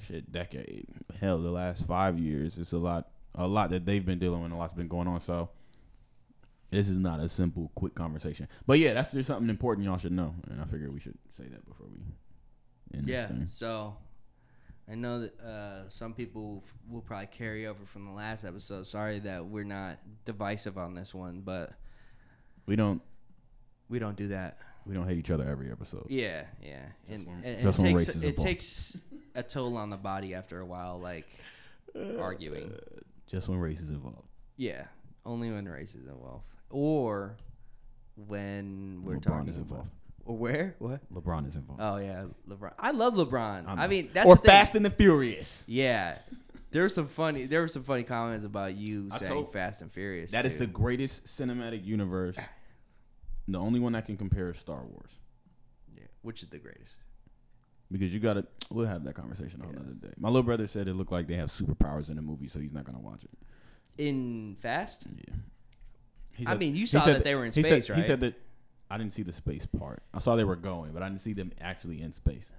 shit 0.00 0.30
decade, 0.32 0.86
hell, 1.20 1.38
the 1.38 1.50
last 1.50 1.86
five 1.86 2.18
years, 2.18 2.58
it's 2.58 2.72
a 2.72 2.78
lot, 2.78 3.08
a 3.34 3.46
lot 3.46 3.70
that 3.70 3.84
they've 3.86 4.04
been 4.04 4.18
dealing 4.18 4.42
with, 4.42 4.52
a 4.52 4.56
lot's 4.56 4.74
been 4.74 4.88
going 4.88 5.06
on. 5.08 5.20
So 5.20 5.50
this 6.70 6.88
is 6.88 6.98
not 6.98 7.20
a 7.20 7.28
simple, 7.28 7.70
quick 7.74 7.94
conversation. 7.94 8.48
But 8.66 8.78
yeah, 8.78 8.94
that's 8.94 9.12
just 9.12 9.26
something 9.26 9.48
important 9.50 9.86
y'all 9.86 9.98
should 9.98 10.12
know, 10.12 10.34
and 10.50 10.60
I 10.60 10.64
figured 10.64 10.92
we 10.92 11.00
should 11.00 11.18
say 11.36 11.44
that 11.44 11.66
before 11.68 11.86
we 11.88 12.98
in 12.98 13.06
Yeah. 13.06 13.22
this 13.26 13.30
thing. 13.30 13.46
So 13.48 13.96
I 14.90 14.94
know 14.94 15.20
that 15.20 15.40
uh, 15.40 15.88
some 15.88 16.14
people 16.14 16.62
f- 16.64 16.74
will 16.88 17.00
probably 17.02 17.26
carry 17.28 17.66
over 17.66 17.84
from 17.84 18.06
the 18.06 18.12
last 18.12 18.44
episode. 18.44 18.86
Sorry 18.86 19.18
that 19.20 19.44
we're 19.46 19.64
not 19.64 19.98
divisive 20.24 20.78
on 20.78 20.94
this 20.94 21.14
one, 21.14 21.40
but 21.40 21.72
We 22.66 22.76
don't 22.76 23.02
we 23.88 23.98
don't 23.98 24.16
do 24.16 24.28
that. 24.28 24.58
We 24.86 24.94
don't 24.94 25.08
hate 25.08 25.18
each 25.18 25.30
other 25.30 25.44
every 25.44 25.70
episode. 25.70 26.06
Yeah, 26.08 26.44
yeah. 26.62 26.80
And, 27.08 27.26
when- 27.26 27.42
and 27.44 27.60
just 27.62 27.78
it 27.78 27.82
when 27.82 27.92
takes 27.96 28.06
race 28.08 28.16
is 28.16 28.22
it 28.24 28.28
involved. 28.30 28.46
takes 28.46 28.98
a 29.34 29.42
toll 29.42 29.76
on 29.76 29.90
the 29.90 29.96
body 29.96 30.34
after 30.34 30.60
a 30.60 30.66
while, 30.66 30.98
like 30.98 31.26
arguing. 32.18 32.72
Uh, 32.72 33.00
just 33.26 33.48
when 33.48 33.58
race 33.58 33.80
is 33.80 33.90
involved. 33.90 34.26
Yeah, 34.56 34.84
only 35.24 35.50
when 35.50 35.66
race 35.68 35.94
is 35.94 36.06
involved, 36.06 36.44
or 36.70 37.36
when 38.16 39.02
we're 39.04 39.16
LeBron 39.16 39.22
talking 39.22 39.48
is 39.48 39.56
about- 39.56 39.68
involved. 39.70 39.90
Or 40.26 40.36
where? 40.36 40.76
What? 40.78 41.00
LeBron 41.12 41.46
is 41.48 41.56
involved. 41.56 41.80
Oh 41.82 41.96
yeah, 41.96 42.26
LeBron. 42.48 42.72
I 42.78 42.90
love 42.92 43.14
LeBron. 43.14 43.66
I 43.66 43.84
I, 43.84 43.86
mean, 43.86 44.10
that's 44.12 44.26
or 44.28 44.36
the 44.36 44.42
thing. 44.42 44.48
Fast 44.50 44.74
and 44.76 44.84
the 44.84 44.90
Furious. 44.90 45.64
Yeah. 45.66 46.18
There 46.72 46.82
were 46.82 46.88
some 46.90 47.08
funny. 47.08 47.46
There 47.46 47.62
were 47.62 47.68
some 47.68 47.82
funny 47.82 48.04
comments 48.04 48.44
about 48.44 48.76
you 48.76 49.08
I 49.10 49.16
saying 49.18 49.32
told- 49.32 49.52
Fast 49.52 49.82
and 49.82 49.90
Furious. 49.90 50.30
That 50.32 50.44
is 50.44 50.52
too. 50.52 50.60
the 50.60 50.66
greatest 50.66 51.24
cinematic 51.24 51.84
universe. 51.84 52.38
The 53.52 53.58
only 53.58 53.80
one 53.80 53.92
that 53.92 54.06
can 54.06 54.16
compare 54.16 54.50
is 54.50 54.58
Star 54.58 54.84
Wars. 54.84 55.18
yeah, 55.96 56.04
which 56.22 56.42
is 56.42 56.48
the 56.48 56.58
greatest. 56.58 56.96
Because 57.90 58.14
you 58.14 58.20
gotta 58.20 58.46
we'll 58.70 58.86
have 58.86 59.04
that 59.04 59.14
conversation 59.14 59.62
on 59.62 59.70
another 59.70 59.94
day. 59.94 60.12
My 60.18 60.28
little 60.28 60.44
brother 60.44 60.66
said 60.66 60.86
it 60.86 60.94
looked 60.94 61.10
like 61.10 61.26
they 61.26 61.34
have 61.34 61.50
superpowers 61.50 62.08
in 62.08 62.16
the 62.16 62.22
movie, 62.22 62.46
so 62.46 62.60
he's 62.60 62.72
not 62.72 62.84
gonna 62.84 63.00
watch 63.00 63.24
it. 63.24 63.30
In 63.98 64.56
Fast, 64.60 65.06
Yeah. 65.16 65.34
He 66.36 66.46
I 66.46 66.54
mean, 66.54 66.76
you 66.76 66.86
saw 66.86 67.00
said 67.00 67.16
that 67.16 67.24
they 67.24 67.34
were 67.34 67.44
in 67.44 67.52
space, 67.52 67.66
said, 67.66 67.90
right? 67.90 67.96
He 67.96 68.02
said 68.02 68.20
that 68.20 68.34
I 68.90 68.96
didn't 68.98 69.12
see 69.12 69.22
the 69.22 69.32
space 69.32 69.66
part. 69.66 70.02
I 70.14 70.20
saw 70.20 70.36
they 70.36 70.44
were 70.44 70.56
going, 70.56 70.92
but 70.92 71.02
I 71.02 71.08
didn't 71.08 71.20
see 71.20 71.32
them 71.32 71.52
actually 71.60 72.00
in 72.00 72.12
space. 72.12 72.52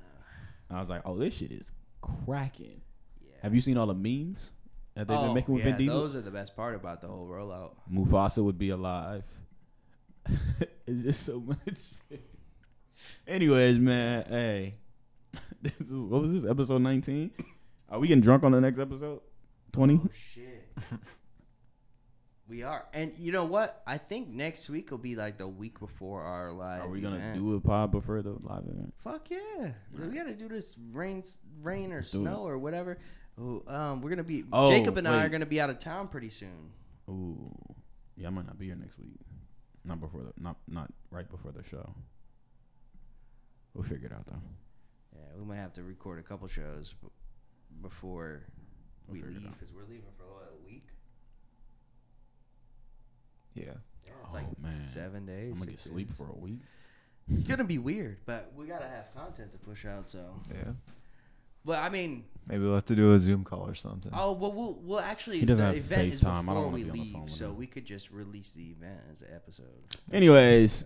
And 0.70 0.78
I 0.78 0.82
was 0.82 0.89
like, 0.89 1.02
oh, 1.06 1.18
this 1.18 1.38
shit 1.38 1.52
is 1.52 1.72
cracking. 2.02 2.82
yeah. 3.22 3.36
Have 3.42 3.56
you 3.56 3.62
seen 3.62 3.78
all 3.78 3.88
the 3.88 3.94
memes 3.94 4.52
that 4.96 5.08
they've 5.08 5.18
oh, 5.18 5.26
been 5.26 5.34
making 5.34 5.56
with 5.56 5.64
yeah, 5.64 5.72
Vin 5.72 5.80
Diesel? 5.80 6.00
those 6.00 6.16
are 6.16 6.22
the 6.22 6.32
best 6.32 6.56
part 6.56 6.76
about 6.76 7.02
the 7.02 7.08
whole 7.08 7.28
rollout. 7.28 7.72
Mufasa 7.92 8.44
would 8.44 8.58
be 8.58 8.70
alive. 8.70 9.24
it's 10.88 11.03
just 11.03 11.24
so 11.24 11.39
much. 11.39 11.78
shit. 12.09 12.30
Anyways, 13.28 13.80
man, 13.80 14.26
hey, 14.28 14.76
this 15.62 15.80
is 15.80 15.91
what 15.91 16.22
was 16.22 16.34
this 16.34 16.49
episode 16.49 16.82
nineteen? 16.82 17.32
Are 17.89 17.99
we 17.99 18.07
getting 18.07 18.22
drunk 18.22 18.43
on 18.43 18.51
the 18.51 18.62
next 18.62 18.80
episode? 18.80 19.22
Twenty? 19.72 19.99
Oh 20.03 20.09
shit. 20.34 20.74
we 22.47 22.64
are, 22.64 22.86
and 22.93 23.14
you 23.18 23.32
know 23.32 23.45
what? 23.45 23.82
I 23.88 23.97
think 23.97 24.30
next 24.30 24.70
week 24.70 24.91
will 24.91 24.97
be 24.97 25.16
like 25.16 25.38
the 25.38 25.47
week 25.47 25.80
before 25.80 26.22
our 26.22 26.51
live. 26.51 26.84
Are 26.84 26.89
we 26.89 27.01
gonna 27.01 27.18
event. 27.18 27.36
do 27.36 27.55
a 27.55 27.59
pod 27.59 27.91
before 27.91 28.22
the 28.22 28.36
live 28.41 28.64
event? 28.64 28.93
Fuck 29.03 29.30
yeah! 29.30 29.72
We 29.97 30.07
gotta 30.16 30.34
do 30.34 30.47
this 30.47 30.76
rain, 30.91 31.24
rain 31.62 31.91
or 31.91 32.01
do 32.01 32.07
snow 32.07 32.47
or 32.47 32.57
whatever. 32.57 32.97
Ooh, 33.39 33.64
um, 33.68 34.01
we're 34.01 34.09
gonna 34.09 34.24
be 34.24 34.43
Oh, 34.51 34.70
Jacob 34.70 34.97
and 34.97 35.07
I 35.07 35.24
are 35.24 35.30
gonna 35.30 35.45
be 35.45 35.62
out 35.62 35.70
of 35.70 35.80
town 35.80 36.07
pretty 36.07 36.30
soon. 36.30 36.72
Ooh, 37.09 37.51
yeah, 38.18 38.28
I 38.28 38.30
might 38.30 38.45
not 38.45 38.59
be 38.59 38.68
here 38.68 38.76
next 38.76 38.99
week. 38.99 39.20
Not 39.84 39.99
before 39.99 40.21
the 40.21 40.34
not 40.41 40.57
not 40.67 40.91
right 41.09 41.29
before 41.29 41.51
the 41.51 41.63
show. 41.63 41.93
We'll 43.73 43.84
figure 43.84 44.07
it 44.07 44.13
out 44.13 44.27
though. 44.27 44.41
Yeah, 45.15 45.21
we 45.39 45.45
might 45.45 45.55
have 45.57 45.73
to 45.73 45.84
record 45.84 46.19
a 46.19 46.23
couple 46.23 46.47
shows 46.47 46.93
b- 47.01 47.07
before 47.82 48.43
We'll 49.07 49.13
we 49.13 49.19
figure 49.19 49.32
it 49.32 49.38
leave 49.39 49.47
out. 49.47 49.53
because 49.59 49.73
we're 49.73 49.82
leaving 49.84 50.11
for 50.17 50.23
what, 50.25 50.53
a 50.53 50.65
week. 50.65 50.88
Yeah. 53.55 53.63
Yeah, 54.05 54.11
Oh, 54.29 54.34
like 54.34 54.59
man. 54.59 54.71
seven 54.71 55.25
days. 55.25 55.51
I'm 55.53 55.59
gonna 55.59 55.71
get 55.71 55.79
six 55.79 55.91
sleep 55.93 56.07
days. 56.09 56.17
for 56.17 56.27
a 56.29 56.36
week. 56.39 56.59
It's 57.29 57.43
gonna 57.43 57.63
be 57.63 57.77
weird, 57.77 58.17
but 58.25 58.51
we 58.55 58.65
gotta 58.67 58.88
have 58.88 59.13
content 59.15 59.51
to 59.53 59.57
push 59.57 59.86
out. 59.86 60.07
So, 60.09 60.39
Yeah. 60.53 60.73
But 61.66 61.78
I 61.80 61.89
mean, 61.89 62.26
Maybe 62.47 62.64
we'll 62.64 62.76
have 62.76 62.86
to 62.86 62.95
do 62.95 63.14
a 63.14 63.20
Zoom 63.20 63.43
call 63.43 63.68
or 63.68 63.76
something. 63.76 64.12
oh 64.16 64.32
well, 64.34 64.51
we'll 64.51 64.74
we'll 64.82 64.99
actually 64.99 65.39
He 65.39 65.45
doesn't 65.45 65.64
the 65.64 65.68
have 65.74 65.76
event 65.78 66.07
is 66.07 66.22
FaceTime. 66.22 66.28
I 66.28 66.36
don't 66.38 66.45
before 66.45 66.62
wanna 66.64 66.74
we 66.76 66.84
be 66.84 66.89
on 66.89 66.91
the 66.91 66.97
phone 66.99 67.14
leave, 67.14 67.22
with 67.24 67.32
so 67.32 67.45
him. 67.49 67.57
we 67.57 67.68
could 67.68 67.86
just 67.86 68.12
release 68.12 68.51
the 68.51 68.64
event 68.72 68.99
as 69.12 69.22
an 69.22 69.28
episode. 69.36 69.66
Anyways, 70.12 70.86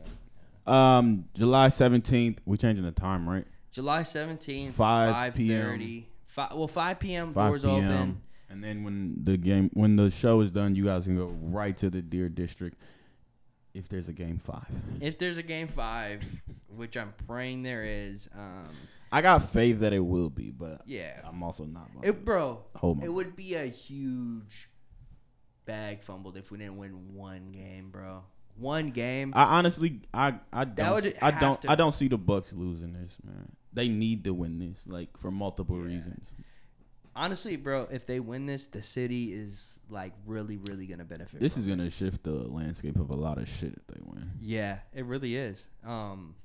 um, 0.67 1.25
July 1.33 1.69
seventeenth, 1.69 2.41
we're 2.45 2.55
changing 2.57 2.85
the 2.85 2.91
time, 2.91 3.27
right? 3.27 3.45
July 3.71 4.03
seventeenth, 4.03 4.75
5 4.75 5.13
five 5.13 5.33
p.m.. 5.33 5.61
thirty. 5.61 6.07
Fi- 6.27 6.49
well, 6.53 6.67
five 6.67 6.99
p.m. 6.99 7.33
5 7.33 7.47
doors 7.49 7.63
p.m. 7.63 7.75
open. 7.75 8.21
And 8.49 8.63
then 8.63 8.83
when 8.83 9.15
the 9.23 9.37
game, 9.37 9.69
when 9.73 9.95
the 9.95 10.09
show 10.11 10.39
is 10.41 10.51
done, 10.51 10.75
you 10.75 10.85
guys 10.85 11.05
can 11.05 11.17
go 11.17 11.27
right 11.41 11.75
to 11.77 11.89
the 11.89 12.01
Deer 12.01 12.29
District. 12.29 12.77
If 13.73 13.89
there's 13.89 14.07
a 14.07 14.13
game 14.13 14.39
five, 14.39 14.67
If 15.01 15.17
there's 15.17 15.37
a 15.37 15.43
game 15.43 15.67
five, 15.67 16.23
which 16.73 16.95
I'm 16.95 17.13
praying 17.27 17.63
there 17.63 17.83
is, 17.83 18.29
um, 18.33 18.69
I 19.15 19.21
got 19.21 19.43
faith 19.43 19.79
that 19.79 19.93
it 19.93 20.01
will 20.01 20.29
be, 20.29 20.51
but 20.51 20.81
yeah, 20.85 21.21
I'm 21.23 21.41
also 21.41 21.63
not. 21.63 21.89
it, 22.03 22.25
bro. 22.25 22.65
hold 22.75 23.01
It 23.01 23.07
would 23.07 23.33
be 23.37 23.55
a 23.55 23.63
huge 23.65 24.69
bag 25.63 26.01
fumbled 26.01 26.35
if 26.35 26.51
we 26.51 26.57
didn't 26.57 26.75
win 26.75 27.13
one 27.13 27.53
game, 27.53 27.91
bro. 27.91 28.23
One 28.57 28.91
game. 28.91 29.31
I 29.33 29.57
honestly, 29.57 30.01
I, 30.13 30.35
I 30.51 30.65
don't, 30.65 31.13
I 31.21 31.31
don't, 31.31 31.61
to- 31.61 31.71
I 31.71 31.75
don't 31.75 31.93
see 31.93 32.09
the 32.09 32.17
Bucks 32.17 32.51
losing 32.51 32.91
this, 32.91 33.17
man. 33.23 33.53
They 33.71 33.87
need 33.87 34.25
to 34.25 34.33
win 34.33 34.59
this, 34.59 34.83
like 34.85 35.17
for 35.17 35.31
multiple 35.31 35.77
reasons. 35.79 36.33
Honestly, 37.15 37.55
bro, 37.55 37.87
if 37.89 38.05
they 38.05 38.19
win 38.19 38.45
this, 38.45 38.67
the 38.67 38.81
city 38.81 39.31
is 39.31 39.79
like 39.89 40.11
really, 40.25 40.57
really 40.57 40.87
gonna 40.87 41.05
benefit. 41.05 41.39
This 41.39 41.55
is 41.55 41.65
gonna 41.65 41.89
shift 41.89 42.23
the 42.23 42.33
landscape 42.33 42.97
of 42.99 43.11
a 43.11 43.15
lot 43.15 43.37
of 43.37 43.47
shit 43.47 43.71
if 43.77 43.87
they 43.87 44.01
win. 44.03 44.31
Yeah, 44.41 44.79
it 44.93 45.05
really 45.05 45.37
is. 45.37 45.67
Um, 45.85 46.35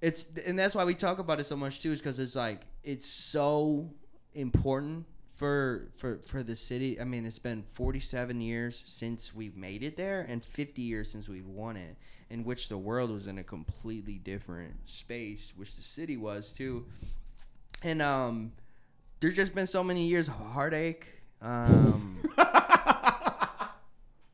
it's 0.00 0.28
and 0.46 0.58
that's 0.58 0.74
why 0.74 0.84
we 0.84 0.94
talk 0.94 1.18
about 1.18 1.40
it 1.40 1.44
so 1.44 1.56
much 1.56 1.80
too, 1.80 1.92
is 1.92 2.00
because 2.00 2.18
it's 2.18 2.36
like 2.36 2.62
it's 2.82 3.06
so 3.06 3.90
important 4.34 5.06
for 5.34 5.88
for 5.96 6.18
for 6.18 6.42
the 6.42 6.56
city. 6.56 7.00
I 7.00 7.04
mean, 7.04 7.24
it's 7.24 7.38
been 7.38 7.64
47 7.74 8.40
years 8.40 8.82
since 8.86 9.34
we've 9.34 9.56
made 9.56 9.82
it 9.82 9.96
there, 9.96 10.22
and 10.28 10.44
50 10.44 10.82
years 10.82 11.10
since 11.10 11.28
we've 11.28 11.46
won 11.46 11.76
it. 11.76 11.96
In 12.28 12.42
which 12.42 12.68
the 12.68 12.76
world 12.76 13.10
was 13.10 13.28
in 13.28 13.38
a 13.38 13.44
completely 13.44 14.18
different 14.18 14.74
space, 14.84 15.52
which 15.54 15.76
the 15.76 15.82
city 15.82 16.16
was 16.16 16.52
too. 16.52 16.84
And 17.84 18.02
um, 18.02 18.50
there's 19.20 19.36
just 19.36 19.54
been 19.54 19.68
so 19.68 19.84
many 19.84 20.08
years 20.08 20.26
of 20.26 20.34
heartache. 20.34 21.06
Um, 21.40 22.20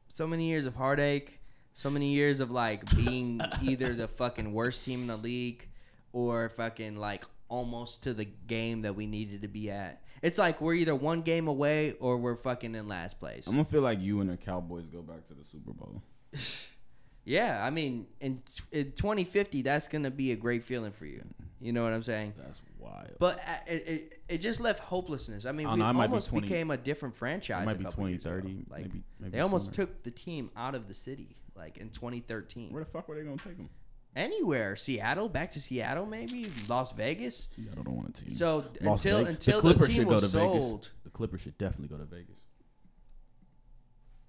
so 0.09 0.27
many 0.27 0.49
years 0.49 0.65
of 0.65 0.75
heartache, 0.75 1.42
so 1.75 1.91
many 1.91 2.13
years 2.13 2.41
of 2.41 2.51
like 2.51 2.85
being 2.97 3.41
either 3.63 3.95
the 3.95 4.09
fucking 4.09 4.53
worst 4.53 4.85
team 4.85 5.03
in 5.03 5.07
the 5.07 5.17
league 5.17 5.69
or 6.13 6.49
fucking 6.51 6.97
like 6.97 7.25
almost 7.49 8.03
to 8.05 8.15
the 8.15 8.25
game 8.47 8.83
that 8.83 8.95
we 8.95 9.07
needed 9.07 9.43
to 9.43 9.49
be 9.49 9.71
at. 9.71 10.03
It's 10.23 10.39
like 10.39 10.61
we're 10.61 10.75
either 10.75 10.95
one 10.95 11.23
game 11.23 11.49
away 11.49 11.95
or 12.01 12.17
we're 12.17 12.37
fucking 12.37 12.75
in 12.75 12.89
last 12.89 13.19
place. 13.19 13.47
I'm 13.47 13.55
gonna 13.55 13.65
feel 13.65 13.83
like 13.83 14.01
you 14.01 14.21
and 14.21 14.31
the 14.31 14.37
Cowboys 14.37 14.87
go 14.87 15.03
back 15.03 15.27
to 15.29 15.35
the 15.35 15.45
Super 15.45 15.73
Bowl. 15.73 16.03
yeah, 17.25 17.65
I 17.65 17.71
mean, 17.71 18.07
in, 18.21 18.43
in 18.71 18.93
2050, 18.93 19.63
that's 19.63 19.89
gonna 19.89 20.11
be 20.11 20.33
a 20.33 20.37
great 20.37 20.63
feeling 20.63 20.93
for 20.93 21.07
you. 21.07 21.25
You 21.61 21.73
know 21.73 21.85
what 21.85 21.93
I'm 21.93 22.03
saying? 22.03 22.35
That's 22.39 22.61
wild. 22.79 23.11
But 23.19 23.39
uh, 23.39 23.53
it, 23.67 23.89
it, 23.89 24.21
it 24.29 24.39
just 24.39 24.61
left 24.61 24.81
hopelessness. 24.81 25.47
I 25.47 25.53
mean, 25.53 25.67
I 25.67 25.75
we 25.75 25.79
know, 25.81 25.93
be 25.93 26.01
almost 26.01 26.31
20 26.31 26.49
became 26.49 26.71
a 26.71 26.77
different 26.77 27.15
franchise. 27.15 27.63
it 27.63 27.67
might 27.67 27.79
be 27.79 27.85
couple 27.85 28.09
years 28.09 28.23
2030, 28.23 28.67
Like 28.69 28.83
maybe, 28.83 29.03
maybe 29.21 29.31
they 29.33 29.41
almost 29.41 29.67
sooner. 29.67 29.75
took 29.75 30.03
the 30.03 30.11
team 30.11 30.51
out 30.57 30.75
of 30.75 30.89
the 30.89 30.95
city, 30.95 31.37
like 31.57 31.79
in 31.79 31.91
2013. 31.91 32.73
Where 32.73 32.85
the 32.85 32.91
fuck 32.91 33.09
were 33.09 33.17
they 33.17 33.23
gonna 33.23 33.37
take 33.37 33.57
them? 33.57 33.69
Anywhere, 34.15 34.77
Seattle, 34.77 35.29
back 35.31 35.51
to 35.53 35.61
Seattle, 35.61 36.05
maybe 36.05 36.51
Las 36.69 36.93
Vegas. 36.93 37.49
Seattle 37.57 37.83
don't 37.85 37.97
want 37.97 38.09
a 38.11 38.13
team. 38.23 38.31
So 38.31 38.65
Las 38.83 39.05
until 39.05 39.19
Vegas- 39.25 39.35
until 39.35 39.61
the 39.61 39.69
the, 39.69 39.75
Clippers 39.75 39.87
team 39.89 39.97
should 39.97 40.09
go 40.09 40.15
was 40.15 40.31
to 40.33 40.39
Vegas. 40.39 40.63
sold, 40.63 40.91
The 41.05 41.11
Clippers 41.11 41.41
should 41.41 41.57
definitely 41.59 41.89
go 41.97 42.03
to 42.03 42.05
Vegas. 42.09 42.37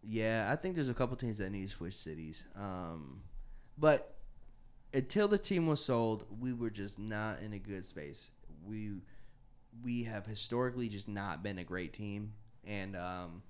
yeah, 0.05 0.49
I 0.51 0.55
think 0.55 0.75
there's 0.75 0.89
a 0.89 0.93
couple 0.93 1.15
teams 1.17 1.37
that 1.37 1.49
need 1.51 1.67
to 1.67 1.73
switch 1.73 1.95
cities. 1.95 2.43
Um, 2.55 3.21
but 3.77 4.15
until 4.93 5.27
the 5.27 5.37
team 5.37 5.67
was 5.67 5.83
sold, 5.83 6.25
we 6.39 6.53
were 6.53 6.69
just 6.69 6.99
not 6.99 7.41
in 7.41 7.53
a 7.53 7.59
good 7.59 7.85
space. 7.85 8.29
We 8.65 8.91
we 9.83 10.03
have 10.03 10.25
historically 10.25 10.87
just 10.89 11.07
not 11.07 11.41
been 11.41 11.57
a 11.57 11.63
great 11.63 11.93
team, 11.93 12.33
and 12.65 12.95
um, 12.95 13.41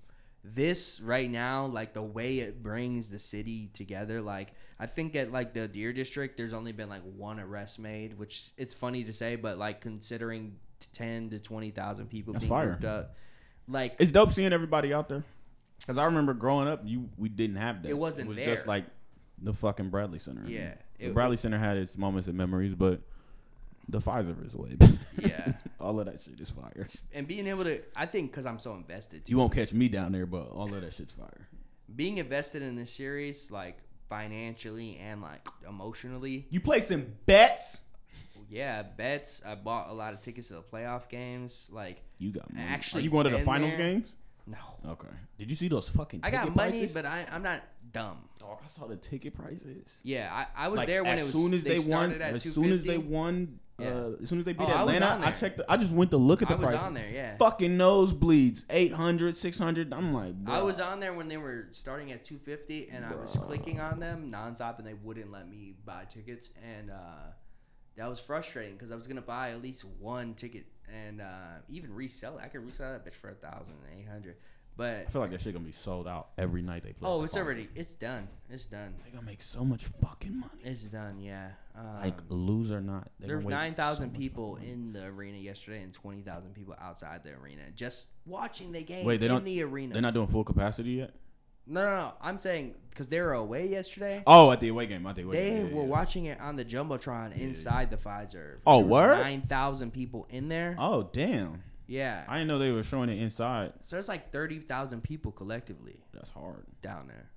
this 0.44 1.00
right 1.00 1.30
now, 1.30 1.66
like 1.66 1.94
the 1.94 2.02
way 2.02 2.38
it 2.40 2.62
brings 2.62 3.08
the 3.08 3.18
city 3.18 3.70
together, 3.72 4.20
like 4.20 4.52
I 4.78 4.86
think 4.86 5.16
at 5.16 5.32
like 5.32 5.54
the 5.54 5.66
Deer 5.66 5.92
District, 5.92 6.36
there's 6.36 6.52
only 6.52 6.72
been 6.72 6.88
like 6.90 7.02
one 7.16 7.40
arrest 7.40 7.78
made, 7.78 8.18
which 8.18 8.50
it's 8.58 8.74
funny 8.74 9.04
to 9.04 9.12
say, 9.12 9.36
but 9.36 9.56
like 9.58 9.80
considering 9.80 10.56
ten 10.92 11.30
to 11.30 11.38
twenty 11.38 11.70
thousand 11.70 12.08
people 12.10 12.34
That's 12.34 12.44
being 12.44 12.50
fire. 12.50 12.66
grouped 12.70 12.84
up, 12.84 13.14
like 13.68 13.96
It's 13.98 14.12
dope 14.12 14.32
seeing 14.32 14.52
everybody 14.52 14.92
out 14.92 15.08
there. 15.08 15.24
Cause 15.86 15.98
I 15.98 16.04
remember 16.04 16.34
growing 16.34 16.68
up, 16.68 16.82
you 16.84 17.08
we 17.16 17.28
didn't 17.28 17.56
have 17.56 17.82
that. 17.82 17.88
It 17.88 17.98
wasn't 17.98 18.26
It 18.26 18.28
was 18.28 18.36
there. 18.36 18.54
just 18.54 18.66
like 18.66 18.84
the 19.40 19.52
fucking 19.52 19.88
Bradley 19.90 20.18
Center. 20.18 20.42
Yeah, 20.46 20.74
the 20.98 21.06
it- 21.06 21.14
Bradley 21.14 21.36
Center 21.38 21.58
had 21.58 21.76
its 21.78 21.96
moments 21.96 22.28
and 22.28 22.36
memories, 22.36 22.74
but 22.74 23.00
the 23.88 23.98
Fiserv 24.00 24.44
is 24.46 24.54
way. 24.54 24.76
Yeah. 25.18 25.52
all 25.80 25.98
of 26.00 26.06
that 26.06 26.20
shit 26.20 26.40
is 26.40 26.50
fire. 26.50 26.86
and 27.12 27.26
being 27.28 27.46
able 27.46 27.64
to, 27.64 27.80
I 27.96 28.06
think, 28.06 28.30
because 28.30 28.46
I'm 28.46 28.58
so 28.58 28.74
invested. 28.74 29.24
Too, 29.24 29.30
You 29.32 29.38
won't 29.38 29.52
catch 29.52 29.72
me 29.72 29.88
down 29.88 30.12
there, 30.12 30.26
but 30.26 30.48
all 30.50 30.72
of 30.72 30.80
that 30.80 30.92
shit's 30.92 31.12
fire. 31.12 31.48
being 31.94 32.18
invested 32.18 32.62
in 32.62 32.76
this 32.76 32.90
series, 32.92 33.50
like 33.50 33.78
financially 34.08 34.98
and 34.98 35.20
like 35.22 35.46
emotionally, 35.68 36.44
You 36.50 36.60
play 36.60 36.80
some 36.80 37.06
bets. 37.26 37.80
Yeah, 38.48 38.82
bets. 38.82 39.42
I 39.44 39.54
bought 39.54 39.88
a 39.88 39.92
lot 39.92 40.12
of 40.14 40.20
tickets 40.20 40.48
to 40.48 40.54
the 40.54 40.62
playoff 40.62 41.08
games. 41.08 41.68
Like 41.72 42.02
You 42.18 42.30
got 42.30 42.52
money. 42.52 42.66
Actually 42.66 43.02
Are 43.02 43.04
you 43.04 43.10
going 43.10 43.24
to 43.24 43.30
the 43.30 43.36
been 43.38 43.46
finals 43.46 43.72
there. 43.72 43.80
games? 43.80 44.16
no, 44.46 44.58
Okay. 44.92 45.08
Did 45.38 45.48
you 45.50 45.56
see 45.56 45.68
those 45.68 45.88
fucking? 45.88 46.20
I 46.22 46.30
got 46.30 46.40
ticket 46.42 46.56
money, 46.56 46.70
prices? 46.72 46.94
but 46.94 47.06
I, 47.06 47.26
I'm 47.32 47.42
not 47.42 47.62
dumb. 47.92 48.18
Dog, 48.38 48.58
I 48.62 48.66
saw 48.68 48.86
the 48.86 48.96
ticket 48.96 49.34
prices. 49.34 50.00
Yeah, 50.04 50.28
I, 50.30 50.66
I 50.66 50.68
was 50.68 50.78
Like, 50.78 50.86
there 50.86 51.02
when 51.02 51.14
as 51.14 51.20
it 51.20 51.24
was. 51.24 51.32
soon 51.32 51.54
as 51.54 51.64
they, 51.64 51.76
won, 51.78 51.84
started 52.10 52.20
at 52.22 52.34
as 52.34 52.42
soon 52.42 52.70
as 52.72 52.82
they 52.82 52.98
won, 52.98 53.58
Yeah. 53.78 53.88
uh, 53.88 54.10
as 54.22 54.28
soon 54.28 54.38
as 54.38 54.44
they 54.44 54.52
beat 54.52 54.68
Oh, 54.68 54.72
I 54.72 54.80
Atlanta, 54.80 55.06
on 55.06 55.24
I, 55.24 55.32
checked. 55.32 55.56
The, 55.56 55.70
I 55.70 55.76
just 55.76 55.92
went 55.92 56.10
to 56.12 56.16
look 56.16 56.42
at 56.42 56.48
the 56.48 56.54
I 56.54 56.58
was 56.58 56.66
prices. 56.66 56.86
on 56.86 56.94
there. 56.94 57.10
Yeah, 57.10 57.36
Fucking 57.38 57.76
nosebleeds, 57.76 58.66
800, 58.70 59.36
600. 59.36 59.92
I'm 59.92 60.12
like, 60.12 60.34
I 60.46 60.62
was 60.62 60.78
on 60.80 61.00
there 61.00 61.12
when 61.12 61.26
they 61.28 61.36
were 61.38 61.68
starting 61.72 62.12
at 62.12 62.22
250, 62.22 62.90
and 62.90 63.04
I 63.04 63.14
was 63.14 63.32
clicking 63.42 63.80
on 63.80 63.98
them 63.98 64.30
nonstop, 64.32 64.78
and 64.78 64.86
they 64.86 64.94
wouldn't 64.94 65.32
let 65.32 65.48
me 65.50 65.74
buy 65.84 66.04
tickets, 66.08 66.50
and 66.62 66.90
uh, 66.90 66.94
that 67.96 68.08
was 68.08 68.20
frustrating 68.20 68.74
because 68.74 68.92
I 68.92 68.96
was 68.96 69.06
gonna 69.08 69.20
buy 69.22 69.50
at 69.50 69.60
least 69.62 69.84
one 69.98 70.34
ticket 70.34 70.66
and 70.92 71.20
uh, 71.20 71.58
even 71.68 71.92
resell 71.94 72.38
it. 72.38 72.42
I 72.44 72.48
could 72.48 72.64
resell 72.64 72.92
that 72.92 73.04
bitch 73.04 73.14
for 73.14 73.30
a 73.30 73.34
thousand 73.34 73.74
eight 73.96 74.06
hundred, 74.08 74.36
but 74.76 75.04
I 75.08 75.10
feel 75.10 75.20
like 75.20 75.30
that 75.30 75.40
shit 75.40 75.52
gonna 75.52 75.64
be 75.64 75.72
sold 75.72 76.06
out 76.08 76.28
every 76.38 76.62
night 76.62 76.82
they 76.82 76.92
play. 76.92 77.08
oh, 77.08 77.22
it's 77.22 77.34
finals. 77.34 77.46
already 77.46 77.68
it's 77.74 77.94
done. 77.94 78.28
It's 78.50 78.66
done. 78.66 78.94
They 79.04 79.10
gonna 79.10 79.24
make 79.26 79.42
so 79.42 79.64
much 79.64 79.84
fucking 80.02 80.38
money. 80.40 80.60
It's 80.64 80.84
done. 80.84 81.20
Yeah. 81.20 81.48
Um, 81.76 82.00
like 82.02 82.18
lose 82.28 82.70
or 82.70 82.80
not, 82.80 83.10
there 83.20 83.38
were 83.38 83.50
nine 83.50 83.74
thousand 83.74 84.12
so 84.12 84.18
people 84.18 84.56
in 84.56 84.92
the 84.92 85.06
arena 85.06 85.38
yesterday, 85.38 85.82
and 85.82 85.92
twenty 85.92 86.22
thousand 86.22 86.54
people 86.54 86.74
outside 86.80 87.24
the 87.24 87.30
arena 87.32 87.62
just 87.74 88.08
watching 88.26 88.70
the 88.72 88.82
game 88.82 89.04
Wait, 89.06 89.18
they 89.20 89.26
in 89.26 89.32
don't- 89.32 89.44
the 89.44 89.62
arena. 89.62 89.92
They're 89.92 90.02
not 90.02 90.14
doing 90.14 90.28
full 90.28 90.44
capacity 90.44 90.90
yet. 90.92 91.14
no, 91.66 91.82
no, 91.82 91.96
no. 91.96 92.12
I'm 92.20 92.38
saying 92.38 92.74
because 92.90 93.08
they 93.08 93.20
were 93.20 93.32
away 93.32 93.66
yesterday. 93.68 94.22
Oh, 94.26 94.52
at 94.52 94.60
the 94.60 94.68
away 94.68 94.86
game, 94.86 95.04
at 95.06 95.16
the 95.16 95.22
away 95.22 95.32
They 95.36 95.50
game. 95.50 95.68
Yeah, 95.68 95.74
were 95.74 95.82
yeah. 95.82 95.88
watching 95.88 96.24
it 96.26 96.40
on 96.40 96.54
the 96.56 96.64
jumbotron 96.64 97.36
inside 97.36 97.90
the 97.90 97.96
Fiserv. 97.96 98.58
Oh, 98.66 98.78
There 98.78 98.86
were? 98.86 99.16
Nine 99.16 99.42
thousand 99.42 99.92
people 99.92 100.26
in 100.30 100.48
there. 100.48 100.76
Oh 100.78 101.08
damn! 101.12 101.62
Yeah. 101.86 102.24
I 102.28 102.34
didn't 102.38 102.48
know 102.48 102.58
they 102.58 102.70
were 102.72 102.82
showing 102.82 103.08
it 103.10 103.18
inside. 103.20 103.72
so 103.80 103.96
there's 103.96 104.08
like 104.08 104.30
thirty 104.32 104.58
thousand 104.58 105.02
people 105.02 105.32
collectively 105.32 106.00
That's 106.12 106.30
hard. 106.30 106.64
down 106.82 107.06
there. 107.08 107.30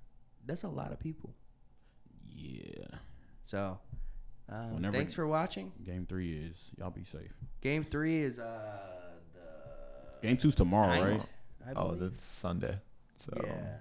That's 0.46 0.62
a 0.62 0.68
lot 0.68 0.92
of 0.92 0.98
people. 1.00 1.34
Yeah. 2.34 2.86
So, 3.44 3.78
um, 4.48 4.74
Whenever- 4.74 4.96
thanks 4.96 5.12
for 5.14 5.26
watching. 5.26 5.72
Game 5.84 6.06
three 6.06 6.36
is 6.38 6.70
y'all 6.78 6.90
be 6.90 7.04
safe. 7.04 7.32
Game 7.60 7.82
three 7.84 8.20
is 8.22 8.38
uh 8.38 8.78
the 9.34 10.26
Game 10.26 10.36
two's 10.36 10.54
tomorrow, 10.54 10.94
ninth, 10.94 11.26
right? 11.66 11.76
I 11.76 11.80
Oh, 11.80 11.94
that's 11.94 12.22
Sunday. 12.22 12.78
So 13.16 13.32
yeah. 13.44 13.76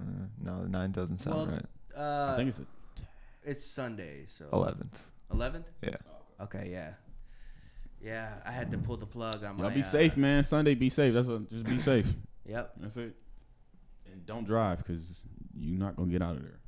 uh, 0.00 0.04
no, 0.40 0.62
the 0.62 0.68
nine 0.68 0.92
doesn't 0.92 1.18
sound 1.18 1.36
Well, 1.36 1.46
right. 1.46 1.64
Uh, 1.96 2.32
I 2.32 2.36
think 2.36 2.48
it's 2.50 2.58
a 2.60 2.66
it's 3.44 3.64
Sunday, 3.64 4.24
so 4.26 4.46
Eleventh. 4.52 5.00
eleventh. 5.32 5.66
Yeah. 5.82 5.96
Okay, 6.40 6.68
yeah, 6.70 6.90
yeah. 8.02 8.34
I 8.44 8.50
had 8.52 8.70
to 8.70 8.78
pull 8.78 8.96
the 8.96 9.06
plug 9.06 9.44
on 9.44 9.56
my. 9.56 9.64
Y'all 9.64 9.74
be 9.74 9.80
uh, 9.80 9.84
safe, 9.84 10.16
man. 10.16 10.44
Sunday, 10.44 10.74
be 10.74 10.88
safe. 10.88 11.14
That's 11.14 11.26
what. 11.28 11.48
Just 11.50 11.64
be 11.66 11.78
safe. 11.92 12.12
Yep. 12.46 12.72
That's 12.78 12.96
it. 12.96 13.14
And 14.10 14.24
don't 14.26 14.44
drive 14.44 14.78
because 14.78 15.22
you're 15.54 15.78
not 15.78 15.96
gonna 15.96 16.10
get 16.10 16.22
out 16.22 16.36
of 16.36 16.42
there. 16.42 16.60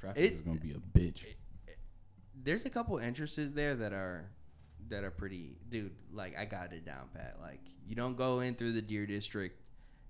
Traffic 0.00 0.24
It- 0.24 0.32
is 0.34 0.40
gonna 0.40 0.60
be 0.60 0.72
a 0.72 0.98
bitch. 0.98 1.24
There's 2.42 2.64
a 2.64 2.70
couple 2.70 2.98
entrances 2.98 3.52
there 3.52 3.74
that 3.76 3.92
are 3.92 4.30
that 4.88 5.04
are 5.04 5.10
pretty, 5.10 5.56
dude. 5.68 5.92
Like 6.12 6.36
I 6.38 6.44
got 6.46 6.72
it 6.72 6.84
down 6.84 7.08
pat. 7.14 7.36
Like 7.40 7.60
you 7.86 7.94
don't 7.94 8.16
go 8.16 8.40
in 8.40 8.54
through 8.54 8.72
the 8.72 8.82
Deer 8.82 9.06
District. 9.06 9.56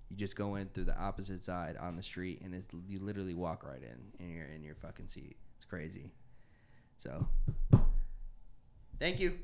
You 0.09 0.17
just 0.17 0.35
go 0.35 0.55
in 0.55 0.67
through 0.69 0.85
the 0.85 0.97
opposite 0.97 1.43
side 1.43 1.77
on 1.77 1.95
the 1.95 2.03
street, 2.03 2.41
and 2.41 2.53
it's 2.55 2.67
you 2.87 2.99
literally 2.99 3.33
walk 3.33 3.63
right 3.65 3.81
in, 3.81 4.25
and 4.25 4.33
you're 4.35 4.45
in 4.47 4.63
your 4.63 4.75
fucking 4.75 5.07
seat. 5.07 5.37
It's 5.55 5.65
crazy. 5.65 6.11
So, 6.97 7.25
thank 8.99 9.19
you. 9.19 9.37